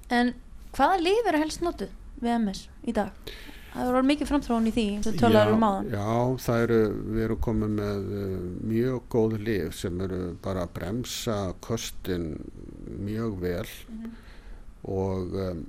En 0.09 0.33
hvaða 0.73 0.99
lif 1.03 1.29
eru 1.29 1.43
helst 1.43 1.63
notuð 1.65 1.93
við 2.23 2.35
MS 2.39 2.65
í 2.89 2.95
dag? 2.97 3.13
Það 3.69 3.91
voru 3.91 4.07
mikið 4.09 4.29
framþróun 4.31 4.69
í 4.69 4.73
því 4.73 4.85
eins 4.95 5.09
og 5.09 5.19
töluður 5.19 5.53
um 5.53 5.65
áðan. 5.67 5.91
Já, 5.93 6.07
það 6.45 6.63
eru, 6.63 6.79
við 7.05 7.25
erum 7.27 7.41
komið 7.45 7.75
með 7.75 8.09
uh, 8.19 8.33
mjög 8.71 9.05
góð 9.13 9.35
lif 9.45 9.77
sem 9.77 10.01
eru 10.05 10.19
bara 10.43 10.65
að 10.65 10.73
bremsa 10.79 11.37
kostin 11.63 12.27
mjög 13.05 13.39
vel 13.43 13.67
og 14.89 15.39
um, 15.45 15.63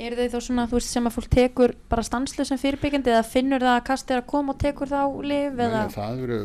Eru 0.00 0.16
þau 0.16 0.32
þá 0.32 0.44
svona, 0.44 0.64
þú 0.68 0.78
veist, 0.78 0.94
sem 0.94 1.08
að 1.08 1.14
fólk 1.16 1.28
tekur 1.34 1.72
bara 1.92 2.04
stanslu 2.06 2.44
sem 2.48 2.58
fyrirbyggjandi 2.60 3.12
eða 3.12 3.26
finnur 3.26 3.64
það 3.64 3.74
að 3.74 3.86
kast 3.90 4.12
er 4.12 4.22
að 4.22 4.30
koma 4.32 4.54
og 4.54 4.60
tekur 4.62 4.88
þá 4.88 5.00
eða? 5.04 5.82
Nei, 5.84 5.92
það 5.92 6.22
eru, 6.24 6.38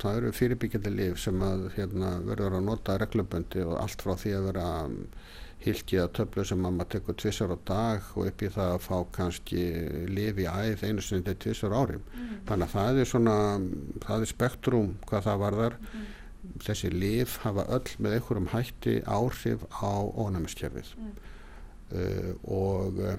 það 0.00 0.18
eru 0.20 0.32
fyrirbyggjandi 0.38 0.92
lif 0.96 1.20
sem 1.20 1.44
að 1.44 1.66
hérna, 1.76 2.14
verður 2.24 2.56
að 2.58 2.66
nota 2.70 2.96
regluböndi 3.02 3.66
og 3.66 3.76
allt 3.82 4.04
frá 4.04 4.14
því 4.16 4.34
að 4.38 4.48
vera 4.48 4.68
hilkið 4.88 5.41
að 5.70 6.12
töflu 6.16 6.44
sem 6.44 6.64
að 6.66 6.74
maður 6.76 6.90
tekur 6.96 7.16
tvissar 7.20 7.52
á 7.54 7.58
dag 7.68 8.06
og 8.16 8.26
upp 8.26 8.42
í 8.42 8.48
það 8.50 8.72
að 8.74 8.82
fá 8.82 8.96
kannski 9.14 9.62
lif 10.10 10.40
í 10.42 10.46
æð 10.50 10.82
einu 10.88 11.04
sinni 11.04 11.22
til 11.28 11.36
tvissar 11.44 11.74
árim. 11.76 12.02
Þannig 12.48 12.66
að 12.66 12.72
það 12.72 12.98
er 12.98 13.10
svona, 13.10 13.36
það 14.02 14.24
er 14.24 14.30
spektrum 14.32 14.88
hvað 15.06 15.26
það 15.28 15.42
varðar. 15.44 15.76
Þessi 16.66 16.90
lif 16.90 17.36
hafa 17.44 17.66
öll 17.70 17.94
með 18.02 18.16
einhverjum 18.16 18.48
hætti 18.50 18.96
áhrif 19.06 19.62
á 19.70 19.92
ónæmiskerfið. 20.24 20.94
Uh, 21.92 22.32
og 22.48 22.98
uh, 23.04 23.14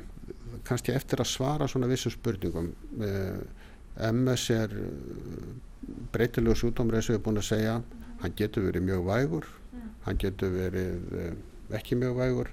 kannski 0.65 0.91
eftir 0.91 1.21
að 1.21 1.29
svara 1.29 1.67
svona 1.69 1.87
vissum 1.91 2.11
spurningum 2.11 2.71
uh, 3.05 3.43
MS 4.09 4.47
er 4.55 4.73
breytilegu 6.11 6.57
sjúdómur 6.57 6.97
eins 6.97 7.07
og 7.11 7.15
ég 7.15 7.21
er 7.21 7.25
búin 7.25 7.39
að 7.39 7.51
segja. 7.53 7.79
Hann 8.23 8.35
getur 8.35 8.67
verið 8.67 8.87
mjög 8.89 9.07
vægur. 9.07 9.49
Hann 10.03 10.19
getur 10.19 10.51
verið 10.51 11.43
ekki 11.79 11.99
mjög 11.99 12.19
vægur 12.21 12.51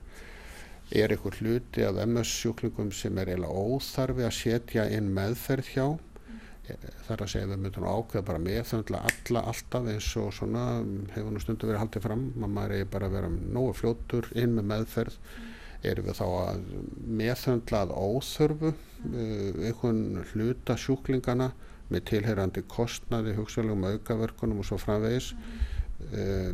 er 0.90 1.14
einhver 1.14 1.36
hluti 1.38 1.84
af 1.86 1.98
MS 2.06 2.30
sjúklingum 2.40 2.90
sem 2.94 3.18
er 3.18 3.30
eiginlega 3.30 3.66
óþarfi 3.66 4.26
að 4.26 4.38
setja 4.38 4.86
inn 4.90 5.12
meðferð 5.14 5.74
hjá 5.74 5.86
þar 7.06 7.24
að 7.24 7.30
segja 7.32 7.50
við 7.50 7.62
myndum 7.64 7.86
ákveða 7.86 8.26
bara 8.26 8.42
meðþöndla 8.44 9.00
alla 9.08 9.44
alltaf 9.50 9.88
eins 9.90 10.08
og 10.20 10.28
svona 10.34 10.64
hefur 11.14 11.32
nú 11.34 11.42
stundu 11.42 11.66
verið 11.66 11.82
haldið 11.82 12.04
fram 12.04 12.26
að 12.38 12.52
maður 12.56 12.74
eigi 12.76 12.90
bara 12.92 13.08
að 13.08 13.16
vera 13.16 13.30
nógu 13.30 13.72
fljótur 13.80 14.28
inn 14.38 14.54
með 14.58 14.68
meðferð 14.70 15.16
erum 15.90 16.06
við 16.06 16.18
þá 16.18 16.26
að 16.28 16.64
meðhöndla 17.20 17.82
að 17.86 17.94
óþörfu 17.96 18.72
uh, 18.72 19.60
einhvern 19.66 20.02
hluta 20.32 20.76
sjúklingana 20.78 21.50
með 21.90 22.04
tilheyrandi 22.12 22.64
kostnaði, 22.70 23.34
hugsalegum 23.38 23.86
aukaverkunum 23.88 24.60
og 24.62 24.68
svo 24.68 24.78
framvegis. 24.78 25.32
Uh, 26.12 26.52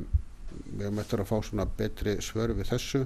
við 0.73 0.85
höfum 0.89 1.01
eftir 1.05 1.23
að 1.25 1.31
fá 1.31 1.37
svona 1.49 1.69
betri 1.79 2.17
svör 2.25 2.55
við 2.59 2.71
þessu. 2.75 3.05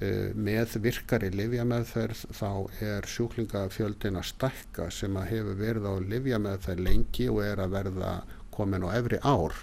Uh, 0.00 0.30
með 0.32 0.78
virkari 0.80 1.28
livjameðferð 1.34 2.22
þá 2.32 2.50
er 2.80 3.04
sjúklingafjöldin 3.12 4.16
að 4.16 4.30
stækka 4.30 4.86
sem 4.96 5.16
að 5.20 5.26
hefur 5.34 5.58
verið 5.60 5.88
á 5.90 5.94
livjameðferð 6.00 6.84
lengi 6.86 7.26
og 7.28 7.42
er 7.44 7.60
að 7.66 7.74
verða 7.74 8.12
komin 8.50 8.82
á 8.88 8.96
efri 8.96 9.18
ár. 9.24 9.54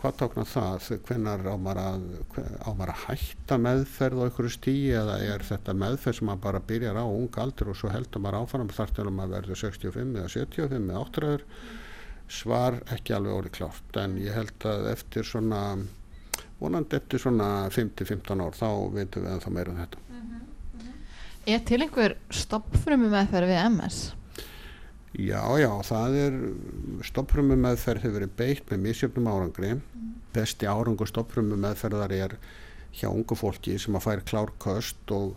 Hvað 0.00 0.18
tóknar 0.20 0.46
það? 0.48 0.84
Hvenar 1.08 1.42
á 1.48 1.56
maður 1.60 1.80
að, 1.82 2.04
hve- 2.34 2.44
á 2.60 2.70
maður 2.76 2.92
að 2.94 3.00
hætta 3.08 3.58
meðferð 3.60 4.20
á 4.20 4.24
einhverju 4.28 4.52
stíi 4.54 4.92
eða 5.00 5.16
er 5.32 5.44
þetta 5.48 5.74
meðferð 5.76 6.18
sem 6.20 6.28
maður 6.30 6.44
bara 6.46 6.62
byrjar 6.70 7.00
á 7.00 7.04
ung 7.04 7.40
aldur 7.42 7.72
og 7.72 7.76
svo 7.80 7.90
heldur 7.92 8.22
maður 8.24 8.38
áfram 8.44 8.70
þar 8.76 8.94
til 8.96 9.04
að 9.08 9.16
maður 9.18 9.34
verður 9.38 9.60
65 9.64 10.14
eða 10.20 10.32
75 10.36 10.76
eða 10.78 11.02
80 11.08 11.44
svar 12.30 12.78
ekki 12.94 13.16
alveg 13.16 13.36
orðið 13.40 13.56
klárt 13.58 13.98
en 14.04 14.16
ég 14.22 14.36
held 14.38 14.66
að 14.70 14.88
eftir 14.92 15.26
svona 15.26 15.62
vonandi 16.60 17.00
eftir 17.00 17.22
svona 17.22 17.50
5-15 17.72 18.44
ár 18.44 18.56
þá 18.56 18.68
veitum 18.94 19.26
við 19.26 19.34
ennþá 19.34 19.52
meira 19.56 19.74
um 19.74 19.82
þetta. 19.82 20.06
Er 21.48 21.62
til 21.66 21.80
einhver 21.80 22.18
stoppfrumu 22.36 23.08
meðferð 23.10 23.48
við 23.48 23.62
MS? 23.70 24.00
Já, 25.18 25.42
já, 25.58 25.70
það 25.82 26.16
er 26.20 26.34
stopprömmu 27.08 27.56
meðferð 27.58 28.04
hefur 28.04 28.20
verið 28.20 28.34
beitt 28.38 28.68
með 28.70 28.82
misjöfnum 28.84 29.26
árangri. 29.26 29.72
Besti 30.30 30.68
árangur 30.70 31.10
stopprömmu 31.10 31.58
meðferðar 31.58 32.14
er 32.14 32.36
hjá 32.94 33.08
ungu 33.10 33.34
fólki 33.38 33.74
sem 33.82 33.98
að 33.98 34.04
fær 34.06 34.22
klárköst 34.30 35.14
og 35.14 35.34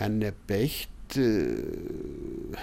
henni 0.00 0.32
beitt 0.50 1.14
uh, 1.22 2.58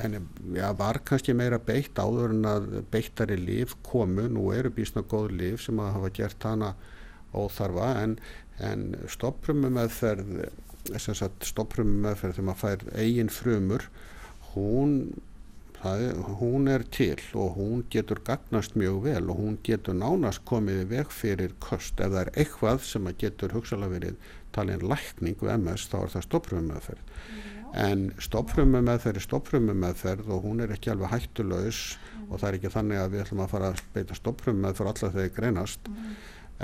henni 0.00 0.22
ja, 0.56 0.72
var 0.76 1.02
kannski 1.04 1.36
meira 1.36 1.60
beitt 1.60 2.00
áður 2.00 2.32
en 2.32 2.48
að 2.48 2.70
beittari 2.88 3.36
líf 3.36 3.76
komu, 3.84 4.24
nú 4.32 4.48
eru 4.56 4.72
bísna 4.72 5.04
góð 5.04 5.34
líf 5.36 5.66
sem 5.66 5.80
að 5.84 5.92
hafa 5.98 6.12
gert 6.16 6.48
hana 6.48 6.72
óþarfa 7.34 7.92
en, 8.02 8.18
en 8.64 8.90
stopprömmu 9.10 9.70
meðferð 9.74 10.48
stopprömmu 11.44 12.04
meðferð 12.06 12.38
þegar 12.38 12.48
maður 12.48 12.62
fær 12.62 13.00
eigin 13.02 13.32
frumur 13.32 13.88
hún 14.54 14.94
það 15.78 16.22
hún 16.40 16.70
er 16.70 16.82
til 16.94 17.18
og 17.38 17.58
hún 17.58 17.82
getur 17.92 18.20
gagnast 18.26 18.74
mjög 18.78 19.02
vel 19.04 19.28
og 19.30 19.38
hún 19.38 19.58
getur 19.66 19.94
nánast 19.94 20.42
komið 20.48 20.88
veg 20.90 21.12
fyrir 21.14 21.54
kost 21.62 22.00
ef 22.00 22.10
það 22.10 22.22
er 22.24 22.32
eitthvað 22.34 22.80
sem 22.86 23.06
að 23.06 23.20
getur 23.22 23.54
hugsalega 23.54 23.94
verið 23.94 24.32
talin 24.54 24.82
lækning 24.82 25.38
við 25.38 25.54
MS 25.58 25.86
þá 25.92 25.98
er 26.00 26.14
það 26.16 26.26
stopprömmumeðferð 26.26 27.14
en 27.78 28.04
stopprömmumeðferð 28.24 29.20
er 29.20 29.26
stopprömmumeðferð 29.28 30.32
og 30.34 30.48
hún 30.48 30.64
er 30.64 30.74
ekki 30.74 30.90
alveg 30.94 31.14
hættulaus 31.14 31.82
og 32.26 32.40
það 32.40 32.48
er 32.48 32.58
ekki 32.58 32.74
þannig 32.74 33.02
að 33.02 33.14
við 33.14 33.24
ætlum 33.26 33.44
að 33.44 33.54
fara 33.54 33.70
að 33.70 33.84
beita 33.94 34.18
stopprömmumeðferð 34.18 34.92
alla 34.94 35.12
þegar 35.14 35.34
greinast 35.36 35.92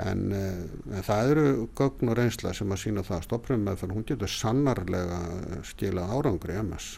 en, 0.03 0.25
uh, 0.35 0.97
en 0.97 1.05
það 1.07 1.31
eru 1.35 1.45
gögn 1.79 2.11
og 2.11 2.17
reynsla 2.19 2.53
sem 2.57 2.71
að 2.75 2.81
sína 2.83 3.03
það 3.07 3.17
að 3.21 3.25
stopprömmumeðferð 3.29 3.95
hún 3.95 4.07
getur 4.09 4.31
sannarlega 4.35 5.19
skila 5.71 6.09
árangri 6.17 6.57
MS 6.63 6.93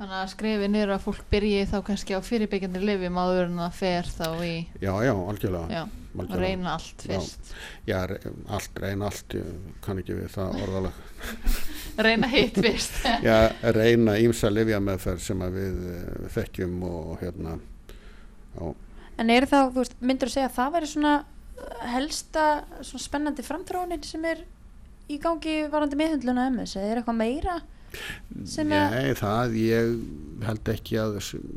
Þannig 0.00 0.16
að 0.16 0.28
skrifi 0.32 0.68
niður 0.72 0.90
að 0.94 1.02
fólk 1.04 1.24
byrji 1.28 1.64
þá 1.68 1.74
kannski 1.84 2.14
á 2.16 2.20
fyrirbyggjandi 2.24 2.80
lifjum 2.88 3.18
áður 3.20 3.42
en 3.50 3.58
það 3.60 3.74
fer 3.76 4.06
þá 4.08 4.28
í 4.46 4.52
Já, 4.80 4.92
já, 5.04 5.10
algjörlega. 5.12 5.66
já, 5.76 5.82
og 5.84 6.22
algjörlega. 6.22 6.38
reyna 6.46 6.70
allt 6.72 7.02
Já. 7.04 7.10
fyrst. 7.10 7.50
Já, 7.90 7.98
re- 8.08 8.32
allt, 8.48 8.80
reyna 8.80 9.10
allt, 9.10 9.34
ég 9.36 9.74
kann 9.84 10.00
ekki 10.00 10.16
við 10.16 10.30
það 10.32 10.56
orðalag. 10.64 11.02
Reyna 12.08 12.30
hitt 12.32 12.56
fyrst. 12.64 12.96
Já, 13.28 13.36
reyna 13.76 14.14
ímsa 14.24 14.48
livjameðferð 14.48 15.20
sem 15.26 15.44
að 15.44 15.58
við 15.60 15.84
eh, 15.92 16.24
þekkjum 16.38 16.80
og 16.88 17.12
hérna, 17.20 17.58
já, 18.56 18.72
En 19.20 19.34
er 19.36 19.44
þá, 19.52 19.58
þú 19.68 19.82
veist, 19.82 19.98
myndur 20.00 20.32
þú 20.32 20.36
segja 20.38 20.48
að 20.48 20.56
það 20.56 20.72
væri 20.78 20.90
svona 20.94 21.14
helsta 21.92 22.46
spennandi 22.84 23.44
framþróunin 23.46 24.04
sem 24.06 24.24
er 24.28 24.44
í 25.10 25.18
gangi 25.22 25.64
varandi 25.72 25.98
meðhundluna 25.98 26.48
MS 26.52 26.76
eða 26.78 26.90
er 26.90 27.00
eitthvað 27.00 27.20
meira 27.20 27.60
sem 28.46 28.70
að 28.74 28.92
Nei, 28.94 29.14
það, 29.18 29.56
ég 29.58 29.94
held 30.46 30.68
ekki 30.72 30.98
að, 31.02 31.16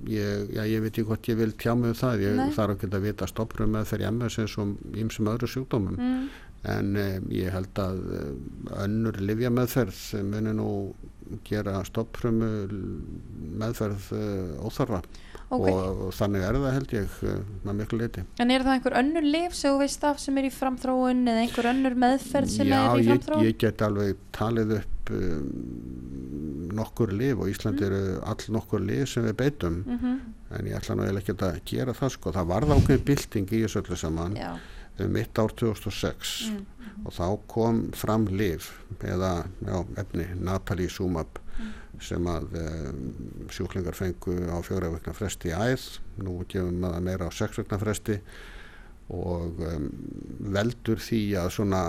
ég, 0.10 0.48
já, 0.56 0.64
ég 0.66 0.82
veit 0.84 0.92
ekki 0.92 1.06
hvort 1.08 1.30
ég 1.30 1.38
vil 1.40 1.52
tjá 1.62 1.74
mig 1.78 1.94
um 1.94 2.00
það, 2.00 2.24
ég 2.26 2.40
Nei. 2.40 2.48
þarf 2.56 2.76
ekki 2.76 2.90
að 2.90 3.06
vita 3.06 3.28
stopprum 3.30 3.76
með 3.76 3.92
þeirri 3.92 4.10
MS 4.10 4.40
eins 4.42 4.56
og 4.62 4.98
ímsum 5.04 5.30
öðru 5.32 5.50
sjúkdómum, 5.54 6.00
mm, 6.00 6.24
en 6.74 6.90
um, 7.04 7.28
ég 7.34 7.54
held 7.54 7.84
að 7.84 8.02
um, 8.18 8.40
önnur 8.82 9.20
livjameðferð 9.22 10.02
muni 10.32 10.56
nú 10.58 10.70
gera 11.48 11.80
stopprumu 11.88 12.50
meðferð 13.62 14.10
uh, 14.18 14.66
óþarfa 14.66 15.04
ok, 15.58 15.68
og, 15.72 16.02
og 16.08 16.14
þannig 16.18 16.46
er 16.48 16.60
það 16.64 16.76
held 16.78 16.94
ég 16.98 17.18
með 17.68 17.78
miklu 17.82 18.00
leiti. 18.02 18.24
en 18.44 18.52
er 18.56 18.66
það 18.68 18.74
einhver 18.78 18.98
önnur 19.04 19.28
lif 19.36 19.56
sem 19.60 19.74
þú 19.76 19.82
veist 19.84 20.08
af 20.10 20.20
sem 20.24 20.38
er 20.42 20.50
í 20.50 20.54
framþróun 20.54 21.24
eða 21.34 21.44
einhver 21.46 21.70
önnur 21.74 21.98
meðferð 22.06 22.54
sem 22.58 22.68
Já, 22.72 22.78
er 22.82 23.00
í 23.00 23.04
ég, 23.04 23.10
framþróun? 23.12 23.46
ég 23.48 23.58
get 23.66 23.86
alveg 23.88 24.22
talið 24.36 24.76
upp 24.80 25.14
um, 25.18 25.50
nokkur 26.74 27.12
lif 27.14 27.38
og 27.40 27.50
Ísland 27.52 27.80
Mm. 27.82 27.86
eru 27.88 28.22
all 28.24 28.46
nokkur 28.56 28.80
lif 28.82 29.10
sem 29.14 29.26
við 29.28 29.36
beitum. 29.44 29.84
Mm 29.88 30.16
en 30.54 30.68
ég 30.70 30.76
ætla 30.78 30.94
nú 30.94 31.02
eiginlega 31.02 31.34
ekki 31.34 31.46
að 31.48 31.56
gera 31.66 31.94
það 31.98 32.12
sko, 32.14 32.32
það 32.36 32.50
varð 32.52 32.74
ákveðin 32.76 33.06
bylting 33.08 33.54
í 33.58 33.62
þessu 33.64 33.80
öllu 33.82 33.96
saman 33.98 34.36
já, 34.38 34.52
um 35.02 35.10
mitt 35.16 35.40
ár 35.42 35.50
2006 35.58 36.34
mm, 36.52 36.60
og 37.08 37.16
þá 37.16 37.26
kom 37.50 37.80
fram 37.98 38.28
lif 38.30 38.68
eða 39.02 39.32
já, 39.66 39.80
efni 39.98 40.28
Natalísumab 40.46 41.40
sem 42.02 42.26
að 42.30 42.58
um, 42.58 43.04
sjúklingar 43.54 43.98
fengu 43.98 44.36
á 44.50 44.58
fjóra 44.66 44.90
vekna 44.96 45.14
fresti 45.18 45.52
í 45.52 45.54
æð, 45.54 45.86
nú 46.26 46.40
gefum 46.50 46.82
það 46.82 47.06
meira 47.06 47.30
á 47.30 47.32
sex 47.34 47.62
vekna 47.62 47.80
fresti 47.82 48.18
og 49.14 49.62
um, 49.68 49.88
veldur 50.56 51.02
því 51.04 51.22
að 51.44 51.54
svona 51.58 51.84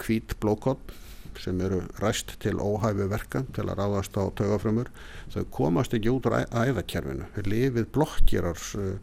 hvít 0.00 0.36
blókott 0.40 0.94
sem 1.40 1.60
eru 1.62 1.82
ræst 2.02 2.34
til 2.42 2.58
óhæfu 2.58 3.06
verka 3.10 3.44
til 3.54 3.68
að 3.68 3.78
ráðast 3.78 4.16
á 4.18 4.24
taugafrömmur 4.36 4.90
þau 5.32 5.44
komast 5.54 5.94
ekki 5.96 6.10
út 6.12 6.26
úr 6.28 6.40
æðakerfinu. 6.42 7.28
Lifið 7.46 7.88
blokkjerar 7.94 8.58
uh, 8.80 8.98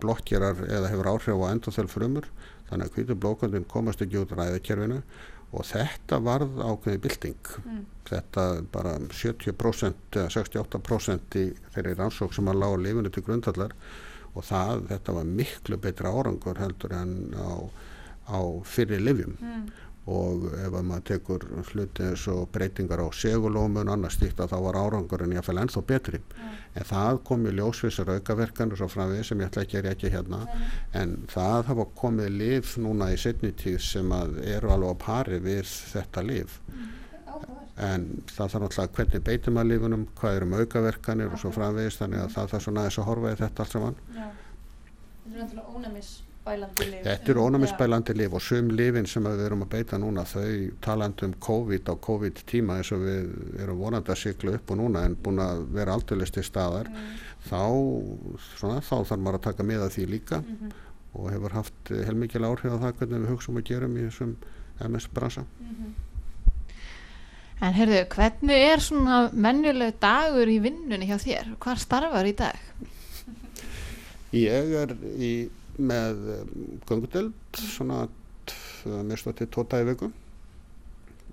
blokkjerar 0.00 0.64
eða 0.64 0.90
hefur 0.92 1.10
áhrif 1.12 1.36
á 1.36 1.52
endoþelfrömmur 1.52 2.30
þannig 2.70 2.88
að 2.88 2.96
hvítu 2.96 3.18
blókottin 3.20 3.68
komast 3.68 4.02
ekki 4.04 4.22
út 4.22 4.32
úr 4.32 4.44
æðakerfinu 4.46 5.02
og 5.54 5.66
þetta 5.68 6.18
varð 6.24 6.58
ákveði 6.60 7.00
bylting. 7.04 7.52
Mm, 7.64 7.84
þetta 8.08 8.46
bara 8.74 8.96
70% 8.98 10.18
eða 10.20 10.32
68% 10.34 11.38
í 11.40 11.46
þeirri 11.74 11.94
rannsók 11.98 12.34
sem 12.36 12.50
að 12.50 12.60
lága 12.62 12.82
lifinu 12.82 13.12
til 13.14 13.24
grundallar 13.26 13.74
og 14.34 14.46
það, 14.48 14.86
þetta 14.90 15.16
var 15.18 15.32
miklu 15.40 15.78
betra 15.80 16.12
árangur 16.12 16.58
heldur 16.58 16.94
en 16.96 17.14
á, 17.38 17.70
á 18.34 18.38
fyrri 18.66 18.98
lifjum 18.98 19.36
mm, 19.38 19.64
og 20.04 20.48
ef 20.52 20.74
að 20.74 20.82
maður 20.84 21.04
tekur 21.08 21.44
hluti 21.70 22.04
eins 22.04 22.24
og 22.28 22.48
breytingar 22.52 23.00
á 23.00 23.08
segulómun 23.16 23.88
og 23.88 23.94
annars 23.94 24.18
stíkt 24.18 24.42
að 24.42 24.52
þá 24.52 24.56
var 24.66 24.78
árangurinn 24.82 25.32
í 25.32 25.38
að 25.40 25.46
fæla 25.48 25.64
ennþá 25.64 25.82
betri. 25.88 26.20
En 26.74 26.88
það 26.90 27.20
kom 27.28 27.46
í 27.48 27.54
ljósvísar 27.54 28.10
aukaverkanur 28.16 28.80
svo 28.80 28.90
framvið 28.92 29.22
sem 29.30 29.40
ég 29.40 29.48
ætla 29.48 29.64
ekki 29.64 29.80
að 29.80 29.88
rekja 29.88 30.12
hérna. 30.12 30.42
En 30.92 31.16
það 31.32 31.70
hafa 31.70 31.86
komið 31.96 32.36
lif 32.36 32.74
núna 32.76 33.12
í 33.14 33.20
setni 33.20 33.54
tíð 33.56 33.80
sem 33.86 34.12
að 34.12 34.42
eru 34.44 34.74
alveg 34.74 34.92
á 34.92 35.02
pari 35.06 35.40
við 35.44 35.64
þetta 35.94 36.26
lif 36.26 36.60
en 37.74 38.04
það 38.30 38.52
þarf 38.52 38.62
náttúrulega 38.62 38.94
hvernig 38.94 39.22
beitum 39.26 39.56
að 39.58 39.70
lifunum, 39.72 40.04
hvað 40.18 40.36
eru 40.36 40.46
um 40.46 40.52
aukaverkanir 40.60 41.32
og 41.34 41.40
svo 41.42 41.50
framvegis 41.54 41.98
þannig 41.98 42.22
að 42.22 42.36
það 42.36 42.52
þarf 42.52 42.66
svona 42.66 42.84
aðeins 42.84 42.98
að 43.00 43.08
horfa 43.08 43.32
í 43.32 43.38
þetta 43.40 43.64
allt 43.64 43.74
saman. 43.74 43.96
já. 44.14 44.28
Þetta 45.24 45.34
er 45.34 45.42
náttúrulega 45.42 45.74
ónæmisbælandi 46.44 46.90
lif 46.90 47.04
Þetta 47.06 47.30
eru 47.32 47.44
ónæmisbælandi 47.48 48.14
lif 48.18 48.34
og 48.36 48.42
sum 48.44 48.68
lifin 48.76 49.06
sem 49.08 49.24
við 49.24 49.44
erum 49.46 49.62
að 49.64 49.70
beita 49.74 49.98
núna 49.98 50.24
þau 50.28 50.70
talandi 50.84 51.24
um 51.28 51.34
COVID 51.46 51.88
á 51.88 51.94
COVID 52.06 52.42
tíma 52.50 52.76
eins 52.80 52.92
og 52.92 53.00
við 53.04 53.60
erum 53.64 53.78
vonandi 53.80 54.12
að 54.12 54.20
sigla 54.20 54.56
upp 54.58 54.70
og 54.74 54.80
núna 54.82 55.04
en 55.08 55.16
búin 55.16 55.40
að 55.40 55.64
vera 55.72 55.94
aldrei 55.96 56.24
til 56.28 56.44
staðar 56.44 56.90
þá, 57.48 57.62
svona, 58.58 58.80
þá 58.84 58.96
þarf 59.08 59.20
maður 59.24 59.40
að 59.40 59.46
taka 59.48 59.68
með 59.70 59.86
að 59.86 59.94
því 59.96 60.06
líka 60.12 60.42
Mhm, 60.44 60.72
og 61.14 61.30
hefur 61.30 61.52
haft 61.54 61.88
heilmikil 61.94 62.44
áhrif 62.44 62.72
á 62.74 62.82
það 62.82 62.96
hvernig 62.98 63.20
við 63.22 63.30
hugsaum 63.32 63.60
að 63.60 63.68
gerum 63.70 63.96
í 63.96 64.08
þessum 64.08 64.36
MS 64.82 65.06
bransa. 65.14 65.44
mhm. 65.60 65.94
En 67.62 67.72
heyrðu, 67.72 68.00
hvernig 68.10 68.64
er 68.72 68.80
svona 68.82 69.30
menjuleg 69.32 69.94
dagur 70.02 70.50
í 70.50 70.58
vinnunni 70.60 71.06
hjá 71.06 71.16
þér? 71.22 71.52
Hvað 71.62 71.78
starfar 71.78 72.26
í 72.26 72.34
dag? 72.36 72.58
Ég 74.34 74.72
er 74.80 74.96
í, 75.22 75.48
með 75.78 76.20
göngudeld 76.88 77.58
svona 77.58 78.04
mér 78.84 79.20
stóð 79.20 79.38
til 79.40 79.50
tóta 79.52 79.80
í 79.80 79.86
viku. 79.88 80.10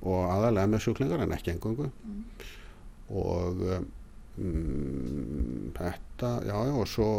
Og 0.01 0.23
aðalega 0.25 0.69
með 0.71 0.85
sjúklingar 0.85 1.21
en 1.21 1.35
ekki 1.35 1.53
engöngu 1.53 1.91
og 3.11 3.59
um, 4.39 5.71
þetta, 5.75 6.29
já, 6.47 6.55
já 6.55 6.75
og 6.79 6.87
svo, 6.89 7.09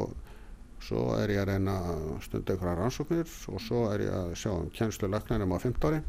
svo 0.82 1.02
er 1.18 1.34
ég 1.34 1.42
að 1.42 1.50
reyna 1.52 1.76
að 1.92 2.06
stunda 2.24 2.54
einhverja 2.54 2.78
rannsóknir 2.78 3.34
og 3.52 3.60
svo 3.62 3.84
er 3.92 4.06
ég 4.06 4.16
að 4.16 4.32
sjá 4.40 4.50
um 4.54 4.70
kjenslu 4.74 5.10
laknænum 5.12 5.52
á 5.52 5.58
15 5.60 5.88
ári. 5.90 6.00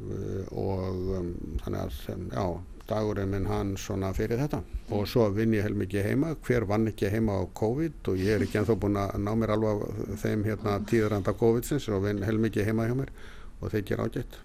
Uh, 0.00 0.44
og 0.56 1.10
um, 1.18 1.32
þannig 1.64 1.80
að 1.80 1.90
já, 2.36 2.44
dagurinn 2.90 3.30
minn 3.30 3.46
hann 3.48 3.76
svona 3.78 4.10
fyrir 4.16 4.40
þetta. 4.42 4.60
Og 4.96 5.06
svo 5.08 5.28
vinn 5.34 5.54
ég 5.54 5.64
heilmikið 5.66 6.08
heima. 6.08 6.34
Hver 6.46 6.66
vann 6.68 6.90
ekki 6.90 7.10
heima 7.12 7.38
á 7.38 7.42
COVID? 7.60 8.02
Og 8.12 8.20
ég 8.20 8.36
er 8.36 8.44
ekki 8.44 8.60
ennþá 8.60 8.76
búin 8.82 8.98
að 9.00 9.16
ná 9.22 9.30
mér 9.38 9.54
alveg 9.54 10.18
þeim 10.22 10.44
hérna 10.48 10.76
tíðranda 10.90 11.34
COVID-sins 11.40 11.88
og 11.94 12.04
vinn 12.04 12.24
heilmikið 12.26 12.70
heima 12.70 12.88
hjá 12.90 12.96
mér. 12.98 13.14
Og 13.60 13.72
þeir 13.72 13.86
gera 13.90 14.08
ágætt 14.08 14.38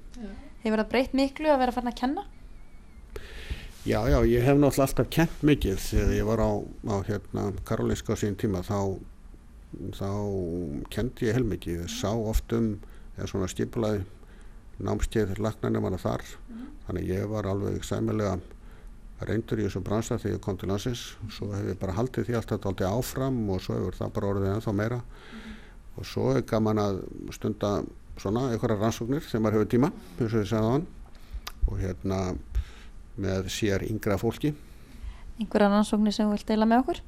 Hefur 0.65 0.81
það 0.81 0.89
breytt 0.91 1.13
miklu 1.13 1.51
að 1.53 1.61
vera 1.61 1.73
farin 1.75 1.91
að 1.91 1.99
kenna? 1.99 2.23
Já, 3.85 3.99
já, 4.09 4.17
ég 4.25 4.41
hef 4.41 4.57
náttúrulega 4.57 4.87
alltaf 4.87 5.11
kent 5.13 5.43
mikið. 5.45 5.77
Þegar 5.91 6.15
ég 6.15 6.25
var 6.25 6.41
á, 6.41 6.51
á 6.89 6.95
hérna, 7.05 7.43
Karolinska 7.69 8.17
á 8.17 8.21
sín 8.21 8.37
tíma 8.41 8.63
þá, 8.65 8.97
þá 9.93 10.09
kendi 10.89 11.29
ég 11.29 11.37
heilmikið, 11.37 11.85
sá 11.93 12.09
oft 12.15 12.55
um 12.57 12.71
eða 13.15 13.29
svona 13.29 13.49
stipulaði 13.51 14.01
námskeið 14.83 15.37
lagnarnir 15.39 15.83
manna 15.83 15.99
þar 16.01 16.25
þannig 16.87 17.09
ég 17.09 17.25
var 17.31 17.47
alveg 17.49 17.83
sæmilega 17.85 18.37
reyndur 19.25 19.61
í 19.61 19.65
þessu 19.67 19.81
bransa 19.85 20.17
þegar 20.19 20.35
ég 20.35 20.43
kom 20.43 20.57
til 20.59 20.69
landsins. 20.69 21.03
Svo 21.31 21.51
hef 21.53 21.69
ég 21.69 21.79
bara 21.79 21.95
haldið 21.95 22.27
því 22.27 22.37
alltaf 22.39 22.67
aldrei 22.69 22.87
áfram 22.89 23.37
og 23.53 23.61
svo 23.63 23.77
hefur 23.77 23.97
það 23.99 24.13
bara 24.17 24.31
orðið 24.33 24.51
ennþá 24.53 24.75
meira. 24.75 24.99
Og 25.95 26.07
svo 26.09 26.33
er 26.35 26.43
gaman 26.47 26.81
að 26.83 27.01
stunda 27.35 27.71
svona 28.19 28.49
einhverja 28.51 28.79
rannsóknir 28.79 29.23
þegar 29.23 29.43
maður 29.43 29.59
hefur 29.59 29.71
tíma 29.71 29.91
eins 30.19 30.29
og 30.29 30.39
ég 30.41 30.49
sagði 30.51 30.67
á 30.67 30.73
hann 30.75 30.87
og 31.65 31.81
hérna 31.81 32.19
með 33.15 33.51
sér 33.55 33.85
yngra 33.87 34.19
fólki. 34.21 34.53
Einhverja 35.39 35.71
rannsóknir 35.71 36.15
sem 36.15 36.27
þú 36.27 36.35
vilt 36.35 36.49
deila 36.51 36.67
með 36.69 36.83
okkur? 36.83 37.03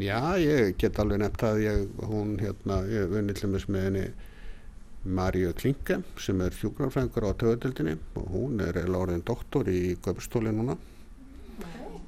Já, 0.00 0.20
ég 0.40 0.76
get 0.80 0.98
alveg 1.02 1.20
nefnt 1.20 1.44
að 1.44 1.60
ég, 1.64 1.84
hún 2.08 2.36
hérna, 2.40 2.80
ég 2.88 3.10
vunni 3.12 3.34
til 3.36 3.50
með 3.52 3.82
henni 3.82 4.06
Maríu 5.06 5.52
Klinke 5.54 6.00
sem 6.18 6.40
er 6.42 6.54
hjúgrafræðingur 6.56 7.28
á 7.30 7.38
töðudeldinni 7.38 7.96
og 8.18 8.26
hún 8.32 8.60
er 8.64 8.78
orðin 8.90 9.24
doktor 9.26 9.68
í 9.70 9.96
Göpstóli 10.02 10.52
núna. 10.54 10.76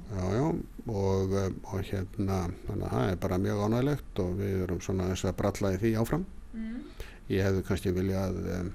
Já, 0.09 0.25
já, 0.33 0.45
og, 0.89 1.33
eh, 1.37 1.51
og 1.69 1.83
hérna 1.85 2.39
að 2.49 2.83
það 2.89 3.11
er 3.11 3.17
bara 3.21 3.37
mjög 3.37 3.63
ánægilegt 3.65 4.21
og 4.23 4.35
við 4.39 4.63
erum 4.65 4.81
svona 4.81 5.09
þess 5.11 5.29
að 5.29 5.37
bralla 5.41 5.73
í 5.75 5.79
því 5.83 5.93
áfram. 6.01 6.25
Ég 7.29 7.45
hefði 7.45 7.65
kannski 7.67 7.93
viljað 7.93 8.39
um, 8.55 8.71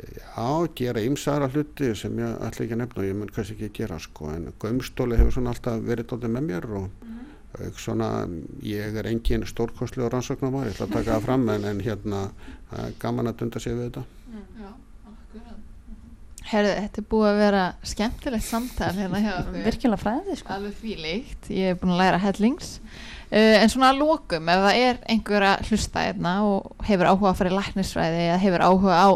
já, 0.00 0.48
gera 0.80 1.04
ymsara 1.04 1.50
hluti 1.52 1.92
sem 1.94 2.16
ég 2.18 2.38
ætla 2.46 2.64
ekki 2.64 2.76
að 2.78 2.80
nefna 2.80 3.02
og 3.02 3.08
ég 3.10 3.18
mun 3.18 3.34
kannski 3.34 3.58
ekki 3.58 3.82
gera 3.82 3.98
sko. 4.00 4.32
En 4.32 4.48
Gömstóli 4.62 5.20
hefur 5.20 5.36
svona 5.36 5.52
alltaf 5.52 5.84
verið 5.84 6.08
dóttir 6.08 6.32
með 6.32 6.48
mér 6.48 6.70
og 6.80 6.88
auk 6.88 7.17
svona, 7.80 8.10
ég 8.62 8.96
er 9.00 9.08
engin 9.08 9.46
stórkostlegur 9.48 10.12
rannsóknarmar, 10.12 10.68
ég 10.68 10.76
ætla 10.76 10.88
að 10.88 10.96
taka 10.98 11.16
það 11.16 11.26
fram 11.28 11.48
en, 11.54 11.64
en 11.70 11.82
hérna, 11.82 12.24
er 12.76 12.94
gaman 13.00 13.30
að 13.30 13.38
dunda 13.42 13.62
sig 13.62 13.74
við 13.74 13.88
þetta 13.88 14.04
Já, 14.58 14.70
akkurat. 15.08 15.54
Herðu, 16.48 16.74
þetta 16.82 17.00
er 17.00 17.06
búið 17.12 17.28
að 17.30 17.40
vera 17.42 17.62
skemmtilegt 17.92 18.46
samtal 18.46 18.90
hérna 18.96 19.22
hjá 19.24 19.30
okkur. 19.38 19.62
Virkilega 19.66 20.00
fræðið 20.02 20.40
sko. 20.40 20.56
Alveg 20.56 20.76
fílíkt, 20.82 21.48
ég 21.52 21.72
hef 21.72 21.80
búin 21.80 21.94
að 21.94 22.02
læra 22.02 22.20
hellings. 22.22 22.74
Uh, 23.28 23.56
en 23.62 23.72
svona 23.72 23.90
að 23.92 24.02
lokum, 24.04 24.48
ef 24.48 24.62
það 24.64 24.82
er 24.84 25.00
einhver 25.12 25.48
að 25.50 25.66
hlusta 25.68 26.04
hérna 26.06 26.36
og 26.48 26.86
hefur 26.88 27.10
áhuga 27.10 27.32
að 27.32 27.40
fara 27.40 27.52
í 27.52 27.56
læknisfræði 27.58 28.22
eða 28.28 28.38
hefur 28.44 28.64
áhuga 28.64 29.00
á 29.04 29.08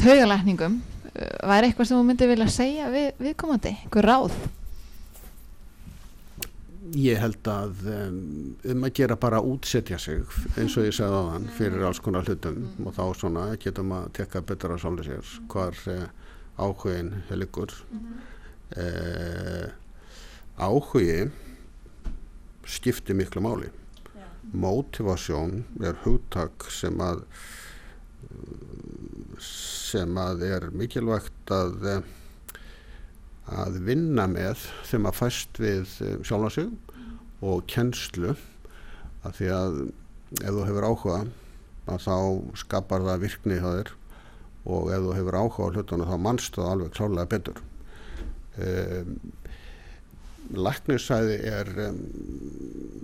taugalækningum, 0.00 0.78
uh, 1.10 1.34
væri 1.50 1.68
eitthvað 1.68 1.90
sem 1.90 1.98
þú 1.98 2.06
myndi 2.08 2.30
vilja 2.30 2.48
segja 2.52 2.88
við, 2.92 3.10
viðkomandi, 3.20 3.74
einhver 3.84 4.08
ráð? 4.08 4.38
Ég 6.96 7.18
held 7.20 7.48
að 7.50 7.82
um, 7.92 8.84
að 8.86 8.94
gera 8.96 9.16
bara 9.20 9.40
að 9.40 9.50
útsetja 9.54 9.98
sig 10.00 10.22
eins 10.56 10.76
og 10.78 10.86
ég 10.86 10.94
segði 10.96 11.18
á 11.20 11.28
þann 11.32 11.50
fyrir 11.58 11.84
alls 11.88 12.00
konar 12.04 12.28
hlutum. 12.28 12.62
Og 12.84 12.94
þá 12.96 13.02
svona 13.18 13.44
getum 13.60 13.92
að 13.96 14.08
tekka 14.20 14.42
á 14.42 14.76
sáli 14.80 15.04
sér 15.08 15.34
hvar 15.52 15.82
uh, 15.92 16.06
áhugin 16.58 17.12
liggur. 17.34 17.74
Uh, 18.76 19.68
áhugi 20.58 21.28
skiptir 22.68 23.16
miklu 23.16 23.42
máli. 23.44 23.70
Mótivasjón 24.52 25.64
er 25.84 25.98
hugtak 26.04 26.70
sem 26.72 26.96
að 27.04 27.24
sem 29.42 30.16
að 30.20 30.44
er 30.48 30.66
mikilvægt 30.74 31.52
að 31.54 31.86
eh, 31.88 32.08
að 33.48 33.78
vinna 33.86 34.26
með 34.30 34.66
þegar 34.84 35.02
maður 35.04 35.18
fæst 35.22 35.60
við 35.62 35.94
sjálfa 36.26 36.50
sig 36.54 36.68
og 37.44 37.64
kennslu. 37.70 38.34
Að 39.26 39.38
því 39.38 39.48
að 39.54 39.78
ef 40.38 40.52
þú 40.52 40.66
hefur 40.68 40.88
áhuga 40.88 41.18
að 41.88 42.04
þá 42.04 42.16
skapar 42.60 43.06
það 43.06 43.24
virkni 43.24 43.58
hjá 43.58 43.68
þér 43.70 43.92
og 44.68 44.90
ef 44.92 45.04
þú 45.04 45.16
hefur 45.16 45.38
áhuga 45.40 45.64
á 45.64 45.72
hlutunum 45.72 46.10
þá 46.10 46.18
mannstu 46.26 46.60
það 46.60 46.72
alveg 46.74 46.96
klálega 46.98 47.32
betur. 47.34 47.62
Um, 48.58 49.12
Læknisæði 50.48 51.36
er 51.44 51.68
um, 51.84 51.98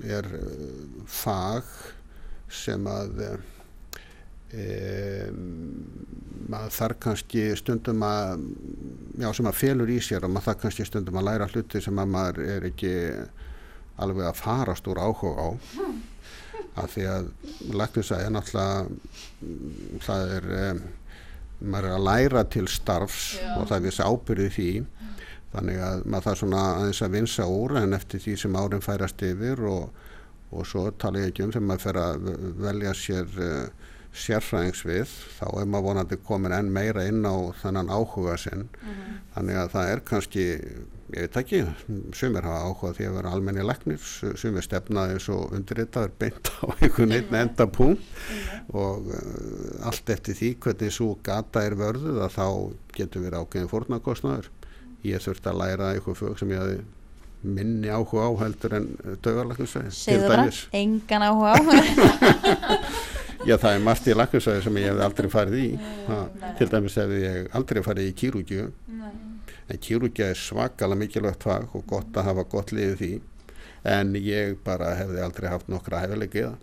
er 0.05 0.29
uh, 0.39 1.03
fag 1.05 1.69
sem 2.53 2.87
að 2.89 3.21
um, 4.55 5.43
maður 6.49 6.75
þarf 6.79 7.01
kannski 7.07 7.45
stundum 7.59 8.03
að 8.07 8.45
já, 9.21 9.29
sem 9.37 9.49
að 9.51 9.61
felur 9.61 9.93
í 9.93 10.01
sér 10.05 10.27
og 10.27 10.35
maður 10.35 10.51
þarf 10.51 10.63
kannski 10.65 10.89
stundum 10.89 11.21
að 11.21 11.29
læra 11.31 11.49
hluti 11.53 11.83
sem 11.85 12.01
að 12.01 12.13
maður 12.15 12.43
er 12.57 12.69
ekki 12.71 12.95
alveg 14.03 14.27
að 14.29 14.41
farast 14.41 14.91
úr 14.91 15.01
áhuga 15.01 15.47
á 15.47 15.49
af 16.83 16.91
því 16.91 17.07
að 17.07 17.29
læknisæði 17.79 18.27
er 18.27 18.35
náttúrulega 18.35 20.03
það 20.03 20.33
er 20.39 20.49
um, 20.59 20.81
maður 21.65 21.89
er 21.89 21.97
að 21.97 22.07
læra 22.09 22.43
til 22.51 22.67
starfs 22.71 23.37
Já. 23.39 23.53
og 23.59 23.69
það 23.71 23.77
er 23.77 23.87
þessi 23.87 24.09
ábyrði 24.09 24.49
því 24.57 24.71
þannig 25.55 25.83
að 25.87 26.03
maður 26.11 26.27
þarf 26.27 26.41
svona 26.43 26.65
aðeins 26.73 27.03
að 27.07 27.15
vinsa 27.15 27.47
úr 27.47 27.77
en 27.79 27.97
eftir 27.97 28.25
því 28.25 28.37
sem 28.43 28.59
árin 28.59 28.85
færast 28.85 29.23
yfir 29.23 29.63
og, 29.71 30.01
og 30.51 30.67
svo 30.67 30.89
tala 30.99 31.23
ég 31.23 31.31
ekki 31.31 31.47
um 31.47 31.55
þegar 31.55 31.69
maður 31.69 31.85
fer 31.87 32.01
að 32.03 32.29
velja 32.67 32.95
sér 32.99 33.39
uh, 33.39 33.84
sérfræðings 34.15 34.85
við 34.87 35.11
þá 35.39 35.47
er 35.49 35.69
maður 35.69 35.87
vonandi 35.89 36.19
komin 36.27 36.55
enn 36.55 36.71
meira 36.73 37.05
inn 37.09 37.25
á 37.27 37.35
þennan 37.61 37.91
áhuga 37.91 38.37
sinn. 38.39 38.69
Þannig 39.35 39.59
að 39.59 39.73
það 39.75 39.91
er 39.91 40.03
kannski 40.07 40.45
ég 41.15 41.27
veit 41.27 41.37
ekki, 41.39 41.61
sumir 42.17 42.47
hafa 42.47 42.71
áhuga 42.71 42.93
því 42.97 43.09
að 43.09 43.17
vera 43.19 43.33
almenni 43.35 43.67
leknir, 43.67 44.01
sumir 44.41 44.65
stefnaði 44.65 45.21
svo 45.23 45.41
undirritaður 45.55 46.15
beint 46.19 46.51
á 46.63 46.65
einhvern 46.79 47.15
einn 47.19 47.39
enda 47.43 47.67
punkt 47.71 48.03
og 48.73 49.11
uh, 49.13 49.87
allt 49.91 50.11
eftir 50.15 50.39
því 50.39 50.51
hvernig 50.65 50.95
svo 50.95 51.13
gata 51.27 51.65
er 51.67 51.79
vörðuð 51.79 52.23
að 52.25 52.37
þá 52.39 52.47
getur 52.97 53.27
verið 53.27 53.41
ákveðin 53.43 53.73
fórnarkostnaður. 53.73 54.51
Ég 55.05 55.23
þurfti 55.23 55.51
að 55.51 55.61
læra 55.61 55.91
eitthvað 55.93 56.21
fög 56.23 56.39
sem 56.41 56.55
ég 56.55 56.63
hafi 56.63 56.85
minni 57.45 57.91
áhuga 57.93 58.25
á 58.25 58.31
heldur 58.41 58.79
en 58.79 58.87
dögarlæknisvæði 59.21 59.91
Segðu 59.93 60.31
bara, 60.33 60.47
engan 60.73 61.27
áhuga 61.29 61.53
á 61.53 61.61
Já, 63.45 63.57
það 63.61 63.75
er 63.77 63.83
margt 63.85 64.07
í 64.09 64.15
læknisvæði 64.17 64.63
sem 64.65 64.79
ég 64.81 64.87
hef 64.89 65.01
aldrei 65.05 65.29
farið 65.33 65.57
í. 65.61 65.69
Ha, 66.09 66.19
til 66.59 66.69
dæmis 66.73 66.95
hef 67.01 67.11
ég 67.21 67.49
aldrei 67.59 67.83
farið 67.85 68.09
í 68.09 68.15
kýrúkju 68.21 68.67
en 69.73 69.81
kýrúkja 69.85 70.31
er 70.33 70.39
svakalega 70.41 70.99
mikilvægt 71.01 71.45
fag 71.45 71.75
og 71.77 71.85
gott 71.89 72.17
að 72.21 72.27
hafa 72.31 72.45
gott 72.53 72.73
liðið 72.77 72.97
því 73.01 73.11
en 73.95 74.15
ég 74.17 74.57
bara 74.65 74.95
hefði 74.97 75.21
aldrei 75.25 75.49
haft 75.53 75.69
nokkra 75.73 76.01
hæfileiki 76.05 76.41
í 76.41 76.47
það. 76.47 76.57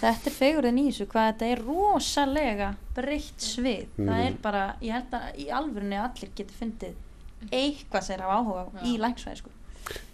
Þetta 0.00 0.30
er 0.30 0.34
fegurðin 0.38 0.78
í 0.78 0.84
þessu, 0.88 1.06
hvað 1.10 1.24
þetta 1.32 1.46
er 1.54 1.62
rosalega 1.66 2.68
breytt 2.94 3.42
svið. 3.42 3.86
Það 3.96 4.04
Mhm. 4.06 4.26
er 4.26 4.36
bara, 4.42 4.64
ég 4.82 4.92
held 4.92 5.10
að 5.18 5.38
í 5.38 5.48
alvörunni 5.50 5.98
allir 5.98 6.30
getur 6.34 6.58
fundið 6.60 6.94
eitthvað 7.50 8.02
sem 8.02 8.14
er 8.20 8.22
af 8.26 8.30
áhuga 8.38 8.62
á 8.70 8.82
í 8.86 8.98
læknsvæði 8.98 9.36
sko. 9.42 9.50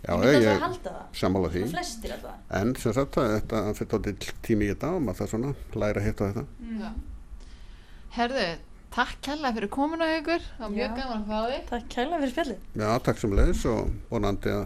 Já, 0.01 0.11
ég 0.11 0.23
myndi 0.25 0.31
alltaf 0.31 0.43
ég 0.43 0.51
að 0.51 0.65
halda 0.65 0.93
það 0.95 1.21
sammála 1.21 1.51
því 1.53 1.63
og 1.67 1.71
flestir 1.75 2.15
alltaf 2.17 2.57
en 2.61 2.73
sem 2.83 2.95
sagt 2.97 3.19
að 3.21 3.31
þetta 3.35 3.61
fyrir 3.79 3.91
tótið 3.93 4.27
tími 4.47 4.67
í 4.67 4.71
þetta 4.73 4.91
og 4.97 5.05
maður 5.07 5.21
það 5.21 5.31
svona 5.35 5.53
læra 5.83 6.05
hitt 6.05 6.23
og 6.25 6.31
þetta 6.31 6.81
Já. 6.81 6.91
Herðu, 8.17 8.47
takk 8.97 9.21
kærlega 9.27 9.57
fyrir 9.59 9.73
komuna 9.77 10.09
ykkur, 10.17 10.49
það 10.57 10.65
var 10.65 10.75
mjög 10.75 10.97
gaman 10.99 11.21
að 11.21 11.29
fá 11.31 11.39
þig. 11.53 11.63
Takk 11.71 11.87
kærlega 11.95 12.23
fyrir 12.23 12.35
spjallið 12.35 12.81
Já, 12.83 12.89
takk 13.07 13.23
sem 13.23 13.37
leiðis 13.39 13.63
og 13.71 13.93
vonandi 14.11 14.55
að 14.57 14.65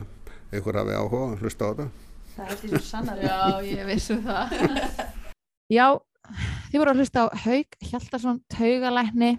einhver 0.54 0.80
hafi 0.80 0.96
áhuga 1.00 1.26
að 1.32 1.44
hlusta 1.44 1.68
á 1.68 1.70
þetta 1.74 1.90
Það 2.34 2.48
er 2.50 2.62
því 2.62 2.70
svo 2.72 2.82
sannar 2.88 3.20
Já, 3.22 3.36
ég 3.68 3.84
vissu 3.90 4.16
það. 4.24 4.56
Já, 5.76 5.86
þið 6.70 6.80
voru 6.80 6.94
að 6.94 7.02
hlusta 7.02 7.22
á 7.22 7.26
Haug 7.44 7.76
Hjaltarsson, 7.90 8.40
taugalækni. 8.50 9.30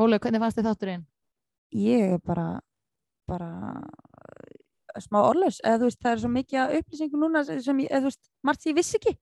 Ólaug, 0.00 0.20
hvernig 0.20 0.42
fannst 0.42 0.58
þið 0.60 0.68
þátturinn? 0.68 1.06
ég 1.70 2.16
er 2.16 2.18
bara 2.26 2.60
bara 3.30 3.50
smá 5.04 5.20
orðlaus 5.22 5.60
eða 5.64 5.80
þú 5.80 5.90
veist 5.90 6.00
það 6.00 6.12
er 6.12 6.22
svo 6.22 6.30
mikið 6.34 6.62
af 6.62 6.74
upplýsingum 6.78 7.24
núna 7.24 7.44
sem 7.48 7.82
ég, 7.84 7.90
eða 7.90 8.02
þú 8.04 8.10
veist, 8.10 8.24
margt 8.46 8.64
sem 8.64 8.72
ég 8.72 8.80
vissi 8.80 8.98
ekki. 9.00 9.14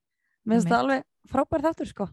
Mér 0.45 0.59
finnst 0.59 0.71
það 0.71 0.83
alveg 0.83 1.05
frábær 1.29 1.65
þáttur 1.67 1.91
sko. 1.91 2.09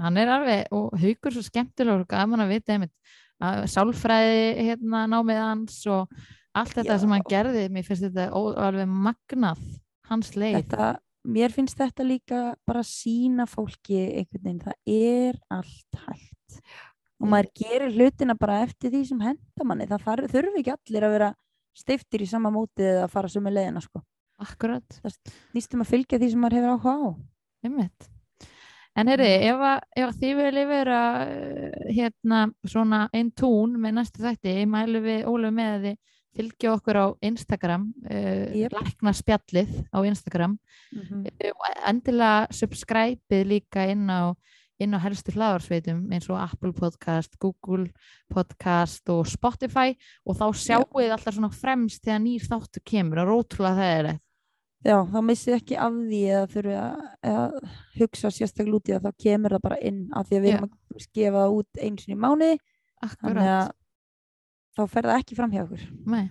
Hann 0.00 0.18
er 0.18 0.32
alveg, 0.34 0.64
og 0.74 0.94
Haugur 0.98 1.34
svo 1.34 1.44
skemmtilegur 1.46 2.02
og 2.02 2.10
gaman 2.10 2.42
að 2.42 2.56
vita 2.56 2.74
einmitt 2.74 3.14
að 3.44 3.64
sálfræði 3.70 4.66
hérna 4.70 5.04
námið 5.10 5.40
hans 5.42 5.78
og 5.90 6.10
allt 6.54 6.76
þetta 6.78 6.94
Já. 6.94 7.00
sem 7.02 7.14
hann 7.14 7.26
gerði, 7.30 7.64
mér 7.72 7.86
finnst 7.86 8.06
þetta 8.06 8.28
alveg 8.34 8.90
magnað, 8.90 9.62
hans 10.10 10.32
leið. 10.38 10.58
þetta, 10.60 10.90
mér 11.34 11.54
finnst 11.54 11.78
þetta 11.78 12.06
líka 12.06 12.42
bara 12.66 12.84
sína 12.86 13.46
fólki 13.50 13.98
einhvern 14.20 14.44
veginn, 14.44 14.62
það 14.62 14.94
er 14.94 15.40
allt 15.54 16.02
hægt. 16.06 16.60
Og 17.22 17.30
maður 17.30 17.50
gerir 17.58 17.94
hlutina 17.94 18.34
bara 18.38 18.60
eftir 18.64 18.92
því 18.92 19.02
sem 19.08 19.22
henda 19.22 19.66
manni, 19.66 19.88
það 19.90 20.06
þarf, 20.06 20.30
þurfi 20.34 20.62
ekki 20.62 20.74
allir 20.74 21.06
að 21.06 21.14
vera 21.14 21.30
steiftir 21.74 22.24
í 22.24 22.30
sama 22.30 22.52
mótið 22.54 22.90
eða 22.94 23.10
fara 23.12 23.30
sömu 23.30 23.52
leiðina 23.52 23.82
sko. 23.84 24.02
akkurat 24.42 24.98
Nýstum 25.54 25.84
að 25.84 25.92
fylgja 25.92 26.18
því 26.18 26.30
sem 26.32 26.42
maður 26.42 26.58
hefur 26.58 26.74
áhuga 26.74 26.94
á. 26.94 27.10
Einmitt. 27.64 28.08
En 28.94 29.10
ef, 29.10 29.20
að, 29.20 29.80
ef 29.98 30.04
að 30.06 30.18
þið 30.20 30.34
viljið 30.38 30.66
vera 30.70 30.98
uh, 31.26 31.78
hérna 31.90 32.40
svona 32.70 33.00
einn 33.12 33.32
tún 33.34 33.74
með 33.82 33.96
næstu 33.96 34.22
þætti, 34.22 34.52
mælu 34.70 35.00
við 35.02 35.24
Ólöf 35.30 35.54
með 35.54 35.70
að 35.72 35.86
þið 35.86 35.96
fylgja 36.34 36.74
okkur 36.74 36.98
á 36.98 37.06
Instagram, 37.26 37.88
uh, 38.10 38.44
Jep. 38.54 38.74
lækna 38.74 39.14
spjallið 39.14 39.74
á 39.90 39.98
Instagram 40.06 40.58
Mm 40.94 41.24
uh, 41.26 41.50
og 41.54 41.80
endilega 41.90 42.46
subscribe-ið 42.54 43.46
líka 43.50 43.86
inn 43.90 44.06
á, 44.06 44.30
inn 44.82 44.96
á 44.96 44.98
helstu 45.04 45.34
hlaðarsveitum 45.36 46.04
eins 46.14 46.26
og 46.32 46.40
Apple 46.40 46.74
Podcast, 46.74 47.36
Google 47.42 47.88
Podcast 48.32 49.08
og 49.12 49.26
Spotify 49.30 49.94
og 50.26 50.40
þá 50.40 50.46
sjáu 50.58 50.84
þið 50.90 51.14
alltaf 51.14 51.36
svona 51.36 51.52
fremst 51.54 52.02
þegar 52.04 52.22
nýr 52.24 52.46
þáttu 52.48 52.82
kemur 52.82 53.22
og 53.22 53.30
rótrúlega 53.30 53.78
það 53.78 53.98
er 53.98 54.14
Já, 54.84 54.98
þá 55.08 55.20
missið 55.24 55.54
ekki 55.56 55.76
af 55.80 55.94
því 55.96 56.18
eða 56.28 56.48
þurfið 56.52 56.74
að, 56.76 57.04
að 57.30 57.54
hugsa 57.96 58.30
sérstaklega 58.36 58.76
út 58.76 58.90
í 58.90 58.92
það, 58.92 59.06
þá 59.06 59.22
kemur 59.24 59.54
það 59.54 59.62
bara 59.64 59.78
inn 59.88 60.00
af 60.12 60.26
því 60.28 60.36
að 60.36 60.44
við 60.44 60.50
Já. 60.50 60.56
erum 60.58 60.66
að 60.66 61.06
gefa 61.18 61.38
það 61.38 61.54
út 61.56 61.80
einu 61.80 62.02
sinni 62.02 62.16
í 62.16 62.20
mánuði, 62.20 62.58
þannig 63.14 63.52
að 63.54 63.70
þá 64.74 64.82
fer 64.92 65.08
það 65.08 65.22
ekki 65.22 65.38
fram 65.38 65.54
hjá 65.54 65.62
okkur. 65.62 65.86
Nei. 66.12 66.24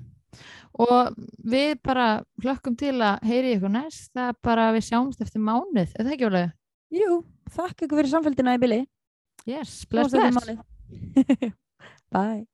Og 0.84 1.18
við 1.56 1.74
bara 1.86 2.08
hlökkum 2.44 2.78
til 2.78 2.94
að 3.00 3.26
heyri 3.26 3.56
ykkur 3.58 3.74
næst, 3.74 4.12
það 4.14 4.38
bara 4.46 4.68
að 4.70 4.78
við 4.78 4.88
sjáumst 4.92 5.26
eftir 5.26 5.46
mánuð, 5.50 5.90
er 5.90 6.06
það 6.06 6.14
ekki 6.14 6.30
alveg? 6.30 6.54
Jú, 6.94 7.24
þakka 7.56 7.88
ykkur 7.88 8.02
fyrir 8.02 8.12
samfélgina 8.12 8.54
í 8.58 8.62
Billy. 8.62 8.82
Yes, 9.50 9.84
bless, 9.90 10.14
bless. 10.14 10.58
Bye. 12.14 12.46